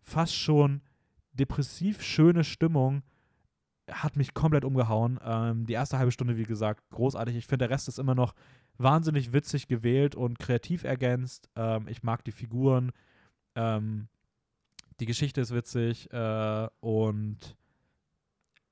fast 0.00 0.34
schon 0.34 0.80
depressiv 1.32 2.02
schöne 2.02 2.44
Stimmung 2.44 3.02
hat 3.90 4.16
mich 4.16 4.34
komplett 4.34 4.64
umgehauen. 4.64 5.18
Ähm, 5.24 5.66
die 5.66 5.72
erste 5.72 5.98
halbe 5.98 6.12
Stunde, 6.12 6.36
wie 6.36 6.44
gesagt, 6.44 6.88
großartig. 6.90 7.36
Ich 7.36 7.46
finde, 7.46 7.66
der 7.66 7.70
Rest 7.70 7.88
ist 7.88 7.98
immer 7.98 8.14
noch 8.14 8.34
wahnsinnig 8.78 9.32
witzig 9.32 9.66
gewählt 9.66 10.14
und 10.14 10.38
kreativ 10.38 10.84
ergänzt. 10.84 11.50
Ähm, 11.56 11.86
ich 11.88 12.02
mag 12.02 12.24
die 12.24 12.32
Figuren. 12.32 12.92
Ähm, 13.54 14.08
die 15.00 15.06
Geschichte 15.06 15.40
ist 15.40 15.54
witzig 15.54 16.12
äh, 16.12 16.68
und 16.80 17.56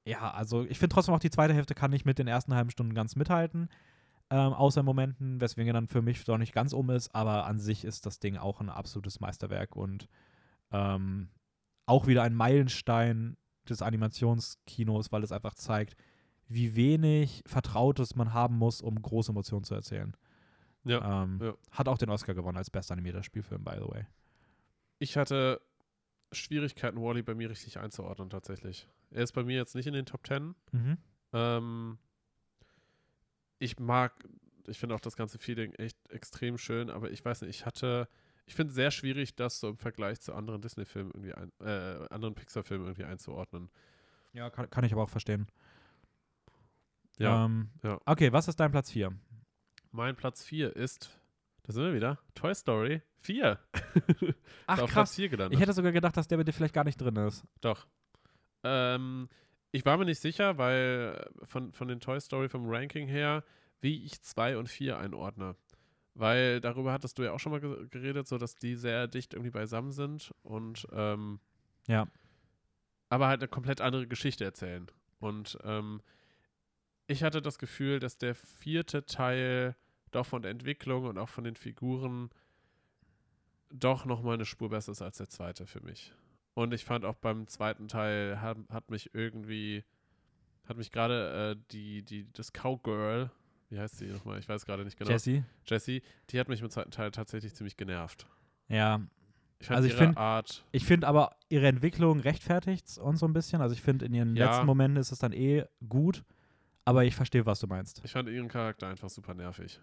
ja, 0.09 0.30
also 0.30 0.64
ich 0.64 0.78
finde 0.78 0.94
trotzdem 0.94 1.14
auch 1.14 1.20
die 1.20 1.30
zweite 1.30 1.54
Hälfte 1.54 1.74
kann 1.74 1.90
nicht 1.90 2.06
mit 2.06 2.18
den 2.18 2.28
ersten 2.28 2.54
halben 2.54 2.70
Stunden 2.70 2.94
ganz 2.94 3.14
mithalten, 3.14 3.68
ähm, 4.30 4.52
außer 4.52 4.80
in 4.80 4.86
Momenten, 4.86 5.40
weswegen 5.40 5.68
er 5.68 5.74
dann 5.74 5.86
für 5.86 6.02
mich 6.02 6.24
doch 6.24 6.38
nicht 6.38 6.54
ganz 6.54 6.72
um 6.72 6.88
ist, 6.90 7.14
aber 7.14 7.46
an 7.46 7.59
sich 7.59 7.84
ist 7.84 8.06
das 8.06 8.18
Ding 8.18 8.36
auch 8.36 8.61
ein 8.61 8.70
absolutes 8.70 9.20
Meisterwerk 9.20 9.76
und 9.76 10.09
ähm, 10.72 11.28
auch 11.86 12.06
wieder 12.06 12.22
ein 12.22 12.34
Meilenstein 12.34 13.36
des 13.68 13.82
Animationskinos, 13.82 15.12
weil 15.12 15.22
es 15.22 15.32
einfach 15.32 15.54
zeigt, 15.54 15.94
wie 16.48 16.74
wenig 16.74 17.42
Vertrautes 17.46 18.16
man 18.16 18.32
haben 18.32 18.56
muss, 18.56 18.80
um 18.80 19.00
große 19.00 19.32
Emotionen 19.32 19.64
zu 19.64 19.74
erzählen. 19.74 20.16
Ja. 20.84 21.24
Ähm, 21.24 21.38
ja. 21.42 21.54
Hat 21.70 21.88
auch 21.88 21.98
den 21.98 22.09
Oscar 22.09 22.34
gewonnen 22.34 22.56
als 22.56 22.70
bester 22.70 22.92
animierter 22.92 23.22
Spielfilm, 23.22 23.62
by 23.62 23.74
the 23.74 23.88
way. 23.88 24.06
Ich 24.98 25.18
hatte 25.18 25.61
Schwierigkeiten, 26.33 27.01
Wally 27.01 27.22
bei 27.22 27.35
mir 27.35 27.51
richtig 27.51 27.79
einzuordnen, 27.79 28.31
tatsächlich. 28.31 28.87
Er 29.11 29.22
ist 29.22 29.33
bei 29.33 29.45
mir 29.45 29.57
jetzt 29.57 29.74
nicht 29.74 29.87
in 29.87 29.95
den 29.95 30.07
Top 30.07 30.24
Ten. 30.24 30.55
Mhm. 30.72 30.99
Ähm, 31.33 31.99
ich 33.59 33.79
mag, 33.79 34.12
ich 34.66 34.79
finde 34.79 34.95
auch 34.95 35.01
das 35.01 35.16
ganze 35.16 35.39
Feeling 35.39 35.72
echt 35.74 35.97
extrem 36.11 36.59
schön, 36.59 36.91
aber 36.91 37.11
ich 37.11 37.24
weiß 37.24 37.43
nicht, 37.43 37.51
ich 37.51 37.66
hatte, 37.66 38.09
ich 38.47 38.55
finde 38.55 38.70
es 38.70 38.74
sehr 38.74 38.91
schwierig, 38.91 39.35
das 39.37 39.61
so 39.61 39.68
im 39.68 39.79
Vergleich 39.79 40.20
zu 40.20 40.35
anderen 40.35 40.61
Disney-Filmen 40.61 41.11
irgendwie, 41.12 41.35
ein, 41.35 41.53
äh, 41.61 42.07
anderen 42.11 42.35
Pixar-Filmen 42.35 42.87
irgendwie 42.87 43.05
einzuordnen. 43.05 43.70
Ja, 44.33 44.51
kann, 44.51 44.68
kann 44.70 44.85
ich 44.85 44.93
aber 44.93 45.03
auch 45.03 45.11
verstehen. 45.11 45.47
Ja, 47.18 47.47
Ähm, 47.47 47.70
ja. 47.83 47.99
Okay, 48.05 48.33
was 48.33 48.49
ist 48.49 48.61
dein 48.61 48.70
Platz 48.70 48.91
4? 48.91 49.12
mein 49.91 50.14
Platz 50.16 50.45
4 50.45 50.76
ist, 50.76 51.18
da 51.62 51.72
sind 51.72 51.83
wir 51.83 51.95
wieder, 51.95 52.18
Toy 52.35 52.55
Story 52.55 53.03
4. 53.21 53.59
Ach, 54.66 54.79
krass. 54.79 54.91
Platz 54.91 55.14
4 55.16 55.29
gelandet. 55.29 55.55
Ich 55.55 55.61
hätte 55.61 55.73
sogar 55.73 55.93
gedacht, 55.93 56.16
dass 56.16 56.29
der 56.29 56.43
dir 56.45 56.53
vielleicht 56.53 56.75
gar 56.75 56.85
nicht 56.85 57.01
drin 57.01 57.16
ist. 57.16 57.45
Doch. 57.61 57.87
Ähm, 58.64 59.29
ich 59.73 59.85
war 59.85 59.97
mir 59.99 60.05
nicht 60.05 60.21
sicher, 60.21 60.59
weil 60.59 61.19
äh, 61.43 61.47
von, 61.47 61.73
von 61.73 61.89
den 61.89 62.01
Toy 62.01 62.21
Story 62.21 62.49
vom 62.49 62.64
Ranking 62.69 63.07
her, 63.09 63.45
wie 63.81 64.05
ich 64.05 64.21
2 64.23 64.57
und 64.59 64.69
4 64.69 64.99
einordne. 64.99 65.57
Weil 66.14 66.61
darüber 66.61 66.93
hattest 66.93 67.19
du 67.19 67.23
ja 67.23 67.33
auch 67.33 67.39
schon 67.39 67.53
mal 67.53 67.61
ge 67.61 67.87
geredet, 67.91 68.27
so 68.27 68.39
dass 68.39 68.57
die 68.57 68.75
sehr 68.75 69.07
dicht 69.07 69.35
irgendwie 69.35 69.53
beisammen 69.53 69.93
sind 69.93 70.33
und 70.43 70.87
ähm, 70.93 71.39
Ja. 71.87 72.09
aber 73.09 73.29
halt 73.29 73.41
eine 73.41 73.49
komplett 73.49 73.81
andere 73.81 74.07
Geschichte 74.09 74.45
erzählen. 74.45 74.87
Und 75.21 75.59
ähm, 75.62 76.01
ich 77.07 77.23
hatte 77.23 77.41
das 77.41 77.59
Gefühl, 77.59 78.01
dass 78.01 78.19
der 78.19 78.35
vierte 78.35 79.07
Teil 79.07 79.77
doch 80.11 80.27
von 80.27 80.43
der 80.43 80.51
Entwicklung 80.51 81.05
und 81.05 81.19
auch 81.19 81.29
von 81.29 81.45
den 81.45 81.55
Figuren 81.55 82.31
doch 83.71 84.05
nochmal 84.05 84.35
eine 84.35 84.45
Spur 84.45 84.71
besser 84.71 84.93
ist 84.93 85.03
als 85.03 85.19
der 85.19 85.29
zweite 85.29 85.66
für 85.66 85.81
mich. 85.81 86.12
Und 86.55 86.75
ich 86.75 86.85
fand 86.85 87.05
auch 87.05 87.14
beim 87.16 87.47
zweiten 87.47 87.89
Teil 87.89 88.41
hat, 88.41 88.59
hat 88.71 88.91
mich 88.91 89.14
irgendwie, 89.14 89.85
hat 90.66 90.77
mich 90.77 90.91
gerade 90.91 91.57
äh, 91.57 91.64
die, 91.71 92.03
die, 92.03 92.31
das 92.33 92.53
Cowgirl, 92.53 93.31
wie 93.71 93.79
heißt 93.79 93.99
sie 93.99 94.07
nochmal? 94.07 94.39
Ich 94.39 94.49
weiß 94.49 94.64
gerade 94.66 94.85
nicht 94.85 94.99
genau. 94.99 95.11
Jesse? 95.11 95.45
Jessie, 95.66 96.03
die 96.31 96.41
hat 96.41 96.49
mich 96.49 96.61
im 96.62 96.71
zweiten 96.71 96.91
Teil 96.91 97.11
tatsächlich 97.11 97.55
ziemlich 97.55 97.77
genervt. 97.77 98.27
Ja. 98.69 99.01
Ich 99.61 99.71
Also 99.71 99.87
ich 99.89 99.95
ihre 99.95 100.05
find- 100.05 100.16
Art, 100.16 100.64
Ich 100.73 100.85
finde 100.85 101.07
aber, 101.09 101.37
ihre 101.49 101.66
Entwicklung 101.69 102.21
rechtfertigt 102.21 102.97
uns 102.99 103.21
so 103.21 103.27
ein 103.27 103.33
bisschen. 103.33 103.61
Also 103.61 103.75
ich 103.75 103.83
finde, 103.83 104.07
in 104.07 104.14
ihren 104.14 104.37
Ja. 104.37 104.47
letzten 104.47 104.66
Momenten 104.66 104.99
ist 105.01 105.12
es 105.12 105.19
dann 105.19 105.33
eh 105.33 105.64
gut. 105.89 106.25
Aber 106.85 107.05
ich 107.05 107.14
verstehe, 107.14 107.45
was 107.45 107.61
du 107.61 107.66
meinst. 107.66 108.01
ich 108.05 108.12
fand 108.12 108.29
ihren 108.31 108.49
Charakter 108.49 108.87
einfach 108.89 109.11
super 109.11 109.35
nervig. 109.35 109.79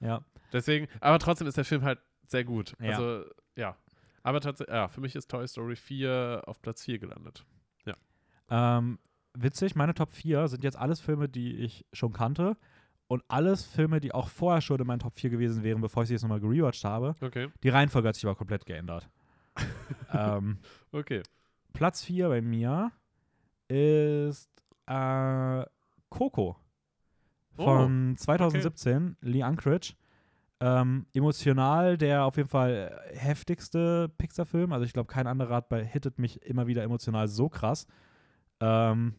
Ja. 0.00 0.24
Deswegen, 0.52 0.88
aber 1.00 1.18
trotzdem 1.18 1.46
ist 1.46 1.56
der 1.56 1.64
Film 1.64 1.82
halt 1.82 1.98
sehr 2.30 2.44
gut. 2.44 2.74
Ja. 2.80 2.90
Also, 2.90 3.24
ja. 3.56 3.76
Aber 4.22 4.40
tatsächlich, 4.40 4.74
ja, 4.74 4.88
für 4.88 5.00
mich 5.00 5.16
ist 5.16 5.30
Toy 5.30 5.46
Story 5.46 5.76
4 5.76 6.42
auf 6.46 6.60
Platz 6.60 6.84
4 6.84 6.98
gelandet. 6.98 7.44
Ähm, 8.50 8.98
witzig, 9.34 9.74
meine 9.74 9.94
Top 9.94 10.10
4 10.10 10.48
sind 10.48 10.64
jetzt 10.64 10.78
alles 10.78 11.00
Filme, 11.00 11.28
die 11.28 11.56
ich 11.56 11.84
schon 11.92 12.12
kannte. 12.12 12.56
Und 13.06 13.22
alles 13.28 13.64
Filme, 13.64 14.00
die 14.00 14.12
auch 14.12 14.28
vorher 14.28 14.60
schon 14.60 14.80
in 14.80 14.86
meinen 14.86 15.00
Top 15.00 15.14
4 15.16 15.30
gewesen 15.30 15.62
wären, 15.62 15.80
bevor 15.80 16.02
ich 16.02 16.08
sie 16.08 16.14
jetzt 16.14 16.22
nochmal 16.22 16.40
gerewatcht 16.40 16.84
habe. 16.84 17.14
Okay. 17.20 17.48
Die 17.62 17.68
Reihenfolge 17.70 18.08
hat 18.08 18.14
sich 18.14 18.26
aber 18.26 18.34
komplett 18.36 18.66
geändert. 18.66 19.08
ähm, 20.12 20.58
Okay. 20.92 21.22
Platz 21.72 22.04
4 22.04 22.28
bei 22.28 22.40
mir 22.40 22.92
ist 23.68 24.50
äh, 24.86 25.64
Coco 26.08 26.56
Oh, 27.56 27.64
von 27.64 28.16
2017, 28.16 29.16
Lee 29.20 29.42
Unkrich. 29.42 29.96
Ähm, 30.60 31.06
emotional 31.14 31.96
der 31.96 32.24
auf 32.24 32.36
jeden 32.36 32.48
Fall 32.48 32.90
äh, 33.12 33.16
heftigste 33.16 34.08
Pixar-Film. 34.18 34.72
Also 34.72 34.84
ich 34.84 34.92
glaube, 34.92 35.06
kein 35.06 35.26
anderer 35.28 35.54
hat 35.56 35.68
bei 35.68 35.84
hittet 35.84 36.18
mich 36.18 36.42
immer 36.42 36.66
wieder 36.66 36.82
emotional 36.82 37.28
so 37.28 37.48
krass. 37.48 37.86
Ähm, 38.60 39.14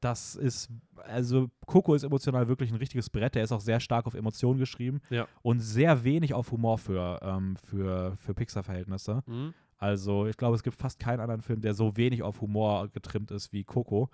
das 0.00 0.34
ist, 0.34 0.70
also 0.96 1.50
Coco 1.66 1.94
ist 1.94 2.02
emotional 2.02 2.48
wirklich 2.48 2.70
ein 2.72 2.76
richtiges 2.76 3.10
Brett. 3.10 3.34
Der 3.34 3.44
ist 3.44 3.52
auch 3.52 3.60
sehr 3.60 3.80
stark 3.80 4.06
auf 4.06 4.14
Emotionen 4.14 4.58
geschrieben 4.58 5.00
Ja. 5.10 5.28
und 5.42 5.60
sehr 5.60 6.04
wenig 6.04 6.34
auf 6.34 6.50
Humor 6.50 6.78
für, 6.78 7.20
ähm, 7.22 7.56
für, 7.56 8.16
für 8.16 8.34
Pixar-Verhältnisse. 8.34 9.22
Mhm. 9.26 9.54
Also 9.78 10.26
ich 10.26 10.36
glaube, 10.36 10.56
es 10.56 10.62
gibt 10.62 10.76
fast 10.76 10.98
keinen 10.98 11.20
anderen 11.20 11.42
Film, 11.42 11.60
der 11.60 11.74
so 11.74 11.96
wenig 11.96 12.22
auf 12.22 12.40
Humor 12.40 12.88
getrimmt 12.88 13.30
ist 13.30 13.52
wie 13.52 13.62
Coco. 13.64 14.08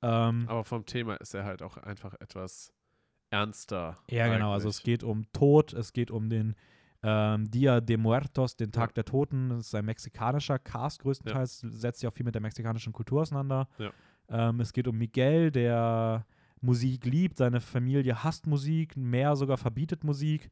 Ähm, 0.00 0.44
Aber 0.48 0.64
vom 0.64 0.86
Thema 0.86 1.16
ist 1.16 1.34
er 1.34 1.44
halt 1.44 1.62
auch 1.62 1.76
einfach 1.76 2.14
etwas 2.20 2.72
ernster. 3.30 3.96
ja, 4.10 4.28
genau. 4.28 4.52
Also 4.52 4.68
es 4.68 4.78
eigentlich. 4.78 4.84
geht 4.84 5.02
um 5.04 5.30
Tod, 5.32 5.72
es 5.72 5.92
geht 5.92 6.10
um 6.10 6.28
den 6.28 6.54
ähm, 7.02 7.50
Dia 7.50 7.80
de 7.80 7.96
Muertos, 7.96 8.56
den 8.56 8.72
Tag 8.72 8.90
Ja. 8.90 8.94
der 8.94 9.04
Toten. 9.04 9.50
Das 9.50 9.66
ist 9.66 9.74
ein 9.74 9.84
mexikanischer 9.84 10.58
Cast 10.58 11.02
größtenteils, 11.02 11.60
setzt 11.60 12.00
sich 12.00 12.08
auch 12.08 12.12
viel 12.12 12.24
mit 12.24 12.34
der 12.34 12.42
mexikanischen 12.42 12.92
Kultur 12.92 13.22
auseinander. 13.22 13.68
Ja. 13.78 13.90
Ähm, 14.28 14.60
es 14.60 14.72
geht 14.72 14.88
um 14.88 14.98
Miguel, 14.98 15.50
der 15.50 16.26
Musik 16.60 17.04
liebt, 17.04 17.38
seine 17.38 17.60
Familie 17.60 18.24
hasst 18.24 18.46
Musik, 18.46 18.96
mehr 18.96 19.36
sogar 19.36 19.58
verbietet 19.58 20.02
Musik 20.04 20.50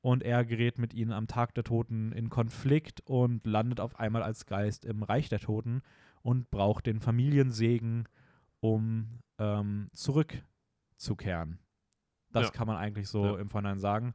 und 0.00 0.22
er 0.22 0.44
gerät 0.44 0.78
mit 0.78 0.92
ihnen 0.92 1.12
am 1.12 1.28
Tag 1.28 1.54
der 1.54 1.64
Toten 1.64 2.12
in 2.12 2.28
Konflikt 2.28 3.00
und 3.06 3.46
landet 3.46 3.80
auf 3.80 3.98
einmal 3.98 4.22
als 4.22 4.46
Geist 4.46 4.84
im 4.84 5.02
Reich 5.02 5.28
der 5.28 5.38
Toten 5.38 5.82
und 6.22 6.50
braucht 6.50 6.86
den 6.86 7.00
Familiensegen, 7.00 8.08
um 8.60 9.20
ähm, 9.38 9.86
zurückzukehren. 9.92 11.58
Das 12.34 12.46
Ja. 12.46 12.50
kann 12.52 12.66
man 12.66 12.76
eigentlich 12.76 13.08
so 13.08 13.24
Ja. 13.24 13.38
im 13.38 13.48
Vorhinein 13.48 13.78
sagen. 13.78 14.12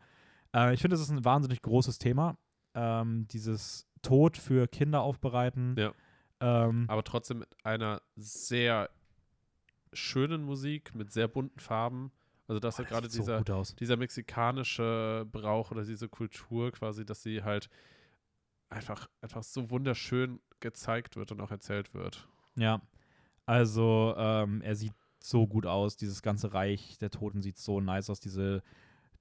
Äh, 0.53 0.73
ich 0.73 0.81
finde, 0.81 0.95
es 0.95 1.01
ist 1.01 1.09
ein 1.09 1.25
wahnsinnig 1.25 1.61
großes 1.61 1.97
Thema. 1.97 2.37
Ähm, 2.75 3.27
dieses 3.29 3.87
Tod 4.01 4.37
für 4.37 4.67
Kinder 4.67 5.01
aufbereiten. 5.01 5.75
Ja. 5.77 5.93
Ähm, 6.41 6.85
Aber 6.87 7.03
trotzdem 7.03 7.39
mit 7.39 7.49
einer 7.63 8.01
sehr 8.15 8.89
schönen 9.93 10.43
Musik, 10.43 10.93
mit 10.95 11.11
sehr 11.11 11.27
bunten 11.27 11.59
Farben. 11.59 12.11
Also, 12.47 12.59
dass 12.59 12.77
boah, 12.77 12.83
ja 12.83 12.89
gerade 12.89 13.09
so 13.09 13.19
dieser, 13.19 13.55
aus. 13.55 13.75
dieser 13.75 13.97
mexikanische 13.97 15.25
Brauch 15.31 15.71
oder 15.71 15.83
diese 15.83 16.07
Kultur 16.09 16.71
quasi, 16.71 17.05
dass 17.05 17.21
sie 17.23 17.43
halt 17.43 17.69
einfach, 18.69 19.07
einfach 19.21 19.43
so 19.43 19.69
wunderschön 19.69 20.39
gezeigt 20.59 21.15
wird 21.15 21.31
und 21.31 21.41
auch 21.41 21.51
erzählt 21.51 21.93
wird. 21.93 22.27
Ja, 22.55 22.81
also 23.45 24.13
ähm, 24.17 24.61
er 24.61 24.75
sieht 24.75 24.93
so 25.21 25.47
gut 25.47 25.65
aus. 25.65 25.95
Dieses 25.97 26.21
ganze 26.21 26.53
Reich 26.53 26.97
der 26.99 27.09
Toten 27.11 27.41
sieht 27.41 27.57
so 27.57 27.81
nice 27.81 28.09
aus. 28.09 28.19
Diese, 28.19 28.61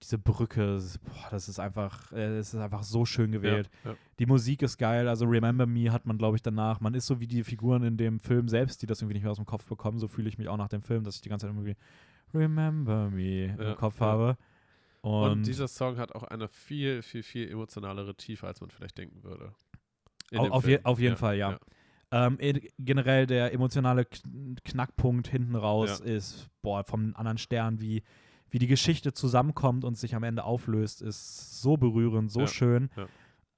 diese 0.02 0.18
Brücke, 0.18 0.74
das 0.74 0.84
ist, 0.84 0.98
boah, 1.04 1.26
das 1.30 1.48
ist 1.48 1.58
einfach, 1.58 2.12
äh, 2.12 2.36
es 2.38 2.54
ist 2.54 2.60
einfach 2.60 2.82
so 2.84 3.04
schön 3.04 3.32
gewählt. 3.32 3.68
Ja, 3.84 3.90
ja. 3.90 3.96
Die 4.18 4.26
Musik 4.26 4.62
ist 4.62 4.78
geil. 4.78 5.08
Also 5.08 5.24
Remember 5.26 5.66
Me 5.66 5.90
hat 5.90 6.06
man, 6.06 6.18
glaube 6.18 6.36
ich, 6.36 6.42
danach. 6.42 6.80
Man 6.80 6.94
ist 6.94 7.06
so 7.06 7.18
wie 7.20 7.26
die 7.26 7.42
Figuren 7.44 7.82
in 7.82 7.96
dem 7.96 8.20
Film 8.20 8.48
selbst, 8.48 8.80
die 8.82 8.86
das 8.86 9.00
irgendwie 9.00 9.14
nicht 9.14 9.22
mehr 9.24 9.32
aus 9.32 9.38
dem 9.38 9.46
Kopf 9.46 9.64
bekommen. 9.66 9.98
So 9.98 10.06
fühle 10.08 10.28
ich 10.28 10.38
mich 10.38 10.48
auch 10.48 10.56
nach 10.56 10.68
dem 10.68 10.82
Film, 10.82 11.02
dass 11.04 11.16
ich 11.16 11.20
die 11.22 11.28
ganze 11.28 11.46
Zeit 11.46 11.54
irgendwie 11.54 11.76
Remember 12.34 13.10
Me 13.10 13.56
Ja, 13.58 13.70
im 13.72 13.76
Kopf 13.76 14.00
habe. 14.00 14.36
Und, 15.00 15.30
Und, 15.30 15.46
dieser 15.46 15.68
Song 15.68 15.96
hat 15.96 16.12
auch 16.14 16.24
eine 16.24 16.48
viel, 16.48 17.02
viel, 17.02 17.22
viel 17.22 17.48
emotionalere 17.48 18.14
Tiefe, 18.14 18.46
als 18.46 18.60
man 18.60 18.70
vielleicht 18.70 18.98
denken 18.98 19.22
würde. 19.22 19.52
Auf 20.36 20.66
je- 20.66 20.80
auf 20.84 20.98
jeden 21.00 21.16
Fall, 21.16 21.36
ja. 21.38 21.58
Ähm, 22.10 22.38
eh- 22.40 22.70
generell 22.78 23.26
der 23.26 23.52
emotionale 23.52 24.02
Kn- 24.02 24.56
Knackpunkt 24.64 25.28
hinten 25.28 25.54
raus 25.56 26.00
Ja. 26.02 26.06
ist, 26.06 26.48
boah, 26.62 26.82
vom 26.84 27.14
anderen 27.14 27.36
Stern, 27.38 27.80
wie, 27.80 28.02
wie 28.48 28.58
die 28.58 28.66
Geschichte 28.66 29.12
zusammenkommt 29.12 29.84
und 29.84 29.98
sich 29.98 30.14
am 30.14 30.22
Ende 30.22 30.44
auflöst, 30.44 31.02
ist 31.02 31.60
so 31.60 31.76
berührend, 31.76 32.32
so 32.32 32.40
Ja, 32.40 32.46
schön. 32.46 32.88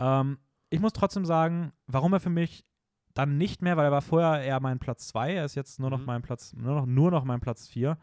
Ähm, 0.01 0.39
ich 0.71 0.81
muss 0.81 0.93
trotzdem 0.93 1.25
sagen, 1.25 1.73
warum 1.87 2.13
er 2.13 2.21
für 2.21 2.31
mich 2.31 2.65
dann 3.15 3.39
nicht 3.39 3.63
mehr, 3.63 3.77
weil 3.77 3.85
er 3.87 3.93
war 3.93 4.03
vorher 4.03 4.43
eher 4.43 4.61
mein 4.61 4.79
Platz 4.79 5.07
2, 5.09 5.35
er 5.35 5.45
ist 5.45 5.55
jetzt 5.55 5.79
nur 5.79 5.91
noch 5.91 6.01
Mhm. 6.01 6.07
mein 6.07 6.23
Platz, 6.23 6.53
nur 6.53 6.75
noch, 6.75 6.87
nur 6.87 7.11
noch 7.11 7.25
mein 7.25 7.41
Platz 7.41 7.69
4, 7.69 7.99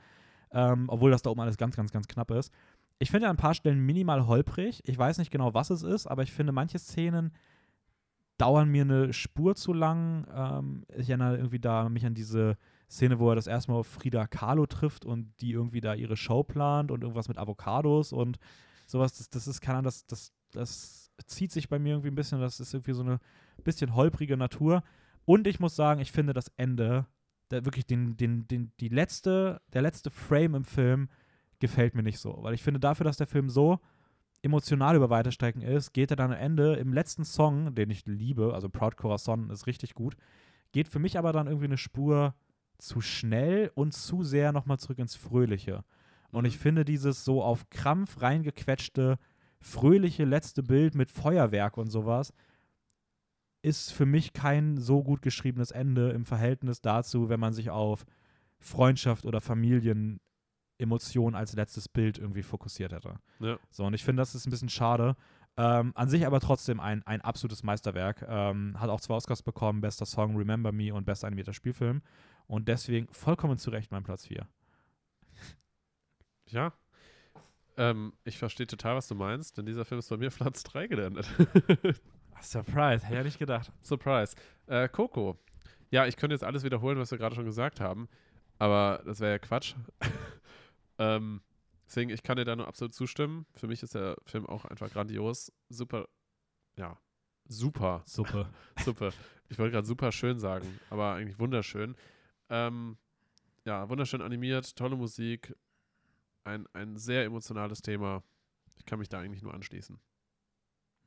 ähm, 0.52 0.86
obwohl 0.90 1.12
das 1.12 1.22
da 1.24 1.30
oben 1.30 1.42
alles 1.42 1.58
ganz, 1.58 1.76
ganz, 1.76 1.92
ganz 1.92 2.08
knapp 2.08 2.32
ist. 2.32 2.54
Ich 3.00 3.12
finde 3.12 3.28
an 3.28 3.36
ein 3.36 3.38
paar 3.40 3.54
Stellen 3.54 3.80
minimal 3.86 4.28
holprig. 4.28 4.82
Ich 4.88 4.98
weiß 4.98 5.18
nicht 5.18 5.30
genau, 5.32 5.54
was 5.54 5.70
es 5.70 5.84
ist, 5.84 6.08
aber 6.08 6.24
ich 6.24 6.32
finde, 6.32 6.52
manche 6.52 6.80
Szenen 6.80 7.32
dauern 8.38 8.70
mir 8.70 8.84
eine 8.84 9.14
Spur 9.14 9.56
zu 9.56 9.74
lang. 9.74 10.28
Ähm, 10.34 10.86
ich 10.96 11.10
erinnere 11.10 11.38
irgendwie 11.38 11.60
da 11.60 11.90
mich 11.90 12.06
an 12.06 12.14
diese 12.14 12.58
Szene, 12.90 13.20
wo 13.20 13.30
er 13.30 13.36
das 13.36 13.48
erste 13.48 13.72
Mal 13.72 13.80
auf 13.80 13.88
Frida 13.88 14.28
Kahlo 14.28 14.66
trifft 14.66 15.06
und 15.06 15.34
die 15.42 15.52
irgendwie 15.52 15.82
da 15.82 15.94
ihre 15.94 16.16
Show 16.16 16.44
plant 16.44 16.92
und 16.92 17.02
irgendwas 17.02 17.28
mit 17.28 17.38
Avocados 17.38 18.14
und 18.14 18.38
sowas. 18.86 19.18
Das, 19.18 19.30
das 19.30 19.48
ist, 19.48 19.62
keine 19.62 19.80
Ahnung, 19.80 19.86
das, 19.86 20.06
das, 20.06 20.32
das 20.52 21.12
zieht 21.26 21.52
sich 21.52 21.68
bei 21.68 21.80
mir 21.80 21.94
irgendwie 21.94 22.12
ein 22.12 22.16
bisschen. 22.16 22.40
Das 22.40 22.60
ist 22.60 22.74
irgendwie 22.74 22.94
so 22.94 23.04
eine 23.04 23.20
bisschen 23.64 23.96
holprige 23.96 24.38
Natur. 24.38 24.84
Und 25.26 25.48
ich 25.48 25.60
muss 25.60 25.76
sagen, 25.76 26.00
ich 26.00 26.12
finde 26.12 26.34
das 26.34 26.48
Ende, 26.56 27.06
der, 27.52 27.66
wirklich 27.66 27.86
den, 27.86 28.16
den, 28.16 28.48
den, 28.48 28.72
die 28.80 28.90
letzte, 28.90 29.62
der 29.74 29.82
letzte 29.82 30.10
Frame 30.10 30.56
im 30.56 30.64
Film 30.64 31.10
gefällt 31.60 31.96
mir 31.96 32.04
nicht 32.04 32.20
so. 32.20 32.38
Weil 32.42 32.54
ich 32.54 32.64
finde, 32.64 32.80
dafür, 32.80 33.04
dass 33.04 33.18
der 33.18 33.28
Film 33.28 33.50
so 33.50 33.80
emotional 34.42 34.96
über 34.96 35.10
weite 35.10 35.32
Strecken 35.32 35.62
ist, 35.62 35.94
geht 35.94 36.12
er 36.12 36.18
dann 36.18 36.32
am 36.32 36.38
Ende 36.38 36.76
im 36.76 36.94
letzten 36.94 37.26
Song, 37.26 37.76
den 37.76 37.90
ich 37.90 38.06
liebe, 38.06 38.54
also 38.54 38.70
Proud 38.70 38.98
Corazon 38.98 39.50
ist 39.50 39.68
richtig 39.68 39.94
gut, 39.94 40.16
geht 40.72 40.88
für 40.88 41.00
mich 41.00 41.18
aber 41.18 41.34
dann 41.34 41.48
irgendwie 41.48 41.66
eine 41.66 41.78
Spur 41.78 42.36
zu 42.78 43.02
schnell 43.02 43.72
und 43.76 43.94
zu 43.94 44.24
sehr 44.24 44.52
nochmal 44.52 44.80
zurück 44.80 45.00
ins 45.00 45.16
Fröhliche. 45.16 45.84
Und 46.32 46.46
ich 46.46 46.56
Mhm. 46.56 46.60
finde 46.60 46.86
dieses 46.86 47.26
so 47.26 47.42
auf 47.44 47.70
Krampf 47.70 48.22
reingequetschte, 48.22 49.18
fröhliche 49.60 50.26
letzte 50.26 50.62
Bild 50.64 50.94
mit 50.96 51.10
Feuerwerk 51.10 51.78
und 51.78 51.90
sowas 51.90 52.34
ist 53.64 53.92
für 53.92 54.06
mich 54.06 54.34
kein 54.34 54.78
so 54.78 55.04
gut 55.04 55.22
geschriebenes 55.22 55.72
Ende 55.72 56.12
im 56.12 56.26
Verhältnis 56.26 56.82
dazu, 56.82 57.30
wenn 57.30 57.40
man 57.40 57.54
sich 57.54 57.70
auf 57.70 58.06
Freundschaft 58.60 59.26
oder 59.26 59.42
Familienemotion 60.78 61.36
als 61.36 61.54
letztes 61.54 61.90
Bild 61.90 62.18
irgendwie 62.18 62.44
fokussiert 62.44 62.92
hätte. 62.92 63.20
Ja. 63.40 63.58
So, 63.70 63.86
und 63.86 63.94
ich 63.94 64.04
finde, 64.04 64.22
das 64.22 64.36
ist 64.36 64.46
ein 64.48 64.52
bisschen 64.52 64.70
schade. 64.70 65.16
Ähm, 65.58 65.92
an 65.96 66.08
sich 66.08 66.26
aber 66.26 66.40
trotzdem 66.40 66.80
ein, 66.80 67.06
ein 67.08 67.22
absolutes 67.22 67.64
Meisterwerk. 67.64 68.24
Ähm, 68.28 68.80
hat 68.80 68.90
auch 68.90 69.02
zwei 69.02 69.16
Oscars 69.16 69.42
bekommen, 69.42 69.82
bester 69.82 70.06
Song 70.06 70.36
Remember 70.38 70.72
Me 70.72 70.94
und 70.94 71.06
bester 71.06 71.28
animierter 71.28 71.54
Spielfilm. 71.54 72.02
Und 72.46 72.68
deswegen 72.68 73.08
vollkommen 73.12 73.58
zu 73.58 73.72
Recht 73.72 73.92
mein 73.92 74.04
Platz 74.04 74.28
4. 74.28 74.48
Ja. 76.50 76.74
Ähm, 77.76 78.14
ich 78.24 78.38
verstehe 78.38 78.68
total, 78.68 78.96
was 78.96 79.08
du 79.08 79.16
meinst, 79.16 79.58
denn 79.58 79.66
dieser 79.66 79.84
Film 79.84 80.00
ist 80.00 80.10
bei 80.10 80.18
mir 80.18 80.30
Platz 80.30 80.64
3 80.64 80.88
gelandet. 80.88 81.28
Surprise, 82.42 83.04
hätte 83.04 83.14
ich 83.14 83.18
ja 83.18 83.24
nicht 83.24 83.40
gedacht. 83.40 83.72
Surprise. 83.82 84.36
Äh, 84.68 84.88
Coco. 84.88 85.38
Ja, 85.90 86.06
ich 86.06 86.18
könnte 86.18 86.36
jetzt 86.36 86.44
alles 86.44 86.64
wiederholen, 86.64 87.00
was 87.00 87.12
wir 87.12 87.18
gerade 87.18 87.36
schon 87.36 87.46
gesagt 87.46 87.80
haben, 87.80 88.08
aber 88.60 89.02
das 89.06 89.20
wäre 89.20 89.32
ja 89.34 89.40
Quatsch. 89.40 89.76
Ähm, 91.00 91.42
deswegen, 91.86 92.10
ich 92.10 92.24
kann 92.24 92.38
dir 92.38 92.46
da 92.46 92.56
nur 92.56 92.68
absolut 92.68 92.94
zustimmen. 92.94 93.46
Für 93.56 93.68
mich 93.68 93.84
ist 93.84 93.96
der 93.96 94.18
Film 94.26 94.46
auch 94.46 94.66
einfach 94.66 94.92
grandios. 94.92 95.52
Super, 95.70 96.08
ja, 96.78 97.00
super, 97.48 98.04
Suppe. 98.06 98.50
super. 98.84 99.12
Ich 99.50 99.58
wollte 99.58 99.72
gerade 99.74 99.88
super 99.88 100.12
schön 100.12 100.40
sagen, 100.40 100.80
aber 100.90 101.14
eigentlich 101.14 101.40
wunderschön. 101.40 101.96
Ähm, 102.50 102.98
ja, 103.66 103.88
wunderschön 103.90 104.22
animiert, 104.22 104.76
tolle 104.76 104.96
Musik, 104.96 105.56
ein, 106.44 106.66
ein 106.74 106.98
sehr 106.98 107.24
emotionales 107.26 107.82
Thema. 107.82 108.24
Ich 108.78 108.86
kann 108.86 109.00
mich 109.00 109.10
da 109.10 109.20
eigentlich 109.20 109.42
nur 109.42 109.54
anschließen. 109.54 110.00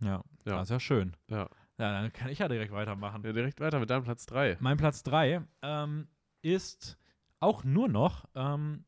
Ja, 0.00 0.22
Ja. 0.44 0.56
das 0.56 0.64
ist 0.64 0.70
ja 0.70 0.80
schön. 0.80 1.16
Ja. 1.28 1.48
Ja, 1.78 1.92
dann 2.02 2.12
kann 2.12 2.28
ich 2.28 2.38
ja 2.40 2.48
direkt 2.48 2.72
weitermachen. 2.72 3.22
ja 3.24 3.32
direkt 3.32 3.58
weiter 3.60 3.78
mit 3.80 3.88
deinem 3.88 4.04
Platz 4.04 4.26
3. 4.26 4.58
Mein 4.60 4.76
Platz 4.76 5.02
3 5.02 5.42
ähm, 5.62 6.08
ist 6.42 6.98
auch 7.38 7.64
nur 7.64 7.88
noch 7.88 8.26
ähm, 8.34 8.84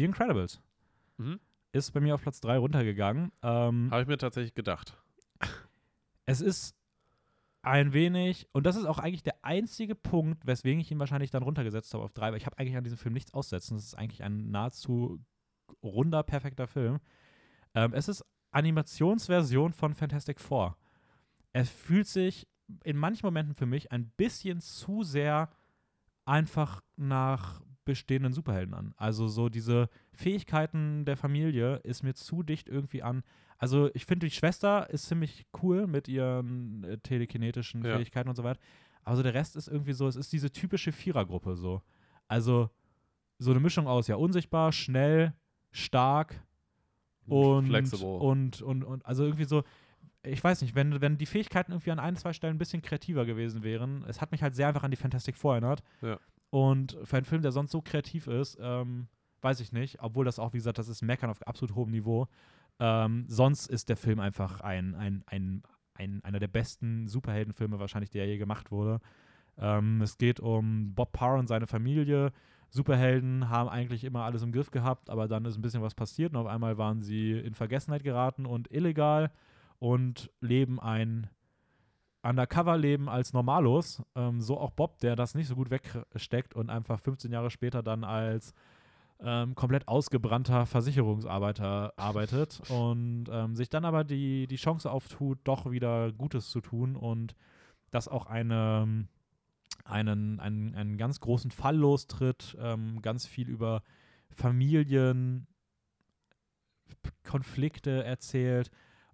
The 0.00 0.06
Incredibles. 0.06 0.62
Mhm. 1.18 1.40
Ist 1.72 1.92
bei 1.92 2.00
mir 2.00 2.14
auf 2.14 2.22
Platz 2.22 2.40
3 2.40 2.56
runtergegangen. 2.56 3.32
Ähm, 3.42 3.90
Habe 3.90 4.00
ich 4.00 4.08
mir 4.08 4.16
tatsächlich 4.16 4.54
gedacht. 4.54 4.96
es 6.24 6.40
ist 6.40 6.74
ein 7.60 7.92
wenig, 7.92 8.48
und 8.52 8.64
das 8.64 8.76
ist 8.76 8.86
auch 8.86 8.98
eigentlich 8.98 9.22
der 9.22 9.44
einzige 9.44 9.94
Punkt, 9.94 10.46
weswegen 10.46 10.80
ich 10.80 10.90
ihn 10.90 10.98
wahrscheinlich 10.98 11.30
dann 11.30 11.42
runtergesetzt 11.42 11.92
habe 11.92 12.02
auf 12.02 12.14
3, 12.14 12.30
weil 12.30 12.38
ich 12.38 12.46
habe 12.46 12.56
eigentlich 12.58 12.78
an 12.78 12.84
diesem 12.84 12.96
Film 12.96 13.12
nichts 13.12 13.34
aussetzen. 13.34 13.74
Das 13.76 13.84
ist 13.84 13.94
eigentlich 13.94 14.22
ein 14.22 14.50
nahezu 14.50 15.20
runder, 15.82 16.22
perfekter 16.22 16.66
Film. 16.66 17.00
Ähm, 17.74 17.92
es 17.92 18.08
ist 18.08 18.24
Animationsversion 18.52 19.74
von 19.74 19.94
Fantastic 19.94 20.40
Four. 20.40 20.78
Es 21.52 21.68
fühlt 21.68 22.06
sich 22.06 22.48
in 22.84 22.96
manchen 22.96 23.26
Momenten 23.26 23.54
für 23.54 23.66
mich 23.66 23.92
ein 23.92 24.08
bisschen 24.16 24.62
zu 24.62 25.02
sehr 25.02 25.50
einfach 26.24 26.80
nach 26.96 27.60
bestehenden 27.90 28.32
Superhelden 28.32 28.74
an. 28.74 28.94
Also 28.96 29.28
so 29.28 29.48
diese 29.48 29.88
Fähigkeiten 30.12 31.04
der 31.04 31.16
Familie 31.16 31.76
ist 31.82 32.02
mir 32.02 32.14
zu 32.14 32.42
dicht 32.42 32.68
irgendwie 32.68 33.02
an. 33.02 33.22
Also 33.58 33.90
ich 33.94 34.06
finde, 34.06 34.26
die 34.26 34.34
Schwester 34.34 34.88
ist 34.90 35.06
ziemlich 35.06 35.46
cool 35.62 35.86
mit 35.86 36.08
ihren 36.08 36.84
äh, 36.84 36.98
telekinetischen 36.98 37.84
Ja. 37.84 37.96
Fähigkeiten 37.96 38.28
und 38.28 38.36
so 38.36 38.44
weiter. 38.44 38.60
Aber 39.04 39.16
so 39.16 39.22
der 39.22 39.34
Rest 39.34 39.56
ist 39.56 39.68
irgendwie 39.68 39.92
so, 39.92 40.06
es 40.06 40.16
ist 40.16 40.32
diese 40.32 40.50
typische 40.50 40.92
Vierergruppe 40.92 41.56
so. 41.56 41.82
Also 42.28 42.70
so 43.38 43.50
eine 43.50 43.60
Mischung 43.60 43.86
aus, 43.86 44.06
ja, 44.06 44.16
unsichtbar, 44.16 44.72
schnell, 44.72 45.32
stark 45.72 46.42
und, 47.26 47.66
Flexible. 47.66 48.06
und, 48.06 48.62
und, 48.62 48.84
und 48.84 49.04
also 49.06 49.24
irgendwie 49.24 49.44
so, 49.44 49.64
ich 50.22 50.42
weiß 50.42 50.62
nicht, 50.62 50.74
wenn, 50.74 51.00
wenn 51.00 51.16
die 51.16 51.26
Fähigkeiten 51.26 51.72
irgendwie 51.72 51.90
an 51.90 51.98
ein, 51.98 52.16
zwei 52.16 52.32
Stellen 52.32 52.56
ein 52.56 52.58
bisschen 52.58 52.82
kreativer 52.82 53.24
gewesen 53.24 53.62
wären, 53.62 54.04
es 54.06 54.20
hat 54.20 54.32
mich 54.32 54.42
halt 54.42 54.54
sehr 54.54 54.68
einfach 54.68 54.82
an 54.82 54.90
die 54.90 54.96
Fantastic 54.96 55.36
Four 55.36 55.54
erinnert. 55.54 55.82
Ja. 56.02 56.18
Und 56.50 56.98
für 57.04 57.16
einen 57.16 57.26
Film, 57.26 57.42
der 57.42 57.52
sonst 57.52 57.70
so 57.70 57.80
kreativ 57.80 58.26
ist, 58.26 58.58
ähm, 58.60 59.08
weiß 59.40 59.60
ich 59.60 59.72
nicht, 59.72 60.02
obwohl 60.02 60.24
das 60.24 60.38
auch, 60.38 60.52
wie 60.52 60.58
gesagt, 60.58 60.78
das 60.78 60.88
ist 60.88 61.02
Meckern 61.02 61.30
auf 61.30 61.46
absolut 61.46 61.74
hohem 61.74 61.90
Niveau. 61.90 62.26
Ähm, 62.78 63.24
sonst 63.28 63.66
ist 63.66 63.88
der 63.88 63.96
Film 63.96 64.20
einfach 64.20 64.60
ein, 64.60 64.94
ein, 64.94 65.22
ein, 65.26 65.62
ein, 65.94 66.24
einer 66.24 66.40
der 66.40 66.48
besten 66.48 67.06
Superheldenfilme 67.06 67.78
wahrscheinlich, 67.78 68.10
der 68.10 68.26
je 68.26 68.38
gemacht 68.38 68.70
wurde. 68.70 69.00
Ähm, 69.58 70.00
es 70.02 70.18
geht 70.18 70.40
um 70.40 70.94
Bob 70.94 71.12
Parr 71.12 71.38
und 71.38 71.46
seine 71.46 71.66
Familie. 71.66 72.32
Superhelden 72.70 73.48
haben 73.48 73.68
eigentlich 73.68 74.04
immer 74.04 74.24
alles 74.24 74.42
im 74.42 74.52
Griff 74.52 74.70
gehabt, 74.70 75.10
aber 75.10 75.28
dann 75.28 75.44
ist 75.44 75.56
ein 75.56 75.62
bisschen 75.62 75.82
was 75.82 75.94
passiert 75.94 76.32
und 76.32 76.38
auf 76.38 76.46
einmal 76.46 76.78
waren 76.78 77.00
sie 77.00 77.32
in 77.32 77.54
Vergessenheit 77.54 78.04
geraten 78.04 78.46
und 78.46 78.70
illegal 78.72 79.30
und 79.78 80.30
leben 80.40 80.80
ein 80.80 81.28
Undercover-Leben 82.22 83.08
als 83.08 83.32
Normalos. 83.32 84.02
Ähm, 84.14 84.40
so 84.40 84.58
auch 84.58 84.70
Bob, 84.70 84.98
der 84.98 85.16
das 85.16 85.34
nicht 85.34 85.48
so 85.48 85.54
gut 85.54 85.70
wegsteckt 85.70 86.54
und 86.54 86.70
einfach 86.70 87.00
15 87.00 87.32
Jahre 87.32 87.50
später 87.50 87.82
dann 87.82 88.04
als 88.04 88.54
ähm, 89.22 89.54
komplett 89.54 89.88
ausgebrannter 89.88 90.66
Versicherungsarbeiter 90.66 91.94
arbeitet 91.96 92.60
und 92.70 93.26
ähm, 93.30 93.56
sich 93.56 93.68
dann 93.68 93.84
aber 93.84 94.04
die, 94.04 94.46
die 94.46 94.56
Chance 94.56 94.90
auftut, 94.90 95.38
doch 95.44 95.70
wieder 95.70 96.12
Gutes 96.12 96.50
zu 96.50 96.60
tun 96.60 96.96
und 96.96 97.34
dass 97.90 98.08
auch 98.08 98.26
eine, 98.26 99.06
einen, 99.84 100.40
einen, 100.40 100.74
einen 100.74 100.96
ganz 100.96 101.20
großen 101.20 101.50
Fall 101.50 101.76
lostritt, 101.76 102.56
ähm, 102.60 103.02
ganz 103.02 103.26
viel 103.26 103.48
über 103.48 103.82
Familien, 104.30 105.46
Konflikte 107.24 108.04
erzählt 108.04 108.70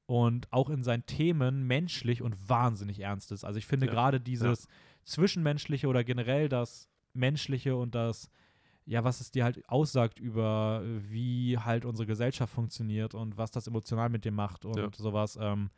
und 0.07 0.53
auch 0.53 0.71
in 0.71 0.83
seinen 0.83 1.05
Themen 1.07 1.67
menschlich 1.67 2.23
und 2.23 2.49
wahnsinnig 2.49 3.01
ernst 3.01 3.33
ist. 3.33 3.45
Also 3.45 3.59
ich 3.59 3.67
finde 3.67 3.87
Ja, 3.87 3.93
gerade 3.93 4.21
dieses 4.21 4.69
Zwischenmenschliche 5.05 5.89
oder 5.89 6.05
generell 6.05 6.49
das 6.49 6.89
Menschliche 7.13 7.77
und 7.77 7.95
das, 7.95 8.31
ja, 8.85 9.03
was 9.03 9.21
es 9.21 9.31
dir 9.33 9.45
halt 9.45 9.69
aussagt 9.69 10.19
über, 10.21 10.83
wie 10.85 11.59
halt 11.59 11.85
unsere 11.85 12.07
Gesellschaft 12.07 12.53
funktioniert 12.53 13.15
und 13.15 13.37
was 13.37 13.51
das 13.51 13.67
emotional 13.67 14.09
mit 14.09 14.25
dir 14.25 14.33
macht 14.33 14.65
und 14.65 14.77
Ja. 14.79 14.89
sowas, 14.97 15.37
ähm, 15.41 15.71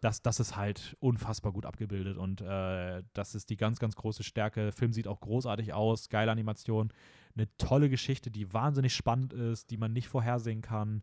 das, 0.00 0.20
das 0.20 0.38
ist 0.40 0.54
halt 0.56 0.94
unfassbar 1.00 1.52
gut 1.52 1.64
abgebildet 1.64 2.18
und 2.18 2.42
äh, 2.42 3.02
das 3.14 3.34
ist 3.34 3.48
die 3.48 3.56
ganz, 3.56 3.78
ganz 3.78 3.96
große 3.96 4.22
Stärke. 4.22 4.60
Der 4.64 4.72
Film 4.72 4.92
sieht 4.92 5.08
auch 5.08 5.20
großartig 5.20 5.72
aus, 5.72 6.10
geile 6.10 6.30
Animation, 6.30 6.92
eine 7.34 7.48
tolle 7.56 7.88
Geschichte, 7.88 8.30
die 8.30 8.52
wahnsinnig 8.52 8.94
spannend 8.94 9.32
ist, 9.32 9.70
die 9.70 9.78
man 9.78 9.94
nicht 9.94 10.08
vorhersehen 10.08 10.60
kann. 10.60 11.02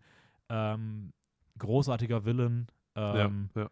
Ähm, 0.49 1.13
großartiger 1.61 2.25
Villain. 2.25 2.67
Ähm, 2.95 3.49
ja, 3.55 3.61
ja. 3.63 3.69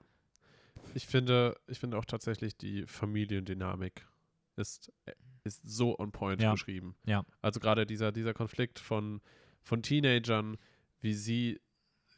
Ich 0.94 1.06
finde, 1.08 1.56
ich 1.68 1.80
finde 1.80 1.98
auch 1.98 2.06
tatsächlich 2.06 2.56
die 2.58 2.86
Familiendynamik 2.86 4.08
ist, 4.56 4.92
äh, 5.06 5.14
ist 5.44 5.68
so 5.70 5.98
on 6.00 6.12
point 6.12 6.42
Ja. 6.42 6.52
geschrieben. 6.52 6.96
Ja. 7.06 7.26
Also 7.42 7.60
gerade 7.60 7.86
dieser, 7.86 8.12
dieser 8.12 8.34
Konflikt 8.34 8.80
von, 8.80 9.22
von 9.62 9.82
Teenagern, 9.82 10.58
wie 11.02 11.14
sie 11.14 11.60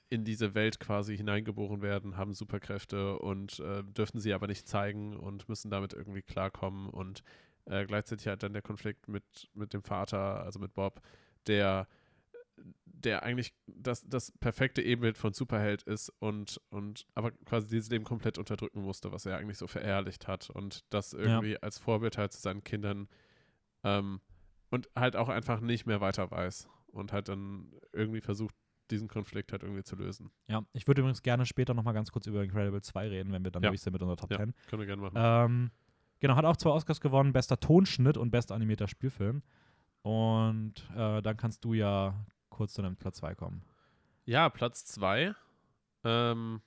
in 0.10 0.26
diese 0.26 0.53
Welt 0.56 0.80
quasi 0.80 1.15
hineingeboren 1.15 1.81
werden, 1.81 2.18
haben 2.18 2.34
Superkräfte 2.34 3.18
und 3.19 3.60
äh, 3.61 3.84
dürfen 3.84 4.19
sie 4.19 4.34
aber 4.34 4.48
nicht 4.48 4.68
zeigen 4.68 5.15
und 5.15 5.48
müssen 5.48 5.72
damit 5.72 5.93
irgendwie 5.93 6.22
klarkommen. 6.22 6.89
Und 6.89 7.23
äh, 7.65 7.85
gleichzeitig 7.85 8.27
halt 8.27 8.43
dann 8.43 8.52
der 8.53 8.61
Konflikt 8.61 9.07
mit, 9.07 9.49
mit 9.53 9.73
dem 9.73 9.84
Vater, 9.84 10.43
also 10.43 10.60
mit 10.60 10.73
Bob, 10.73 11.02
der 11.48 11.88
der 12.85 13.23
eigentlich 13.23 13.53
das, 13.65 14.07
das 14.07 14.31
perfekte 14.39 14.81
Ebenbild 14.81 15.17
von 15.17 15.33
Superheld 15.33 15.81
ist 15.83 16.09
und, 16.19 16.61
und 16.69 17.07
aber 17.15 17.31
quasi 17.31 17.67
dieses 17.67 17.89
Leben 17.89 18.03
komplett 18.05 18.37
unterdrücken 18.37 18.81
musste, 18.81 19.11
was 19.11 19.25
er 19.25 19.37
eigentlich 19.37 19.57
so 19.57 19.65
verherrlicht 19.67 20.27
hat 20.27 20.49
und 20.51 20.85
das 20.91 21.13
irgendwie 21.13 21.57
als 21.61 21.79
Vorbild 21.79 22.17
halt 22.17 22.31
zu 22.31 22.39
seinen 22.41 22.63
Kindern 22.63 23.07
ähm, 23.83 24.21
und 24.69 24.87
halt 24.95 25.15
auch 25.15 25.29
einfach 25.29 25.61
nicht 25.61 25.87
mehr 25.87 25.99
weiter 25.99 26.29
weiß 26.29 26.67
und 26.87 27.11
halt 27.11 27.27
dann 27.27 27.73
irgendwie 27.91 28.21
versucht, 28.21 28.53
diesen 28.91 29.07
Konflikt 29.07 29.51
halt 29.53 29.63
irgendwie 29.63 29.83
zu 29.83 29.95
lösen. 29.95 30.29
ja, 30.47 30.63
ich 30.73 30.85
würde 30.85 31.01
übrigens 31.01 31.21
gerne 31.23 31.45
später 31.45 31.73
nochmal 31.73 31.93
ganz 31.93 32.11
kurz 32.11 32.27
über 32.27 32.43
Incredible 32.43 32.81
2 32.81 33.07
reden, 33.07 33.31
wenn 33.31 33.43
wir 33.43 33.49
dann 33.51 33.63
Ja. 33.63 33.69
durch 33.69 33.81
sind 33.81 33.93
mit 33.93 34.01
unserer 34.01 34.17
Top 34.17 34.29
Ja, 34.31 34.37
10. 34.37 34.53
können 34.67 34.81
wir 34.81 34.85
gerne 34.85 35.01
machen. 35.01 35.15
Ähm, 35.17 35.71
genau, 36.19 36.35
hat 36.35 36.45
auch 36.45 36.57
zwei 36.57 36.69
Oscars 36.71 36.99
gewonnen, 37.01 37.31
bester 37.33 37.59
Tonschnitt 37.59 38.17
und 38.17 38.29
bester 38.31 38.53
animierter 38.53 38.87
Spielfilm. 38.89 39.41
Und 40.01 40.73
äh, 40.95 41.21
dann 41.21 41.37
kannst 41.37 41.63
du 41.63 41.73
ja 41.73 42.25
kurz 42.61 42.73
zu 42.73 42.83
deinem 42.83 42.95
Platz 42.95 43.17
2 43.17 43.33
kommen. 43.33 43.63
Ja, 44.25 44.47
Platz 44.49 44.85
2 44.85 45.33
ähm, 46.03 46.61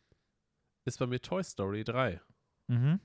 ist 0.85 0.99
bei 0.99 1.07
mir 1.07 1.23
Toy 1.23 1.45
Story 1.45 1.85
3. 1.85 2.21
Mhm. 2.66 2.99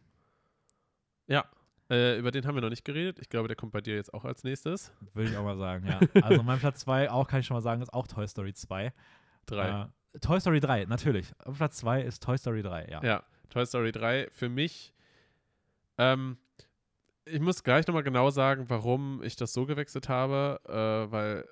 Ja, 1.27 1.45
äh, 1.91 2.17
über 2.17 2.31
den 2.31 2.47
haben 2.47 2.55
wir 2.55 2.63
noch 2.63 2.71
nicht 2.71 2.85
geredet. 2.85 3.19
Ich 3.19 3.29
glaube, 3.29 3.47
der 3.47 3.55
kommt 3.55 3.73
bei 3.73 3.81
dir 3.81 3.93
jetzt 3.93 4.11
auch 4.11 4.25
als 4.25 4.43
nächstes. 4.43 4.91
Würde 5.13 5.29
ich 5.29 5.37
auch 5.37 5.43
mal 5.43 5.55
sagen, 5.55 5.85
ja. 5.85 5.99
Also 6.23 6.41
mein 6.41 6.57
Platz 6.57 6.79
2, 6.79 7.11
auch 7.11 7.27
kann 7.27 7.41
ich 7.41 7.45
schon 7.45 7.53
mal 7.53 7.61
sagen, 7.61 7.83
ist 7.83 7.93
auch 7.93 8.07
Toy 8.07 8.27
Story 8.27 8.55
2. 8.55 8.91
3. 9.45 9.91
Äh, 10.13 10.19
Toy 10.19 10.39
Story 10.39 10.59
3, 10.59 10.85
natürlich. 10.85 11.31
Auf 11.45 11.57
Platz 11.57 11.77
2 11.77 12.01
ist 12.01 12.23
Toy 12.23 12.39
Story 12.39 12.63
3, 12.63 12.87
ja. 12.89 13.03
Ja, 13.03 13.23
Toy 13.49 13.67
Story 13.67 13.91
3 13.91 14.29
für 14.31 14.49
mich. 14.49 14.95
Ähm, 15.99 16.39
ich 17.25 17.39
muss 17.39 17.63
gleich 17.63 17.85
nochmal 17.85 18.01
genau 18.01 18.31
sagen, 18.31 18.67
warum 18.67 19.21
ich 19.21 19.35
das 19.35 19.53
so 19.53 19.67
gewechselt 19.67 20.09
habe, 20.09 20.59
äh, 20.67 21.11
weil. 21.11 21.47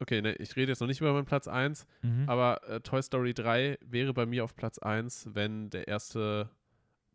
Okay, 0.00 0.22
ne, 0.22 0.34
ich 0.36 0.54
rede 0.56 0.70
jetzt 0.72 0.80
noch 0.80 0.86
nicht 0.86 1.00
über 1.00 1.12
meinen 1.12 1.24
Platz 1.26 1.48
1, 1.48 1.86
Mhm. 2.02 2.28
aber 2.28 2.62
äh, 2.68 2.80
Toy 2.80 3.02
Story 3.02 3.34
3 3.34 3.78
wäre 3.80 4.14
bei 4.14 4.26
mir 4.26 4.44
auf 4.44 4.54
Platz 4.54 4.78
1, 4.78 5.30
wenn 5.34 5.70
der 5.70 5.88
erste 5.88 6.50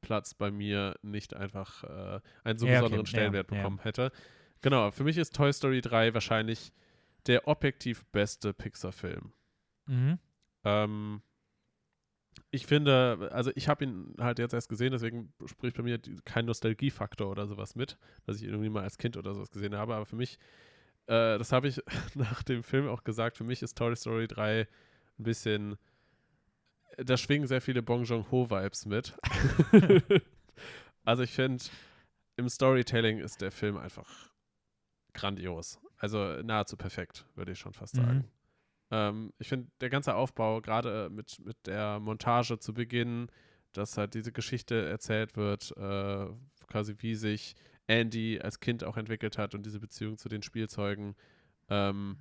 Platz 0.01 0.33
bei 0.33 0.51
mir 0.51 0.95
nicht 1.01 1.33
einfach 1.33 1.83
äh, 1.85 2.19
einen 2.43 2.59
so 2.59 2.65
Ja, 2.67 2.73
okay, 2.73 2.81
besonderen 2.81 3.05
ja, 3.05 3.09
Stellenwert 3.09 3.51
ja. 3.51 3.57
bekommen 3.57 3.79
hätte. 3.83 4.11
Genau, 4.61 4.91
für 4.91 5.03
mich 5.05 5.17
ist 5.17 5.33
Toy 5.35 5.51
Story 5.53 5.79
3 5.81 6.13
wahrscheinlich 6.13 6.73
der 7.25 7.47
objektiv 7.47 8.05
beste 8.07 8.53
Pixar-Film. 8.53 9.31
Mhm. 9.85 10.19
Ähm, 10.65 11.21
ich 12.51 12.65
finde, 12.67 13.29
also 13.31 13.51
ich 13.55 13.67
habe 13.69 13.83
ihn 13.85 14.13
halt 14.19 14.39
jetzt 14.39 14.53
erst 14.53 14.69
gesehen, 14.69 14.91
deswegen 14.91 15.33
spricht 15.45 15.77
bei 15.77 15.83
mir 15.83 15.99
kein 16.25 16.45
Nostalgiefaktor 16.45 17.29
oder 17.29 17.47
sowas 17.47 17.75
mit, 17.75 17.97
dass 18.25 18.37
ich 18.37 18.43
ihn 18.43 18.49
irgendwie 18.49 18.69
mal 18.69 18.83
als 18.83 18.97
Kind 18.97 19.17
oder 19.17 19.33
sowas 19.33 19.51
gesehen 19.51 19.75
habe. 19.75 19.95
Aber 19.95 20.05
für 20.05 20.15
mich, 20.15 20.37
äh, 21.07 21.37
das 21.37 21.51
habe 21.51 21.67
ich 21.67 21.81
nach 22.15 22.43
dem 22.43 22.63
Film 22.63 22.87
auch 22.87 23.03
gesagt, 23.03 23.37
für 23.37 23.43
mich 23.43 23.61
ist 23.61 23.77
Toy 23.77 23.95
Story 23.95 24.27
3 24.27 24.67
ein 25.19 25.23
bisschen, 25.23 25.77
da 26.97 27.17
schwingen 27.17 27.47
sehr 27.47 27.61
viele 27.61 27.81
Bong 27.81 28.03
Joon-ho-Vibes 28.03 28.85
mit. 28.85 29.15
also 31.03 31.23
ich 31.23 31.31
finde, 31.31 31.63
im 32.35 32.49
Storytelling 32.49 33.19
ist 33.19 33.41
der 33.41 33.51
Film 33.51 33.77
einfach 33.77 34.31
grandios. 35.13 35.79
Also 35.97 36.41
nahezu 36.43 36.75
perfekt, 36.77 37.25
würde 37.35 37.51
ich 37.51 37.59
schon 37.59 37.73
fast 37.73 37.95
Mhm. 37.95 38.01
sagen. 38.01 38.31
Ähm, 38.91 39.33
ich 39.39 39.47
finde, 39.47 39.71
der 39.81 39.89
ganze 39.89 40.15
Aufbau, 40.15 40.61
gerade 40.61 41.09
mit, 41.09 41.39
mit 41.39 41.57
der 41.65 41.99
Montage 41.99 42.59
zu 42.59 42.73
Beginn, 42.73 43.27
dass 43.71 43.97
halt 43.97 44.13
diese 44.13 44.31
Geschichte 44.31 44.85
erzählt 44.87 45.35
wird, 45.35 45.75
äh, 45.77 46.27
quasi 46.67 46.95
wie 46.99 47.15
sich 47.15 47.55
Andy 47.87 48.39
als 48.39 48.59
Kind 48.59 48.83
auch 48.83 48.97
entwickelt 48.97 49.37
hat 49.37 49.55
und 49.55 49.65
diese 49.65 49.79
Beziehung 49.79 50.17
zu 50.17 50.29
den 50.29 50.41
Spielzeugen. 50.41 51.15
Ähm, 51.69 52.17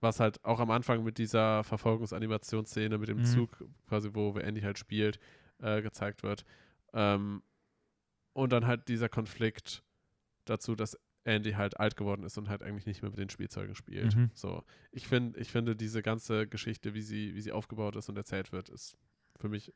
was 0.00 0.18
halt 0.18 0.44
auch 0.44 0.58
am 0.58 0.70
Anfang 0.72 1.04
mit 1.04 1.16
dieser 1.18 1.62
Verfolgungsanimation-Szene 1.62 2.98
mit 2.98 3.08
dem 3.08 3.18
Mhm. 3.18 3.24
Zug, 3.24 3.64
quasi 3.86 4.10
wo 4.12 4.36
Andy 4.36 4.60
halt 4.60 4.78
spielt, 4.78 5.20
äh, 5.58 5.80
gezeigt 5.80 6.22
wird. 6.24 6.44
Ähm, 6.92 7.42
und 8.32 8.52
dann 8.52 8.66
halt 8.66 8.88
dieser 8.88 9.08
Konflikt 9.08 9.84
dazu, 10.44 10.74
dass 10.74 10.98
Andy 11.24 11.52
halt 11.52 11.78
alt 11.78 11.96
geworden 11.96 12.24
ist 12.24 12.36
und 12.36 12.48
halt 12.48 12.64
eigentlich 12.64 12.86
nicht 12.86 13.02
mehr 13.02 13.10
mit 13.10 13.18
den 13.20 13.30
Spielzeugen 13.30 13.76
spielt. 13.76 14.16
Mhm. 14.16 14.30
So, 14.34 14.64
ich 14.90 15.06
finde, 15.06 15.38
ich 15.38 15.52
finde 15.52 15.76
diese 15.76 16.02
ganze 16.02 16.48
Geschichte, 16.48 16.94
wie 16.94 17.02
sie, 17.02 17.34
wie 17.36 17.40
sie 17.40 17.52
aufgebaut 17.52 17.94
ist 17.94 18.08
und 18.08 18.16
erzählt 18.16 18.50
wird, 18.50 18.70
ist 18.70 18.96
für 19.36 19.48
mich 19.48 19.72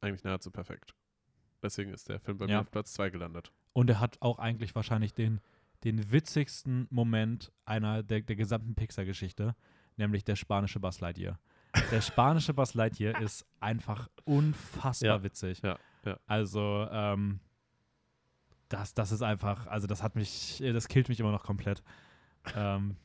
eigentlich 0.00 0.24
nahezu 0.24 0.50
perfekt. 0.50 0.94
Deswegen 1.62 1.92
ist 1.92 2.08
der 2.08 2.20
Film 2.20 2.38
bei 2.38 2.46
Ja. 2.46 2.56
mir 2.56 2.60
auf 2.62 2.70
Platz 2.70 2.92
2 2.94 3.10
gelandet. 3.10 3.52
Und 3.72 3.90
er 3.90 4.00
hat 4.00 4.16
auch 4.20 4.38
eigentlich 4.38 4.74
wahrscheinlich 4.74 5.12
den, 5.14 5.40
den 5.84 6.10
witzigsten 6.12 6.86
Moment 6.90 7.52
einer 7.64 8.02
der, 8.02 8.20
der 8.22 8.36
gesamten 8.36 8.74
Pixar-Geschichte, 8.74 9.54
nämlich 9.96 10.24
der 10.24 10.36
spanische 10.36 10.80
Buzz 10.80 11.00
Lightyear. 11.00 11.38
Der 11.90 12.00
spanische 12.00 12.52
Buzz 12.54 12.74
Lightyear 12.74 13.20
ist 13.20 13.46
einfach 13.60 14.08
unfassbar 14.24 15.18
Ja, 15.18 15.22
witzig. 15.22 15.60
ja, 15.62 15.78
ja. 16.04 16.18
Also, 16.26 16.88
ähm, 16.90 17.40
das, 18.68 18.94
das 18.94 19.12
ist 19.12 19.22
einfach, 19.22 19.66
also 19.66 19.86
das 19.86 20.02
hat 20.02 20.14
mich, 20.16 20.62
das 20.64 20.88
killt 20.88 21.08
mich 21.08 21.20
immer 21.20 21.32
noch 21.32 21.42
komplett. 21.44 21.82
ähm, 22.56 22.96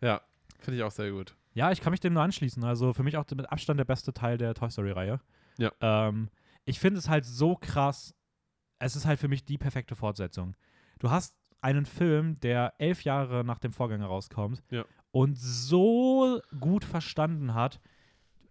Ja, 0.00 0.20
finde 0.58 0.78
ich 0.78 0.82
auch 0.82 0.90
sehr 0.90 1.10
gut. 1.12 1.36
ja, 1.54 1.70
ich 1.70 1.80
kann 1.80 1.90
mich 1.90 2.00
dem 2.00 2.14
nur 2.14 2.22
anschließen. 2.22 2.64
Also 2.64 2.92
für 2.92 3.02
mich 3.02 3.16
auch 3.16 3.24
mit 3.34 3.50
Abstand 3.52 3.78
der 3.78 3.84
beste 3.84 4.12
Teil 4.12 4.38
der 4.38 4.54
Toy 4.54 4.70
Story-Reihe. 4.70 5.20
Ja. 5.58 5.70
Ähm, 5.80 6.28
ich 6.64 6.78
finde 6.78 6.98
es 6.98 7.08
halt 7.08 7.24
so 7.24 7.56
krass. 7.56 8.14
Es 8.78 8.96
ist 8.96 9.04
halt 9.06 9.18
für 9.18 9.28
mich 9.28 9.44
die 9.44 9.58
perfekte 9.58 9.94
Fortsetzung. 9.96 10.54
Du 10.98 11.10
hast 11.10 11.34
einen 11.60 11.84
Film, 11.86 12.40
der 12.40 12.74
elf 12.78 13.04
Jahre 13.04 13.44
nach 13.44 13.58
dem 13.58 13.72
Vorgänger 13.72 14.06
rauskommt 14.06 14.62
Ja. 14.70 14.84
und 15.10 15.36
so 15.38 16.40
gut 16.58 16.84
verstanden 16.84 17.52
hat, 17.54 17.80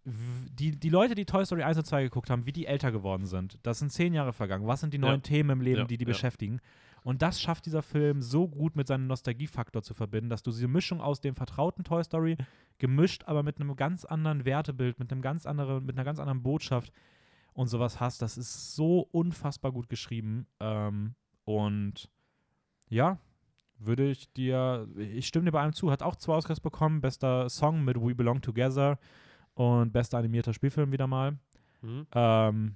die, 0.06 0.72
die 0.80 0.90
Leute, 0.90 1.14
die 1.15 1.26
Toy 1.26 1.45
Story 1.45 1.64
1 1.64 1.77
und 1.77 1.86
2 1.86 2.03
geguckt 2.03 2.30
haben, 2.30 2.45
wie 2.45 2.52
die 2.52 2.65
älter 2.65 2.91
geworden 2.91 3.26
sind. 3.26 3.60
Das 3.64 3.80
sind 3.80 3.91
zehn 3.91 4.14
Jahre 4.14 4.34
vergangen. 4.34 4.65
Was 4.68 4.80
sind 4.81 4.94
die 4.94 4.98
Ja. 4.98 5.02
neuen 5.07 5.22
Themen 5.23 5.49
im 5.52 5.61
Leben, 5.61 5.80
Ja, 5.81 5.86
die 5.86 5.98
die 5.98 6.06
ja. 6.06 6.10
beschäftigen? 6.10 6.61
Und 7.03 7.22
das 7.22 7.40
schafft 7.41 7.65
dieser 7.65 7.81
Film 7.81 8.22
so 8.22 8.48
gut 8.48 8.76
mit 8.76 8.88
seinem 8.88 9.07
Nostalgiefaktor 9.07 9.81
zu 9.84 9.94
verbinden, 9.94 10.30
dass 10.30 10.44
du 10.44 10.52
diese 10.52 10.68
Mischung 10.68 10.99
aus 11.02 11.22
dem 11.22 11.36
vertrauten 11.36 11.84
Toy 11.84 12.03
Story 12.03 12.38
gemischt, 12.77 13.23
aber 13.26 13.41
mit 13.44 13.60
einem 13.60 13.76
ganz 13.76 14.03
anderen 14.06 14.45
Wertebild, 14.45 14.99
mit 14.99 15.11
einem 15.11 15.22
ganz 15.22 15.45
anderen, 15.45 15.86
mit 15.86 15.95
einer 15.95 16.03
ganz 16.06 16.19
anderen 16.19 16.41
Botschaft 16.44 16.91
und 17.60 17.68
sowas 17.68 17.99
hast. 17.99 18.22
Das 18.22 18.38
ist 18.38 18.73
so 18.73 19.02
unfassbar 19.11 19.73
gut 19.73 19.90
geschrieben. 19.90 20.48
Ähm, 20.61 21.15
und 21.44 22.10
ja, 22.88 23.19
würde 23.77 24.10
ich 24.10 24.31
dir, 24.31 24.88
ich 24.95 25.27
stimme 25.27 25.44
dir 25.44 25.52
bei 25.52 25.60
allem 25.61 25.73
zu, 25.73 25.91
hat 25.91 26.02
auch 26.02 26.15
zwei 26.15 26.36
Oscars 26.36 26.61
bekommen, 26.61 27.02
bester 27.02 27.49
Song 27.49 27.84
mit 27.84 27.98
We 27.98 28.15
Belong 28.15 28.40
Together 28.41 28.98
und 29.56 29.91
bester 29.91 30.19
animierter 30.19 30.53
Spielfilm 30.53 30.94
wieder 30.94 31.06
mal. 31.07 31.38
Mhm. 31.81 32.07
Ähm, 32.14 32.76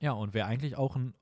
ja, 0.00 0.12
und 0.12 0.32
wäre 0.32 0.46
eigentlich 0.46 0.78
auch 0.78 0.96
ein 0.96 1.12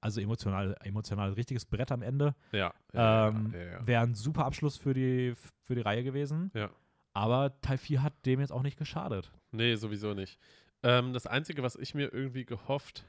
also 0.00 0.20
emotional, 0.20 0.76
emotional 0.82 1.34
richtiges 1.34 1.66
Brett 1.66 1.92
am 1.92 2.02
Ende. 2.02 2.34
Ja. 2.50 2.74
Ähm, 2.94 3.52
ja, 3.52 3.58
ja, 3.58 3.64
ja. 3.64 3.86
Wäre 3.86 4.02
ein 4.02 4.14
super 4.14 4.44
Abschluss 4.44 4.76
für 4.76 4.92
die, 4.92 5.34
für 5.62 5.76
die 5.76 5.82
Reihe 5.82 6.02
gewesen. 6.02 6.50
Ja. 6.52 6.68
Aber 7.12 7.60
Teil 7.60 7.78
4 7.78 8.02
hat 8.02 8.26
dem 8.26 8.40
jetzt 8.40 8.52
auch 8.52 8.62
nicht 8.62 8.76
geschadet. 8.76 9.32
Nee, 9.52 9.76
sowieso 9.76 10.14
nicht. 10.14 10.40
Ähm, 10.86 11.12
das 11.12 11.26
Einzige, 11.26 11.62
was 11.62 11.74
ich 11.76 11.94
mir 11.94 12.12
irgendwie 12.12 12.44
gehofft 12.44 13.04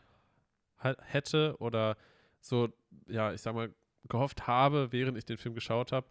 hätte 0.80 1.56
oder 1.60 1.96
so, 2.40 2.70
ja, 3.08 3.34
ich 3.34 3.42
sag 3.42 3.54
mal, 3.56 3.74
gehofft 4.10 4.48
habe, 4.48 4.92
während 4.92 5.18
ich 5.18 5.26
den 5.26 5.38
Film 5.38 5.54
geschaut 5.56 5.92
habe, 5.92 6.08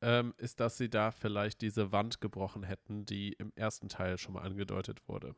ähm, 0.00 0.34
ist, 0.36 0.60
dass 0.60 0.76
sie 0.76 0.90
da 0.90 1.10
vielleicht 1.10 1.60
diese 1.60 1.92
Wand 1.92 2.20
gebrochen 2.20 2.62
hätten, 2.62 3.04
die 3.04 3.32
im 3.34 3.52
ersten 3.56 3.88
Teil 3.88 4.18
schon 4.18 4.34
mal 4.34 4.42
angedeutet 4.42 5.00
wurde. 5.08 5.34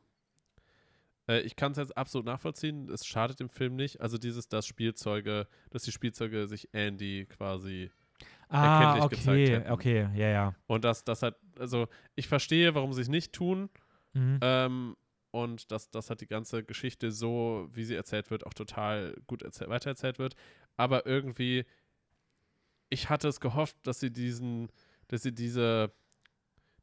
Äh, 1.27 1.41
ich 1.41 1.55
kann 1.55 1.71
es 1.71 1.77
jetzt 1.77 1.95
absolut 1.95 2.25
nachvollziehen, 2.25 2.89
es 2.89 3.05
schadet 3.05 3.39
dem 3.39 3.49
Film 3.49 3.75
nicht. 3.75 4.01
Also 4.01 4.17
dieses, 4.17 4.49
dass 4.49 4.65
Spielzeuge, 4.67 5.47
dass 5.69 5.83
die 5.83 5.91
Spielzeuge 5.91 6.47
sich 6.47 6.69
Andy 6.73 7.25
quasi 7.25 7.91
Ah, 8.47 8.83
Erkenntlich 8.83 9.09
gezeigt 9.09 9.27
okay, 9.27 9.55
hätten. 9.55 9.71
okay, 9.71 9.99
ja, 10.15 10.27
ja. 10.29 10.55
und 10.67 10.83
dass 10.85 11.03
das 11.03 11.23
halt, 11.23 11.35
also 11.59 11.87
ich 12.15 12.27
verstehe, 12.27 12.75
warum 12.75 12.93
sie 12.93 13.01
es 13.01 13.07
nicht 13.09 13.33
tun, 13.33 13.69
Mhm. 14.13 14.39
ähm, 14.41 14.95
und 15.35 15.69
dass, 15.71 15.89
dass 15.91 16.09
halt 16.09 16.21
die 16.21 16.27
ganze 16.27 16.63
Geschichte 16.63 17.11
so, 17.11 17.67
wie 17.71 17.83
sie 17.83 17.95
erzählt 17.95 18.31
wird, 18.31 18.45
auch 18.45 18.53
total 18.53 19.15
gut 19.27 19.41
erzähl 19.43 19.67
weitererzählt 19.69 20.17
wird. 20.17 20.35
Aber 20.77 21.05
irgendwie, 21.05 21.65
ich 22.89 23.09
hatte 23.09 23.27
es 23.27 23.39
gehofft, 23.39 23.75
dass 23.83 23.99
sie 23.99 24.11
diesen, 24.11 24.69
dass 25.09 25.23
sie 25.23 25.33
diese, 25.33 25.91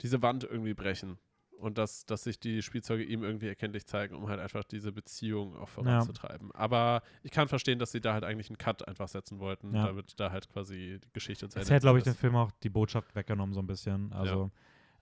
diese 0.02 0.20
Wand 0.22 0.44
irgendwie 0.44 0.74
brechen. 0.74 1.18
Und 1.58 1.78
dass, 1.78 2.04
dass 2.06 2.24
sich 2.24 2.40
die 2.40 2.60
Spielzeuge 2.60 3.04
ihm 3.04 3.22
irgendwie 3.22 3.46
erkenntlich 3.46 3.86
zeigen, 3.86 4.16
um 4.16 4.28
halt 4.28 4.40
einfach 4.40 4.64
diese 4.64 4.90
Beziehung 4.90 5.54
auch 5.56 5.68
voranzutreiben. 5.68 6.50
Aber 6.52 7.02
ich 7.22 7.30
kann 7.30 7.46
verstehen, 7.46 7.78
dass 7.78 7.92
sie 7.92 8.00
da 8.00 8.14
halt 8.14 8.24
eigentlich 8.24 8.48
einen 8.50 8.58
Cut 8.58 8.88
einfach 8.88 9.06
setzen 9.06 9.38
wollten, 9.38 9.72
Ja. 9.72 9.86
damit 9.86 10.18
da 10.18 10.32
halt 10.32 10.48
quasi 10.48 10.98
die 11.02 11.12
Geschichte 11.12 11.48
zu 11.48 11.60
Es 11.60 11.66
Ende 11.66 11.74
hätte, 11.76 11.84
glaube 11.84 11.98
ich, 11.98 12.04
den. 12.04 12.14
Film 12.16 12.34
auch 12.34 12.50
die 12.64 12.68
Botschaft 12.68 13.14
weggenommen, 13.14 13.54
so 13.54 13.60
ein 13.60 13.68
bisschen. 13.68 14.12
Also, 14.12 14.50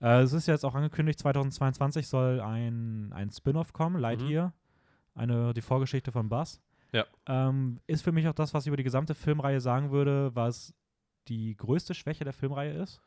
äh, 0.01 0.21
es 0.21 0.33
ist 0.33 0.47
jetzt 0.47 0.65
auch 0.65 0.75
angekündigt, 0.75 1.19
2022 1.19 2.07
soll 2.07 2.39
ein, 2.41 3.11
ein 3.13 3.29
Spin-off 3.29 3.73
kommen, 3.73 3.99
Lightyear. 3.99 4.53
Eine, 5.13 5.53
die 5.53 5.61
Vorgeschichte 5.61 6.11
von 6.11 6.29
Buzz. 6.29 6.61
Ja. 6.93 7.05
Ähm, 7.27 7.79
ist 7.87 8.01
für 8.03 8.11
mich 8.11 8.27
auch 8.27 8.33
das, 8.33 8.53
was 8.53 8.63
ich 8.63 8.67
über 8.67 8.77
die 8.77 8.83
gesamte 8.83 9.13
Filmreihe 9.15 9.59
sagen 9.61 9.91
würde, 9.91 10.31
was 10.35 10.73
die 11.27 11.55
größte 11.55 11.93
Schwäche 11.93 12.23
der 12.23 12.33
Filmreihe 12.33 12.73
ist. 12.73 13.01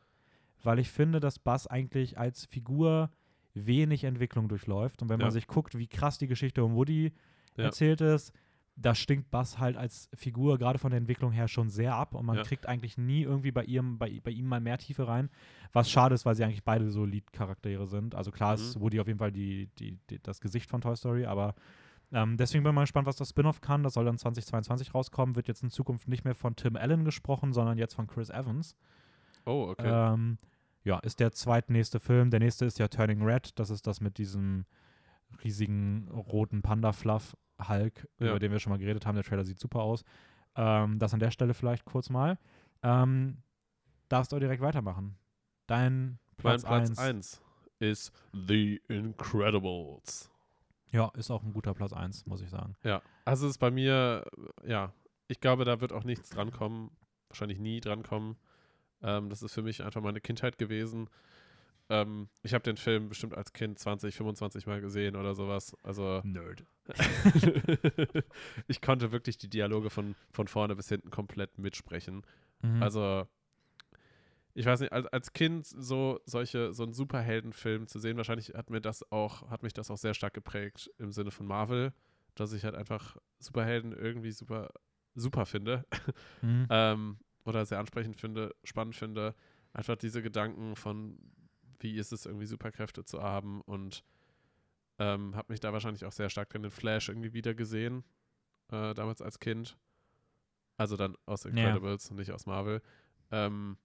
Weil 0.63 0.79
ich 0.79 0.89
finde, 0.89 1.19
dass 1.19 1.37
Buzz 1.39 1.67
eigentlich 1.67 2.17
als 2.17 2.45
Figur 2.45 3.09
wenig 3.53 4.03
Entwicklung 4.03 4.47
durchläuft. 4.47 5.01
Und 5.01 5.09
wenn 5.09 5.19
man 5.19 5.27
Ja. 5.27 5.31
sich 5.31 5.47
guckt, 5.47 5.77
wie 5.77 5.87
krass 5.87 6.17
die 6.17 6.27
Geschichte 6.27 6.63
um 6.63 6.75
Woody 6.75 7.13
Ja. 7.57 7.65
erzählt 7.65 8.01
ist, 8.01 8.33
da 8.77 8.93
stinkt 8.93 9.31
Buzz 9.31 9.57
halt 9.57 9.77
als 9.77 10.09
Figur 10.13 10.57
gerade 10.57 10.79
von 10.79 10.91
der 10.91 10.97
Entwicklung 10.97 11.31
her 11.31 11.47
schon 11.47 11.69
sehr 11.69 11.95
ab 11.95 12.13
und 12.13 12.25
man 12.25 12.35
Ja. 12.37 12.43
kriegt 12.43 12.65
eigentlich 12.67 12.97
nie 12.97 13.21
irgendwie 13.21 13.51
bei 13.51 13.63
ihrem, 13.63 13.97
bei, 13.97 14.19
bei 14.21 14.31
ihm 14.31 14.47
mal 14.47 14.59
mehr 14.59 14.77
Tiefe 14.77 15.07
rein. 15.07 15.29
Was 15.71 15.89
schade 15.89 16.13
ist, 16.13 16.25
weil 16.25 16.35
sie 16.35 16.43
eigentlich 16.43 16.63
beide 16.65 16.89
so 16.91 17.05
Lead-Charaktere 17.05 17.87
sind. 17.87 18.15
Also 18.15 18.31
klar 18.31 18.55
ist 18.55 18.75
Mhm. 18.75 18.81
Woody 18.81 18.99
auf 18.99 19.07
jeden 19.07 19.19
Fall 19.19 19.31
die, 19.31 19.67
die, 19.79 19.97
die, 20.09 20.19
das 20.21 20.41
Gesicht 20.41 20.69
von 20.69 20.81
Toy 20.81 20.95
Story, 20.95 21.25
aber 21.25 21.55
ähm, 22.11 22.35
deswegen 22.37 22.63
bin 22.63 22.71
ich 22.71 22.75
mal 22.75 22.81
gespannt, 22.81 23.07
was 23.07 23.15
das 23.15 23.29
Spin-off 23.29 23.61
kann. 23.61 23.81
Das 23.83 23.93
soll 23.93 24.05
dann 24.05 24.17
2022 24.17 24.93
rauskommen. 24.93 25.35
Wird 25.35 25.47
jetzt 25.47 25.63
in 25.63 25.69
Zukunft 25.69 26.07
nicht 26.07 26.23
mehr 26.25 26.35
von 26.35 26.55
Tim 26.55 26.75
Allen 26.75 27.03
gesprochen, 27.05 27.51
sondern 27.53 27.77
jetzt 27.77 27.95
von 27.95 28.07
Chris 28.07 28.29
Evans. 28.29 28.75
Oh, 29.45 29.69
okay. 29.71 29.87
Ähm, 30.13 30.37
ja, 30.83 30.99
ist 30.99 31.19
der 31.19 31.31
zweitnächste 31.31 31.99
Film. 31.99 32.29
Der 32.29 32.39
nächste 32.41 32.65
ist 32.65 32.77
ja 32.77 32.87
Turning 32.89 33.21
Red. 33.23 33.57
Das 33.57 33.69
ist 33.69 33.87
das 33.87 34.01
mit 34.01 34.17
diesem 34.17 34.65
riesigen 35.43 36.07
roten 36.11 36.61
Panda-Fluff 36.61 37.35
Hulk, 37.59 38.07
Ja. 38.19 38.29
über 38.29 38.39
den 38.39 38.51
wir 38.51 38.59
schon 38.59 38.71
mal 38.71 38.77
geredet 38.79 39.05
haben. 39.05 39.15
Der 39.15 39.23
Trailer 39.23 39.45
sieht 39.45 39.59
super 39.59 39.79
aus. 39.81 40.03
Ähm, 40.55 40.99
das 40.99 41.13
an 41.13 41.19
der 41.19 41.31
Stelle 41.31 41.53
vielleicht 41.53 41.85
kurz 41.85 42.09
mal. 42.09 42.37
Ähm, 42.83 43.37
darfst 44.09 44.31
du 44.31 44.39
direkt 44.39 44.61
weitermachen. 44.61 45.17
Dein 45.67 46.19
Platz 46.37 46.63
mein 46.63 46.85
Platz 46.85 46.97
1. 46.97 46.99
1 46.99 47.41
ist 47.79 48.11
The 48.33 48.81
Incredibles. 48.87 50.31
Ja, 50.91 51.09
ist 51.15 51.31
auch 51.31 51.43
ein 51.43 51.53
guter 51.53 51.73
Platz 51.73 51.91
1, 51.93 52.25
muss 52.25 52.41
ich 52.41 52.49
sagen. 52.49 52.75
Ja, 52.83 53.01
also 53.25 53.45
es 53.47 53.51
ist 53.53 53.57
bei 53.57 53.71
mir, 53.71 54.25
ja, 54.65 54.93
ich 55.27 55.41
glaube, 55.41 55.65
da 55.65 55.81
wird 55.81 55.91
auch 55.91 56.03
nichts 56.03 56.29
drankommen, 56.29 56.91
wahrscheinlich 57.29 57.59
nie 57.59 57.79
drankommen. 57.81 58.37
Ähm, 59.01 59.29
das 59.29 59.41
ist 59.41 59.53
für 59.53 59.61
mich 59.63 59.83
einfach 59.83 60.01
meine 60.01 60.21
Kindheit 60.21 60.57
gewesen. 60.57 61.09
Ähm, 61.89 62.29
ich 62.41 62.53
habe 62.53 62.63
den 62.63 62.77
Film 62.77 63.09
bestimmt 63.09 63.35
als 63.35 63.53
Kind 63.53 63.77
20, 63.77 64.15
25 64.15 64.65
Mal 64.65 64.81
gesehen 64.81 65.15
oder 65.15 65.35
sowas. 65.35 65.75
Also 65.83 66.21
Nerd. 66.23 66.65
ich 68.67 68.81
konnte 68.81 69.11
wirklich 69.11 69.37
die 69.37 69.49
Dialoge 69.49 69.89
von, 69.89 70.15
von 70.31 70.47
vorne 70.47 70.75
bis 70.75 70.89
hinten 70.89 71.11
komplett 71.11 71.57
mitsprechen. 71.57 72.23
Mhm. 72.61 72.81
Also, 72.81 73.27
ich 74.53 74.65
weiß 74.65 74.79
nicht, 74.79 74.93
als, 74.93 75.07
als 75.07 75.33
Kind 75.33 75.65
so 75.65 76.19
solche, 76.25 76.73
so 76.73 76.83
einen 76.83 76.93
Superheldenfilm 76.93 77.87
zu 77.87 77.99
sehen, 77.99 78.17
wahrscheinlich 78.17 78.53
hat 78.55 78.69
mir 78.69 78.81
das 78.81 79.11
auch, 79.11 79.49
hat 79.49 79.63
mich 79.63 79.73
das 79.73 79.91
auch 79.91 79.97
sehr 79.97 80.13
stark 80.13 80.33
geprägt 80.33 80.89
im 80.97 81.11
Sinne 81.11 81.31
von 81.31 81.45
Marvel, 81.45 81.93
dass 82.35 82.53
ich 82.53 82.63
halt 82.63 82.75
einfach 82.75 83.17
Superhelden 83.39 83.93
irgendwie 83.93 84.31
super, 84.31 84.69
super 85.13 85.45
finde. 85.45 85.85
mhm. 86.41 86.67
ähm, 86.69 87.19
oder 87.43 87.63
sehr 87.65 87.79
ansprechend 87.79 88.19
finde, 88.19 88.55
spannend 88.63 88.95
finde. 88.95 89.35
Einfach 89.71 89.95
diese 89.95 90.23
Gedanken 90.23 90.75
von, 90.75 91.19
wie 91.79 91.97
ist 91.97 92.11
es 92.11 92.25
irgendwie 92.25 92.45
Superkräfte 92.45 93.05
zu 93.05 93.21
haben 93.21 93.61
und 93.61 94.03
ähm, 94.99 95.35
habe 95.35 95.51
mich 95.51 95.59
da 95.59 95.73
wahrscheinlich 95.73 96.05
auch 96.05 96.11
sehr 96.11 96.29
stark 96.29 96.53
in 96.55 96.63
den 96.63 96.71
Flash 96.71 97.09
irgendwie 97.09 97.33
wieder 97.33 97.53
gesehen, 97.53 98.03
äh, 98.71 98.93
damals 98.93 99.21
als 99.21 99.39
Kind. 99.39 99.77
Also 100.77 100.97
dann 100.97 101.15
aus 101.25 101.45
Incredibles 101.45 102.09
und 102.09 102.17
nicht 102.17 102.31
aus 102.31 102.45
Marvel. 102.45 102.81
Ähm, 103.31 103.77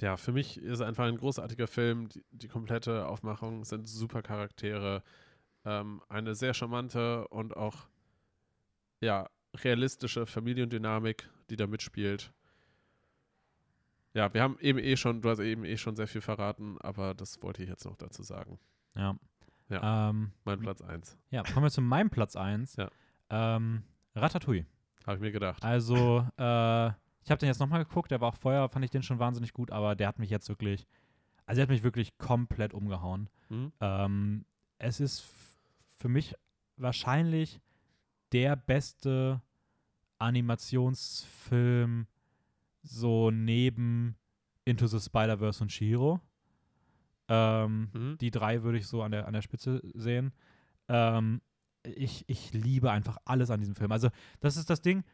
ja, 0.00 0.16
für 0.16 0.32
mich 0.32 0.58
ist 0.58 0.72
es 0.72 0.80
einfach 0.80 1.04
ein 1.04 1.16
großartiger 1.16 1.66
Film. 1.66 2.08
Die, 2.08 2.24
die 2.30 2.48
komplette 2.48 3.06
Aufmachung 3.06 3.64
sind 3.64 3.86
super 3.86 4.22
Charaktere. 4.22 5.02
Ähm, 5.64 6.02
eine 6.08 6.34
sehr 6.34 6.54
charmante 6.54 7.28
und 7.28 7.56
auch 7.56 7.88
ja, 9.00 9.28
realistische 9.54 10.26
Familiendynamik, 10.26 11.28
die 11.50 11.56
da 11.56 11.66
mitspielt. 11.66 12.32
Ja, 14.14 14.32
wir 14.34 14.42
haben 14.42 14.58
eben 14.60 14.78
eh 14.78 14.96
schon, 14.96 15.22
du 15.22 15.30
hast 15.30 15.38
eben 15.38 15.64
eh 15.64 15.76
schon 15.76 15.96
sehr 15.96 16.06
viel 16.06 16.20
verraten, 16.20 16.78
aber 16.80 17.14
das 17.14 17.42
wollte 17.42 17.62
ich 17.62 17.68
jetzt 17.68 17.84
noch 17.84 17.96
dazu 17.96 18.22
sagen. 18.22 18.58
Ja. 18.94 19.16
Ja. 19.68 20.10
Ähm, 20.10 20.32
Mein 20.44 20.60
Platz 20.60 20.82
1. 20.82 21.16
ja, 21.30 21.42
kommen 21.42 21.64
wir 21.64 21.70
zu 21.70 21.80
meinem 21.80 22.10
Platz 22.10 22.36
1. 22.36 22.76
Ja. 22.76 22.90
Ähm, 23.30 23.84
Ratatouille. 24.14 24.66
Habe 25.06 25.16
ich 25.16 25.22
mir 25.22 25.32
gedacht. 25.32 25.64
Also, 25.64 26.26
äh, 26.36 26.88
ich 27.24 27.30
habe 27.30 27.38
den 27.38 27.46
jetzt 27.46 27.58
nochmal 27.60 27.84
geguckt, 27.84 28.10
der 28.10 28.20
war 28.20 28.28
auch 28.28 28.36
vorher, 28.36 28.68
fand 28.68 28.84
ich 28.84 28.90
den 28.90 29.02
schon 29.02 29.18
wahnsinnig 29.18 29.54
gut, 29.54 29.70
aber 29.70 29.94
der 29.96 30.08
hat 30.08 30.18
mich 30.18 30.28
jetzt 30.28 30.48
wirklich, 30.48 30.86
also 31.46 31.58
der 31.58 31.62
hat 31.62 31.70
mich 31.70 31.82
wirklich 31.82 32.18
komplett 32.18 32.74
umgehauen. 32.74 33.30
Hm? 33.48 33.72
Ähm, 33.80 34.44
es 34.78 35.00
ist 35.00 35.26
für 35.96 36.08
mich 36.08 36.34
wahrscheinlich 36.76 37.60
der 38.32 38.56
beste 38.56 39.40
Animationsfilm 40.18 42.06
so 42.82 43.30
neben 43.30 44.16
Into 44.64 44.86
the 44.86 45.00
Spider-Verse 45.00 45.62
und 45.62 45.70
Shihiro. 45.72 46.20
Ähm, 47.28 47.88
Mhm. 47.92 48.18
die 48.20 48.30
drei 48.30 48.62
würde 48.62 48.78
ich 48.78 48.86
so 48.86 49.02
an 49.02 49.12
der, 49.12 49.26
an 49.26 49.32
der 49.32 49.42
Spitze 49.42 49.80
sehen. 49.94 50.32
Ähm, 50.88 51.40
ich, 51.84 52.24
ich 52.28 52.52
liebe 52.52 52.90
einfach 52.90 53.16
alles 53.24 53.50
an 53.50 53.60
diesem 53.60 53.74
Film. 53.74 53.90
Also, 53.92 54.08
das 54.40 54.56
ist 54.56 54.68
das 54.70 54.82
Ding. 54.82 55.04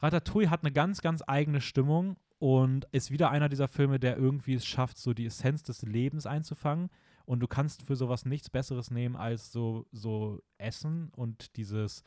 Ratatouille 0.00 0.48
hat 0.50 0.62
eine 0.62 0.72
ganz, 0.72 1.00
ganz 1.02 1.22
eigene 1.26 1.60
Stimmung 1.60 2.16
und 2.38 2.86
ist 2.92 3.10
wieder 3.10 3.30
einer 3.30 3.48
dieser 3.48 3.68
Filme, 3.68 3.98
der 3.98 4.16
irgendwie 4.16 4.54
es 4.54 4.64
schafft, 4.64 4.96
so 4.98 5.12
die 5.12 5.26
Essenz 5.26 5.62
des 5.62 5.82
Lebens 5.82 6.26
einzufangen. 6.26 6.88
Und 7.26 7.40
du 7.40 7.46
kannst 7.46 7.82
für 7.82 7.96
sowas 7.96 8.24
nichts 8.24 8.48
Besseres 8.48 8.90
nehmen 8.90 9.14
als 9.16 9.52
so, 9.52 9.86
so 9.92 10.40
Essen 10.58 11.10
und 11.14 11.56
dieses, 11.56 12.02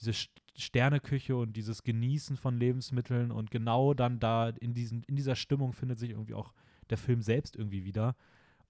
diese 0.00 0.12
Sterneküche 0.56 1.36
und 1.36 1.54
dieses 1.54 1.82
Genießen 1.82 2.36
von 2.36 2.58
Lebensmitteln. 2.58 3.30
Und 3.30 3.50
genau 3.50 3.94
dann 3.94 4.18
da 4.20 4.48
in, 4.48 4.74
diesen, 4.74 5.02
in 5.04 5.16
dieser 5.16 5.36
Stimmung 5.36 5.72
findet 5.72 5.98
sich 5.98 6.10
irgendwie 6.10 6.34
auch 6.34 6.52
der 6.90 6.98
Film 6.98 7.22
selbst 7.22 7.56
irgendwie 7.56 7.84
wieder. 7.84 8.16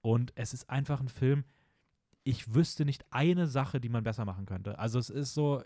Und 0.01 0.33
es 0.35 0.53
ist 0.53 0.69
einfach 0.71 1.01
ein 1.01 1.09
Film, 1.09 1.45
ich 2.25 2.55
wüsste 2.55 2.85
nicht 2.85 3.05
eine 3.11 3.47
Sache, 3.47 3.81
die 3.81 3.89
man 3.89 4.05
besser 4.05 4.25
machen 4.25 4.47
könnte. 4.47 4.79
Also 4.79 4.99
es 4.99 5.11
ist 5.11 5.35
so, 5.35 5.61
äh, 5.61 5.65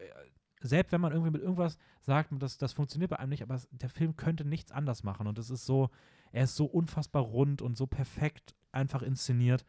selbst 0.60 0.93
wenn 0.93 1.01
man 1.01 1.12
irgendwie 1.12 1.30
mit 1.30 1.43
irgendwas 1.43 1.78
sagt, 2.01 2.30
das, 2.38 2.59
das 2.59 2.72
funktioniert 2.72 3.10
bei 3.10 3.18
einem 3.18 3.30
nicht, 3.30 3.43
aber 3.43 3.55
es, 3.55 3.68
der 3.70 3.90
Film 3.90 4.16
könnte 4.16 4.44
nichts 4.44 4.72
anders 4.72 5.05
machen. 5.05 5.26
Und 5.26 5.38
es 5.38 5.51
ist 5.51 5.66
so, 5.66 5.90
er 6.32 6.44
ist 6.44 6.56
so 6.56 6.64
unfassbar 6.66 7.22
rund 7.22 7.62
und 7.62 7.76
so 7.76 7.86
perfekt 7.86 8.55
einfach 8.72 9.02
inszeniert. 9.02 9.64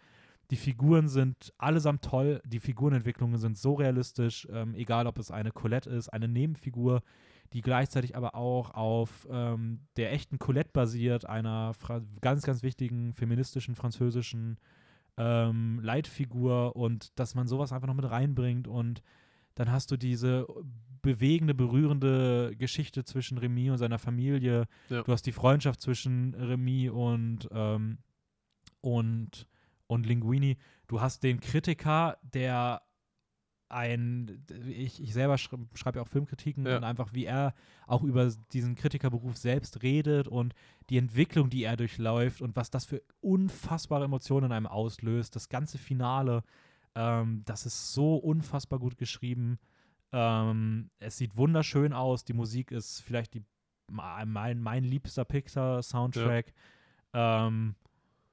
Die 0.49 0.55
Figuren 0.55 1.09
sind 1.09 1.53
allesamt 1.57 2.03
toll, 2.03 2.41
die 2.45 2.59
Figurenentwicklungen 2.59 3.37
sind 3.37 3.57
so 3.57 3.73
realistisch, 3.73 4.47
ähm, 4.51 4.75
egal 4.75 5.05
ob 5.07 5.19
es 5.19 5.29
eine 5.29 5.51
Colette 5.51 5.89
ist, 5.89 6.09
eine 6.09 6.27
Nebenfigur, 6.27 7.01
die 7.53 7.61
gleichzeitig 7.61 8.15
aber 8.15 8.35
auch 8.35 8.71
auf 8.71 9.27
ähm, 9.29 9.81
der 9.97 10.13
echten 10.13 10.39
Colette 10.39 10.71
basiert, 10.71 11.25
einer 11.25 11.73
Fra 11.73 12.01
ganz, 12.21 12.43
ganz 12.43 12.63
wichtigen 12.63 13.13
feministischen 13.13 13.75
französischen 13.75 14.57
ähm, 15.17 15.79
Leitfigur 15.81 16.75
und 16.75 17.17
dass 17.19 17.35
man 17.35 17.47
sowas 17.47 17.73
einfach 17.73 17.87
noch 17.87 17.95
mit 17.95 18.09
reinbringt 18.09 18.67
und 18.67 19.01
dann 19.55 19.71
hast 19.71 19.91
du 19.91 19.97
diese 19.97 20.45
bewegende, 21.01 21.53
berührende 21.53 22.55
Geschichte 22.57 23.03
zwischen 23.03 23.37
Remy 23.37 23.71
und 23.71 23.77
seiner 23.77 23.97
Familie. 23.97 24.67
Ja. 24.89 25.01
Du 25.03 25.11
hast 25.11 25.23
die 25.23 25.31
Freundschaft 25.31 25.81
zwischen 25.81 26.33
Remy 26.35 26.89
und, 26.89 27.49
ähm, 27.51 27.97
und, 28.81 29.47
und 29.87 30.05
Linguini. 30.05 30.57
Du 30.87 31.01
hast 31.01 31.23
den 31.23 31.39
Kritiker, 31.39 32.17
der 32.21 32.81
ein, 33.69 34.45
ich, 34.67 35.01
ich 35.01 35.13
selber 35.13 35.37
schreibe 35.37 35.67
schreib 35.73 35.97
ja 35.97 36.01
auch 36.01 36.07
Filmkritiken 36.07 36.65
Ja. 36.65 36.77
und 36.77 36.85
einfach 36.85 37.13
wie 37.13 37.25
er 37.25 37.53
auch 37.85 38.03
über 38.03 38.31
diesen 38.53 38.75
Kritikerberuf 38.75 39.35
selbst 39.35 39.83
redet 39.83 40.29
und 40.29 40.53
die 40.89 40.97
Entwicklung, 40.97 41.49
die 41.49 41.63
er 41.63 41.75
durchläuft 41.75 42.41
und 42.41 42.55
was 42.55 42.69
das 42.69 42.85
für 42.85 43.01
unfassbare 43.19 44.05
Emotionen 44.05 44.45
in 44.45 44.51
einem 44.53 44.67
auslöst. 44.67 45.35
Das 45.35 45.49
ganze 45.49 45.77
Finale, 45.77 46.43
ähm, 46.95 47.41
das 47.43 47.65
ist 47.65 47.91
so 47.93 48.15
unfassbar 48.15 48.79
gut 48.79 48.97
geschrieben. 48.97 49.59
Ähm, 50.13 50.89
es 50.99 51.17
sieht 51.17 51.35
wunderschön 51.35 51.91
aus. 51.91 52.23
Die 52.23 52.31
Musik 52.33 52.71
ist 52.71 53.01
vielleicht 53.01 53.33
die, 53.33 53.43
mein, 53.91 54.61
mein 54.61 54.85
liebster 54.85 55.25
Pixar-Soundtrack. 55.25 56.53
Ähm, 57.13 57.75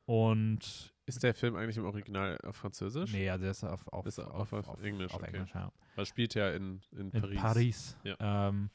und 0.06 0.93
Ist 1.06 1.22
der 1.22 1.34
Film 1.34 1.54
eigentlich 1.56 1.76
im 1.76 1.84
Original 1.84 2.38
auf 2.44 2.56
Französisch? 2.56 3.12
nee, 3.12 3.28
also 3.28 3.42
der 3.42 3.50
ist 3.50 3.62
auf, 3.64 3.86
auf, 3.88 4.06
Ist 4.06 4.18
auf- 4.20 4.52
auf 4.52 4.82
Englisch, 4.82 5.12
Auf 5.12 5.22
okay. 5.22 5.34
Englisch, 5.36 5.54
ja. 5.54 5.70
Weil 5.96 6.06
spielt 6.06 6.34
ja 6.34 6.50
in, 6.50 6.80
in, 6.92 7.10
In 7.10 7.20
Paris. 7.20 7.40
Paris. 7.40 7.96
Ja. 8.04 8.48
Ähm, 8.48 8.70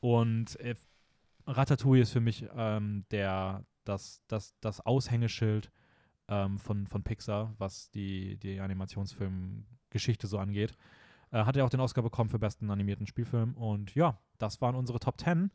und 0.00 0.58
äh, 0.60 0.74
Ratatouille 1.46 2.02
ist 2.02 2.12
für 2.12 2.20
mich 2.20 2.46
ähm, 2.54 3.04
der, 3.10 3.64
das, 3.84 4.22
das, 4.28 4.54
das 4.60 4.80
Aushängeschild 4.80 5.72
ähm, 6.28 6.58
von, 6.58 6.86
von 6.86 7.02
Pixar, 7.02 7.52
was 7.58 7.90
die, 7.90 8.36
die 8.36 8.60
Animationsfilm-Geschichte 8.60 10.26
so 10.26 10.38
angeht. 10.38 10.76
Äh, 11.30 11.44
hat 11.44 11.56
ja 11.56 11.64
auch 11.64 11.70
den 11.70 11.80
Oscar 11.80 12.02
bekommen 12.02 12.30
für 12.30 12.38
besten 12.38 12.70
animierten 12.70 13.06
Spielfilm. 13.06 13.54
Und 13.54 13.94
ja, 13.94 14.18
das 14.38 14.60
waren 14.60 14.74
unsere 14.76 15.00
Top 15.00 15.20
10. 15.20 15.50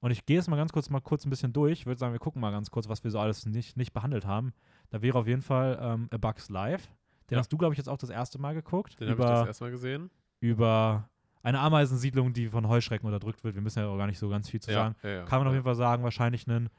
Und 0.00 0.10
ich 0.10 0.24
gehe 0.24 0.36
jetzt 0.36 0.48
mal 0.48 0.56
ganz 0.56 0.72
kurz 0.72 0.88
mal 0.90 1.00
kurz 1.00 1.26
ein 1.26 1.30
bisschen 1.30 1.52
durch. 1.52 1.80
Ich 1.80 1.86
würde 1.86 1.98
sagen, 1.98 2.12
wir 2.12 2.18
gucken 2.20 2.40
mal 2.40 2.50
ganz 2.50 2.70
kurz, 2.70 2.88
was 2.88 3.04
wir 3.04 3.10
so 3.10 3.18
alles 3.18 3.44
nicht, 3.46 3.76
nicht 3.76 3.92
behandelt 3.92 4.26
haben. 4.26 4.52
Da 4.88 5.02
wäre 5.02 5.18
auf 5.18 5.26
jeden 5.26 5.42
Fall 5.42 5.78
ähm, 5.80 6.08
A 6.10 6.16
Bug's 6.16 6.48
Life. 6.48 6.88
Den 7.28 7.34
Ja. 7.34 7.38
hast 7.40 7.52
du, 7.52 7.58
glaube 7.58 7.74
ich, 7.74 7.78
jetzt 7.78 7.88
auch 7.88 7.98
das 7.98 8.10
erste 8.10 8.38
Mal 8.40 8.54
geguckt. 8.54 8.98
Den 8.98 9.10
habe 9.10 9.22
ich 9.22 9.28
das 9.28 9.46
erstmal 9.46 9.70
gesehen. 9.70 10.10
über 10.40 11.08
eine 11.42 11.60
Ameisensiedlung, 11.60 12.32
die 12.32 12.48
von 12.48 12.66
Heuschrecken 12.68 13.06
unterdrückt 13.06 13.44
wird. 13.44 13.54
Wir 13.54 13.62
müssen 13.62 13.78
ja 13.78 13.88
auch 13.88 13.96
gar 13.96 14.06
nicht 14.06 14.18
so 14.18 14.28
ganz 14.28 14.48
viel 14.48 14.60
zu 14.60 14.72
sagen. 14.72 14.96
ja, 15.02 15.08
ja. 15.10 15.24
Kann 15.24 15.40
man 15.40 15.48
auf 15.48 15.52
ja. 15.52 15.58
jeden 15.58 15.64
Fall 15.64 15.74
sagen, 15.74 16.02
wahrscheinlich 16.02 16.46
ein 16.46 16.70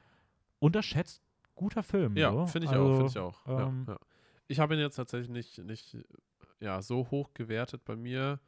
unterschätzt 0.60 1.22
guter 1.56 1.84
Film. 1.84 2.18
Ja, 2.18 2.32
so. 2.32 2.46
finde 2.48 2.66
ich 2.66 2.72
also, 2.72 2.86
auch, 2.86 2.96
finde 2.96 3.08
ich 3.08 3.20
auch. 3.20 3.48
ähm, 3.48 3.86
ja, 3.88 3.94
ja. 3.94 4.00
Ich 4.48 4.60
habe 4.60 4.74
ihn 4.74 4.80
jetzt 4.82 4.96
tatsächlich 4.96 5.30
nicht, 5.30 5.60
nicht 5.60 5.98
ja, 6.60 6.82
so 6.82 7.10
hoch 7.10 7.34
gewertet 7.34 7.86
bei 7.86 7.96
mir, 7.96 8.40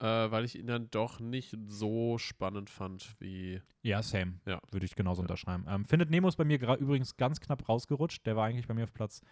äh, 0.00 0.04
weil 0.30 0.44
ich 0.44 0.58
ihn 0.58 0.66
dann 0.66 0.90
doch 0.90 1.20
nicht 1.20 1.56
so 1.68 2.18
spannend 2.18 2.70
fand 2.70 3.14
wie. 3.20 3.60
Ja, 3.82 4.02
same. 4.02 4.34
Ja. 4.46 4.60
Würde 4.70 4.86
ich 4.86 4.94
genauso 4.94 5.20
Ja. 5.20 5.24
unterschreiben. 5.24 5.64
Ähm, 5.68 5.84
Findet 5.84 6.10
Nemo 6.10 6.28
ist 6.28 6.36
bei 6.36 6.44
mir 6.44 6.58
übrigens 6.78 7.16
ganz 7.16 7.40
knapp 7.40 7.68
rausgerutscht. 7.68 8.26
Der 8.26 8.36
war 8.36 8.46
eigentlich 8.46 8.66
bei 8.66 8.74
mir 8.74 8.84
auf 8.84 8.92
Platz, 8.94 9.22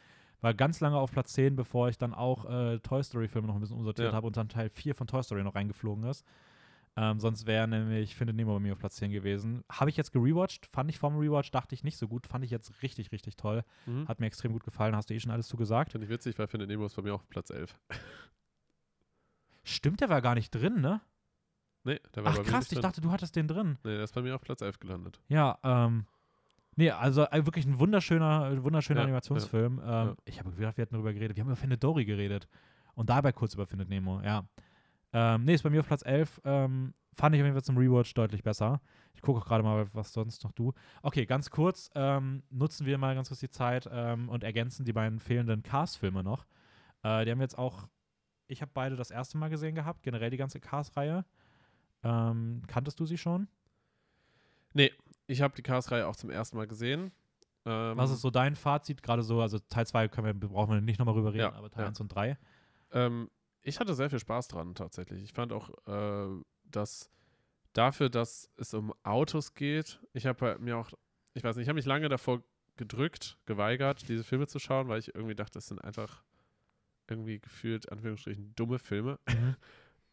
war 0.40 0.54
ganz 0.54 0.80
lange 0.80 0.96
auf 0.98 1.10
Platz 1.10 1.32
10, 1.32 1.56
bevor 1.56 1.88
ich 1.88 1.98
dann 1.98 2.14
auch 2.14 2.44
äh, 2.44 2.78
Toy 2.80 3.02
Story-Filme 3.02 3.48
noch 3.48 3.54
ein 3.56 3.60
bisschen 3.60 3.76
umsortiert 3.76 4.08
Ja. 4.08 4.14
habe 4.14 4.26
und 4.26 4.36
dann 4.36 4.48
Teil 4.48 4.68
4 4.70 4.94
von 4.94 5.06
Toy 5.06 5.22
Story 5.22 5.42
noch 5.42 5.54
reingeflogen 5.54 6.04
ist. 6.04 6.24
Ähm, 6.96 7.20
sonst 7.20 7.46
wäre 7.46 7.68
nämlich 7.68 8.16
Findet 8.16 8.34
Nemo 8.36 8.54
bei 8.54 8.60
mir 8.60 8.72
auf 8.72 8.78
Platz 8.80 8.96
10 8.96 9.12
gewesen. 9.12 9.62
Habe 9.70 9.88
ich 9.90 9.96
jetzt 9.96 10.12
gerewatcht, 10.12 10.66
fand 10.66 10.90
ich 10.90 10.98
vom 10.98 11.16
Rewatch, 11.16 11.50
dachte 11.52 11.74
ich 11.74 11.84
nicht 11.84 11.96
so 11.96 12.08
gut, 12.08 12.26
fand 12.26 12.44
ich 12.44 12.50
jetzt 12.50 12.82
richtig, 12.82 13.12
richtig 13.12 13.36
toll. 13.36 13.62
Mhm. 13.86 14.08
Hat 14.08 14.18
mir 14.20 14.26
extrem 14.26 14.52
gut 14.52 14.64
gefallen, 14.64 14.96
hast 14.96 15.08
du 15.08 15.14
eh 15.14 15.20
schon 15.20 15.30
alles 15.30 15.46
zu 15.46 15.56
gesagt. 15.56 15.92
Finde 15.92 16.06
ich 16.06 16.10
witzig, 16.12 16.38
weil 16.38 16.48
Findet 16.48 16.68
Nemo 16.68 16.86
ist 16.86 16.96
bei 16.96 17.02
mir 17.02 17.14
auch 17.14 17.20
auf 17.20 17.28
Platz 17.28 17.50
11. 17.50 17.78
Stimmt, 19.64 20.00
der 20.00 20.08
war 20.08 20.22
gar 20.22 20.34
nicht 20.34 20.50
drin, 20.54 20.80
ne? 20.80 21.00
Nee, 21.84 22.00
der 22.14 22.24
war 22.24 22.32
Ach 22.32 22.36
bei 22.36 22.42
mir 22.42 22.48
krass, 22.48 22.60
nicht 22.64 22.72
ich 22.72 22.78
drin. 22.78 22.82
dachte, 22.82 23.00
du 23.00 23.10
hattest 23.12 23.36
den 23.36 23.48
drin. 23.48 23.78
Nee, 23.84 23.94
der 23.94 24.04
ist 24.04 24.14
bei 24.14 24.22
mir 24.22 24.34
auf 24.34 24.40
Platz 24.40 24.60
11 24.60 24.78
gelandet. 24.78 25.20
Ja, 25.28 25.58
ähm, 25.62 26.06
nee, 26.76 26.90
also 26.90 27.24
äh, 27.30 27.46
wirklich 27.46 27.66
ein 27.66 27.78
wunderschöner, 27.78 28.62
wunderschöner 28.62 29.00
Ja, 29.00 29.04
Animationsfilm. 29.04 29.78
Ähm, 29.78 29.84
ja. 29.84 30.14
Ich 30.24 30.38
habe 30.38 30.50
gedacht, 30.52 30.76
wir 30.76 30.82
hätten 30.82 30.94
darüber 30.94 31.12
geredet. 31.12 31.36
Wir 31.36 31.42
haben 31.42 31.48
über 31.48 31.56
Findet 31.56 31.82
Dory 31.82 32.04
geredet. 32.04 32.48
Und 32.94 33.10
dabei 33.10 33.32
kurz 33.32 33.54
über 33.54 33.66
Findet 33.66 33.88
Nemo, 33.88 34.20
ja. 34.22 34.44
Ähm, 35.12 35.44
nee, 35.44 35.54
ist 35.54 35.62
bei 35.62 35.70
mir 35.70 35.80
auf 35.80 35.86
Platz 35.86 36.04
11. 36.04 36.40
Ähm, 36.44 36.94
fand 37.14 37.34
ich 37.34 37.40
auf 37.40 37.46
jeden 37.46 37.54
Fall 37.54 37.64
zum 37.64 37.78
Rewatch 37.78 38.12
deutlich 38.14 38.42
besser. 38.42 38.80
Ich 39.14 39.22
gucke 39.22 39.40
auch 39.40 39.46
gerade 39.46 39.62
mal, 39.62 39.88
was 39.94 40.12
sonst 40.12 40.44
noch 40.44 40.52
du. 40.52 40.72
Okay, 41.02 41.24
ganz 41.26 41.50
kurz, 41.50 41.90
ähm, 41.94 42.42
nutzen 42.50 42.86
wir 42.86 42.98
mal 42.98 43.14
ganz 43.14 43.28
kurz 43.28 43.40
die 43.40 43.50
Zeit 43.50 43.88
ähm, 43.90 44.28
und 44.28 44.44
ergänzen 44.44 44.84
die 44.84 44.92
beiden 44.92 45.20
fehlenden 45.20 45.62
Cars-Filme 45.62 46.22
noch. 46.22 46.44
Äh, 47.02 47.24
die 47.24 47.30
haben 47.30 47.38
wir 47.38 47.44
jetzt 47.44 47.58
auch, 47.58 47.88
ich 48.48 48.62
habe 48.62 48.70
beide 48.74 48.96
das 48.96 49.10
erste 49.10 49.38
Mal 49.38 49.48
gesehen 49.48 49.74
gehabt, 49.74 50.02
generell 50.02 50.30
die 50.30 50.36
ganze 50.36 50.58
Cars-Reihe. 50.58 51.24
Ähm, 52.02 52.62
kanntest 52.66 52.98
du 52.98 53.06
sie 53.06 53.18
schon? 53.18 53.48
Ich 55.26 55.42
habe 55.42 55.54
die 55.54 55.62
Cars-Reihe 55.62 56.06
auch 56.06 56.16
zum 56.16 56.30
ersten 56.30 56.56
Mal 56.56 56.66
gesehen. 56.66 57.12
Ähm, 57.64 57.96
Was 57.96 58.10
ist 58.10 58.22
so 58.22 58.30
dein 58.30 58.56
Fazit? 58.56 59.02
Gerade 59.02 59.22
so, 59.22 59.40
also 59.42 59.58
Teil 59.58 59.86
2 59.86 60.08
können 60.08 60.26
wir, 60.40 60.48
brauchen 60.48 60.72
wir 60.72 60.80
nicht 60.80 60.98
nochmal 60.98 61.14
rüber 61.14 61.32
reden, 61.32 61.40
Ja, 61.40 61.52
aber 61.52 61.70
Teil 61.70 61.82
ja. 61.82 61.88
1 61.88 62.00
und 62.00 62.08
3. 62.08 62.38
Ähm, 62.92 63.30
ich 63.62 63.78
hatte 63.80 63.94
sehr 63.94 64.08
viel 64.08 64.18
Spaß 64.18 64.48
dran 64.48 64.74
tatsächlich. 64.74 65.22
Ich 65.22 65.32
fand 65.32 65.52
auch, 65.52 65.70
äh, 65.86 66.42
dass 66.64 67.10
dafür, 67.74 68.08
dass 68.08 68.50
es 68.56 68.72
um 68.72 68.94
Autos 69.02 69.54
geht, 69.54 70.00
ich 70.14 70.26
habe 70.26 70.56
mir 70.60 70.78
auch, 70.78 70.90
ich 71.34 71.44
weiß 71.44 71.56
nicht, 71.56 71.64
ich 71.64 71.68
habe 71.68 71.76
mich 71.76 71.84
lange 71.84 72.08
davor 72.08 72.42
gedrückt, 72.76 73.36
geweigert, 73.44 74.08
diese 74.08 74.24
Filme 74.24 74.46
zu 74.46 74.58
schauen, 74.58 74.88
weil 74.88 75.00
ich 75.00 75.14
irgendwie 75.14 75.34
dachte, 75.34 75.54
das 75.54 75.66
sind 75.66 75.82
einfach 75.84 76.22
irgendwie 77.10 77.40
gefühlt, 77.40 77.90
Anführungsstrichen, 77.90 78.54
dumme 78.54 78.78
Filme. 78.78 79.18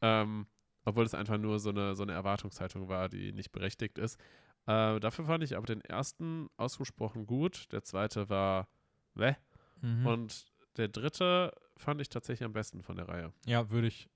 Ähm, 0.01 0.45
obwohl 0.84 1.05
es 1.05 1.15
einfach 1.15 1.38
nur 1.38 1.57
so 1.57 1.69
eine, 1.69 1.95
so 1.95 2.03
eine 2.03 2.11
Erwartungshaltung 2.11 2.89
war, 2.89 3.09
die 3.09 3.31
nicht 3.31 3.51
berechtigt 3.51 3.97
ist. 3.97 4.19
Äh, 4.67 4.99
dafür 4.99 5.26
fand 5.26 5.43
ich 5.43 5.57
aber 5.57 5.65
den 5.65 5.81
ersten 5.81 6.47
ausgesprochen 6.57 7.26
gut. 7.26 7.72
Der 7.72 7.84
zweite 7.84 8.30
war 8.30 8.67
weh. 9.15 9.34
Mhm. 9.81 10.05
Und 10.05 10.45
der 10.77 10.88
dritte 10.88 11.53
fand 11.77 12.01
ich 12.01 12.09
tatsächlich 12.09 12.45
am 12.45 12.53
besten 12.53 12.84
von 12.84 12.97
der 12.97 13.07
Reihe. 13.07 13.34
Ja, 13.45 13.69
würde 13.69 13.88
ich 13.88 14.09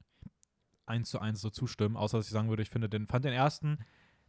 eins 0.86 1.10
zu 1.10 1.20
eins 1.20 1.42
so 1.42 1.50
zustimmen, 1.50 1.98
außer 1.98 2.18
dass 2.18 2.28
ich 2.28 2.34
sagen 2.34 2.50
würde, 2.50 2.64
ich 2.64 2.70
finde 2.70 2.90
den, 2.90 3.08
fand 3.08 3.26
den 3.26 3.34
ersten, 3.34 3.80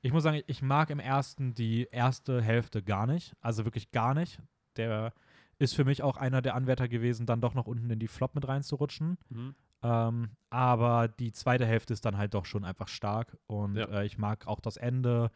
ich 0.03 0.13
muss 0.13 0.23
sagen, 0.23 0.43
ich 0.47 0.63
mag 0.63 0.91
im 0.91 1.01
ersten 1.01 1.55
die 1.55 1.89
erste 1.91 2.43
Hälfte 2.43 2.83
gar 2.83 3.07
nicht, 3.07 3.35
also 3.41 3.65
wirklich 3.65 3.91
gar 3.91 4.15
nicht. 4.15 4.41
Der 4.77 5.13
ist 5.61 5.75
für 5.75 5.85
mich 5.85 6.03
auch 6.03 6.17
einer 6.17 6.43
der 6.43 6.55
Anwärter 6.55 6.89
gewesen, 6.89 7.27
dann 7.27 7.41
doch 7.41 7.55
noch 7.55 7.67
unten 7.67 7.91
in 7.91 7.99
die 7.99 8.09
Flop 8.09 8.35
mit 8.35 8.49
reinzurutschen. 8.49 9.19
Mhm. 9.29 9.55
Ähm, 9.83 10.31
aber 10.49 11.09
die 11.09 11.33
zweite 11.33 11.67
Hälfte 11.67 11.93
ist 11.93 12.05
dann 12.05 12.17
halt 12.17 12.35
doch 12.35 12.47
schon 12.47 12.65
einfach 12.65 12.89
stark 12.89 13.37
und 13.47 13.77
Ja. 13.77 13.87
äh, 13.87 14.07
ich 14.07 14.19
mag 14.19 14.47
auch 14.47 14.61
das 14.61 14.77
Ende. 14.77 15.31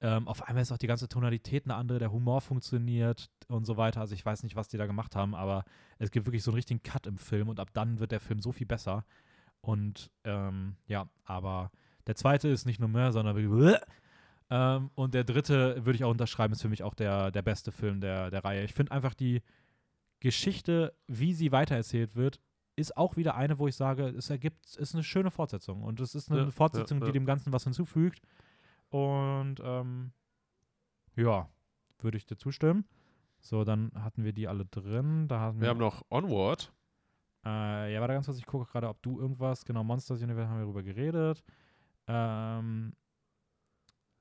Ähm, 0.00 0.28
auf 0.28 0.46
einmal 0.46 0.62
ist 0.62 0.72
auch 0.72 0.78
die 0.78 0.86
ganze 0.86 1.08
Tonalität 1.08 1.64
eine 1.64 1.74
andere, 1.74 1.98
der 1.98 2.12
Humor 2.12 2.40
funktioniert 2.40 3.30
und 3.48 3.64
so 3.64 3.76
weiter. 3.76 4.00
Also 4.00 4.14
ich 4.14 4.24
weiß 4.24 4.42
nicht, 4.42 4.56
was 4.56 4.68
die 4.68 4.76
da 4.76 4.86
gemacht 4.86 5.16
haben, 5.16 5.34
aber 5.34 5.64
es 5.98 6.10
gibt 6.10 6.26
wirklich 6.26 6.42
so 6.42 6.50
einen 6.50 6.56
richtigen 6.56 6.82
Cut 6.82 7.06
im 7.06 7.18
Film 7.18 7.48
und 7.48 7.58
ab 7.60 7.68
dann 7.72 7.98
wird 7.98 8.12
der 8.12 8.20
Film 8.20 8.40
so 8.40 8.52
viel 8.52 8.66
besser. 8.66 9.04
Und 9.60 10.10
ähm, 10.24 10.76
ja, 10.86 11.08
aber 11.24 11.70
der 12.06 12.16
zweite 12.16 12.48
ist 12.48 12.66
nicht 12.66 12.80
nur 12.80 12.88
mehr, 12.88 13.12
sondern 13.12 13.36
wirklich 13.36 13.78
ähm, 14.50 14.90
und 14.96 15.14
der 15.14 15.24
dritte 15.24 15.76
würde 15.86 15.96
ich 15.96 16.04
auch 16.04 16.10
unterschreiben, 16.10 16.52
ist 16.52 16.60
für 16.60 16.68
mich 16.68 16.82
auch 16.82 16.94
der, 16.94 17.30
der 17.30 17.40
beste 17.42 17.72
Film 17.72 18.00
der, 18.00 18.30
der 18.30 18.44
Reihe. 18.44 18.64
Ich 18.64 18.74
finde 18.74 18.92
einfach 18.92 19.14
die 19.14 19.40
Geschichte, 20.22 20.94
wie 21.08 21.34
sie 21.34 21.50
weitererzählt 21.50 22.14
wird, 22.14 22.40
ist 22.76 22.96
auch 22.96 23.16
wieder 23.16 23.34
eine, 23.34 23.58
wo 23.58 23.66
ich 23.66 23.74
sage, 23.74 24.06
es 24.06 24.30
ergibt, 24.30 24.76
ist 24.76 24.94
eine 24.94 25.02
schöne 25.02 25.30
Fortsetzung. 25.32 25.82
Und 25.82 25.98
es 26.00 26.14
ist 26.14 26.30
eine 26.30 26.42
Ja, 26.44 26.50
Fortsetzung, 26.50 26.98
ja, 26.98 27.04
die 27.06 27.08
ja. 27.08 27.12
dem 27.12 27.26
Ganzen 27.26 27.52
was 27.52 27.64
hinzufügt. 27.64 28.20
Und 28.88 29.56
ähm, 29.62 30.12
ja, 31.16 31.48
würde 31.98 32.16
ich 32.16 32.24
dir 32.24 32.36
zustimmen. 32.36 32.84
So, 33.40 33.64
dann 33.64 33.90
hatten 33.96 34.22
wir 34.22 34.32
die 34.32 34.46
alle 34.46 34.64
drin. 34.64 35.26
Da 35.26 35.40
hatten 35.40 35.60
Wir 35.60 35.68
haben 35.68 35.78
noch 35.80 36.02
Onward. 36.08 36.72
äh, 37.44 37.92
ja, 37.92 38.00
warte 38.00 38.14
ganz 38.14 38.26
kurz, 38.26 38.38
ich 38.38 38.46
gucke 38.46 38.70
gerade, 38.70 38.88
ob 38.88 39.02
du 39.02 39.18
irgendwas, 39.20 39.64
genau, 39.64 39.82
Monsters 39.82 40.22
Universe 40.22 40.48
haben 40.48 40.58
wir 40.58 40.62
darüber 40.64 40.82
geredet. 40.84 41.42
Ähm, 42.06 42.94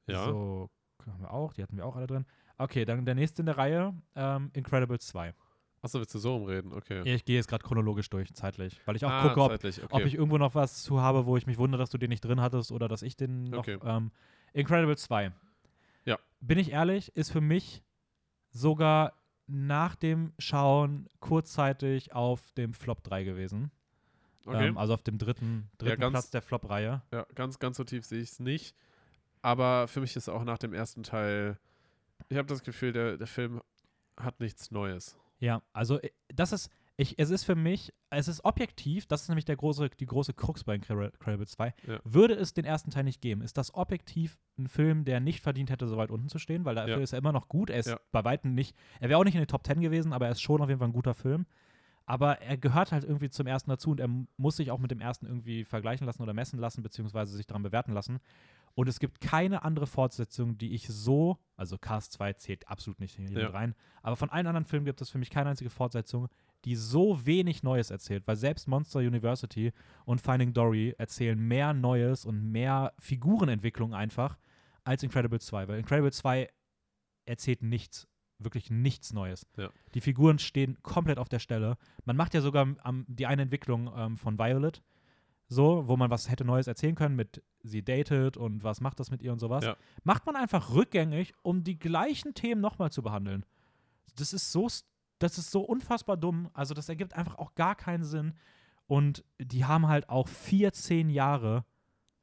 Ja. 0.07 0.25
So, 0.25 0.69
haben 1.05 1.21
wir 1.21 1.31
auch, 1.31 1.53
die 1.53 1.61
hatten 1.63 1.77
wir 1.77 1.85
auch 1.85 1.95
alle 1.95 2.07
drin. 2.07 2.25
Okay, 2.57 2.85
dann 2.85 3.05
der 3.05 3.15
nächste 3.15 3.41
in 3.43 3.45
der 3.47 3.57
Reihe, 3.57 3.93
ähm, 4.15 4.49
Incredibles 4.53 5.05
2. 5.07 5.33
Achso, 5.81 5.99
willst 5.99 6.13
du 6.13 6.19
so 6.19 6.35
umreden? 6.35 6.73
Okay. 6.73 7.01
Ich 7.03 7.25
gehe 7.25 7.37
jetzt 7.37 7.47
gerade 7.47 7.63
chronologisch 7.63 8.09
durch, 8.09 8.31
zeitlich, 8.33 8.79
weil 8.85 8.95
ich 8.95 9.05
auch 9.05 9.09
ah, 9.09 9.27
gucke, 9.27 9.41
ob, 9.41 9.51
okay. 9.51 9.71
ob 9.89 10.05
ich 10.05 10.13
irgendwo 10.13 10.37
noch 10.37 10.53
was 10.53 10.83
zu 10.83 11.01
habe, 11.01 11.25
wo 11.25 11.37
ich 11.37 11.47
mich 11.47 11.57
wundere, 11.57 11.79
dass 11.79 11.89
du 11.89 11.97
den 11.97 12.09
nicht 12.09 12.23
drin 12.23 12.39
hattest 12.39 12.71
oder 12.71 12.87
dass 12.87 13.01
ich 13.01 13.15
den 13.15 13.45
noch. 13.45 13.59
Okay. 13.59 13.79
Ähm, 13.83 14.11
Incredibles 14.53 15.01
2. 15.03 15.31
Ja. 16.05 16.19
Bin 16.39 16.59
ich 16.59 16.71
ehrlich, 16.71 17.15
ist 17.15 17.31
für 17.31 17.41
mich 17.41 17.83
sogar 18.51 19.13
nach 19.47 19.95
dem 19.95 20.33
Schauen 20.37 21.07
kurzzeitig 21.19 22.13
auf 22.13 22.51
dem 22.53 22.73
Flop 22.73 23.03
3 23.03 23.23
gewesen. 23.23 23.71
okay. 24.45 24.67
Ähm, 24.67 24.77
also 24.77 24.93
auf 24.93 25.03
dem 25.03 25.17
dritten, 25.17 25.69
dritten 25.77 25.99
ganz- 25.99 26.13
Platz 26.13 26.29
der 26.29 26.41
Flop-Reihe. 26.41 27.01
ja, 27.11 27.25
ganz, 27.33 27.57
ganz 27.59 27.77
so 27.77 27.83
tief 27.83 28.05
sehe 28.05 28.21
ich 28.21 28.29
es 28.29 28.39
nicht. 28.39 28.75
Aber 29.41 29.87
für 29.87 30.01
mich 30.01 30.15
ist 30.15 30.29
auch 30.29 30.43
nach 30.43 30.59
dem 30.59 30.73
ersten 30.73 31.01
Teil, 31.01 31.57
ich 32.29 32.37
habe 32.37 32.47
das 32.47 32.63
Gefühl, 32.63 32.93
der, 32.93 33.17
der 33.17 33.27
Film 33.27 33.61
hat 34.17 34.39
nichts 34.39 34.69
Neues. 34.69 35.17
Ja, 35.41 35.61
also 35.73 35.99
äh, 35.99 36.09
das 36.33 36.53
ist, 36.53 36.69
Ich, 36.97 37.17
es 37.17 37.31
ist 37.31 37.45
für 37.45 37.55
mich, 37.55 37.91
es 38.11 38.27
ist 38.27 38.45
objektiv, 38.45 39.07
das 39.07 39.23
ist 39.23 39.29
nämlich 39.29 39.45
der 39.45 39.55
große, 39.55 39.89
die 39.99 40.05
große 40.05 40.33
Krux 40.33 40.63
bei 40.63 40.75
Incredible 40.75 41.47
2. 41.47 41.73
Ja. 41.87 41.99
Würde 42.03 42.35
es 42.35 42.53
den 42.53 42.63
ersten 42.65 42.91
Teil 42.91 43.05
nicht 43.05 43.21
geben, 43.21 43.41
ist 43.41 43.57
das 43.57 43.73
objektiv 43.73 44.37
ein 44.59 44.67
Film, 44.67 45.03
der 45.03 45.19
nicht 45.19 45.41
verdient 45.41 45.71
hätte, 45.71 45.87
so 45.87 45.97
weit 45.97 46.11
unten 46.11 46.29
zu 46.29 46.37
stehen, 46.37 46.63
weil 46.63 46.75
dafür 46.75 46.97
Ja. 46.97 47.01
ist 47.03 47.13
er 47.13 47.19
immer 47.19 47.31
noch 47.31 47.47
gut. 47.47 47.69
Er 47.71 47.79
ist 47.79 47.87
Ja. 47.87 47.99
bei 48.11 48.23
Weitem 48.23 48.53
nicht, 48.53 48.75
er 48.99 49.09
wäre 49.09 49.19
auch 49.19 49.23
nicht 49.23 49.33
in 49.33 49.41
den 49.41 49.47
Top 49.47 49.65
10 49.65 49.81
gewesen, 49.81 50.13
aber 50.13 50.25
er 50.27 50.31
ist 50.33 50.41
schon 50.41 50.61
auf 50.61 50.69
jeden 50.69 50.79
Fall 50.79 50.89
ein 50.89 50.93
guter 50.93 51.15
Film. 51.15 51.45
Aber 52.05 52.41
er 52.41 52.57
gehört 52.57 52.91
halt 52.91 53.03
irgendwie 53.03 53.29
zum 53.29 53.47
ersten 53.47 53.69
dazu 53.69 53.91
und 53.91 53.99
er 53.99 54.09
muss 54.37 54.57
sich 54.57 54.69
auch 54.69 54.79
mit 54.79 54.91
dem 54.91 54.99
ersten 55.01 55.25
irgendwie 55.25 55.63
vergleichen 55.63 56.05
lassen 56.05 56.21
oder 56.21 56.33
messen 56.33 56.59
lassen, 56.59 56.83
beziehungsweise 56.83 57.35
sich 57.35 57.47
daran 57.47 57.63
bewerten 57.63 57.93
lassen. 57.93 58.19
Und 58.75 58.87
es 58.87 58.99
gibt 58.99 59.19
keine 59.21 59.63
andere 59.63 59.85
Fortsetzung, 59.87 60.57
die 60.57 60.73
ich 60.73 60.87
so, 60.87 61.37
also 61.57 61.77
Cast 61.77 62.13
2 62.13 62.33
zählt 62.33 62.67
absolut 62.67 62.99
nicht 62.99 63.17
hier 63.17 63.29
Ja. 63.39 63.49
rein, 63.49 63.75
aber 64.01 64.15
von 64.15 64.29
allen 64.29 64.47
anderen 64.47 64.65
Filmen 64.65 64.85
gibt 64.85 65.01
es 65.01 65.09
für 65.09 65.17
mich 65.17 65.29
keine 65.29 65.49
einzige 65.49 65.69
Fortsetzung, 65.69 66.27
die 66.65 66.75
so 66.75 67.25
wenig 67.25 67.63
Neues 67.63 67.89
erzählt, 67.91 68.23
weil 68.27 68.35
selbst 68.35 68.67
Monster 68.67 68.99
University 68.99 69.71
und 70.05 70.21
Finding 70.21 70.53
Dory 70.53 70.93
erzählen 70.97 71.37
mehr 71.39 71.73
Neues 71.73 72.25
und 72.25 72.51
mehr 72.51 72.93
Figurenentwicklung 72.99 73.93
einfach 73.93 74.37
als 74.83 75.03
Incredible 75.03 75.39
2, 75.39 75.67
weil 75.67 75.79
Incredible 75.79 76.11
2 76.11 76.47
erzählt 77.25 77.61
nichts, 77.63 78.07
wirklich 78.39 78.69
nichts 78.69 79.13
Neues. 79.13 79.45
Ja. 79.57 79.69
Die 79.93 80.01
Figuren 80.01 80.39
stehen 80.39 80.77
komplett 80.81 81.17
auf 81.17 81.29
der 81.29 81.39
Stelle. 81.39 81.77
Man 82.05 82.15
macht 82.15 82.33
ja 82.33 82.41
sogar 82.41 82.67
am, 82.83 83.05
die 83.07 83.25
eine 83.27 83.43
Entwicklung 83.43 83.91
ähm, 83.95 84.17
von 84.17 84.37
Violet, 84.39 84.81
so, 85.51 85.85
wo 85.89 85.97
man 85.97 86.09
was 86.09 86.29
hätte 86.29 86.45
Neues 86.45 86.67
erzählen 86.67 86.95
können 86.95 87.17
mit 87.17 87.43
sie 87.61 87.83
datet 87.83 88.37
und 88.37 88.63
was 88.63 88.79
macht 88.79 89.01
das 89.01 89.11
mit 89.11 89.21
ihr 89.21 89.33
und 89.33 89.39
sowas. 89.39 89.65
Ja. 89.65 89.75
Macht 90.05 90.25
man 90.25 90.37
einfach 90.37 90.73
rückgängig, 90.73 91.33
um 91.41 91.65
die 91.65 91.77
gleichen 91.77 92.33
Themen 92.33 92.61
nochmal 92.61 92.89
zu 92.89 93.01
behandeln. 93.01 93.45
Das 94.15 94.31
ist 94.31 94.53
so, 94.53 94.69
das 95.19 95.37
ist 95.37 95.51
so 95.51 95.59
unfassbar 95.61 96.15
dumm. 96.15 96.49
Also 96.53 96.73
das 96.73 96.87
ergibt 96.87 97.15
einfach 97.17 97.35
auch 97.35 97.53
gar 97.55 97.75
keinen 97.75 98.05
Sinn. 98.05 98.33
Und 98.87 99.25
die 99.39 99.65
haben 99.65 99.89
halt 99.89 100.07
auch 100.07 100.29
14 100.29 101.09
Jahre 101.09 101.65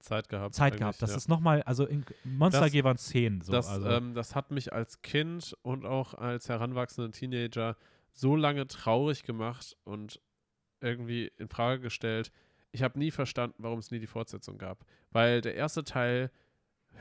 Zeit 0.01 0.31
gehabt. 0.31 0.55
Zeit 0.55 0.79
gehabt. 0.79 1.03
Das 1.03 1.11
ja. 1.11 1.17
ist 1.19 1.29
nochmal, 1.29 1.63
also 1.65 1.85
in 1.85 2.07
Monster 2.25 2.61
Das- 2.63 2.75
AG 2.75 2.83
waren 2.83 2.97
10. 2.97 3.43
So, 3.43 3.53
das, 3.53 3.69
also. 3.69 3.91
ähm, 3.91 4.15
das 4.15 4.37
hat 4.37 4.51
mich 4.53 4.73
als 4.73 5.03
Kind 5.03 5.55
und 5.61 5.85
auch 5.85 6.15
als 6.15 6.49
heranwachsenden 6.49 7.13
Teenager 7.13 7.77
so 8.11 8.37
lange 8.37 8.67
traurig 8.69 9.23
gemacht 9.25 9.77
und 9.85 10.19
irgendwie 10.81 11.31
in 11.37 11.51
Frage 11.51 11.83
gestellt. 11.83 12.33
Ich 12.73 12.83
habe 12.83 12.99
nie 12.99 13.11
verstanden, 13.11 13.57
warum 13.63 13.79
es 13.79 13.91
nie 13.91 13.99
die 13.99 14.07
Fortsetzung 14.07 14.59
gab. 14.59 14.85
Weil 15.11 15.41
der 15.41 15.55
erste 15.55 15.85
Teil 15.85 16.31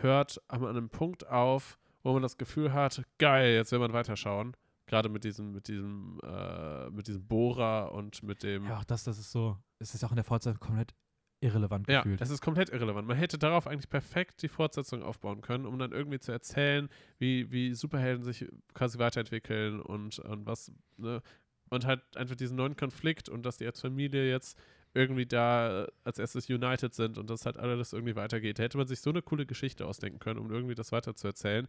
hört 0.02 0.42
an 0.48 0.66
einem 0.66 0.90
Punkt 0.90 1.28
auf, 1.28 1.78
wo 2.04 2.14
man 2.14 2.22
das 2.22 2.38
Gefühl 2.38 2.74
hat, 2.74 3.04
geil, 3.18 3.56
jetzt 3.56 3.72
will 3.72 3.80
man 3.80 3.94
weiterschauen. 3.94 4.56
Gerade 4.86 5.10
mit 5.10 5.26
diesem, 5.26 5.52
mit 5.52 5.68
diesem, 5.68 6.20
äh, 6.24 6.90
mit 6.92 7.08
diesem 7.08 7.26
Bohrer 7.28 7.92
und 7.92 8.24
mit 8.24 8.44
dem. 8.44 8.64
ja, 8.66 8.78
auch 8.78 8.86
das, 8.86 9.04
das 9.04 9.18
ist 9.20 9.32
so, 9.32 9.58
es 9.80 9.94
ist 9.94 10.04
auch 10.06 10.12
in 10.12 10.16
der 10.16 10.24
Fortsetzung 10.24 10.62
komplett 10.62 10.94
irrelevant 11.42 11.88
Ja, 11.90 12.02
gefühlt. 12.02 12.22
es 12.22 12.30
ist 12.30 12.42
komplett 12.42 12.70
irrelevant. 12.70 13.06
Man 13.08 13.18
hätte 13.18 13.38
darauf 13.38 13.68
eigentlich 13.68 13.90
perfekt 13.90 14.42
die 14.42 14.48
Fortsetzung 14.48 15.04
aufbauen 15.04 15.42
können, 15.42 15.66
um 15.66 15.78
dann 15.78 15.92
irgendwie 15.92 16.20
zu 16.20 16.32
erzählen, 16.32 16.88
wie, 17.20 17.52
wie 17.52 17.74
Superhelden 17.74 18.24
sich 18.24 18.48
quasi 18.74 18.98
weiterentwickeln 18.98 19.82
und, 19.82 20.20
und 20.20 20.46
was, 20.46 20.72
ne? 20.96 21.22
Und 21.70 21.86
halt 21.86 22.02
einfach 22.16 22.36
diesen 22.38 22.56
neuen 22.56 22.78
Konflikt 22.78 23.28
und 23.28 23.46
dass 23.46 23.58
die 23.58 23.66
als 23.66 23.82
Familie 23.82 24.30
jetzt 24.30 24.58
irgendwie 24.94 25.26
da 25.26 25.84
äh, 25.84 25.88
als 26.04 26.20
erstes 26.20 26.50
united 26.50 26.94
sind 26.94 27.18
und 27.18 27.30
dass 27.30 27.46
halt 27.46 27.58
alles 27.58 27.94
irgendwie 27.94 28.16
weitergeht. 28.16 28.60
Da 28.60 28.64
hätte 28.64 28.78
man 28.78 28.88
sich 28.88 29.02
so 29.02 29.10
eine 29.12 29.22
coole 29.22 29.46
Geschichte 29.46 29.86
ausdenken 29.86 30.20
können, 30.20 30.40
um 30.40 30.52
irgendwie 30.52 30.76
das 30.76 30.92
weiter 30.92 31.16
zu 31.16 31.28
erzählen. 31.28 31.68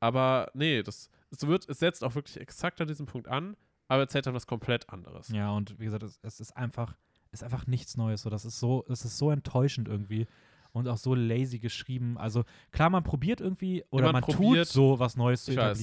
Aber 0.00 0.50
nee, 0.54 0.82
das, 0.82 1.10
es 1.30 1.46
wird, 1.46 1.68
es 1.68 1.78
setzt 1.80 2.04
auch 2.04 2.14
wirklich 2.14 2.38
exakt 2.40 2.80
an 2.80 2.88
diesem 2.88 3.06
Punkt 3.06 3.28
an, 3.28 3.56
aber 3.88 4.02
erzählt 4.02 4.26
dann 4.26 4.34
was 4.34 4.46
komplett 4.46 4.88
anderes. 4.90 5.28
Ja, 5.28 5.50
und 5.52 5.78
wie 5.80 5.84
gesagt, 5.86 6.02
es, 6.02 6.18
es 6.22 6.40
ist 6.40 6.56
einfach, 6.56 6.94
ist 7.32 7.42
einfach 7.42 7.66
nichts 7.66 7.96
Neues. 7.96 8.22
So, 8.22 8.30
das 8.30 8.44
ist 8.44 8.60
so, 8.60 8.84
es 8.88 9.04
ist 9.04 9.18
so 9.18 9.30
enttäuschend 9.30 9.88
irgendwie 9.88 10.26
und 10.72 10.86
auch 10.86 10.98
so 10.98 11.14
lazy 11.14 11.58
geschrieben. 11.58 12.18
Also 12.18 12.44
klar, 12.70 12.90
man 12.90 13.02
probiert 13.02 13.40
irgendwie 13.40 13.84
oder 13.90 14.04
man 14.06 14.12
man, 14.12 14.22
probiert- 14.22 14.66
tut 14.66 14.72
so 14.72 14.98
was 14.98 15.16
Neues 15.16 15.44
zu 15.44 15.52
Ich 15.52 15.56
weiß. 15.56 15.78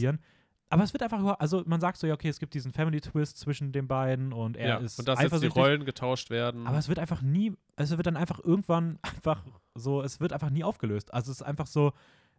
Aber 0.75 0.83
es 0.83 0.93
wird 0.93 1.01
einfach, 1.03 1.19
über- 1.19 1.39
also 1.39 1.63
man 1.65 1.79
sagt 1.79 1.97
so, 1.97 2.05
ja, 2.05 2.13
okay, 2.13 2.27
es 2.29 2.39
gibt 2.39 2.53
diesen 2.53 2.71
Family 2.73 2.99
Twist 3.01 3.37
zwischen 3.37 3.71
den 3.71 3.87
beiden 3.87 4.33
und 4.33 4.57
er 4.57 4.67
ja, 4.67 4.77
ist 4.77 4.99
und 4.99 5.07
dass 5.07 5.21
jetzt 5.21 5.41
die. 5.41 5.47
Rollen 5.47 5.85
getauscht 5.85 6.29
werden. 6.29 6.67
Aber 6.67 6.77
es 6.77 6.89
wird 6.89 6.99
einfach 6.99 7.21
nie, 7.21 7.53
es 7.77 7.91
wird 7.91 8.05
dann 8.05 8.17
einfach 8.17 8.39
irgendwann 8.43 8.99
einfach 9.03 9.43
so, 9.73 10.01
es 10.01 10.19
wird 10.19 10.33
einfach 10.33 10.49
nie 10.49 10.63
aufgelöst. 10.63 11.13
Also 11.13 11.31
es 11.31 11.39
ist 11.39 11.43
einfach 11.43 11.67
so, 11.67 11.93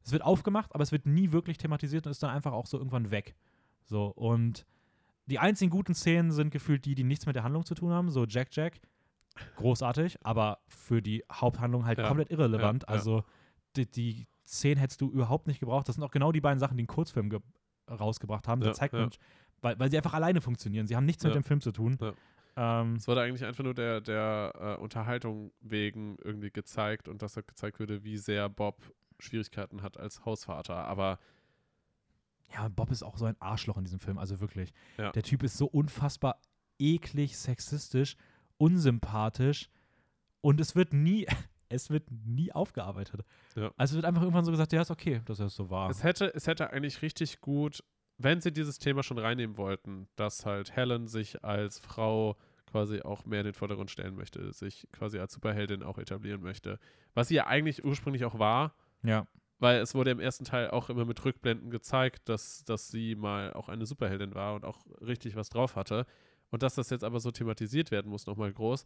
es 0.05 0.13
wird 0.13 0.23
aufgemacht, 0.23 0.75
aber 0.75 0.83
es 0.83 0.93
wird 0.93 1.07
nie 1.07 1.33
wirklich 1.33 1.59
thematisiert 1.59 2.07
und 2.07 2.11
ist 2.13 2.23
dann 2.23 2.31
einfach 2.31 2.53
auch 2.53 2.67
so 2.67 2.77
irgendwann 2.79 3.11
weg. 3.11 3.35
So, 3.87 4.07
und 4.07 4.67
die 5.27 5.39
einzigen 5.39 5.71
guten 5.71 5.95
Szenen 5.95 6.31
sind 6.31 6.51
gefühlt 6.51 6.85
die, 6.85 6.95
die 6.95 7.05
nichts 7.05 7.27
mit 7.27 7.35
der 7.37 7.43
Handlung 7.43 7.65
zu 7.65 7.75
tun 7.75 7.91
haben, 7.91 8.11
so 8.11 8.25
Jack 8.27 8.49
Jack. 8.53 8.81
Großartig, 9.57 10.19
aber 10.25 10.59
für 10.69 11.03
die 11.03 11.25
Haupthandlung 11.33 11.85
halt 11.85 11.99
Ja, 11.99 12.07
komplett 12.09 12.31
irrelevant. 12.31 12.85
ja. 12.85 12.89
Also 12.89 13.25
die, 13.77 13.87
die 13.91 14.27
Szenen 14.47 14.79
hättest 14.79 15.01
du 15.01 15.11
überhaupt 15.11 15.47
nicht 15.47 15.61
gebraucht. 15.61 15.89
Das 15.89 15.97
sind 15.97 16.05
auch 16.05 16.11
genau 16.11 16.33
die 16.33 16.41
beiden 16.41 16.59
Sachen, 16.59 16.77
die 16.77 16.83
einen 16.83 16.87
Kurzfilm 16.89 17.29
rausgebracht 17.89 18.49
haben. 18.49 18.61
Ja, 18.63 18.69
Da 18.69 18.75
zeigt 18.75 18.95
ja. 18.95 19.01
man, 19.01 19.11
weil, 19.63 19.79
weil 19.79 19.91
sie 19.91 19.97
einfach 19.97 20.15
alleine 20.15 20.41
funktionieren. 20.41 20.87
Sie 20.87 20.97
haben 20.97 21.07
nichts 21.07 21.23
mit 21.25 21.35
Ja. 21.35 21.41
dem 21.41 21.45
Film 21.45 21.61
zu 21.61 21.73
tun. 21.73 21.99
Ähm, 22.57 22.95
Es 22.97 23.07
wurde 23.07 23.23
eigentlich 23.23 23.45
einfach 23.45 23.65
nur 23.65 23.75
der, 23.75 24.01
der 24.01 24.53
äh, 24.79 24.81
Unterhaltung 24.81 25.53
wegen 25.61 26.17
irgendwie 26.25 26.51
gezeigt 26.51 27.07
und 27.09 27.21
dass 27.23 27.37
halt 27.37 27.49
gezeigt 27.49 27.79
würde, 27.79 28.03
wie 28.05 28.17
sehr 28.17 28.49
Bob 28.49 28.81
Schwierigkeiten 29.19 29.83
hat 29.83 29.99
als 29.99 30.25
Hausvater. 30.25 30.77
Aber 30.77 31.19
Ja, 32.55 32.69
Bob 32.69 32.91
ist 32.91 33.03
auch 33.03 33.17
so 33.19 33.25
ein 33.27 33.37
Arschloch 33.41 33.77
in 33.77 33.85
diesem 33.85 33.99
Film, 34.01 34.19
also 34.19 34.41
wirklich. 34.41 34.73
Ja. 34.99 35.13
Der 35.13 35.23
Typ 35.23 35.43
ist 35.43 35.57
so 35.59 35.67
unfassbar 35.67 36.41
eklig, 36.79 37.37
sexistisch, 37.37 38.17
unsympathisch 38.59 39.69
und 40.41 40.61
es 40.61 40.77
wird 40.77 40.93
nie, 40.93 41.27
es 41.69 41.91
wird 41.91 42.11
nie 42.11 42.53
aufgearbeitet. 42.53 43.23
Ja. 43.55 43.73
Also 43.77 43.93
es 43.93 43.95
wird 43.97 44.05
einfach 44.05 44.23
irgendwann 44.23 44.45
so 44.45 44.51
gesagt, 44.51 44.73
ja, 44.73 44.83
ist 44.83 44.91
okay, 44.91 45.21
dass 45.25 45.41
er 45.41 45.49
so 45.49 45.71
war. 45.71 45.91
es, 45.91 46.03
hätte, 46.03 46.33
es 46.35 46.47
hätte 46.47 46.71
eigentlich 46.71 47.03
richtig 47.03 47.41
gut, 47.41 47.83
wenn 48.19 48.41
sie 48.41 48.53
dieses 48.53 48.79
Thema 48.79 49.03
schon 49.03 49.19
reinnehmen 49.19 49.57
wollten, 49.57 50.09
dass 50.17 50.47
halt 50.47 50.75
Helen 50.75 51.07
sich 51.07 51.45
als 51.45 51.79
Frau 51.79 52.37
quasi 52.67 53.01
auch 53.03 53.25
mehr 53.25 53.41
in 53.41 53.47
den 53.47 53.55
Vordergrund 53.55 53.91
stellen 53.91 54.17
möchte, 54.17 54.53
sich 54.53 54.89
quasi 54.93 55.19
als 55.19 55.33
Superheldin 55.33 55.83
auch 55.83 55.99
etablieren 55.99 56.43
möchte. 56.43 56.79
Was 57.15 57.29
sie 57.29 57.37
ja 57.37 57.47
eigentlich 57.47 57.85
ursprünglich 57.85 58.25
auch 58.25 58.39
war, 58.39 58.75
ja. 59.03 59.27
weil 59.59 59.81
es 59.81 59.95
wurde 59.95 60.11
im 60.11 60.21
ersten 60.21 60.45
Teil 60.45 60.71
auch 60.71 60.91
immer 60.91 61.05
mit 61.05 61.25
Rückblenden 61.25 61.71
gezeigt, 61.71 62.29
dass, 62.29 62.65
dass 62.65 62.89
sie 62.89 63.15
mal 63.15 63.53
auch 63.53 63.69
eine 63.69 63.87
Superheldin 63.87 64.35
war 64.35 64.55
und 64.55 64.65
auch 64.65 64.85
richtig 65.01 65.37
was 65.37 65.49
drauf 65.49 65.77
hatte. 65.77 66.07
Und 66.51 66.63
dass 66.63 66.77
das 66.77 66.91
jetzt 66.91 67.03
aber 67.03 67.19
so 67.19 67.33
thematisiert 67.33 67.91
werden 67.91 68.11
muss, 68.11 68.27
nochmal 68.27 68.53
groß. 68.53 68.85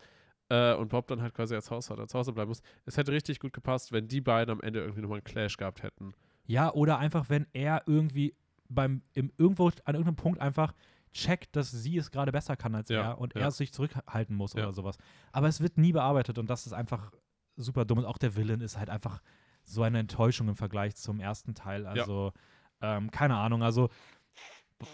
Äh, 0.51 0.75
und 0.75 0.89
Bob 0.89 1.07
dann 1.07 1.23
halt 1.23 1.33
quasi 1.33 1.55
als 1.55 1.71
Hausvater 1.71 2.07
zu 2.09 2.19
Hause 2.19 2.33
bleiben 2.33 2.49
muss. 2.49 2.61
Es 2.85 2.97
hätte 2.97 3.13
richtig 3.13 3.39
gut 3.41 3.53
gepasst, 3.53 3.93
wenn 3.93 4.09
die 4.09 4.21
beiden 4.21 4.53
am 4.53 4.61
Ende 4.61 4.81
irgendwie 4.81 5.01
nochmal 5.01 5.19
einen 5.19 5.25
Clash 5.25 5.57
gehabt 5.57 5.83
hätten. 5.83 6.13
Ja, 6.47 6.73
oder 6.73 6.99
einfach, 6.99 7.31
wenn 7.31 7.47
er 7.53 7.85
irgendwie 7.87 8.35
beim, 8.69 9.03
im, 9.15 9.33
irgendwo 9.39 9.67
an 9.69 9.95
irgendeinem 9.95 10.17
Punkt 10.17 10.41
einfach 10.41 10.75
checkt, 11.13 11.55
dass 11.57 11.71
sie 11.71 11.97
es 11.97 12.11
gerade 12.11 12.33
besser 12.33 12.57
kann 12.57 12.75
als 12.75 12.89
Ja, 12.89 13.13
er 13.13 13.19
und 13.19 13.35
ja. 13.35 13.43
er 13.43 13.51
sich 13.53 13.73
zurückhalten 13.73 14.35
muss 14.37 14.55
Ja. 14.55 14.65
oder 14.65 14.73
sowas. 14.73 14.97
Aber 15.33 15.49
es 15.49 15.61
wird 15.61 15.79
nie 15.79 15.93
bearbeitet 15.93 16.39
und 16.39 16.49
das 16.51 16.67
ist 16.67 16.73
einfach 16.73 17.13
super 17.57 17.85
dumm. 17.85 17.99
Und 17.99 18.05
auch 18.07 18.19
der 18.19 18.37
Villain 18.37 18.61
ist 18.61 18.77
halt 18.79 18.91
einfach 18.91 19.21
so 19.65 19.83
eine 19.83 19.99
Enttäuschung 19.99 20.49
im 20.49 20.57
Vergleich 20.57 20.97
zum 20.97 21.21
ersten 21.21 21.55
Teil. 21.55 21.87
Also, 21.87 22.33
ähm, 22.81 23.11
keine 23.11 23.37
Ahnung. 23.37 23.63
Also, 23.63 23.89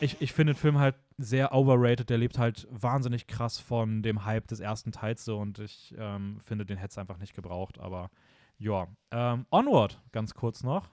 ich, 0.01 0.21
ich 0.21 0.33
finde 0.33 0.53
den 0.53 0.59
Film 0.59 0.79
halt 0.79 0.97
sehr 1.19 1.55
overrated. 1.55 2.11
Der 2.11 2.19
lebt 2.19 2.39
halt 2.39 2.67
wahnsinnig 2.71 3.27
krass 3.27 3.59
von 3.59 4.03
dem 4.03 4.25
Hype 4.25 4.49
des 4.49 4.61
ersten 4.61 4.93
Teils 4.93 5.25
so 5.25 5.39
und 5.39 5.59
ich 5.59 5.95
ähm, 5.99 6.41
finde, 6.41 6.67
den 6.67 6.77
hätte 6.77 6.93
es 6.93 6.99
einfach 6.99 7.19
nicht 7.19 7.35
gebraucht. 7.35 7.79
Aber 7.79 8.11
ja. 8.59 8.89
Ähm, 9.11 9.47
Onward, 9.51 10.01
ganz 10.13 10.35
kurz 10.35 10.63
noch. 10.63 10.89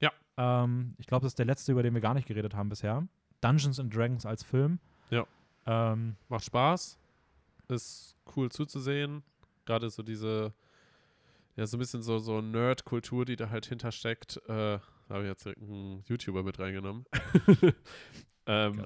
Ja. 0.00 0.12
Ähm, 0.36 0.94
ich 0.98 1.06
glaube, 1.06 1.22
das 1.22 1.32
ist 1.32 1.38
der 1.38 1.46
letzte, 1.46 1.72
über 1.72 1.82
den 1.82 1.94
wir 1.94 2.00
gar 2.00 2.14
nicht 2.14 2.26
geredet 2.26 2.54
haben 2.54 2.68
bisher. 2.68 3.06
Dungeons 3.40 3.78
and 3.78 3.94
Dragons 3.94 4.24
als 4.24 4.42
Film. 4.42 4.78
Ja. 5.10 5.26
Ähm, 5.66 6.16
Macht 6.28 6.44
Spaß. 6.44 6.98
Ist 7.68 8.16
cool 8.36 8.50
zuzusehen. 8.50 9.22
Gerade 9.64 9.90
so 9.90 10.02
diese, 10.02 10.52
ja, 11.56 11.66
so 11.66 11.76
ein 11.76 11.80
bisschen 11.80 12.02
so, 12.02 12.18
so 12.18 12.40
Nerd-Kultur, 12.40 13.24
die 13.24 13.36
da 13.36 13.50
halt 13.50 13.66
hintersteckt. 13.66 14.40
Äh, 14.48 14.78
da 15.08 15.14
habe 15.14 15.24
ich 15.24 15.30
jetzt 15.30 15.44
direkt 15.44 15.62
einen 15.62 16.02
YouTuber 16.06 16.42
mit 16.42 16.58
reingenommen. 16.58 17.04
ähm, 18.46 18.84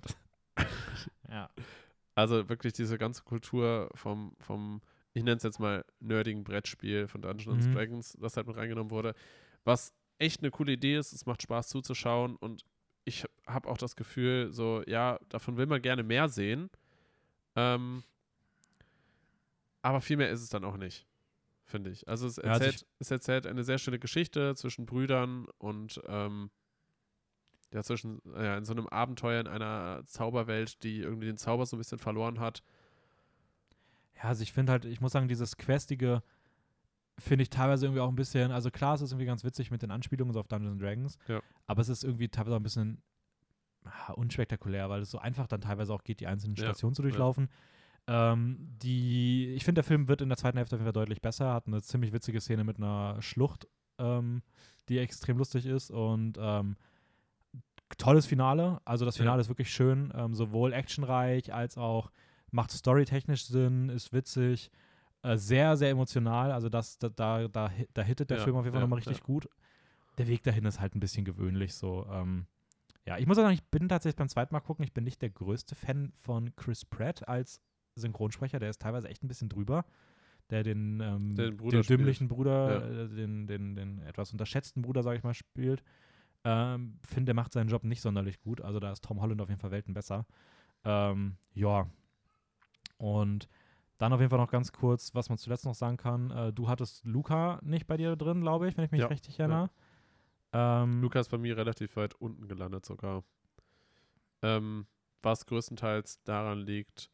ja. 1.29 1.51
Also 2.15 2.49
wirklich 2.49 2.73
diese 2.73 2.99
ganze 2.99 3.23
Kultur 3.23 3.91
vom, 3.95 4.35
vom 4.41 4.81
ich 5.13 5.23
nenne 5.23 5.37
es 5.37 5.43
jetzt 5.43 5.61
mal 5.61 5.85
nerdigen 6.01 6.45
Brettspiel 6.45 7.09
von 7.09 7.23
Dungeons 7.23 7.67
Mhm. 7.67 7.73
Dragons, 7.73 8.17
das 8.21 8.37
halt 8.37 8.47
mit 8.47 8.57
reingenommen 8.57 8.91
wurde. 8.91 9.15
Was 9.65 9.95
echt 10.19 10.43
eine 10.43 10.51
coole 10.51 10.73
Idee 10.73 10.97
ist, 10.97 11.13
es 11.13 11.27
macht 11.27 11.43
Spaß 11.43 11.69
zuzuschauen 11.69 12.37
und 12.37 12.65
ich 13.05 13.25
habe 13.47 13.69
auch 13.69 13.79
das 13.79 13.97
Gefühl, 13.97 14.53
so, 14.53 14.83
ja, 14.87 15.19
davon 15.29 15.57
will 15.57 15.67
man 15.67 15.81
gerne 15.81 16.03
mehr 16.03 16.29
sehen. 16.29 16.71
Ähm, 17.55 18.03
aber 19.83 20.01
viel 20.01 20.17
mehr 20.17 20.31
ist 20.31 20.43
es 20.43 20.49
dann 20.49 20.65
auch 20.65 20.77
nicht, 20.77 21.07
finde 21.67 21.91
ich. 21.91 22.09
Also 22.09 22.27
es 22.27 22.37
Ja, 22.39 22.45
also 22.45 22.65
erzählt, 22.65 22.87
es 22.99 23.11
erzählt 23.11 23.47
eine 23.47 23.65
sehr 23.65 23.79
schöne 23.79 23.99
Geschichte 23.99 24.55
zwischen 24.55 24.87
Brüdern 24.87 25.47
und 25.59 26.01
ähm, 26.07 26.51
ja, 27.73 27.83
zwischen, 27.83 28.23
ja, 28.35 28.57
in 28.57 28.65
so 28.65 28.73
einem 28.73 28.87
Abenteuer 28.87 29.41
in 29.41 29.49
einer 29.49 30.03
Zauberwelt, 30.07 30.83
die 30.83 31.01
irgendwie 31.01 31.27
den 31.27 31.37
Zauber 31.37 31.67
so 31.67 31.77
ein 31.77 31.79
bisschen 31.79 31.99
verloren 31.99 32.39
hat. 32.41 32.63
ja, 34.17 34.23
also 34.25 34.43
ich 34.43 34.53
finde 34.53 34.73
halt, 34.73 34.85
ich 34.85 35.01
muss 35.01 35.13
sagen, 35.13 35.29
dieses 35.29 35.57
Questige 35.57 36.23
finde 37.19 37.43
ich 37.43 37.51
teilweise 37.51 37.87
irgendwie 37.87 38.01
auch 38.01 38.09
ein 38.09 38.15
bisschen, 38.17 38.51
also 38.53 38.71
klar, 38.71 38.95
es 38.95 39.01
ist 39.01 39.11
irgendwie 39.13 39.27
ganz 39.27 39.43
witzig 39.43 39.71
mit 39.71 39.83
den 39.83 39.91
Anspielungen 39.91 40.33
so 40.33 40.41
auf 40.41 40.49
Dungeons 40.49 40.81
Dragons, 40.81 41.19
Ja. 41.29 41.43
aber 41.67 41.81
es 41.81 41.89
ist 41.89 42.05
irgendwie 42.05 42.29
teilweise 42.29 42.55
auch 42.55 42.61
ein 42.61 42.63
bisschen 42.63 43.03
ah, 43.85 44.13
unspektakulär, 44.13 44.89
weil 44.91 45.03
es 45.03 45.11
so 45.11 45.19
einfach 45.19 45.47
dann 45.47 45.61
teilweise 45.61 45.93
auch 45.93 46.05
geht, 46.05 46.21
die 46.21 46.27
einzelnen 46.27 46.57
Ja, 46.57 46.63
Stationen 46.65 46.95
zu 46.95 47.03
ja. 47.03 47.11
Ähm, 48.09 48.57
die, 48.83 49.49
ich 49.55 49.65
finde, 49.65 49.81
der 49.81 49.85
Film 49.85 50.09
wird 50.09 50.21
in 50.21 50.29
der 50.29 50.39
zweiten 50.39 50.59
Hälfte 50.59 50.77
auf 50.77 50.81
jeden 50.81 50.87
Fall 50.87 51.03
deutlich 51.03 51.21
besser, 51.21 51.53
hat 51.53 51.67
eine 51.67 51.83
ziemlich 51.83 52.13
witzige 52.13 52.41
Szene 52.41 52.63
mit 52.65 52.77
einer 52.79 53.21
Schlucht, 53.21 53.67
ähm, 53.99 54.43
die 54.89 54.99
extrem 54.99 55.39
lustig 55.39 55.67
ist 55.67 55.91
und 55.91 56.39
ähm, 56.41 56.77
tolles 57.99 58.27
Finale. 58.27 58.81
Also 58.85 59.05
das 59.05 59.17
Ja. 59.17 59.23
Finale 59.23 59.41
ist 59.41 59.49
wirklich 59.49 59.71
schön, 59.71 60.13
ähm, 60.15 60.35
sowohl 60.35 60.73
actionreich 60.73 61.53
als 61.53 61.77
auch 61.77 62.11
macht 62.51 62.71
storytechnisch 62.71 63.47
Sinn, 63.47 63.89
ist 63.89 64.13
witzig, 64.13 64.71
äh, 65.23 65.37
sehr, 65.37 65.77
sehr 65.77 65.91
emotional. 65.91 66.53
Also 66.53 66.69
das, 66.69 66.99
da, 66.99 67.09
da, 67.09 67.49
da, 67.49 67.71
da 67.93 68.03
hittet 68.03 68.31
der 68.31 68.39
Ja, 68.39 68.45
Film 68.45 68.57
auf 68.57 68.65
jeden 68.65 68.73
Fall 68.75 68.81
ja, 68.81 68.87
nochmal 68.87 68.99
richtig 68.99 69.19
ja. 69.19 69.25
gut. 69.25 69.49
Der 70.19 70.29
Weg 70.29 70.43
dahin 70.45 70.65
ist 70.65 70.81
halt 70.81 70.95
ein 70.95 71.01
bisschen 71.01 71.25
gewöhnlich 71.25 71.75
so. 71.75 72.07
Ähm, 72.11 72.47
ja, 73.05 73.19
ich 73.19 73.27
muss 73.27 73.37
sagen, 73.37 73.53
ich 73.53 73.65
bin 73.65 73.89
tatsächlich 73.89 74.17
beim 74.17 74.29
zweiten 74.29 74.55
Mal 74.55 74.61
gucken, 74.61 74.85
ich 74.85 74.95
bin 74.95 75.05
nicht 75.05 75.23
der 75.23 75.31
größte 75.31 75.75
Fan 75.75 76.13
von 76.17 76.55
Chris 76.57 76.85
Pratt 76.85 77.29
als 77.29 77.61
Synchronsprecher, 77.97 78.59
der 78.59 78.71
ist 78.71 78.81
teilweise 78.81 79.09
echt 79.09 79.23
ein 79.25 79.29
bisschen 79.29 79.49
drüber. 79.49 79.85
Der 80.51 80.63
den, 80.63 81.01
ähm, 81.01 81.35
Den 81.35 81.57
Bruder 81.57 81.81
den 81.81 81.87
dümmlichen 81.87 82.29
Bruder, 82.29 82.81
Ja. 82.81 83.05
äh, 83.05 83.09
den, 83.09 83.47
den, 83.47 83.75
den 83.75 83.99
etwas 84.03 84.31
unterschätzten 84.33 84.83
Bruder, 84.83 85.03
sage 85.03 85.17
ich 85.19 85.25
mal, 85.25 85.35
spielt. 85.35 85.83
Ähm, 86.45 87.01
finde, 87.03 87.27
der 87.27 87.35
macht 87.35 87.53
seinen 87.53 87.69
Job 87.69 87.83
nicht 87.83 88.01
sonderlich 88.01 88.39
gut. 88.41 88.61
Also 88.61 88.79
da 88.79 88.93
ist 88.93 89.03
Tom 89.03 89.21
Holland 89.21 89.41
auf 89.41 89.49
jeden 89.49 89.61
Fall 89.61 89.73
Welten 89.73 89.95
besser. 89.95 90.25
Ähm, 90.85 91.37
ja. 91.55 91.89
Und 92.99 93.49
dann 93.99 94.13
auf 94.13 94.21
jeden 94.21 94.31
Fall 94.31 94.39
noch 94.39 94.51
ganz 94.51 94.71
kurz, 94.73 95.15
was 95.15 95.29
man 95.29 95.39
zuletzt 95.39 95.65
noch 95.65 95.75
sagen 95.75 95.97
kann. 95.97 96.31
Äh, 96.31 96.53
du 96.53 96.69
hattest 96.69 97.05
Luca 97.05 97.59
nicht 97.63 97.87
bei 97.87 97.97
dir 97.97 98.15
drin, 98.15 98.41
glaube 98.43 98.69
ich, 98.69 98.77
wenn 98.77 98.85
ich 98.85 98.93
mich 98.93 99.01
Ja, 99.01 99.07
richtig 99.09 99.41
erinnere. 99.41 99.71
Ähm, 100.53 101.01
Lukas 101.03 101.29
bei 101.29 101.39
mir 101.39 101.57
relativ 101.57 101.97
weit 101.97 102.15
unten 102.15 102.47
gelandet 102.47 102.87
sogar. 102.87 103.25
Ähm, 104.43 104.87
was 105.23 105.47
größtenteils 105.47 106.23
daran 106.23 106.59
liegt, 106.61 107.11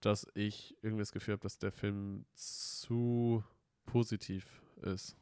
dass 0.00 0.26
ich 0.34 0.76
irgendwie 0.82 1.02
das 1.02 1.12
Gefühl 1.12 1.32
habe, 1.32 1.42
dass 1.42 1.58
der 1.58 1.72
Film 1.72 2.24
zu 2.34 3.44
positiv 3.86 4.62
ist. 4.82 5.16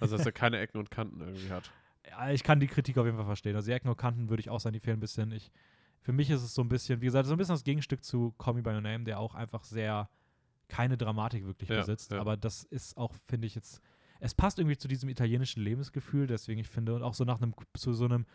Also, 0.00 0.16
dass 0.16 0.26
er 0.26 0.32
keine 0.32 0.58
Ecken 0.58 0.78
und 0.78 0.90
Kanten 0.90 1.20
irgendwie 1.20 1.50
hat. 1.50 1.70
ja, 2.08 2.30
ich 2.30 2.42
kann 2.42 2.60
die 2.60 2.66
Kritik 2.66 2.96
auf 2.98 3.06
jeden 3.06 3.16
Fall 3.16 3.26
verstehen. 3.26 3.56
Also 3.56 3.66
die 3.66 3.72
Ecken 3.72 3.88
und 3.88 3.96
Kanten 3.96 4.28
würde 4.30 4.40
ich 4.40 4.50
auch 4.50 4.60
sagen, 4.60 4.72
die 4.74 4.80
fehlen 4.80 4.98
ein 4.98 5.00
bisschen. 5.00 5.32
Ich, 5.32 5.50
für 6.00 6.12
mich 6.12 6.30
ist 6.30 6.42
es 6.42 6.54
so 6.54 6.62
ein 6.62 6.68
bisschen, 6.68 7.00
wie 7.00 7.06
gesagt, 7.06 7.26
so 7.26 7.34
ein 7.34 7.38
bisschen 7.38 7.54
das 7.54 7.64
Gegenstück 7.64 8.04
zu 8.04 8.32
Call 8.38 8.54
Me 8.54 8.62
By 8.62 8.70
Your 8.70 8.80
Name, 8.80 9.04
der 9.04 9.18
auch 9.20 9.34
einfach 9.34 9.64
sehr 9.64 10.08
keine 10.68 10.96
Dramatik 10.96 11.44
wirklich 11.44 11.68
Ja, 11.68 11.76
besitzt. 11.78 12.12
ja. 12.12 12.20
Aber 12.20 12.36
das 12.36 12.64
ist 12.64 12.96
auch, 12.96 13.14
finde 13.26 13.46
ich, 13.46 13.54
jetzt, 13.54 13.80
es 14.20 14.34
passt 14.34 14.58
irgendwie 14.58 14.76
zu 14.78 14.88
diesem 14.88 15.08
italienischen 15.08 15.62
Lebensgefühl, 15.62 16.26
deswegen 16.26 16.60
ich 16.60 16.68
finde, 16.68 16.94
und 16.94 17.02
auch 17.02 17.14
so 17.14 17.24
nach 17.24 17.40
einem, 17.40 17.54
zu 17.74 17.92
so 17.92 18.06
einem 18.06 18.26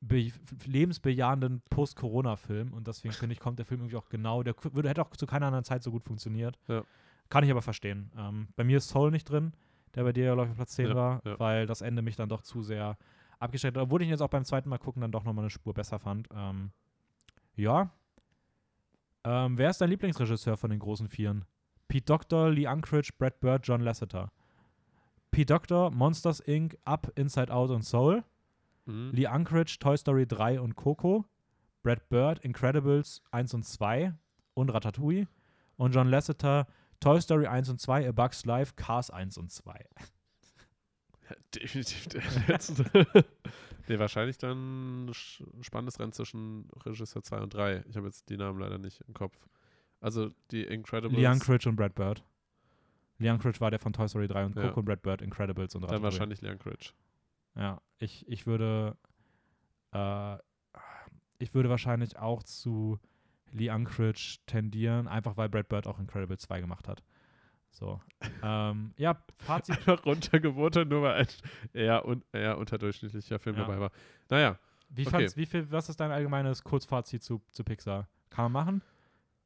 lebensbejahenden 0.00 1.62
Post-Corona-Film 1.70 2.72
und 2.72 2.86
deswegen 2.86 3.14
finde 3.14 3.32
ich, 3.32 3.40
kommt 3.40 3.58
der 3.58 3.66
Film 3.66 3.80
irgendwie 3.80 3.96
auch 3.96 4.08
genau, 4.08 4.42
der 4.42 4.54
würde, 4.72 4.88
hätte 4.88 5.02
auch 5.02 5.10
zu 5.10 5.26
keiner 5.26 5.46
anderen 5.46 5.64
Zeit 5.64 5.82
so 5.82 5.90
gut 5.90 6.04
funktioniert. 6.04 6.58
Ja. 6.68 6.84
Kann 7.28 7.44
ich 7.44 7.50
aber 7.50 7.62
verstehen. 7.62 8.10
Ähm, 8.16 8.48
bei 8.56 8.64
mir 8.64 8.78
ist 8.78 8.88
Soul 8.88 9.10
nicht 9.10 9.28
drin, 9.28 9.52
der 9.94 10.04
bei 10.04 10.12
dir 10.12 10.24
ja, 10.24 10.34
glaube 10.34 10.46
ich, 10.46 10.50
auf 10.52 10.56
Platz 10.56 10.72
10 10.74 10.88
Ja, 10.88 10.94
war, 10.94 11.22
ja. 11.24 11.38
weil 11.38 11.66
das 11.66 11.82
Ende 11.82 12.02
mich 12.02 12.16
dann 12.16 12.28
doch 12.28 12.42
zu 12.42 12.62
sehr 12.62 12.96
abgeschreckt 13.38 13.76
hat, 13.76 13.84
obwohl 13.84 14.02
ich 14.02 14.08
ihn 14.08 14.12
jetzt 14.12 14.22
auch 14.22 14.28
beim 14.28 14.44
zweiten 14.44 14.68
Mal 14.68 14.78
gucken 14.78 15.02
dann 15.02 15.12
doch 15.12 15.24
nochmal 15.24 15.44
eine 15.44 15.50
Spur 15.50 15.74
besser 15.74 15.98
fand. 15.98 16.28
Ähm, 16.34 16.70
ja. 17.56 17.90
Ähm, 19.24 19.58
wer 19.58 19.70
ist 19.70 19.80
dein 19.80 19.90
Lieblingsregisseur 19.90 20.56
von 20.56 20.70
den 20.70 20.78
großen 20.78 21.08
Vieren? 21.08 21.44
Pete 21.88 22.04
Doctor, 22.04 22.50
Lee 22.50 22.66
Unkrich, 22.66 23.16
Brad 23.18 23.40
Bird, 23.40 23.66
John 23.66 23.80
Lasseter. 23.80 24.30
Pete 25.30 25.52
Doctor, 25.52 25.90
Monsters 25.90 26.40
Inc., 26.40 26.76
Up, 26.84 27.12
Inside 27.16 27.52
Out 27.52 27.70
und 27.70 27.82
Soul. 27.82 28.24
Mhm. 28.88 29.10
Lee 29.12 29.26
Unkrich, 29.28 29.78
Toy 29.78 29.96
Story 29.96 30.26
3 30.26 30.60
und 30.60 30.74
Coco. 30.74 31.24
Brad 31.82 32.08
Bird, 32.08 32.40
Incredibles 32.40 33.22
1 33.30 33.54
und 33.54 33.62
2 33.64 34.12
und 34.54 34.70
Ratatouille. 34.70 35.28
Und 35.76 35.94
John 35.94 36.08
Lasseter, 36.08 36.66
Toy 36.98 37.20
Story 37.20 37.46
1 37.46 37.68
und 37.68 37.80
2, 37.80 38.08
A 38.08 38.12
Bug's 38.12 38.44
Life, 38.44 38.74
Cars 38.74 39.10
1 39.10 39.38
und 39.38 39.52
2. 39.52 39.72
Ja, 41.30 41.36
definitiv 41.54 42.08
der 42.08 42.22
letzte. 42.48 42.84
nee, 43.88 43.98
wahrscheinlich 43.98 44.38
dann 44.38 45.06
ein 45.06 45.14
spannendes 45.62 46.00
Rennen 46.00 46.12
zwischen 46.12 46.68
Regisseur 46.84 47.22
2 47.22 47.38
und 47.40 47.54
3. 47.54 47.84
Ich 47.88 47.96
habe 47.96 48.06
jetzt 48.06 48.28
die 48.30 48.36
Namen 48.36 48.58
leider 48.58 48.78
nicht 48.78 49.00
im 49.06 49.14
Kopf. 49.14 49.36
Also 50.00 50.30
die 50.50 50.62
Incredibles. 50.64 51.16
Lee 51.18 51.26
Unkrich 51.28 51.66
und 51.66 51.76
Brad 51.76 51.94
Bird. 51.94 52.24
Lee 53.18 53.30
Unkrich 53.30 53.60
war 53.60 53.70
der 53.70 53.78
von 53.78 53.92
Toy 53.92 54.08
Story 54.08 54.26
3 54.26 54.46
und 54.46 54.56
Ja. 54.56 54.62
Coco 54.68 54.80
und 54.80 54.86
Brad 54.86 55.02
Bird, 55.02 55.22
Incredibles 55.22 55.74
und 55.74 55.82
Dann 55.82 55.90
Ratatouille. 55.90 56.12
wahrscheinlich 56.12 56.40
Leon 56.40 56.58
Critch. 56.58 56.94
Ja, 57.54 57.80
ich, 57.98 58.26
ich 58.28 58.46
würde 58.46 58.96
äh, 59.92 60.36
ich 61.38 61.54
würde 61.54 61.68
wahrscheinlich 61.68 62.18
auch 62.18 62.42
zu 62.42 62.98
Lee 63.52 63.70
Unkrich 63.70 64.40
tendieren, 64.46 65.08
einfach 65.08 65.36
weil 65.36 65.48
Brad 65.48 65.68
Bird 65.68 65.86
auch 65.86 65.98
Incredible 65.98 66.36
2 66.38 66.60
gemacht 66.60 66.88
hat. 66.88 67.02
So. 67.70 68.00
ähm, 68.42 68.92
ja, 68.96 69.22
Fazit. 69.36 69.76
Einfach 69.78 70.04
runtergewotet, 70.04 70.88
nur 70.88 71.02
weil 71.02 71.14
ein 71.22 71.26
eher, 71.72 72.04
un 72.06 72.24
eher 72.32 72.58
unterdurchschnittlicher 72.58 73.38
Film 73.38 73.56
Ja. 73.56 73.62
dabei 73.62 73.80
war. 73.80 73.90
Naja, 74.28 74.58
Wie 74.88 75.06
Okay. 75.06 75.30
wie 75.36 75.46
viel, 75.46 75.70
was 75.70 75.88
ist 75.88 76.00
dein 76.00 76.10
allgemeines 76.10 76.64
Kurzfazit 76.64 77.22
zu, 77.22 77.42
zu 77.52 77.62
Pixar? 77.64 78.08
Kann 78.30 78.50
man 78.50 78.52
machen? 78.52 78.82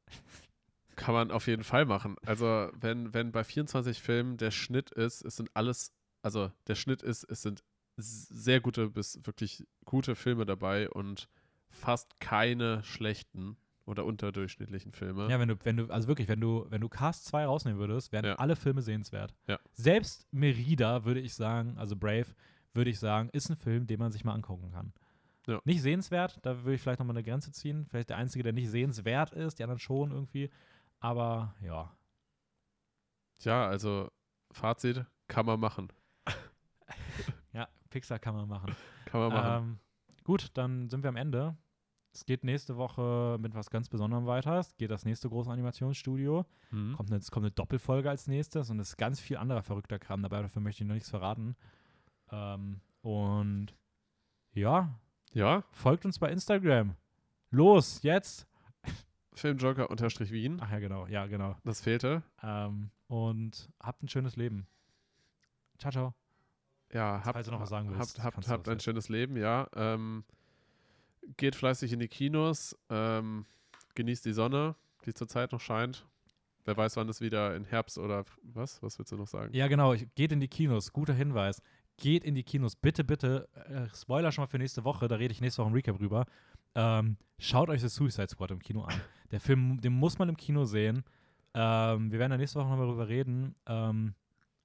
kann 0.95 1.13
man 1.13 1.31
auf 1.31 1.47
jeden 1.47 1.63
Fall 1.63 1.85
machen. 1.85 2.15
Also, 2.25 2.69
wenn, 2.73 3.13
wenn 3.13 3.31
bei 3.31 3.43
24 3.43 4.01
Filmen 4.01 4.37
der 4.37 4.51
Schnitt 4.51 4.91
ist, 4.91 5.23
es 5.23 5.35
sind 5.35 5.49
alles, 5.53 5.93
also 6.21 6.51
der 6.67 6.75
Schnitt 6.75 7.01
ist, 7.01 7.23
es 7.25 7.41
sind 7.41 7.63
sehr 7.97 8.59
gute 8.61 8.89
bis 8.89 9.19
wirklich 9.25 9.65
gute 9.85 10.15
Filme 10.15 10.45
dabei 10.45 10.89
und 10.89 11.29
fast 11.69 12.19
keine 12.19 12.83
schlechten 12.83 13.57
oder 13.85 14.05
unterdurchschnittlichen 14.05 14.93
Filme. 14.93 15.29
Ja, 15.29 15.39
wenn 15.39 15.49
du, 15.49 15.55
wenn 15.63 15.77
du, 15.77 15.89
also 15.89 16.07
wirklich, 16.07 16.27
wenn 16.27 16.39
du, 16.39 16.65
wenn 16.69 16.81
du 16.81 16.87
Cast 16.89 17.25
2 17.25 17.45
rausnehmen 17.45 17.79
würdest, 17.79 18.11
wären 18.11 18.25
Ja. 18.25 18.35
alle 18.35 18.55
Filme 18.55 18.81
sehenswert. 18.81 19.35
Ja. 19.47 19.59
Selbst 19.73 20.27
Merida, 20.31 21.03
würde 21.05 21.19
ich 21.19 21.33
sagen, 21.33 21.77
also 21.77 21.95
Brave, 21.95 22.27
würde 22.73 22.89
ich 22.89 22.99
sagen, 22.99 23.29
ist 23.33 23.49
ein 23.49 23.57
Film, 23.57 23.85
den 23.85 23.99
man 23.99 24.11
sich 24.11 24.23
mal 24.23 24.33
angucken 24.33 24.71
kann. 24.71 24.93
Ja. 25.47 25.59
Nicht 25.65 25.81
sehenswert, 25.81 26.39
da 26.43 26.63
würde 26.63 26.75
ich 26.75 26.81
vielleicht 26.81 26.99
nochmal 26.99 27.17
eine 27.17 27.23
Grenze 27.23 27.51
ziehen. 27.51 27.85
Vielleicht 27.89 28.09
der 28.09 28.17
einzige, 28.17 28.43
der 28.43 28.53
nicht 28.53 28.69
sehenswert 28.69 29.33
ist, 29.33 29.59
die 29.59 29.63
anderen 29.63 29.79
schon 29.79 30.11
irgendwie. 30.11 30.49
Aber 30.99 31.53
ja. 31.61 31.93
Ja, 33.41 33.67
also 33.67 34.09
Fazit 34.51 35.05
kann 35.27 35.45
man 35.45 35.59
machen. 35.59 35.89
Pixar 37.93 38.17
kann 38.17 38.33
man 38.35 38.49
machen. 38.49 38.75
Kann 39.05 39.21
man 39.21 39.31
machen. 39.31 39.63
Ähm, 39.69 39.79
gut, 40.23 40.49
dann 40.55 40.89
sind 40.89 41.03
wir 41.03 41.09
am 41.09 41.15
Ende. 41.15 41.55
Es 42.11 42.25
geht 42.25 42.43
nächste 42.43 42.75
Woche 42.77 43.37
mit 43.39 43.53
was 43.53 43.69
ganz 43.69 43.87
Besonderem 43.89 44.25
weiter. 44.25 44.57
Es 44.59 44.75
geht 44.77 44.89
das 44.89 45.05
nächste 45.05 45.29
große 45.29 45.51
Animationsstudio. 45.51 46.45
Mhm. 46.71 46.95
Kommt 46.95 47.09
eine, 47.11 47.19
es 47.19 47.29
kommt 47.29 47.45
eine 47.45 47.51
Doppelfolge 47.51 48.09
als 48.09 48.27
nächstes 48.27 48.69
und 48.71 48.79
es 48.79 48.89
ist 48.89 48.97
ganz 48.97 49.19
viel 49.19 49.37
anderer 49.37 49.61
verrückter 49.61 49.99
Kram 49.99 50.23
dabei. 50.23 50.41
Dafür 50.41 50.61
möchte 50.61 50.83
ich 50.83 50.87
noch 50.87 50.95
nichts 50.95 51.09
verraten. 51.09 51.55
Ähm, 52.31 52.81
und 53.01 53.75
ja, 54.53 54.99
Ja, 55.33 55.63
folgt 55.71 56.05
uns 56.05 56.17
bei 56.19 56.31
Instagram. 56.31 56.95
Los, 57.51 58.01
jetzt! 58.03 58.47
Filmjoker 59.33 59.89
unterstrich 59.91 60.31
Wien. 60.31 60.59
Ach 60.61 60.71
ja, 60.71 60.79
genau. 60.79 61.05
Ja, 61.07 61.25
genau. 61.27 61.55
Das 61.63 61.81
fehlte. 61.81 62.23
Ähm, 62.41 62.89
und 63.07 63.69
habt 63.79 64.01
ein 64.03 64.07
schönes 64.07 64.35
Leben. 64.35 64.67
Ciao, 65.77 65.91
ciao. 65.91 66.13
Ja, 66.93 67.21
habt, 67.23 67.33
falls 67.33 67.47
du 67.47 67.51
noch 67.51 67.61
was 67.61 67.69
sagen 67.69 67.89
willst, 67.89 68.23
habt, 68.23 68.35
habt, 68.35 68.47
habt 68.47 68.67
das 68.67 68.71
ein 68.73 68.79
schönes 68.79 69.09
Leben, 69.09 69.35
ja. 69.35 69.67
Ähm, 69.75 70.23
geht 71.37 71.55
fleißig 71.55 71.91
in 71.93 71.99
die 71.99 72.07
Kinos. 72.07 72.77
Ähm, 72.89 73.45
genießt 73.95 74.25
die 74.25 74.33
Sonne, 74.33 74.75
die 75.05 75.13
zurzeit 75.13 75.51
noch 75.51 75.61
scheint. 75.61 76.05
Wer 76.65 76.77
weiß, 76.77 76.95
wann 76.95 77.09
es 77.09 77.19
wieder 77.19 77.55
in 77.55 77.65
Herbst 77.65 77.97
oder 77.97 78.23
was? 78.41 78.81
Was 78.81 78.97
willst 78.97 79.11
du 79.11 79.17
noch 79.17 79.27
sagen? 79.27 79.53
Ja, 79.53 79.67
genau. 79.67 79.93
Ich, 79.93 80.07
geht 80.15 80.31
in 80.31 80.39
die 80.39 80.47
Kinos. 80.47 80.93
Guter 80.93 81.13
Hinweis. 81.13 81.61
Geht 81.97 82.23
in 82.23 82.35
die 82.35 82.43
Kinos. 82.43 82.75
Bitte, 82.75 83.03
bitte. 83.03 83.49
Äh, 83.69 83.93
Spoiler 83.95 84.31
schon 84.31 84.43
mal 84.43 84.47
für 84.47 84.57
nächste 84.59 84.83
Woche. 84.83 85.07
Da 85.07 85.15
rede 85.15 85.33
ich 85.33 85.41
nächste 85.41 85.61
Woche 85.61 85.69
im 85.69 85.75
Recap 85.75 85.99
rüber. 85.99 86.25
Ähm, 86.75 87.17
schaut 87.37 87.69
euch 87.69 87.81
The 87.81 87.89
Suicide 87.89 88.29
Squad 88.29 88.51
im 88.51 88.59
Kino 88.59 88.83
an. 88.83 88.95
Der 89.31 89.39
Film, 89.39 89.81
den 89.81 89.93
muss 89.93 90.17
man 90.17 90.29
im 90.29 90.37
Kino 90.37 90.63
sehen. 90.63 91.03
Ähm, 91.53 92.11
wir 92.11 92.19
werden 92.19 92.31
da 92.31 92.37
nächste 92.37 92.59
Woche 92.59 92.69
nochmal 92.69 92.87
drüber 92.87 93.07
reden. 93.07 93.55
Ähm, 93.67 94.15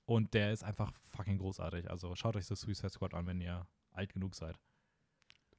und 0.09 0.33
der 0.33 0.55
ist 0.55 0.65
einfach 0.65 0.91
fucking 1.11 1.37
großartig. 1.37 1.91
Also 1.91 2.15
schaut 2.17 2.35
euch 2.35 2.47
The 2.47 2.57
Suicide 2.57 2.89
Squad 2.89 3.13
an, 3.13 3.27
wenn 3.27 3.43
ihr 3.43 3.67
alt 3.93 4.15
genug 4.15 4.35
seid. 4.35 4.59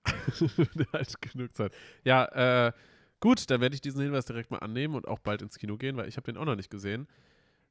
halt 0.91 1.21
genug 1.21 1.55
Zeit. 1.55 1.71
Ja, 2.03 2.25
äh, 2.67 2.73
gut, 3.19 3.47
dann 3.51 3.61
werde 3.61 3.75
ich 3.75 3.81
diesen 3.81 4.01
Hinweis 4.01 4.25
direkt 4.25 4.49
mal 4.49 4.57
annehmen 4.57 4.95
und 4.95 5.07
auch 5.07 5.19
bald 5.19 5.43
ins 5.43 5.59
Kino 5.59 5.77
gehen, 5.77 5.97
weil 5.97 6.09
ich 6.09 6.17
habe 6.17 6.25
den 6.25 6.35
auch 6.35 6.45
noch 6.45 6.55
nicht 6.55 6.71
gesehen. 6.71 7.07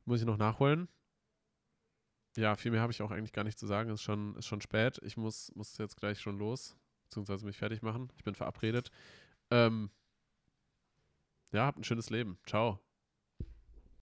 Muss 0.05 0.21
ich 0.21 0.27
noch 0.27 0.37
nachholen. 0.37 0.87
Ja, 2.37 2.55
viel 2.55 2.71
mehr 2.71 2.81
habe 2.81 2.93
ich 2.93 3.03
auch 3.03 3.11
eigentlich 3.11 3.33
gar 3.33 3.43
nicht 3.43 3.59
zu 3.59 3.67
sagen. 3.67 3.91
Ist 3.91 4.03
schon, 4.03 4.37
ist 4.37 4.47
schon 4.47 4.61
spät. 4.61 5.01
Ich 5.03 5.17
muss, 5.17 5.53
muss 5.57 5.77
jetzt 5.79 5.97
gleich 5.97 6.21
schon 6.21 6.39
los, 6.39 6.77
beziehungsweise 7.09 7.45
mich 7.45 7.59
fertig 7.59 7.83
machen. 7.83 8.09
Ich 8.17 8.23
bin 8.23 8.37
verabredet. 8.37 8.93
Ähm, 9.51 9.91
ja, 11.51 11.67
habt 11.67 11.79
ein 11.79 11.85
schönes 11.85 12.09
Leben. 12.09 12.39
Ciao. 12.47 12.79